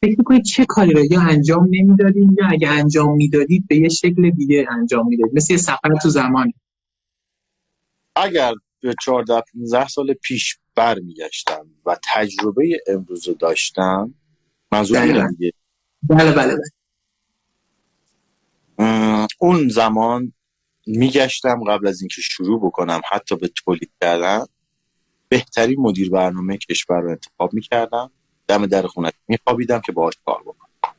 فکر 0.01 0.15
می‌کنید 0.17 0.43
چه 0.43 0.65
کاری 0.65 0.93
رو؟ 0.93 1.05
یا 1.11 1.21
انجام 1.21 1.67
نمی‌دادید 1.71 2.29
یا 2.37 2.47
اگه 2.51 2.69
انجام 2.69 3.15
می‌دادید 3.15 3.67
به 3.67 3.75
یه 3.75 3.89
شکل 3.89 4.29
دیگه 4.29 4.65
انجام 4.69 5.07
می‌دادید 5.07 5.35
مثل 5.35 5.53
یه 5.53 5.59
سفر 5.59 5.89
تو 6.01 6.09
زمان. 6.09 6.53
اگر 8.15 8.53
به 8.81 8.95
14 9.03 9.43
15 9.53 9.87
سال 9.87 10.13
پیش 10.13 10.57
برمیگشتم 10.75 11.67
و 11.85 11.97
تجربه 12.13 12.79
امروز 12.87 13.27
رو 13.27 13.33
داشتم 13.33 14.13
منظور 14.71 14.99
بله 14.99 15.27
دیگه. 15.27 15.53
بله 16.03 16.31
بله, 16.31 16.55
بله. 16.55 16.71
اون 19.39 19.69
زمان 19.69 20.33
میگشتم 20.87 21.63
قبل 21.63 21.87
از 21.87 22.01
اینکه 22.01 22.21
شروع 22.21 22.65
بکنم 22.65 23.01
حتی 23.11 23.35
به 23.35 23.47
تولید 23.47 23.91
کردن 24.01 24.45
بهترین 25.29 25.79
مدیر 25.79 26.09
برنامه 26.09 26.57
کشور 26.57 27.01
رو 27.01 27.09
انتخاب 27.09 27.53
می‌کردم. 27.53 28.11
دم 28.51 28.65
در 28.65 28.87
خونه. 28.87 29.11
میخوابیدم 29.27 29.81
که 29.85 29.91
باهاش 29.91 30.13
کار 30.25 30.41
بکنم. 30.41 30.93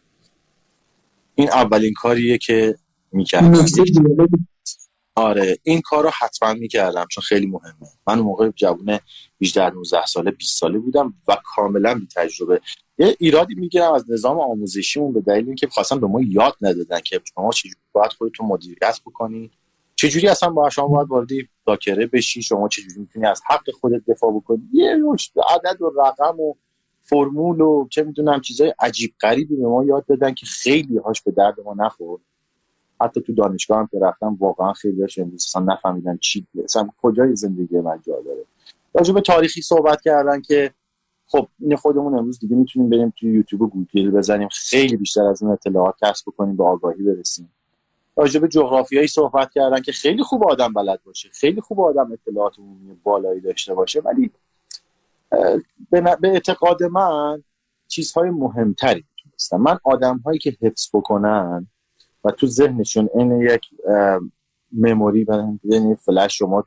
این 1.35 1.49
اولین 1.49 1.93
کاریه 1.95 2.39
که 2.39 2.75
می‌کردم. 3.13 3.67
آره 5.15 5.59
این 5.63 5.81
کار 5.81 6.05
رو 6.05 6.11
حتما 6.21 6.55
می‌کردم 6.55 7.07
چون 7.11 7.23
خیلی 7.23 7.47
مهمه. 7.47 7.89
من 8.07 8.19
اون 8.19 8.27
موقع 8.27 8.51
جوون 8.51 8.99
18 9.43 9.71
19 9.71 10.07
ساله 10.07 10.31
20 10.31 10.61
ساله 10.61 10.79
بودم 10.79 11.15
و 11.29 11.37
کاملا 11.45 11.95
بی 11.95 12.09
تجربه. 12.17 12.61
یه 12.99 13.17
ایرادی 13.19 13.55
می‌گیرم 13.55 13.93
از 13.93 14.11
نظام 14.11 14.41
آموزشیمون 14.41 15.13
به 15.13 15.21
دلیل 15.21 15.47
اینکه 15.47 15.67
خواستم 15.67 16.01
به 16.01 16.07
ما 16.07 16.21
یاد 16.23 16.57
ندادن 16.61 17.01
که 17.01 17.21
شما 17.35 17.51
چجوری 17.51 17.75
باید 17.93 18.13
خودتون 18.13 18.47
مدیریت 18.47 19.01
بکنی. 19.07 19.51
چجوری 19.97 20.29
اصلا 20.29 20.51
با 20.51 20.71
شما 20.71 20.89
باید 20.89 21.09
وارد 21.09 21.29
ذاکره 21.67 22.07
بشی؟ 22.07 22.43
شما 22.43 22.69
چجوری 22.69 23.01
می‌تونی 23.01 23.27
از 23.27 23.43
حق 23.49 23.71
خودت 23.81 24.03
دفاع 24.09 24.33
بکنی؟ 24.37 24.69
یه 24.73 24.97
عدد 25.51 25.83
و 25.83 25.93
رقم 26.01 26.41
و 26.41 26.55
فرمول 27.13 27.61
و 27.61 27.87
چه 27.91 28.03
می‌دونم 28.05 28.41
چیزای 28.41 28.75
عجیب 28.79 29.15
غریبی 29.21 29.57
به 29.57 29.67
ما 29.67 29.85
یاد 29.85 30.07
دادن 30.07 30.35
که 30.35 30.47
خیلی 30.47 30.99
هاش 30.99 31.23
به 31.23 31.31
درد 31.31 31.61
ما 31.61 31.75
نخورد. 31.75 32.23
حتی 33.01 33.21
تو 33.21 33.33
دانشگاه 33.33 33.79
هم 33.79 33.89
رفتم 34.03 34.37
واقعا 34.41 34.73
خیلی 34.73 35.01
هاش 35.01 35.19
نفهمیدن 35.67 36.17
چی 36.17 36.47
اصلا 36.65 36.89
کجای 37.03 37.37
زندگی 37.37 37.81
من 37.81 38.01
جا 38.07 38.21
داره. 38.25 38.45
راجع 38.95 39.15
به 39.15 39.21
تاریخی 39.21 39.63
صحبت 39.63 40.01
کردن 40.01 40.41
که 40.41 40.75
خب 41.27 41.49
این 41.61 41.77
خودمون 41.77 42.19
امروز 42.19 42.39
دیگه 42.39 42.57
می‌تونیم 42.57 42.91
بریم 42.91 43.13
توی 43.17 43.33
یوتیوب 43.33 43.63
و 43.63 43.67
گوگل 43.69 44.11
بزنیم 44.11 44.49
خیلی 44.49 44.97
بیشتر 44.97 45.23
از 45.23 45.43
اون 45.43 45.53
اطلاعات 45.53 45.95
کسب 46.03 46.25
بکنیم 46.27 46.57
به 46.57 46.65
آگاهی 46.65 47.03
برسیم. 47.03 47.53
راجع 48.17 48.41
به 48.41 48.49
جغرافیایی 48.49 49.07
صحبت 49.07 49.53
کردن 49.53 49.81
که 49.81 49.93
خیلی 49.93 50.23
خوب 50.23 50.45
آدم 50.45 50.73
بلد 50.73 51.01
باشه 51.05 51.29
خیلی 51.33 51.61
خوب 51.61 51.81
آدم 51.81 52.13
اطلاعات 52.13 52.59
عمومی 52.59 52.97
بالایی 53.03 53.41
داشته 53.41 53.75
باشه 53.75 54.01
ولی 54.01 54.31
به 55.91 56.19
اعتقاد 56.25 56.83
من 56.83 57.43
چیزهای 57.89 58.31
مهمتری 58.31 59.05
می‌تونستم 59.25 59.57
من 59.57 59.79
آدم 59.85 60.19
هایی 60.19 60.39
که 60.39 60.57
حفظ 60.61 60.89
بکنن 60.95 61.67
و 62.25 62.31
تو 62.31 62.47
ذهنشون 62.47 63.09
این 63.15 63.41
یک 63.41 63.63
مموری 64.73 65.27
یعنی 65.65 65.95
فلش 65.95 66.39
شما 66.39 66.65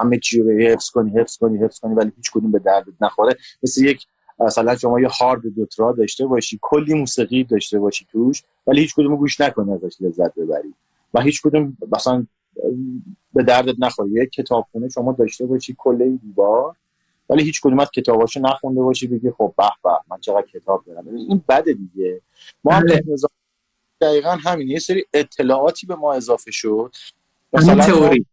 همه 0.00 0.18
چی 0.18 0.42
رو 0.42 0.50
حفظ 0.50 0.90
کنی 0.90 1.10
حفظ 1.10 1.36
کنی 1.36 1.58
حفظ 1.58 1.80
کنی 1.80 1.94
ولی 1.94 2.12
هیچ 2.16 2.30
کدوم 2.32 2.52
به 2.52 2.58
دردت 2.58 2.92
نخوره. 3.00 3.36
مثل 3.62 3.84
یک 3.84 4.06
مثلا 4.38 4.76
شما 4.76 5.00
یه 5.00 5.08
هارد 5.08 5.46
دوترا 5.46 5.92
داشته 5.92 6.26
باشی 6.26 6.58
کلی 6.62 6.94
موسیقی 6.94 7.44
داشته 7.44 7.78
باشی 7.78 8.06
توش 8.12 8.42
ولی 8.66 8.80
هیچ 8.80 8.94
کدوم 8.94 9.16
گوش 9.16 9.40
نکنی 9.40 9.72
ازش 9.72 9.96
لذت 10.00 10.34
ببری. 10.34 10.74
و 11.14 11.20
هیچ 11.20 11.42
کدوم 11.42 11.76
مثلا 11.92 12.26
به 13.32 13.42
دردت 13.42 13.74
نخوره. 13.78 14.10
یک 14.10 14.30
کتابخونه 14.30 14.88
شما 14.88 15.12
داشته 15.12 15.46
باشی 15.46 15.74
کلی 15.78 16.18
دیوار 16.18 16.76
ولی 17.28 17.44
هیچ 17.44 17.60
کدوم 17.60 17.80
از 17.80 17.90
کتاباشو 17.90 18.40
نخونده 18.40 18.82
باشی 18.82 19.06
بگی 19.06 19.30
خب 19.30 19.54
به 19.58 19.64
به 19.84 19.90
من 20.10 20.20
چقدر 20.20 20.46
کتاب 20.46 20.84
دارم. 20.86 21.14
این 21.14 21.44
بده 21.48 21.72
دیگه. 21.72 22.20
ما 22.64 22.72
هم 22.72 22.82
بله. 22.82 23.02
دقیقا 24.00 24.30
همین. 24.30 24.68
یه 24.68 24.78
سری 24.78 25.04
اطلاعاتی 25.12 25.86
به 25.86 25.94
ما 25.94 26.14
اضافه 26.14 26.50
شد. 26.50 26.94
مثلا 27.52 27.86
تئوری. 27.86 28.26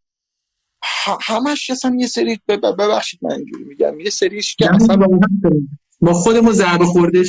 همش 1.21 1.69
اصلا 1.69 1.95
یه 1.99 2.07
سری 2.07 2.39
ببخشید 2.47 3.19
من 3.23 3.31
اینجوری 3.31 3.63
میگم. 3.63 3.99
یه 3.99 4.09
سریش 4.09 4.55
که 4.55 4.75
اصلا 4.75 5.07
ما 6.01 6.13
خودمون 6.13 6.53
ضربه 6.53 6.85
خورده 6.85 7.23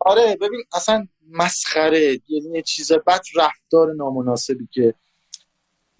آره 0.00 0.36
ببین 0.36 0.62
اصلا 0.72 1.06
مسخره. 1.30 2.20
یعنی 2.28 2.54
یه 2.54 2.62
چیز 2.62 2.92
بعد 2.92 3.22
رفتار 3.36 3.94
نامناسبی 3.94 4.68
که 4.72 4.94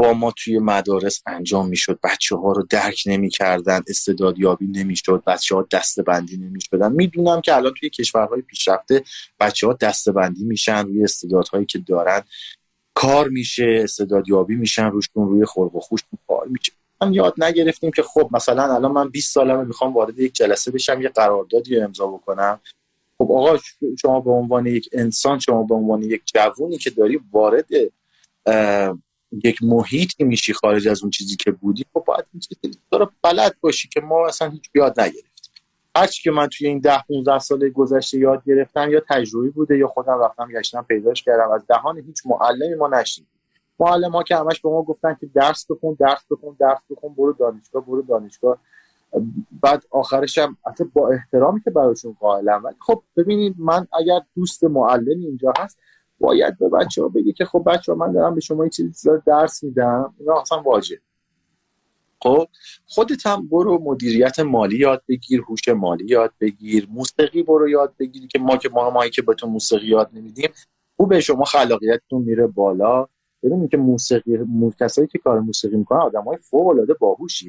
با 0.00 0.12
ما 0.12 0.32
توی 0.36 0.58
مدارس 0.58 1.22
انجام 1.26 1.68
می‌شد. 1.68 1.98
بچه 2.04 2.36
ها 2.36 2.52
رو 2.52 2.66
درک 2.70 3.02
نمی‌کردن 3.06 3.82
استعدادیابی 3.88 4.66
نمی‌شد 4.66 5.22
بچه 5.26 5.54
ها 5.54 5.66
دسته 5.72 6.02
بندی 6.02 6.36
نمی‌شدن. 6.36 6.92
می‌دونم 6.92 7.40
که 7.40 7.56
الان 7.56 7.74
توی 7.80 7.90
کشورهای 7.90 8.42
پیشرفته 8.42 9.04
بچه 9.40 9.66
ها 9.66 9.72
دسته 9.72 10.12
بندی 10.12 10.44
میشن 10.44 10.86
روی 10.86 11.04
استعدادهایی 11.04 11.66
که 11.66 11.78
دارن. 11.78 12.22
کار 12.94 13.28
میشه 13.28 13.80
استعدادیابی 13.84 14.56
میشن 14.56 14.84
روشون 14.84 15.28
روی 15.28 15.44
خلق 15.44 15.76
و 15.76 15.80
خوش 15.80 16.00
کار 16.28 16.46
میشه. 16.46 16.72
هم 17.02 17.12
یاد 17.12 17.34
نگرفتیم 17.38 17.90
که 17.90 18.02
خب 18.02 18.28
مثلا 18.32 18.74
الان 18.74 18.92
من 18.92 19.08
20 19.08 19.34
سالمه 19.34 19.64
می‌خوام 19.64 19.94
وارد 19.94 20.18
یک 20.18 20.32
جلسه 20.32 20.70
بشم 20.70 21.02
یه 21.02 21.08
قراردادی 21.08 21.80
امضا 21.80 22.06
بکنم. 22.06 22.60
خب 23.18 23.32
آقا 23.32 23.58
شما 24.02 24.20
به 24.20 24.30
عنوان 24.30 24.66
یک 24.66 24.88
انسان 24.92 25.38
شما 25.38 25.62
به 25.62 25.74
عنوان 25.74 26.02
یک 26.02 26.22
جوونی 26.34 26.78
که 26.78 26.90
داری 26.90 27.20
وارد 27.32 27.68
یک 29.44 29.62
محیطی 29.62 30.24
میشی 30.24 30.52
خارج 30.52 30.88
از 30.88 31.02
اون 31.02 31.10
چیزی 31.10 31.36
که 31.36 31.50
بودی 31.50 31.84
خب 31.94 32.04
باید 32.06 32.24
این 32.32 32.40
چیزی 32.40 32.78
رو 32.92 33.10
بلد 33.22 33.56
باشی 33.60 33.88
که 33.88 34.00
ما 34.00 34.26
اصلا 34.26 34.50
هیچ 34.50 34.70
یاد 34.74 35.00
نگرفتیم. 35.00 35.52
هرچی 35.96 36.22
که 36.22 36.30
من 36.30 36.46
توی 36.46 36.66
این 36.66 36.78
ده 36.78 37.02
15 37.08 37.38
سال 37.38 37.68
گذشته 37.68 38.18
یاد 38.18 38.42
گرفتم 38.46 38.90
یا 38.90 39.02
تجربی 39.08 39.50
بوده 39.50 39.78
یا 39.78 39.88
خودم 39.88 40.18
رفتم 40.20 40.48
گشتم 40.52 40.82
پیداش 40.82 41.22
کردم 41.22 41.50
از 41.50 41.66
دهان 41.66 41.98
هیچ 41.98 42.18
معلمی 42.26 42.74
ما 42.74 42.88
نشنیدیم. 42.88 43.32
معلم 43.80 44.12
ها 44.12 44.22
که 44.22 44.36
همش 44.36 44.60
به 44.60 44.68
ما 44.68 44.82
گفتن 44.82 45.16
که 45.20 45.28
درس 45.34 45.66
بخون 45.70 45.96
درس 46.00 46.24
بخون 46.30 46.56
درس 46.60 46.80
بخون 46.90 47.14
برو 47.14 47.32
دانشگاه 47.32 47.86
برو 47.86 48.02
دانشگاه. 48.02 48.58
بعد 49.62 49.84
آخرش 49.90 50.38
هم 50.38 50.56
با 50.92 51.08
احترامی 51.08 51.60
که 51.60 51.70
براشون 51.70 52.16
قائلم 52.20 52.64
ولی 52.64 52.76
خب 52.80 53.02
ببینید 53.16 53.54
من 53.58 53.86
اگر 53.92 54.20
دوست 54.36 54.64
معلمی 54.64 55.26
اینجا 55.26 55.52
هست 55.58 55.78
باید 56.20 56.58
به 56.58 56.68
بچه 56.68 57.02
ها 57.02 57.08
بگی 57.08 57.32
که 57.32 57.44
خب 57.44 57.62
بچه 57.66 57.92
ها 57.92 57.98
من 57.98 58.12
دارم 58.12 58.34
به 58.34 58.40
شما 58.40 58.62
این 58.62 58.70
چیزی 58.70 59.10
درس 59.26 59.62
میدم. 59.64 60.14
اینا 60.18 60.40
اصلا 60.40 60.62
واجب 60.62 60.98
خب 62.22 62.48
خودت 62.86 63.26
هم 63.26 63.48
برو 63.48 63.78
مدیریت 63.82 64.40
مالی 64.40 64.76
یاد 64.76 65.02
بگیر 65.08 65.40
هوش 65.48 65.68
مالی 65.68 66.04
یاد 66.08 66.32
بگیر 66.40 66.88
موسیقی 66.90 67.42
برو 67.42 67.68
یاد 67.68 67.94
بگیری 67.98 68.26
که 68.26 68.38
ما 68.38 68.56
که 68.56 68.68
ما 68.68 69.08
که 69.08 69.22
به 69.22 69.34
تو 69.34 69.46
موسیقی 69.46 69.86
یاد 69.86 70.10
نمیدیم 70.12 70.50
خوبه 70.96 71.20
شما 71.20 71.44
خلاقیتتون 71.44 72.22
میره 72.22 72.46
بالا. 72.46 73.06
ببینید 73.42 73.70
که 73.70 73.76
موسیقی 73.76 74.38
کسایی 74.80 75.08
که 75.08 75.18
کار 75.18 75.40
موسیقی 75.40 75.76
می‌کنن 75.76 76.00
آدمای 76.00 76.36
فوق 76.36 76.66
العاده 76.66 76.94
باهوشی 76.94 77.48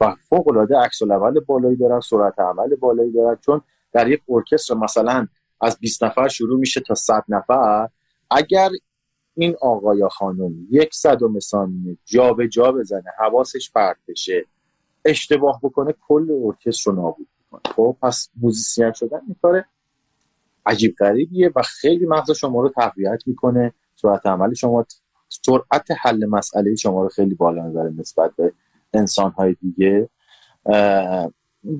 و 0.00 0.14
فوق 0.28 0.48
العاده 0.48 0.76
عکس 0.76 1.02
بالایی 1.46 1.76
دارن 1.76 2.00
سرعت 2.00 2.38
عمل 2.38 2.76
بالایی 2.76 3.12
دارن. 3.12 3.36
چون 3.36 3.60
در 3.92 4.10
یک 4.10 4.22
ارکستر 4.28 4.74
مثلا 4.74 5.26
از 5.60 5.78
20 5.78 6.04
نفر 6.04 6.28
شروع 6.28 6.58
میشه 6.58 6.80
تا 6.80 6.94
100 6.94 7.24
نفر 7.28 7.88
اگر 8.30 8.70
این 9.34 9.56
آقا 9.60 9.94
یا 9.94 10.08
خانم 10.08 10.66
یک 10.70 10.94
صدم 10.94 11.38
ثانیه 11.38 11.98
جا 12.04 12.32
به 12.32 12.48
جا 12.48 12.72
بزنه 12.72 13.10
حواسش 13.18 13.70
پرت 13.70 13.96
بشه 14.08 14.46
اشتباه 15.04 15.60
بکنه 15.62 15.94
کل 16.08 16.40
ارکستر 16.44 16.90
رو 16.90 16.96
نابود 16.96 17.28
می‌کنه. 17.40 17.74
خب 17.74 17.96
پس 18.02 18.28
موزیسین 18.36 18.92
شدن 18.92 19.20
این 19.26 19.36
کار 19.42 19.64
عجیب 20.66 20.94
غریبیه 20.98 21.50
و 21.56 21.62
خیلی 21.62 22.06
مغز 22.06 22.30
شما 22.30 22.60
رو 22.60 22.68
تقویت 22.68 23.22
می‌کنه. 23.26 23.72
سرعت 23.94 24.26
عمل 24.26 24.54
شما 24.54 24.86
سرعت 25.28 25.86
حل 26.00 26.26
مسئله 26.26 26.74
شما 26.74 27.02
رو 27.02 27.08
خیلی 27.08 27.34
بالا 27.34 27.66
می‌بره 27.66 27.90
نسبت 27.90 28.36
به 28.36 28.52
انسان 28.92 29.30
های 29.30 29.54
دیگه 29.54 30.08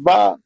و 0.04 0.36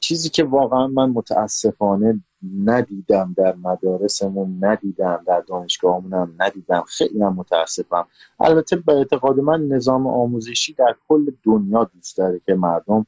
چیزی 0.00 0.28
که 0.28 0.44
واقعا 0.44 0.86
من 0.86 1.10
متاسفانه 1.10 2.24
ندیدم 2.64 3.34
در 3.36 3.54
مدارسمون 3.54 4.64
ندیدم 4.64 5.24
در 5.26 5.40
دانشگاهمونم 5.40 6.34
ندیدم. 6.38 6.82
خیلی 6.82 7.22
هم 7.22 7.34
متاسفم. 7.34 8.06
البته 8.40 8.76
به 8.76 8.92
اعتقاد 8.92 9.40
من 9.40 9.68
نظام 9.68 10.06
آموزشی 10.06 10.72
در 10.72 10.94
کل 11.08 11.30
دنیا 11.42 11.84
دوست 11.84 12.16
داره 12.16 12.40
که 12.46 12.54
مردم 12.54 13.06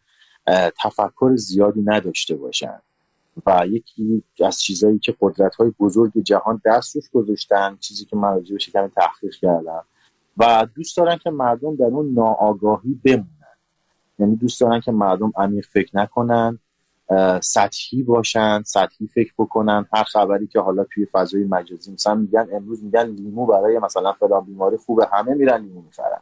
تفکر 0.82 1.36
زیادی 1.36 1.82
نداشته 1.82 2.36
باشن. 2.36 2.81
و 3.47 3.66
یکی 3.66 4.24
از 4.44 4.61
چیزهایی 4.61 4.98
که 4.98 5.16
قدرت 5.20 5.55
های 5.55 5.73
بزرگ 5.81 6.12
جهان 6.23 6.61
دست 6.65 6.97
روش 6.97 7.11
گذاشتن 7.11 7.77
چیزی 7.81 8.05
که 8.05 8.16
من 8.16 8.35
راجع 8.35 8.57
کمی 8.57 8.89
تحقیق 8.89 9.35
کردم. 9.35 9.85
و 10.36 10.66
دوست 10.74 10.97
دارن 10.97 11.16
که 11.16 11.31
مردم 11.31 11.77
در 11.77 11.85
اون 11.85 12.12
ناآگاهی 12.12 13.01
بمونن. 13.05 13.27
یعنی 14.19 14.36
دوست 14.36 14.61
دارن 14.61 14.81
که 14.81 14.93
مردم 14.93 15.32
عمیق 15.36 15.66
فکر 15.73 15.97
نکنن. 15.97 16.59
سطحی 17.43 18.03
باشن 18.03 18.62
سطحی 18.66 19.07
فکر 19.07 19.32
بکنن. 19.39 19.87
هر 19.93 20.05
خبری 20.05 20.47
که 20.47 20.61
حالا 20.61 20.85
توی 20.85 21.07
فضای 21.07 21.45
مجازی 21.45 21.93
مثلا 21.93 22.15
میگن 22.15 22.49
امروز 22.53 22.85
میگن 22.85 23.07
لیمو 23.07 23.47
برای 23.47 23.78
مثلا 23.78 24.12
فلان 24.12 24.45
بیماری 24.45 24.77
خوبه 24.77 25.09
همه 25.12 25.35
میرن 25.35 25.62
لیمو 25.62 25.81
می‌خرن. 25.82 26.20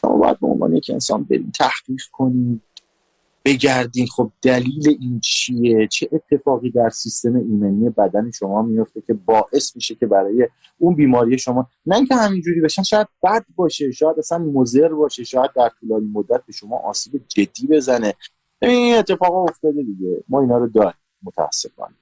شما 0.00 0.16
باید 0.16 0.40
به 0.40 0.46
عنوان 0.46 0.76
یک 0.76 0.90
انسان 0.92 1.24
برین 1.24 1.52
تحقیق 1.52 2.02
کنید 2.12 2.62
بگردین 3.44 4.06
خب 4.06 4.30
دلیل 4.42 4.96
این 5.00 5.20
چیه؟ 5.20 5.86
چه 5.86 6.08
اتفاقی 6.12 6.70
در 6.70 6.90
سیستم 6.90 7.34
ایمنی 7.34 7.90
بدن 7.90 8.30
شما 8.30 8.62
میفته 8.62 9.00
که 9.00 9.14
باعث 9.14 9.76
میشه 9.76 9.94
که 9.94 10.06
برای 10.06 10.48
اون 10.78 10.94
بیماری 10.94 11.38
شما 11.38 11.68
نه 11.86 11.96
اینکه 11.96 12.14
همینجوری 12.14 12.60
بشن 12.60 12.82
شاید 12.82 13.06
بد 13.22 13.44
باشه 13.56 13.90
شاید 13.90 14.18
اصلا 14.18 14.38
مضر 14.38 14.88
باشه 14.88 15.24
شاید 15.24 15.50
در 15.56 15.68
طولانی 15.80 16.10
مدت 16.12 16.46
به 16.46 16.52
شما 16.52 16.78
آسیب 16.78 17.24
جدی 17.28 17.66
بزنه. 17.66 18.14
این 18.62 18.94
اتفاق 18.94 19.34
افتاده 19.34 19.82
دیگه. 19.82 20.24
ما 20.28 20.40
اینا 20.40 20.58
رو 20.58 20.68
داریم 20.68 20.92
متاسفانه. 21.22 21.94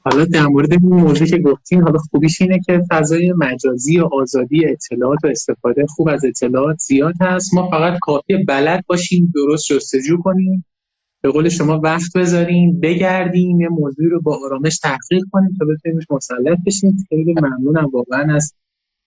حالا 0.00 0.24
در 0.24 0.46
مورد 0.46 0.72
این 0.72 0.80
موضوعی 0.84 1.30
که 1.30 1.38
گفتین 1.38 1.82
حالا 1.82 1.98
خوبیش 1.98 2.42
اینه 2.42 2.60
که 2.66 2.80
فضای 2.90 3.32
مجازی 3.32 4.00
و 4.00 4.08
آزادی 4.12 4.66
اطلاعات 4.66 5.18
و 5.24 5.26
استفاده 5.26 5.86
خوب 5.88 6.08
از 6.08 6.24
اطلاعات 6.24 6.78
زیاد 6.78 7.14
هست. 7.20 7.54
ما 7.54 7.70
فقط 7.70 7.98
کافی 8.00 8.44
بلد 8.48 8.84
باشیم 8.86 9.32
درست 9.34 9.66
جستجو 9.72 10.16
کنیم 10.22 10.64
به 11.20 11.30
قول 11.30 11.48
شما 11.48 11.80
وقت 11.84 12.16
بذاریم 12.16 12.80
بگردیم 12.80 13.60
یه 13.60 13.68
موضوعی 13.68 14.08
رو 14.08 14.20
با 14.20 14.38
آرامش 14.44 14.78
تحقیق 14.78 15.22
کنیم 15.32 15.50
تا 15.58 15.66
بتونیم 15.66 16.00
مسلط 16.10 16.58
بشیم. 16.66 16.96
خیلی 17.08 17.34
ممنونم 17.34 17.90
واقعا 17.92 18.34
از 18.34 18.54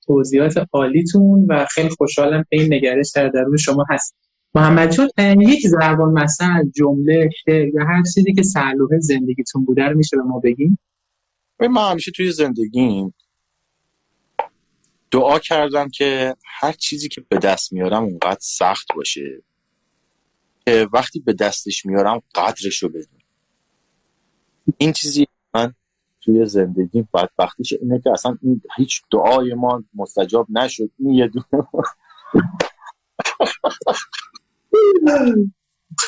توضیحات 0.06 0.68
عالیتون 0.74 1.46
و 1.50 1.66
خیلی 1.72 1.90
خوشحالم 1.90 2.44
که 2.50 2.62
این 2.62 2.74
نگرش 2.74 3.12
در 3.16 3.28
درون 3.28 3.58
شما 3.58 3.86
هست. 3.90 4.16
محمد 4.56 4.91
جان 4.91 5.10
یک 5.41 5.68
زربان 5.68 6.11
مثل 6.14 6.45
جمله 6.76 7.30
شعر 7.45 7.68
یا 7.68 7.86
هر 7.88 8.03
چیزی 8.14 8.34
که 8.34 8.44
سلوه 8.44 8.99
زندگیتون 8.99 9.65
بوده 9.65 9.84
رو 9.84 9.98
میشه 9.98 10.18
به 10.18 10.24
ما 10.24 10.40
بگیم 10.40 10.80
من 11.60 11.91
همیشه 11.91 12.11
توی 12.11 12.32
زندگیم 12.32 13.14
دعا 15.11 15.40
کردم 15.40 15.90
که 15.90 16.36
هر 16.45 16.72
چیزی 16.72 17.10
که 17.10 17.22
به 17.30 17.38
دست 17.38 17.74
میارم 17.74 18.03
اونقدر 18.03 18.40
سخت 18.41 18.88
باشه. 18.95 19.44
که 20.65 20.88
وقتی 20.94 21.19
به 21.19 21.34
دستش 21.34 21.86
میارم 21.86 22.22
قدرش 22.36 22.84
رو 22.84 22.90
بدون. 22.90 23.22
این 24.78 24.94
چیزی 24.94 25.28
من 25.53 25.74
توی 26.22 26.45
زندگیم 26.45 27.10
بدبختیش 27.14 27.74
اینه 27.82 28.02
که 28.03 28.11
اصلا 28.11 28.38
این 28.41 28.61
هیچ 28.78 29.02
دعای 29.11 29.53
ما 29.53 29.84
مستجاب 29.94 30.48
نشد. 30.49 30.91
این 30.99 31.14
یه 31.14 31.28
دونه 31.28 31.68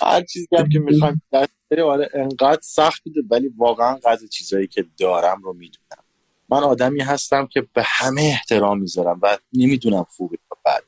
هر 0.01 0.21
چیزی 0.21 0.47
هم 0.57 0.69
که 0.69 0.79
می‌خوایم 0.79 1.21
دست 1.33 1.49
آره 1.85 2.09
انقدر 2.13 2.61
سخت 2.63 3.03
بوده 3.03 3.21
ولی 3.29 3.53
واقعا 3.57 3.95
قدر 3.95 4.27
چیزایی 4.27 4.67
که 4.67 4.85
دارم 4.97 5.41
رو 5.43 5.53
می‌دونم. 5.53 6.03
من 6.49 6.63
آدمی 6.63 7.01
هستم 7.01 7.47
که 7.47 7.67
به 7.73 7.83
همه 7.85 8.21
احترام 8.21 8.79
می‌ذارم 8.79 9.19
و 9.23 9.37
نمی‌دونم 9.53 10.03
خوبه 10.03 10.37
یا 10.51 10.57
بد. 10.65 10.83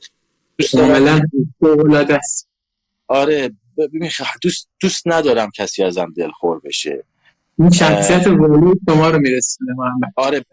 دوست 0.57 0.76
است. 2.11 2.48
آره 3.07 3.52
ببین 3.77 4.10
دوست 4.41 4.69
دوست 4.80 5.03
ندارم 5.06 5.49
کسی 5.56 5.84
ازم 5.84 6.14
دلخور 6.18 6.60
بشه. 6.60 7.03
این 7.60 7.69
شخصیت 7.69 8.27
ولی 8.27 8.73
شما 8.89 9.10
رو 9.10 9.19
میرسونه 9.19 9.73
محمد. 9.73 10.14
آره 10.15 10.45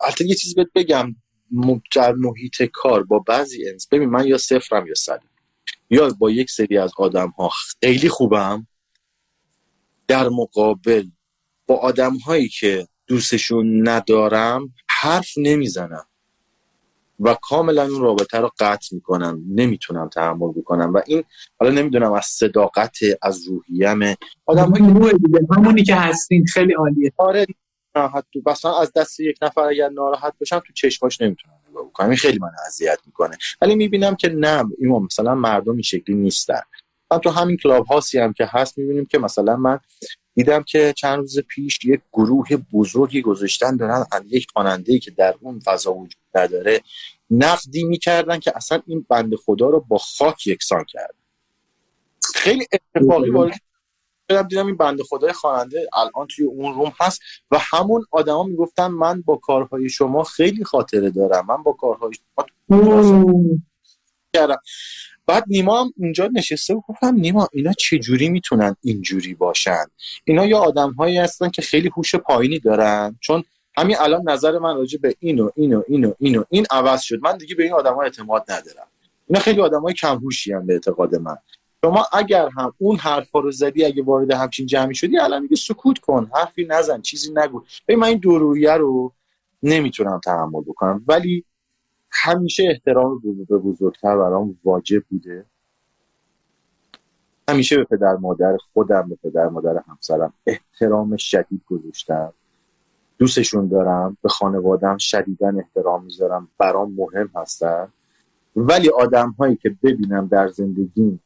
البته 0.00 0.26
یه 0.26 0.34
چیز 0.34 0.54
بهت 0.54 0.68
بگم 0.74 1.16
در 1.94 2.12
محیط 2.12 2.62
کار 2.72 3.02
با 3.02 3.18
بعضی 3.18 3.68
انس 3.68 3.88
ببین 3.88 4.08
من 4.08 4.26
یا 4.26 4.38
صفرم 4.38 4.86
یا 4.86 4.94
صدم 4.94 5.27
یا 5.90 6.08
با 6.18 6.30
یک 6.30 6.50
سری 6.50 6.78
از 6.78 6.92
آدم 6.98 7.28
ها 7.28 7.50
خیلی 7.80 8.08
خوبم 8.08 8.66
در 10.08 10.28
مقابل 10.28 11.06
با 11.66 11.76
آدم 11.76 12.16
هایی 12.16 12.48
که 12.48 12.88
دوستشون 13.06 13.88
ندارم 13.88 14.74
حرف 15.00 15.30
نمی‌زنم 15.36 16.04
و 17.20 17.36
کاملا 17.42 17.82
اون 17.82 18.00
رابطه 18.00 18.38
رو 18.38 18.50
قطع 18.60 18.94
می‌کنم 18.94 19.42
نمی‌تونم 19.48 20.08
تحمل 20.08 20.52
بکنم 20.52 20.92
و 20.94 21.02
این 21.06 21.24
حالا 21.60 21.72
نمی‌دونم 21.72 22.12
از 22.12 22.24
صداقت 22.24 22.98
از 23.22 23.46
روحیم 23.48 24.14
آدم 24.46 24.72
همونی 25.56 25.82
که 25.82 25.94
هستین 25.94 26.44
خیلی 26.46 26.72
عالیه. 26.72 27.12
آره 27.16 27.46
مثلا 28.46 28.80
از 28.80 28.92
دست 28.96 29.20
یک 29.20 29.38
نفر 29.42 29.60
اگر 29.60 29.88
ناراحت 29.88 30.34
باشم 30.40 30.58
تو 30.58 30.72
چشماش 30.72 31.20
نمی‌تونم. 31.20 31.57
نگاه 31.70 31.84
بکنم 31.84 32.08
این 32.08 32.16
خیلی 32.16 32.38
من 32.38 32.50
اذیت 32.66 32.98
می‌کنه. 33.06 33.38
ولی 33.60 33.74
می‌بینم 33.74 34.16
که 34.16 34.28
نه 34.28 34.64
این 34.78 34.92
مثلا 34.92 35.34
مردم 35.34 35.72
این 35.72 35.82
شکلی 35.82 36.16
نیستن. 36.16 36.60
من 37.10 37.18
تو 37.18 37.30
همین 37.30 37.56
کلاب 37.56 37.86
هاسی 37.86 38.18
هم 38.18 38.32
که 38.32 38.48
هست 38.50 38.78
می‌بینیم 38.78 39.06
که 39.06 39.18
مثلا 39.18 39.56
من 39.56 39.80
دیدم 40.34 40.62
که 40.62 40.94
چند 40.96 41.18
روز 41.18 41.38
پیش 41.38 41.84
یک 41.84 42.00
گروه 42.12 42.48
بزرگی 42.72 43.22
گذاشتن 43.22 43.76
دارن 43.76 44.06
یک 44.26 44.46
خواننده 44.52 44.98
که 44.98 45.10
در 45.10 45.34
اون 45.40 45.58
فضا 45.58 45.92
وجود 45.94 46.22
نداره 46.34 46.80
نقدی 47.30 47.84
می‌کردن 47.84 48.38
که 48.38 48.52
اصلا 48.56 48.82
این 48.86 49.06
بند 49.08 49.34
خدا 49.34 49.68
رو 49.68 49.80
با 49.80 49.98
خاک 49.98 50.46
یکسان 50.46 50.84
کرد. 50.88 51.14
خیلی 52.34 52.66
اتفاقی 52.72 53.30
وارد 53.30 53.60
دیدم 54.28 54.66
این 54.66 54.76
بنده 54.76 55.04
خدای 55.04 55.32
خواننده 55.32 55.88
الان 55.92 56.26
توی 56.26 56.44
اون 56.44 56.74
روم 56.74 56.92
هست 57.00 57.20
و 57.50 57.58
همون 57.60 58.04
آدما 58.10 58.42
می‌گفتن 58.42 58.86
من 58.86 59.22
با 59.22 59.36
کارهای 59.36 59.88
شما 59.88 60.22
خیلی 60.22 60.64
خاطره 60.64 61.10
دارم. 61.10 61.46
من 61.46 61.62
با 61.62 61.72
کارهای 61.72 62.12
شما 62.68 63.34
کردم. 64.34 64.56
بعد 65.26 65.44
نیما 65.46 65.80
هم 65.80 65.92
اونجا 65.96 66.30
نشسته 66.32 66.74
و 66.74 66.80
گفتم 66.88 67.14
نیما 67.14 67.48
اینا 67.52 67.72
چجوری 67.72 68.28
می‌تونن 68.28 68.76
اینجوری 68.82 69.34
باشن؟ 69.34 69.84
اینا 70.24 70.46
یا 70.46 70.58
آدم 70.58 70.92
هایی 70.92 71.18
هستن 71.18 71.48
که 71.48 71.62
خیلی 71.62 71.90
هوش 71.96 72.14
پایینی 72.14 72.58
دارن. 72.58 73.18
چون 73.20 73.44
همین 73.76 73.96
الان 73.98 74.22
نظر 74.30 74.58
من 74.58 74.76
راجع 74.76 74.98
به 74.98 75.14
اینو 75.18 75.50
اینو 75.56 75.82
اینو 75.88 76.12
اینو 76.18 76.44
این 76.50 76.66
عوض 76.70 77.00
شد. 77.02 77.18
من 77.22 77.36
دیگه 77.36 77.54
به 77.54 77.62
این 77.62 77.72
آدم 77.72 77.94
ها 77.94 78.02
اعتماد 78.02 78.44
ندارم. 78.48 78.86
اینا 79.26 79.40
خیلی 79.40 79.60
آدم 79.60 79.80
های 79.80 79.94
کم 79.94 80.16
هوشی 80.16 80.54
به 80.54 80.72
اعتقاد 80.72 81.14
من. 81.14 81.36
شما 81.84 82.06
اگر 82.12 82.48
هم 82.48 82.72
اون 82.78 82.96
حرفا 82.96 83.40
رو 83.40 83.50
زدی 83.50 83.84
اگه 83.84 84.02
وارد 84.02 84.32
همچین 84.32 84.66
جمعی 84.66 84.94
شدی 84.94 85.18
الان 85.18 85.42
میگه 85.42 85.56
سکوت 85.56 85.98
کن 85.98 86.30
حرفی 86.34 86.64
نزن 86.64 87.00
چیزی 87.00 87.32
نگو. 87.34 87.64
من 87.88 88.04
این 88.04 88.18
دورویه 88.18 88.72
رو 88.72 89.12
نمی‌تونم 89.62 90.20
تحمل 90.24 90.62
بکنم 90.62 91.04
ولی 91.08 91.44
همیشه 92.10 92.64
احترام 92.70 93.22
به 93.48 93.58
بزرگتر 93.58 94.16
برام 94.16 94.58
واجب 94.64 95.02
بوده. 95.10 95.44
همیشه 97.48 97.76
به 97.76 97.84
پدر 97.84 98.16
مادر 98.16 98.56
خودم 98.72 99.08
به 99.08 99.16
پدر 99.30 99.48
مادر 99.48 99.82
همسرم 99.88 100.32
احترام 100.46 101.16
شدید 101.16 101.64
گذاشتم. 101.66 102.32
دوستشون 103.18 103.68
دارم 103.68 104.16
به 104.22 104.28
خانوادم 104.28 104.96
شدیدا 104.96 105.52
احترام 105.58 106.04
می‌ذارم 106.04 106.48
برام 106.58 106.92
مهم 106.92 107.30
هستن. 107.34 107.88
ولی 108.56 108.90
آدم 108.90 109.30
هایی 109.38 109.56
که 109.56 109.76
ببینم 109.82 110.26
در 110.26 110.48
زندگیم 110.48 111.22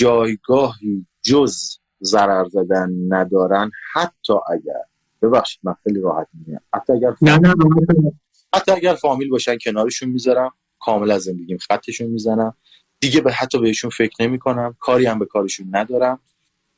جایگاهی 0.00 1.06
جز 1.22 1.56
ضرر 2.02 2.44
زدن 2.44 2.90
ندارن 3.08 3.70
حتی 3.92 4.32
اگر 4.50 4.80
ببخشید 5.22 5.60
من 5.62 5.74
خیلی 5.84 6.00
راحت 6.00 6.28
میگم. 6.34 6.60
حتی 6.74 6.92
اگر 6.92 7.14
حتی 8.54 8.72
اگر 8.72 8.94
فامیل 8.94 9.28
باشن 9.28 9.56
کنارشون 9.64 10.08
می‌ذارم 10.08 10.50
کامل 10.80 11.10
از 11.10 11.22
زندگیم 11.22 11.58
خطشون 11.58 12.06
می‌زنم. 12.06 12.56
دیگه 13.00 13.20
به 13.20 13.32
حتی 13.32 13.58
بهشون 13.58 13.90
فکر 13.90 14.22
نمی 14.22 14.38
کنم 14.38 14.76
کاری 14.78 15.06
هم 15.06 15.18
به 15.18 15.26
کارشون 15.26 15.66
ندارم. 15.70 16.20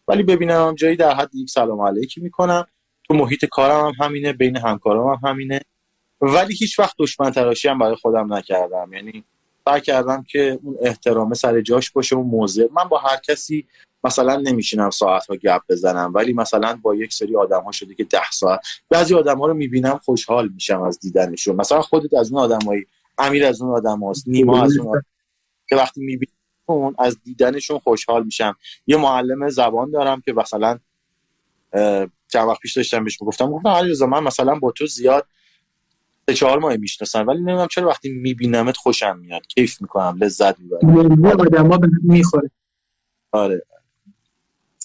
ولی 0.09 0.23
ببینم 0.23 0.67
هم 0.67 0.75
جایی 0.75 0.97
در 0.97 1.15
حد 1.15 1.35
یک 1.35 1.51
سلام 1.51 1.81
علیکی 1.81 2.21
می‌کنم. 2.21 2.67
تو 3.05 3.15
محیط 3.15 3.45
کارم 3.45 3.87
هم 3.87 4.05
همینه 4.05 4.33
بین 4.33 4.57
همکارام 4.57 5.15
هم 5.15 5.31
همینه. 5.31 5.61
ولی 6.21 6.55
هیچ 6.55 6.79
وقت 6.79 6.95
دشمن 6.99 7.31
تراشی 7.31 7.69
هم 7.69 7.79
برای 7.79 7.97
خودم 7.97 8.35
نکردم. 8.35 8.93
یعنی 8.93 9.25
سعی 9.69 9.81
کردم 9.81 10.25
که 10.29 10.59
اون 10.63 10.77
احترام 10.81 11.35
سر 11.35 11.61
جاش 11.61 11.91
باشه 11.91 12.17
اون 12.17 12.27
موضع. 12.27 12.67
من 12.73 12.85
با 12.85 12.99
هر 12.99 13.17
کسی 13.17 13.67
مثلا 14.05 14.37
نمیشینم 14.37 14.91
ساعت 14.91 15.27
ها 15.27 15.37
گپ 15.37 15.63
بزنم 15.69 16.13
ولی 16.15 16.33
مثلا 16.33 16.79
با 16.83 16.95
یک 16.95 17.13
سری 17.13 17.37
آدم 17.37 17.63
ها 17.63 17.73
شده 17.73 17.95
که 17.95 18.05
ده 18.05 18.31
ساعت 18.31 18.61
بعضی 18.91 19.15
آدم 19.15 19.39
ها 19.39 19.47
رو 19.47 19.55
می‌بینم 19.55 20.01
خوشحال 20.05 20.49
میشم 20.49 20.83
از 20.83 21.01
دیدنشون. 21.01 21.57
مثلا 21.57 21.83
خودت 21.83 22.15
از 22.15 22.33
اون 22.33 22.43
آدمایی 22.43 22.87
امیر 23.19 23.45
از 23.47 23.63
اون 23.63 23.75
آدم 23.75 24.05
هاست 24.05 24.29
نیما 24.29 24.63
از 24.63 24.79
اون 24.79 25.03
که 25.69 25.77
وقتی 25.77 26.01
می‌بینم 26.01 26.95
از 26.99 27.23
دیدنشون 27.23 27.79
خوشحال 27.79 28.25
میشم. 28.25 28.57
یه 28.87 28.97
معلم 28.97 29.49
زبان 29.49 29.91
دارم 29.91 30.21
که 30.21 30.33
مثلا 30.33 30.79
چند 32.29 32.49
وقت 32.49 32.61
پیش 32.61 32.77
داشتم 32.77 33.05
بهش 33.05 33.23
می‌گفتم 33.23 33.51
گفتم 33.51 33.69
علیرضا 33.69 34.07
من 34.07 34.23
مثلا 34.23 34.55
با 34.55 34.71
تو 34.71 34.87
زیاد 34.87 35.27
سه 36.33 36.37
چهار 36.39 36.59
ماه 36.59 36.77
می‌شناسم 36.77 37.27
ولی 37.27 37.39
نمی‌دونم 37.39 37.67
چرا 37.71 37.89
وقتی 37.89 38.11
میبینمت 38.11 38.77
خوشم 38.77 39.19
میاد. 39.19 39.47
کیف 39.47 39.83
می‌کنم 39.83 40.17
لذت 40.21 40.61
می‌برم. 40.61 41.25
آدما 41.27 41.77
به 41.77 41.89
می‌خوره. 42.03 42.51
آره. 43.33 43.63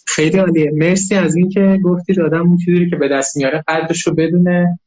خیلی 0.07 0.37
عالیه. 0.37 0.71
مرسی 0.73 1.15
از 1.15 1.35
اینکه 1.35 1.79
گفتید 1.83 2.19
آدم 2.19 2.47
اون 2.47 2.57
چیزی 2.65 2.89
که 2.89 2.95
به 2.95 3.07
دست 3.07 3.37
میاره 3.37 3.63
قدرش 3.67 4.07
رو 4.07 4.13
بدونه 4.13 4.79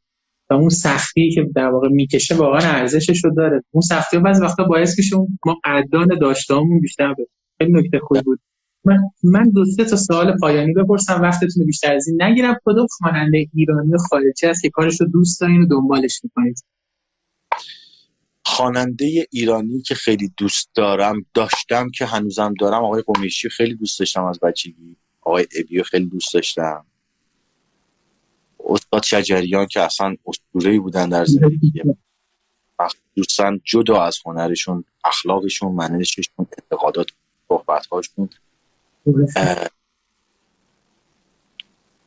و 0.49 0.53
اون 0.53 0.69
سختی 0.69 1.31
که 1.31 1.49
در 1.55 1.67
واقع 1.67 1.87
می‌کشه 1.87 2.35
واقعا 2.35 2.71
ارزشش 2.71 3.23
رو 3.25 3.35
داره. 3.35 3.63
اون 3.71 3.81
سختی 3.81 4.17
بعضی 4.17 4.43
وقتا 4.43 4.63
باعث 4.63 4.99
میشه 4.99 5.15
ما 5.45 5.59
قدردان 5.63 6.07
داشتهامون 6.21 6.79
بیشتر 6.79 7.13
بشه. 7.13 7.29
خیلی 7.57 7.71
نکته 7.71 7.99
خوبی 7.99 8.21
بود. 8.21 8.39
من 8.85 8.99
من 9.23 9.49
دو 9.49 9.65
سه 9.65 9.85
تا 9.85 9.95
سوال 9.95 10.37
پایانی 10.41 10.73
بپرسم 10.73 11.21
وقتتون 11.21 11.65
بیشتر 11.65 11.95
از 11.95 12.07
این 12.07 12.21
نگیرم. 12.21 12.55
کدوم 12.65 12.87
خواننده 12.99 13.47
ایرانی 13.53 13.97
خارجی 14.09 14.47
هست 14.47 14.61
که 14.61 14.69
کارش 14.69 15.01
رو 15.01 15.07
دوست 15.07 15.41
دارین 15.41 15.61
و 15.61 15.65
دنبالش 15.65 16.19
می‌کنید؟ 16.23 16.63
خواننده 18.45 19.27
ایرانی 19.31 19.81
که 19.81 19.95
خیلی 19.95 20.33
دوست 20.37 20.69
دارم 20.73 21.25
داشتم 21.33 21.89
که 21.89 22.05
هنوزم 22.05 22.53
دارم 22.59 22.83
آقای 22.83 23.03
قمیشی 23.07 23.49
خیلی 23.49 23.75
دوست 23.75 23.99
داشتم 23.99 24.23
از 24.23 24.39
بچگی. 24.39 24.95
آقای 25.21 25.47
ابیو 25.59 25.83
خیلی 25.83 26.05
دوست 26.05 26.33
داشتم. 26.33 26.85
استاد 28.65 29.03
شجریان 29.03 29.67
که 29.67 29.81
اصلا 29.81 30.15
اسطوره‌ای 30.25 30.79
بودن 30.79 31.09
در 31.09 31.25
زندگی 31.25 31.73
دوستان 33.15 33.61
جدا 33.63 34.03
از 34.03 34.17
هنرشون 34.25 34.83
اخلاقشون 35.05 35.71
منششون 35.71 36.47
اعتقادات 36.57 37.07
صحبت‌هاشون. 37.47 38.29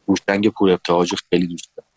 هوشنگ 0.09 0.49
پور 0.49 0.71
ابتهاج 0.71 1.15
خیلی 1.31 1.47
دوست 1.47 1.71
دارم. 1.77 1.89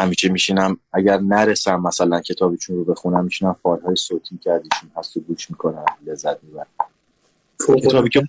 همیشه 0.00 0.28
میشینم 0.28 0.78
اگر 0.92 1.18
نرسم 1.18 1.80
مثلا 1.80 2.20
کتابشون 2.20 2.76
رو 2.76 2.84
بخونم 2.84 3.24
میشینم 3.24 3.52
فایل 3.52 3.94
صوتی 3.94 4.38
که 4.38 4.52
ازشون 4.52 4.90
هست 4.96 5.16
و 5.16 5.20
گوش 5.20 5.50
می‌کنم 5.50 5.84
لذت 6.06 6.44
می‌برم. 6.44 6.66
کتابی 7.82 8.08
که 8.08 8.22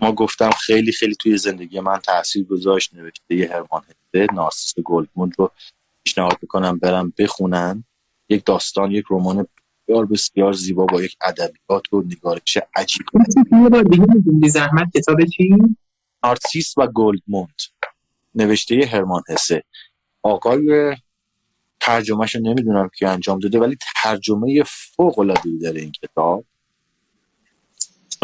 شما 0.00 0.12
گفتم 0.12 0.50
خیلی 0.50 0.92
خیلی 0.92 1.14
توی 1.14 1.38
زندگی 1.38 1.80
من 1.80 1.98
تاثیر 1.98 2.44
گذاشت 2.44 2.94
نوشته 2.94 3.34
یه 3.34 3.48
هرمان 3.52 3.82
هسته 3.82 4.34
نارسیس 4.34 4.74
گلدموند 4.84 5.32
رو 5.38 5.50
پیشنهاد 6.04 6.38
می‌کنم 6.42 6.78
برم 6.78 7.12
بخونن. 7.18 7.84
یک 8.28 8.44
داستان 8.44 8.90
یک 8.90 9.04
رمان 9.10 9.46
بسیار 9.88 10.06
بسیار 10.06 10.52
زیبا 10.52 10.86
با 10.86 11.02
یک 11.02 11.16
ادبیات 11.22 11.92
و 11.92 12.02
نگارش 12.02 12.58
عجیب. 12.76 13.06
دیگه 14.24 14.48
زحمت 14.48 14.88
کتاب 14.96 15.24
چی؟ 15.24 15.56
نارسیس 16.24 16.78
و 16.78 16.86
گلدموند 16.86 17.60
نوشته 18.34 18.88
هرمان 18.92 19.22
هسه. 19.28 19.62
آقای 20.22 20.96
ترجمهش 21.80 22.34
رو 22.34 22.42
نمی‌دونم 22.42 22.90
که 22.98 23.08
انجام 23.08 23.38
داده 23.38 23.58
ولی 23.58 23.76
ترجمه 24.02 24.62
فوق 24.66 25.18
العاده 25.18 25.50
داره 25.62 25.80
این 25.80 25.92
کتاب. 25.92 26.44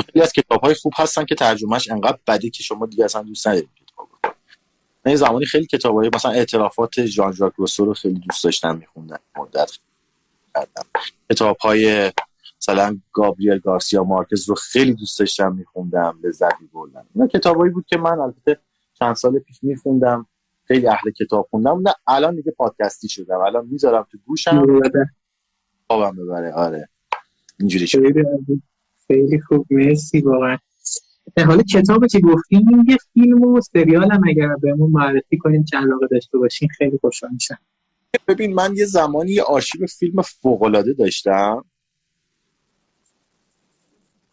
خیلی 0.06 0.22
از 0.22 0.32
کتاب 0.32 0.60
های 0.60 0.74
خوب 0.74 0.92
هستن 0.96 1.24
که 1.24 1.34
ترجمهش 1.34 1.90
انقدر 1.90 2.18
بده 2.26 2.50
که 2.50 2.62
شما 2.62 2.86
دیگه 2.86 3.04
اصلا 3.04 3.22
دوست 3.22 3.46
ندارید 3.46 3.68
کتاب 3.86 4.08
من 5.06 5.14
زمانی 5.14 5.46
خیلی 5.46 5.66
کتاب 5.66 5.94
های 5.94 6.10
مثلا 6.14 6.30
اعترافات 6.30 7.06
ژان 7.06 7.32
ژاک 7.32 7.52
روسو 7.56 7.84
رو 7.84 7.94
خیلی 7.94 8.20
دوست 8.20 8.44
داشتم 8.44 8.78
میخوندم. 8.78 9.20
مدت 9.36 9.78
کردم. 10.54 10.84
کتاب 11.30 11.56
های 11.56 12.12
مثلا 12.60 12.98
گابریل 13.12 13.58
گارسیا 13.58 14.04
مارکز 14.04 14.48
رو 14.48 14.54
خیلی 14.54 14.94
دوست 14.94 15.18
داشتم 15.18 15.54
میخوندم 15.54 16.18
لذت 16.24 16.60
میبردم. 16.60 17.06
اینا 17.14 17.26
کتابایی 17.26 17.72
بود 17.72 17.86
که 17.86 17.96
من 17.96 18.20
البته 18.20 18.58
چند 18.94 19.14
سال 19.14 19.38
پیش 19.38 19.58
میخوندم 19.62 20.26
خیلی 20.64 20.86
اهل 20.86 21.10
کتاب 21.10 21.48
خوندم. 21.50 21.80
نه 21.88 21.94
الان 22.06 22.36
دیگه 22.36 22.52
پادکستی 22.52 23.08
شدم. 23.08 23.40
الان 23.40 23.66
می‌ذارم 23.66 24.06
تو 24.10 24.18
گوشم. 24.26 24.64
خوابم 25.86 26.16
ببره. 26.16 26.52
آره. 26.52 26.88
اینجوری 27.60 27.86
شد. 27.86 27.98
خیلی 29.06 29.40
خوب. 29.40 29.66
مرسی 29.70 30.20
واقعا. 30.20 30.58
حالا 31.46 31.62
کتابی 31.62 32.08
که 32.08 32.20
گفتیم 32.20 32.84
یه 32.88 32.96
فیلم 33.14 33.42
و 33.42 33.60
سریال 33.60 34.12
هم 34.12 34.20
اگر 34.28 34.48
بهمون 34.62 34.90
معرفی 34.90 35.38
کنیم 35.38 35.64
چه 35.64 35.76
علاقه 35.76 36.06
داشته 36.10 36.38
باشین 36.38 36.68
خیلی 36.68 36.98
خوشحال 36.98 37.30
میشم. 37.32 37.58
ببین 38.28 38.54
من 38.54 38.76
یه 38.76 38.84
زمانی 38.84 39.32
یه 39.32 39.42
آرشیو 39.42 39.86
فیلم 39.86 40.22
فوقالعاده 40.22 40.92
داشتم. 40.92 41.64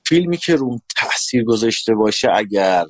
فیلمی 0.05 0.37
که 0.37 0.55
روم 0.55 0.81
تاثیر 0.97 1.43
گذاشته 1.43 1.95
باشه 1.95 2.27
اگر 2.33 2.85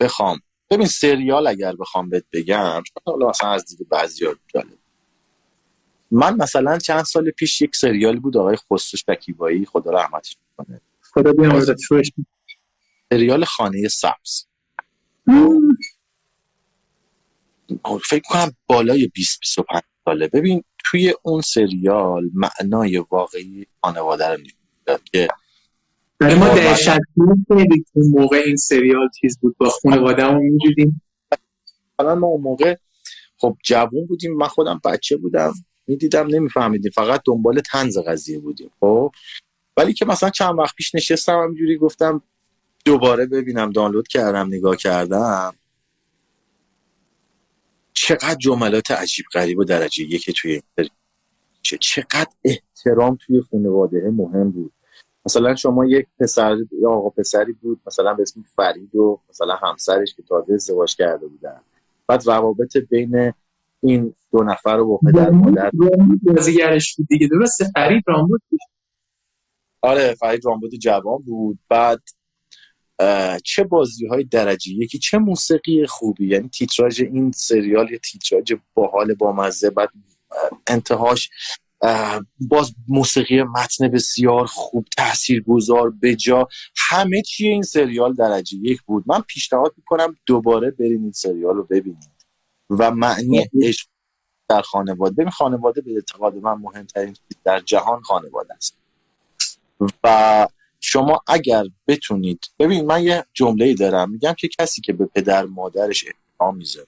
بخوام 0.00 0.40
ببین 0.70 0.86
سریال 0.86 1.46
اگر 1.46 1.76
بخوام 1.76 2.08
بهت 2.08 2.24
بگم 2.32 2.82
حالا 3.06 3.28
مثلا 3.28 3.50
از 3.50 3.64
دید 3.64 3.88
بعضی 3.88 4.24
جالب. 4.54 4.78
من 6.10 6.36
مثلا 6.36 6.78
چند 6.78 7.04
سال 7.04 7.30
پیش 7.30 7.62
یک 7.62 7.76
سریال 7.76 8.20
بود 8.20 8.36
آقای 8.36 8.56
خسرو 8.56 8.98
شکیبایی 8.98 9.66
خدا 9.66 9.90
رحمتش 9.90 10.36
کنه. 10.56 10.80
خدا 11.00 11.32
سریال 13.10 13.44
خانه 13.44 13.88
سبز. 13.88 14.46
فکر 18.08 18.22
کنم 18.24 18.52
بالای 18.66 19.06
20 19.06 19.40
25 19.40 19.82
ساله. 20.04 20.28
ببین 20.28 20.64
توی 20.84 21.14
اون 21.22 21.40
سریال 21.40 22.30
معنای 22.34 22.98
واقعی 23.10 23.66
خانواده 23.82 24.28
رو 24.28 24.38
که 25.12 25.28
برای 26.18 26.34
ما 26.34 26.48
دهشت 26.48 26.90
خیلی 27.48 27.84
اون 27.92 28.10
موقع 28.20 28.42
این 28.46 28.56
سریال 28.56 29.08
چیز 29.20 29.38
بود 29.38 29.56
با 29.58 29.68
خانواده 29.68 30.24
همون 30.24 30.42
میجودیم 30.42 31.02
حالا 31.98 32.14
ما 32.14 32.26
اون 32.26 32.40
موقع 32.40 32.76
خب 33.38 33.56
جوون 33.64 34.06
بودیم. 34.06 34.36
من 34.36 34.46
خودم 34.46 34.80
بچه 34.84 35.16
بودم. 35.16 35.52
می‌دیدم 35.86 36.26
نمیفهمیدیم. 36.26 36.92
فقط 36.94 37.22
دنبال 37.26 37.60
تنز 37.60 37.98
قضیه 37.98 38.38
بودیم. 38.38 38.70
خب؟ 38.80 39.12
ولی 39.76 39.92
که 39.92 40.04
مثلا 40.04 40.30
چند 40.30 40.58
وقت 40.58 40.74
پیش 40.76 40.94
نشستم 40.94 41.38
همینجوری 41.42 41.78
گفتم 41.78 42.22
دوباره 42.84 43.26
ببینم 43.26 43.70
دانلود 43.70 44.08
کردم 44.08 44.46
نگاه 44.46 44.76
کردم. 44.76 45.54
چقدر 47.94 48.34
جملات 48.34 48.90
عجیب 48.90 49.26
غریب 49.34 49.58
و 49.58 49.64
درجه 49.64 50.04
یکی 50.04 50.32
توی 50.32 50.62
چقدر 51.62 52.32
احترام 52.44 53.18
توی 53.26 53.42
خانواده 53.50 54.10
مهم 54.10 54.50
بود. 54.50 54.72
مثلا 55.26 55.54
شما 55.54 55.84
یک 55.84 56.06
پسر 56.20 56.56
یا 56.80 56.90
آقا 56.90 57.10
پسری 57.10 57.52
بود 57.52 57.80
مثلا 57.86 58.14
به 58.14 58.22
اسم 58.22 58.42
فرید 58.42 58.94
و 58.94 59.20
مثلا 59.28 59.54
همسرش 59.54 60.14
که 60.14 60.22
تازه 60.22 60.54
ازدواج 60.54 60.96
کرده 60.96 61.26
بودن. 61.26 61.60
بعد 62.06 62.26
روابط 62.26 62.76
بین 62.76 63.32
این 63.80 64.14
دو 64.32 64.42
نفر 64.42 64.76
رو 64.76 64.86
با 64.86 65.10
پدر 65.10 65.30
مادر 65.30 65.70
بازیگرش 66.22 66.96
بود 66.96 67.06
دیگه. 67.06 67.28
درسته؟ 67.28 67.70
فرید 67.74 68.02
رامبود 68.06 68.42
بود. 68.50 68.60
آره 69.82 70.14
فرید 70.14 70.44
رامبود 70.44 70.74
جوان 70.74 71.22
بود. 71.22 71.58
بعد 71.68 72.02
چه 73.44 73.64
بازی 73.64 74.06
های 74.06 74.24
درجه 74.24 74.72
یکی 74.72 74.98
چه 74.98 75.18
موسیقی 75.18 75.86
خوبی. 75.86 76.28
یعنی 76.28 76.48
تیتراژ 76.48 77.00
این 77.00 77.32
سریال 77.32 77.92
یه 77.92 77.98
تیتراژ 77.98 78.52
باحال 78.74 79.14
با 79.14 79.32
مزه 79.32 79.70
بعد 79.70 79.88
انتهاش 80.66 81.30
باز 82.40 82.74
موسیقی 82.88 83.42
متن 83.42 83.88
بسیار 83.88 84.46
خوب 84.46 84.86
تاثیرگذار 84.96 85.90
بجا. 86.02 86.48
همه 86.76 87.22
چیه 87.22 87.50
این 87.50 87.62
سریال 87.62 88.14
درجه 88.14 88.56
یک 88.62 88.82
بود. 88.82 89.04
من 89.06 89.20
پیشنهاد 89.20 89.74
می‌کنم 89.76 90.16
دوباره 90.26 90.70
برین 90.70 91.02
این 91.02 91.12
سریال 91.12 91.56
رو 91.56 91.64
ببینید. 91.64 92.14
و 92.70 92.90
معنی 92.90 93.48
عشق 93.62 93.86
در 94.48 94.62
خانواده. 94.62 95.14
ببین 95.14 95.30
خانواده 95.30 95.80
به 95.80 95.94
اعتقاد 95.94 96.34
من 96.34 96.54
مهمترین 96.54 97.16
در 97.44 97.60
جهان 97.60 98.00
خانواده 98.02 98.54
است. 98.54 98.78
و 100.04 100.48
شما 100.86 101.20
اگر 101.26 101.64
بتونید 101.88 102.44
ببین 102.58 102.86
من 102.86 103.02
یه 103.02 103.24
جمله 103.32 103.74
دارم 103.74 104.10
میگم 104.10 104.34
که 104.38 104.48
کسی 104.48 104.80
که 104.80 104.92
به 104.92 105.06
پدر 105.06 105.44
مادرش 105.44 106.04
احترام 106.06 106.56
می‌ذاره 106.56 106.86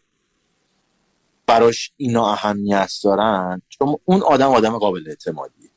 براش 1.47 1.93
اینا 1.97 2.33
اهمیت 2.33 2.93
دارن 3.05 3.63
شما 3.69 3.99
اون 4.05 4.23
آدم 4.23 4.51
آدم 4.51 4.79
قابل 4.79 5.05
اعتمادی 5.09 5.71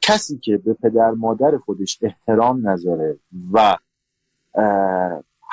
کسی 0.00 0.38
که 0.38 0.56
به 0.56 0.74
پدر 0.74 1.10
مادر 1.10 1.58
خودش 1.58 1.98
احترام 2.02 2.68
نذاره 2.68 3.18
و 3.52 3.76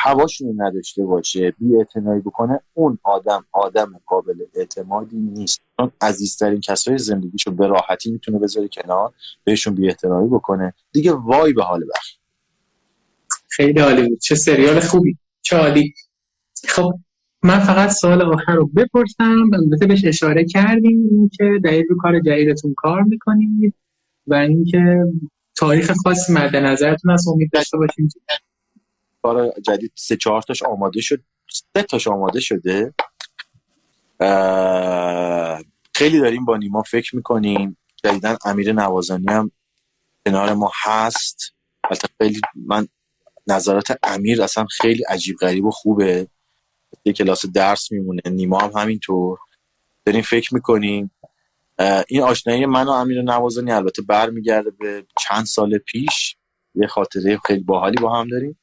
هواشون 0.03 0.61
نداشته 0.61 1.05
باشه 1.05 1.51
بی 1.51 1.85
بکنه 2.25 2.59
اون 2.73 2.97
آدم 3.03 3.45
آدم 3.51 3.99
قابل 4.05 4.45
اعتمادی 4.55 5.17
نیست. 5.17 5.61
چون 5.77 5.91
عزیزترین 6.01 6.61
کسای 6.61 6.97
زندگیشو 6.97 7.51
به 7.51 7.67
راحتی 7.67 8.11
می‌تونه 8.11 8.39
بذاره 8.39 8.67
کنار 8.67 9.13
بهشون 9.43 9.75
بی 9.75 9.87
احترامی 9.87 10.27
بکنه. 10.27 10.73
دیگه 10.91 11.11
وای 11.11 11.53
به 11.53 11.63
حال 11.63 11.83
بخش 11.95 12.17
خیلی 13.49 13.79
عالی 13.79 14.09
بود. 14.09 14.19
چه 14.19 14.35
سریال 14.35 14.79
خوبی. 14.79 15.17
چه 15.41 15.57
عالی. 15.57 15.93
خب 16.67 16.93
من 17.43 17.59
فقط 17.59 17.89
سوال 17.89 18.21
آخر 18.21 18.55
رو 18.55 18.67
بپرسم. 18.67 19.49
البته 19.53 19.85
بهش 19.85 20.05
اشاره 20.05 20.45
کردیم 20.45 21.29
که 21.33 21.59
دلیل 21.63 21.85
رو 21.89 21.97
کار 21.97 22.19
جدیدتون 22.19 22.73
کار 22.77 23.01
می‌کنید 23.03 23.73
و 24.27 24.33
اینکه 24.33 24.97
تاریخ 25.57 25.91
خاصی 26.03 26.33
مد 26.33 26.55
نظرتون 26.55 27.11
از 27.11 27.27
امید 27.27 27.49
داشته 27.53 27.77
باشیم. 27.77 28.09
کار 29.21 29.53
جدید 29.65 29.91
سه 29.95 30.17
چهار 30.17 30.41
تاش 30.41 30.63
آماده 30.63 31.01
شد. 31.01 31.23
سه 31.73 31.83
تاش 31.83 32.07
آماده 32.07 32.39
شده. 32.39 32.93
خیلی 35.95 36.19
داریم 36.19 36.45
با 36.45 36.57
نیما 36.57 36.81
فکر 36.81 37.15
می‌کنیم. 37.15 37.77
جدیدن 38.03 38.37
امیر 38.45 38.73
نوازانی 38.73 39.25
هم 39.29 39.51
کنار 40.25 40.53
ما 40.53 40.71
هست. 40.83 41.53
البته 41.83 42.07
خیلی 42.21 42.41
من 42.55 42.87
نظرات 43.47 43.97
امیر 44.03 44.43
اصلا 44.43 44.65
خیلی 44.65 45.03
عجیب 45.03 45.37
غریب 45.37 45.65
و 45.65 45.71
خوبه. 45.71 46.27
یه 47.05 47.13
کلاس 47.13 47.45
درس 47.45 47.91
میمونه. 47.91 48.21
نیما 48.25 48.59
هم 48.59 48.71
همینطور. 48.81 49.39
داریم 50.05 50.21
فکر 50.21 50.53
می‌کنیم. 50.53 51.11
این 52.07 52.21
آشنایی 52.21 52.65
من 52.65 52.87
و 52.87 52.89
امیر 52.89 53.21
نوازانی 53.21 53.71
البته 53.71 54.01
برمیگرده 54.01 54.71
به 54.71 55.05
چند 55.19 55.45
سال 55.45 55.77
پیش. 55.77 56.35
یه 56.75 56.87
خاطره 56.87 57.39
خیلی 57.45 57.63
باحالی 57.63 57.97
با 58.01 58.19
هم 58.19 58.27
داریم. 58.27 58.57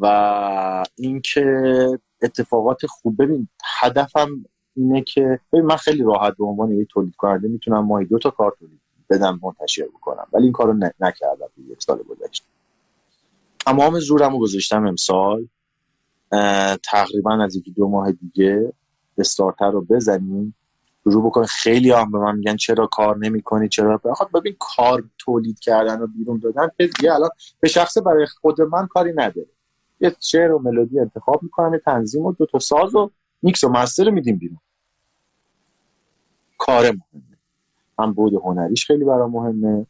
و 0.00 0.84
اینکه 0.96 1.98
اتفاقات 2.22 2.86
خوب 2.86 3.22
ببین 3.22 3.48
هدفم 3.80 4.44
اینه 4.76 5.02
که 5.02 5.40
ببین 5.52 5.64
من 5.64 5.76
خیلی 5.76 6.02
راحت 6.02 6.36
به 6.36 6.44
عنوان 6.44 6.72
یه 6.72 6.84
تولید 6.84 7.16
کننده 7.16 7.48
می‌تونم 7.48 7.86
ماهی 7.86 8.04
دو 8.04 8.18
تا 8.18 8.30
کار 8.30 8.54
تولید 8.58 8.80
بدم 9.10 9.40
منتشر 9.42 9.86
بکنم. 9.86 10.26
ولی 10.32 10.44
این 10.44 10.52
کارو 10.52 10.72
نکردم 11.00 11.48
یک 11.56 11.82
سال 11.82 11.98
گذشته 12.02 12.44
تمام 13.66 14.00
زورم 14.00 14.32
رو 14.32 14.38
گذاشتم 14.38 14.86
امسال. 14.86 15.48
تقریبا 16.84 17.44
از 17.44 17.56
یکی 17.56 17.70
دو 17.70 17.88
ماه 17.88 18.12
دیگه 18.12 18.72
استارتر 19.18 19.70
رو 19.70 19.82
بزنیم. 19.82 20.54
شروع 21.10 21.26
بکنه. 21.26 21.46
خیلی 21.46 21.90
هم 21.90 22.10
به 22.10 22.18
من 22.18 22.36
میگن 22.36 22.56
چرا 22.56 22.86
کار 22.86 23.16
نمی‌کنی 23.16 23.68
چرا؟ 23.68 24.00
خب 24.16 24.38
ببین 24.38 24.56
کار 24.76 25.04
تولید 25.18 25.60
کردن 25.60 26.00
و 26.00 26.06
بیرون 26.06 26.38
دادن 26.38 26.68
که 26.78 26.86
دیگه 26.86 27.14
الان 27.14 27.30
به 27.60 27.68
شخص 27.68 27.98
برای 27.98 28.26
خود 28.26 28.60
من 28.60 28.86
کاری 28.86 29.12
نداره. 29.12 29.48
یه 30.00 30.16
شعر 30.20 30.52
و 30.52 30.58
ملودی 30.58 31.00
انتخاب 31.00 31.42
می‌کنم 31.42 31.74
یه 31.74 31.80
تنظیم 31.80 32.24
و 32.24 32.32
دو 32.32 32.46
تا 32.46 32.58
ساز 32.58 32.94
و 32.94 33.10
میکس 33.42 33.64
و 33.64 33.68
مستر 33.68 34.10
میدیم 34.10 34.38
بیرون. 34.38 34.58
کار 36.58 36.82
مهمه. 36.82 37.38
من 37.98 38.12
بود 38.12 38.34
هنریش 38.34 38.86
خیلی 38.86 39.04
برام 39.04 39.30
مهمه. 39.30 39.86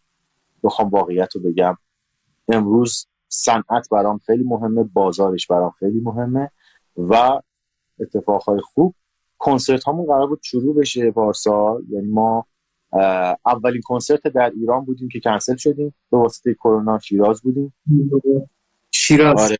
بخوام 0.62 0.89
واقعیت 0.89 1.36
رو 1.36 1.43
بگم. 1.43 1.77
امروز 2.49 3.07
صنعت 3.28 3.89
برام 3.90 4.19
خیلی 4.19 4.45
مهمه 4.45 4.85
بازارش 4.85 5.47
برام 5.47 5.70
خیلی 5.70 6.01
مهمه 6.01 6.51
و 6.97 7.40
اتفاقهای 8.01 8.61
خوب 8.61 8.95
کنسرت 9.39 9.89
همون 9.89 10.06
قرار 10.06 10.27
بود 10.27 10.40
شروع 10.43 10.77
بشه 10.77 11.10
پارسال 11.10 11.85
یعنی 11.90 12.09
ما 12.09 12.47
اولین 13.47 13.82
کنسرت 13.85 14.27
در 14.27 14.52
ایران 14.56 14.85
بودیم 14.85 15.09
که 15.09 15.20
کنسل 15.20 15.56
شدیم. 15.56 15.94
به 16.10 16.19
واسطه 16.19 16.55
کرونا 16.55 16.98
شیراز 16.98 17.43
بودیم. 17.43 17.74
شیراز. 18.90 19.40
آره. 19.40 19.59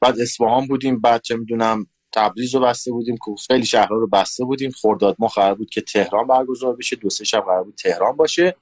بعد 0.00 0.20
اصفهان 0.20 0.66
بودیم. 0.66 1.00
بعد 1.00 1.22
چه 1.22 1.36
می‌دونم 1.36 1.86
تبریز 2.12 2.54
رو 2.54 2.60
بسته 2.60 2.92
بودیم. 2.92 3.16
خیلی 3.46 3.66
شهرها 3.66 3.96
رو 3.96 4.06
بسته 4.06 4.44
بودیم. 4.44 4.70
خرداد 4.70 5.16
ما 5.18 5.26
قرار 5.26 5.54
بود 5.54 5.70
که 5.70 5.80
تهران 5.80 6.26
برگزار 6.26 6.76
بشه. 6.76 6.96
دو 6.96 7.10
سه 7.10 7.24
شب 7.24 7.40
قرار 7.40 7.64
بود 7.64 7.74
تهران 7.74 8.16
باشه. 8.16 8.56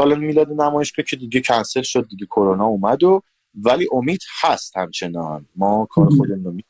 سال 0.00 0.18
میلاد 0.18 0.48
نمایشگاه 0.48 1.04
که 1.04 1.16
دیگه 1.16 1.40
کنسل 1.40 1.82
شد. 1.82 2.08
دیگه 2.08 2.26
کرونا 2.26 2.66
اومد 2.66 3.02
و 3.02 3.22
ولی 3.54 3.88
امید 3.92 4.20
هست 4.40 4.76
همچنان. 4.76 5.46
ما 5.56 5.86
کار 5.90 6.08
خودمون 6.08 6.62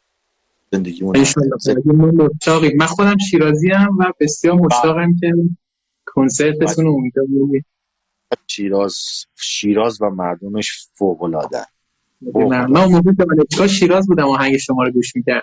زندگی 0.73 1.05
مشتاقیم. 1.05 2.77
من 2.77 2.87
خودم 2.87 3.17
شیرازی 3.31 3.71
هم 3.71 3.99
و 3.99 4.13
بسیار 4.21 4.55
بله. 4.55 4.65
مشتاقم 4.65 5.17
که 5.21 5.33
کنسرتتون 6.07 6.85
رو 6.85 6.95
امیدوارم 6.95 7.65
شیراز 8.47 8.97
شیراز 9.37 10.03
و 10.03 10.11
مردمش 10.11 10.89
فوق 10.95 11.23
العاده 11.23 11.67
من 12.35 12.85
موقع 12.85 13.67
شیراز 13.67 14.07
بودم 14.07 14.29
آهنگ 14.29 14.57
شما 14.57 14.83
رو 14.83 14.91
گوش 14.91 15.17
می‌کرد 15.17 15.43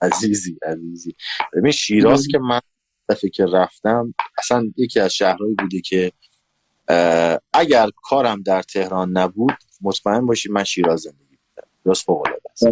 عزیزی 0.00 0.58
عزیزی. 0.62 1.14
ببین 1.52 1.72
شیراز 1.72 2.26
که 2.26 2.38
من 2.38 2.60
دفعه 3.08 3.30
که 3.30 3.46
رفتم 3.46 4.14
اصلا 4.38 4.72
یکی 4.76 5.00
از 5.00 5.14
شهرهایی 5.14 5.54
بوده 5.54 5.80
که 5.80 6.12
اگر 7.52 7.88
کارم 8.02 8.42
در 8.42 8.62
تهران 8.62 9.10
نبود 9.10 9.54
مطمئن 9.82 10.26
باشی 10.26 10.52
من 10.52 10.64
شیراز 10.64 11.00
زندگی 11.00 11.38
بودم 11.54 11.68
درست 11.84 12.04
فوق 12.04 12.26
العاده 12.26 12.50
است 12.52 12.66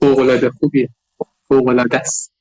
فوق 0.00 0.18
العاده 0.18 0.50
خوبیه. 0.50 0.88
فوق 1.48 1.86
است. 1.92 2.32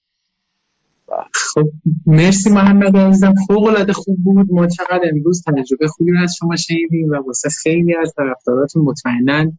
خب 1.34 1.68
مرسی 2.06 2.50
محمد 2.50 2.98
عزیزم. 2.98 3.34
فوق 3.48 3.92
خوب 3.92 4.18
بود. 4.24 4.48
ما 4.52 4.68
چقدر 4.68 5.02
امروز 5.14 5.44
تجربه 5.48 5.88
خوبی 5.88 6.12
رو 6.12 6.22
از 6.22 6.36
شما 6.36 6.56
شنیدیم 6.56 7.10
و 7.10 7.16
واسه 7.16 7.50
خیلی 7.50 7.96
از 7.96 8.14
طرفداراتون 8.18 8.84
مطمئنا 8.84 9.52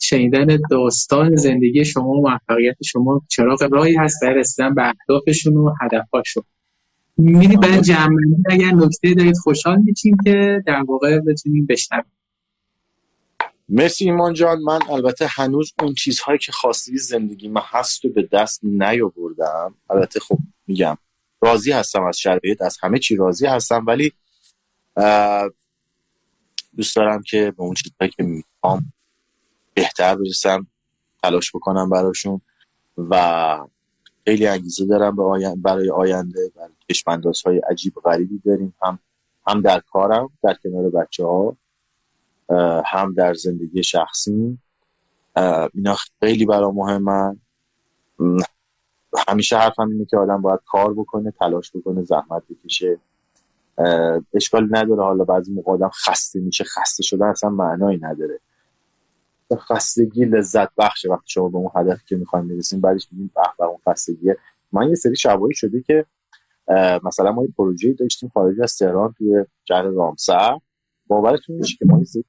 شنیدن 0.00 0.58
داستان 0.70 1.36
زندگی 1.36 1.84
شما 1.84 2.08
و 2.08 2.30
موفقیت 2.30 2.76
شما 2.84 3.22
چراغ 3.28 3.68
راهی 3.72 3.96
هست 3.96 4.16
برای 4.22 4.34
رسیدن 4.34 4.74
به 4.74 4.82
اهدافشون 4.88 5.56
و 5.56 5.72
هدفهاشون. 5.80 6.42
میری 7.16 7.56
برای 7.56 7.80
جمع 7.80 8.16
اگر 8.50 8.70
نکته 8.70 9.14
دارید 9.14 9.36
خوشحال 9.36 9.78
میشیم 9.84 10.16
که 10.24 10.62
در 10.66 10.82
واقع 10.88 11.20
بتونیم 11.20 11.66
بشنویم. 11.66 12.17
مرسی 13.68 14.04
ایمان 14.04 14.34
جان. 14.34 14.62
من 14.62 14.78
البته 14.90 15.26
هنوز 15.26 15.72
اون 15.82 15.94
چیزهایی 15.94 16.38
که 16.38 16.52
خواستی 16.52 16.98
زندگی 16.98 17.48
من 17.48 17.62
هست 17.64 18.04
و 18.04 18.08
به 18.08 18.22
دست 18.22 18.60
نیاوردم. 18.62 19.74
البته 19.90 20.20
خب 20.20 20.38
میگم 20.66 20.98
راضی 21.40 21.72
هستم 21.72 22.04
از 22.04 22.18
شرایط 22.18 22.62
از 22.62 22.78
همه 22.82 22.98
چی 22.98 23.16
راضی 23.16 23.46
هستم 23.46 23.84
ولی 23.86 24.12
دوست 26.76 26.96
دارم 26.96 27.22
که 27.22 27.50
به 27.56 27.62
اون 27.62 27.74
چیزهایی 27.74 28.10
که 28.16 28.22
می‌خوام 28.22 28.92
بهتر 29.74 30.14
برسم 30.14 30.66
تلاش 31.22 31.50
بکنم 31.54 31.90
براشون 31.90 32.40
و 32.98 33.58
خیلی 34.24 34.46
انگیزه 34.46 34.86
دارم 34.86 35.16
برای 35.62 35.90
آینده 35.90 36.52
برای 36.56 36.72
کشمنداز 36.90 37.42
های 37.42 37.58
عجیب 37.58 37.94
غریبی 38.04 38.42
داریم. 38.44 38.74
هم 38.82 38.98
هم 39.46 39.60
در 39.60 39.80
کارم 39.80 40.30
در 40.42 40.56
کنار 40.62 40.90
بچه 40.90 41.24
ها 41.24 41.56
هم 42.84 43.14
در 43.16 43.34
زندگی 43.34 43.82
شخصی. 43.82 44.58
اینا 45.74 45.96
خیلی 46.20 46.46
برای 46.46 46.72
مهمن. 46.72 47.40
همیشه 49.28 49.58
حرفم 49.58 49.90
اینه 49.90 50.04
که 50.04 50.16
آدم 50.16 50.42
باید 50.42 50.60
کار 50.66 50.94
بکنه 50.94 51.30
تلاش 51.30 51.76
بکنه 51.76 52.02
زحمت 52.02 52.42
بکشه. 52.50 52.98
اشکال 54.34 54.68
نداره. 54.70 55.02
حالا 55.02 55.24
بعضی 55.24 55.52
موقع 55.52 55.72
آدم 55.72 55.88
خسته 55.88 56.40
میشه. 56.40 56.64
خسته 56.64 57.02
شده 57.02 57.26
اصلا 57.26 57.50
معنایی 57.50 57.98
نداره. 58.02 58.40
خستگی 59.54 60.24
لذت 60.24 60.68
بخشه 60.78 61.10
وقتی 61.10 61.30
شما 61.30 61.48
به 61.48 61.58
اون 61.58 61.70
هدفی 61.74 62.02
که 62.06 62.16
می‌خوایم 62.16 62.48
برسیم 62.48 62.80
بعدش 62.80 63.08
می‌بینید 63.12 63.32
به 63.58 63.64
اون 63.64 63.78
خستگیه. 63.88 64.36
من 64.72 64.88
یه 64.88 64.94
سری 64.94 65.16
شبایی 65.16 65.54
شده 65.54 65.82
که 65.82 66.06
مثلا 67.04 67.32
ما 67.32 67.42
یه 67.42 67.50
پروژه 67.56 67.92
داشتیم 67.92 68.28
خارج 68.28 68.60
از 68.60 68.76
تهران 68.76 69.14
توی 69.18 69.44
شهر 69.68 69.82
رامسر. 69.82 70.58
باورتون 71.06 71.56
میشه 71.56 71.76
که 71.76 71.86
ما 71.86 71.98
یه 71.98 72.24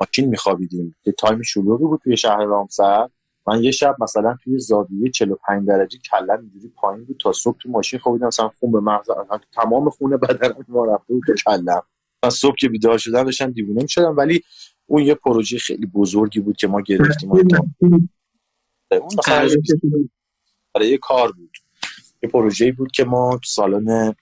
ماشین 0.00 0.28
میخوابیدیم. 0.28 0.96
که 1.04 1.12
تایم 1.12 1.42
شلوغی 1.42 1.84
بود 1.84 2.00
توی 2.04 2.16
شهر 2.16 2.44
رامسر. 2.44 3.08
من 3.46 3.62
یه 3.62 3.70
شب 3.70 3.96
مثلا 4.00 4.36
توی 4.44 4.58
زاویه 4.58 5.10
45 5.10 5.68
درجه 5.68 5.98
کلم 6.10 6.40
اینجوری 6.40 6.72
پایین 6.76 7.04
بود. 7.04 7.16
تا 7.20 7.32
صبح 7.32 7.58
تو 7.58 7.68
ماشین 7.68 7.98
خوابیدم 7.98 8.26
مثلا 8.26 8.48
خون 8.48 8.72
به 8.72 8.80
مغز 8.80 9.10
تمام 9.52 9.90
خونه 9.90 10.16
بدنم 10.16 10.64
ما 10.68 10.84
رفته 10.84 11.14
بود 11.14 11.22
تو 11.26 11.34
کلم 11.34 11.82
من 12.24 12.30
صبح 12.30 12.56
که 12.58 12.68
بیدار 12.68 12.98
شدم 12.98 13.24
داشتم 13.24 13.50
دیوونه 13.50 13.82
می‌شدم. 13.82 14.16
ولی 14.16 14.42
اون 14.86 15.02
یه 15.02 15.14
پروژه 15.14 15.58
خیلی 15.58 15.86
بزرگی 15.86 16.40
بود 16.40 16.56
که 16.56 16.66
ما 16.66 16.80
گرفتیم. 16.80 17.32
اون 17.32 17.48
مثلا 19.18 19.48
برای 20.74 20.98
کار 20.98 21.32
بود. 21.32 21.56
یه 22.22 22.28
پروژه 22.28 22.72
بود 22.72 22.92
که 22.92 23.04
ما 23.04 23.36
تو 23.36 23.46
سالن 23.46 24.14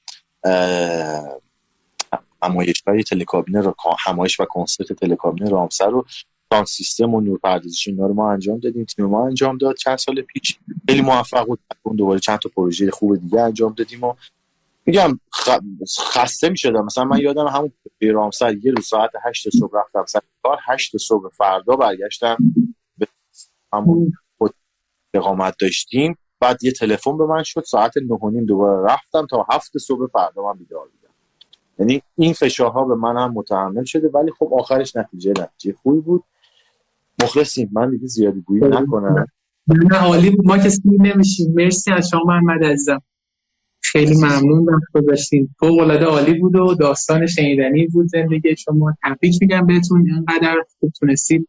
همایش 2.43 2.83
های 2.87 3.03
تلکابینه 3.03 3.61
رو 3.61 3.75
همایش 4.07 4.41
و 4.41 4.45
کنسرت 4.45 4.93
تلکابینه 4.93 5.51
رامسر 5.51 5.91
رو 5.91 6.07
سان 6.53 6.65
سیستم 6.65 7.15
و 7.15 7.21
نورپردازش 7.21 7.89
اینا 7.89 8.07
رو 8.07 8.15
ما 8.15 8.33
انجام 8.33 8.59
دادیم. 8.59 8.85
تیم 8.85 9.05
ما 9.05 9.27
انجام 9.27 9.59
داد. 9.59 9.77
چند 9.77 9.99
سال 9.99 10.23
پیش 10.23 10.59
خیلی 10.89 11.01
موفق 11.01 11.47
بود. 11.47 11.61
دوباره 11.97 12.21
چند 12.21 12.39
تا 12.39 12.51
پروژه 12.57 12.91
خوب 12.91 13.17
دیگه 13.17 13.41
انجام 13.41 13.73
دادیم 13.73 14.05
و 14.05 14.15
میگم 14.87 15.21
خسته 15.99 16.49
می‌شدم. 16.49 16.85
مثلا 16.85 17.05
من 17.05 17.19
یادم 17.19 17.47
همون 17.47 17.73
رامسر 18.01 18.57
یه 18.57 18.73
روز 18.73 18.87
ساعت 18.87 19.11
هشت 19.25 19.51
صبح 19.51 19.73
رفتم 19.79 20.05
سر 20.05 20.21
کار. 20.43 20.59
هشت 20.69 20.97
صبح 20.97 21.29
فردا 21.29 21.77
برگشتم 21.77 22.37
به 22.99 23.07
همون 23.73 24.13
اقامت 25.15 25.55
داشتیم. 25.61 26.19
بعد 26.41 26.65
یه 26.65 26.73
تلفن 26.73 27.17
به 27.17 27.27
من 27.27 27.43
شد. 27.43 27.65
ساعت 27.67 27.93
نه 27.97 28.31
نیم 28.31 28.45
دوباره 28.45 28.93
رفتم 28.93 29.27
تا 29.27 29.47
هفت 29.51 29.79
صبح 29.79 30.07
فردا 30.07 30.43
من 30.43 30.59
بیدار 30.59 30.89
یعنی 31.79 32.03
این 32.17 32.33
فشارها 32.33 32.85
به 32.85 32.95
من 32.95 33.17
هم 33.17 33.33
متحمل 33.33 33.85
شده 33.85 34.09
ولی 34.09 34.31
خب 34.39 34.51
آخرش 34.53 34.97
نتیجه 34.97 35.31
نتیجه 35.31 35.77
خوبی 35.83 36.01
بود. 36.01 36.25
مخلصیم. 37.23 37.71
من 37.73 37.91
دیگه 37.91 38.07
زیادی 38.07 38.41
گویی 38.41 38.65
نکنم. 38.65 39.27
نه 39.67 39.97
عالی 39.97 40.37
ما 40.45 40.59
که 40.59 40.71
نمیشیم. 40.85 41.53
مرسی 41.55 41.93
از 41.93 42.09
شما 42.09 42.21
محمد 42.25 42.65
عزیزم. 42.65 43.03
خیلی 43.83 44.17
ممنون 44.17 44.65
وقت 44.65 45.05
گذاشتین. 45.05 45.49
فوق 45.61 45.79
العاده 45.79 46.05
عالی 46.05 46.35
بود 46.41 46.57
و 46.57 46.75
داستان 46.75 47.27
شنیدنی 47.27 47.87
بود 47.87 48.07
زندگی 48.07 48.57
شما. 48.57 48.95
تبریک 49.05 49.39
میگم 49.41 49.67
بهتون. 49.67 50.07
اینقدر 50.11 50.65
خوب 50.81 50.93
تونستید 51.01 51.49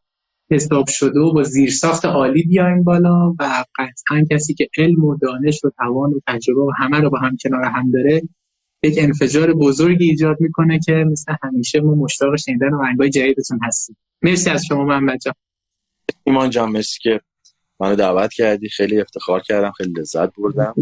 حساب 0.51 0.87
شده 0.87 1.19
و 1.19 1.33
با 1.33 1.43
زیرساخت 1.43 2.05
عالی 2.05 2.43
بیاین 2.43 2.83
بالا 2.83 3.35
و 3.39 3.65
قطعا 3.77 4.23
کسی 4.31 4.53
که 4.53 4.67
علم 4.77 5.03
و 5.03 5.17
دانش 5.17 5.65
و 5.65 5.69
توان 5.77 6.09
و 6.09 6.19
تجربه 6.27 6.61
و 6.61 6.71
همه 6.77 6.99
رو 6.99 7.09
با 7.09 7.19
هم 7.19 7.37
کنار 7.43 7.63
هم 7.63 7.91
داره 7.91 8.21
یک 8.83 8.95
انفجار 8.97 9.53
بزرگی 9.53 10.09
ایجاد 10.09 10.37
می‌کنه 10.39 10.79
که 10.79 10.93
مثل 10.93 11.35
همیشه 11.43 11.81
ما 11.81 11.95
مشتاق 11.95 12.35
شنیدن 12.35 12.73
آهنگای 12.73 13.09
جدیدتون 13.09 13.59
هستیم. 13.63 13.97
مرسی 14.21 14.49
از 14.49 14.65
شما 14.65 14.85
محمد 14.85 15.19
جان. 15.19 15.33
ایمان 16.23 16.49
جان 16.49 16.69
مرسی 16.71 16.99
که 17.01 17.21
منو 17.79 17.95
دعوت 17.95 18.33
کردی. 18.33 18.69
خیلی 18.69 19.01
افتخار 19.01 19.41
کردم 19.41 19.71
خیلی 19.71 19.91
لذت 19.91 20.35
بردم. 20.35 20.75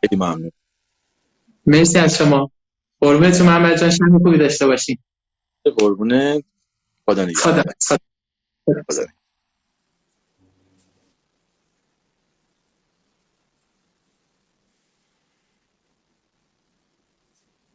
خیلی 0.00 0.16
ممنون. 0.16 0.50
مرسی 1.66 1.98
از 1.98 2.18
شما. 2.18 2.50
قربونتون 3.00 3.46
محمد 3.46 3.78
جان. 3.78 3.90
شما 3.90 4.18
خوبی 4.18 4.38
داشته 4.38 4.66
باشین. 4.66 4.98
قربونه 5.78 6.42
خدا 7.06 7.24
نگهدار. 7.24 7.64
خدا 7.88 9.04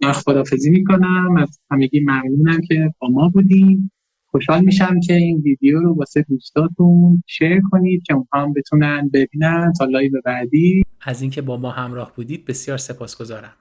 من 0.02 0.12
خدافزی 0.12 0.70
می‌کنم 0.70 1.38
از 1.38 1.60
همگی 1.72 2.00
ممنونم 2.00 2.62
که 2.68 2.94
با 3.00 3.08
ما 3.08 3.30
بودیم 3.30 3.92
خوشحال 4.32 4.62
میشم 4.62 5.00
که 5.00 5.14
این 5.14 5.42
ویدیو 5.42 5.80
رو 5.80 5.96
واسه 5.96 6.26
دوستاتون 6.30 7.24
share 7.28 7.62
کنید 7.72 8.04
که 8.04 8.14
اونها 8.14 8.46
هم 8.46 8.54
بتونن 8.54 9.10
ببینن 9.14 9.74
تا 9.80 9.86
live 9.86 10.12
بعدی. 10.26 10.84
از 11.02 11.22
اینکه 11.22 11.42
با 11.42 11.58
ما 11.58 11.72
همراه 11.72 12.14
بودید 12.16 12.46
بسیار 12.46 12.78
سپاسگزارم. 12.78 13.54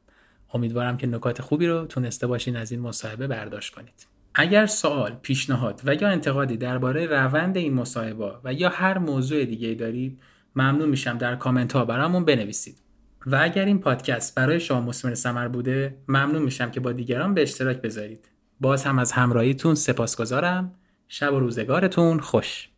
امیدوارم 0.54 0.96
که 0.96 1.06
نکات 1.06 1.42
خوبی 1.42 1.66
رو 1.66 1.86
تونسته 1.86 2.26
باشین 2.26 2.56
از 2.56 2.72
این 2.72 2.80
مصاحبه 2.80 3.26
برداشت 3.26 3.74
کنید. 3.74 4.06
اگر 4.34 4.66
سوال، 4.66 5.12
پیشنهاد 5.22 5.80
و 5.84 5.94
یا 5.94 6.08
انتقادی 6.08 6.56
درباره 6.56 7.06
روند 7.06 7.56
این 7.56 7.74
مصاحبه 7.74 8.32
و 8.44 8.52
یا 8.52 8.68
هر 8.68 8.98
موضوع 8.98 9.44
دیگه 9.44 9.74
دارید 9.74 10.18
ممنون 10.56 10.88
میشم. 10.88 11.18
در 11.18 11.36
کامنت 11.36 11.72
ها 11.72 11.84
برامون 11.84 12.24
بنویسید. 12.24 12.85
و 13.26 13.38
اگر 13.42 13.64
این 13.64 13.78
پادکست 13.78 14.34
برای 14.34 14.60
شما 14.60 14.80
مثمر 14.80 15.14
ثمر 15.14 15.48
بوده 15.48 15.96
ممنون 16.08 16.42
میشم 16.42 16.70
که 16.70 16.80
با 16.80 16.92
دیگران 16.92 17.34
به 17.34 17.42
اشتراک 17.42 17.82
بذارید. 17.82 18.28
باز 18.60 18.84
هم 18.84 18.98
از 18.98 19.12
همراهیتون 19.12 19.74
سپاسگزارم. 19.74 20.74
شب 21.08 21.34
و 21.34 21.40
روزگارتون 21.40 22.20
خوش. 22.20 22.68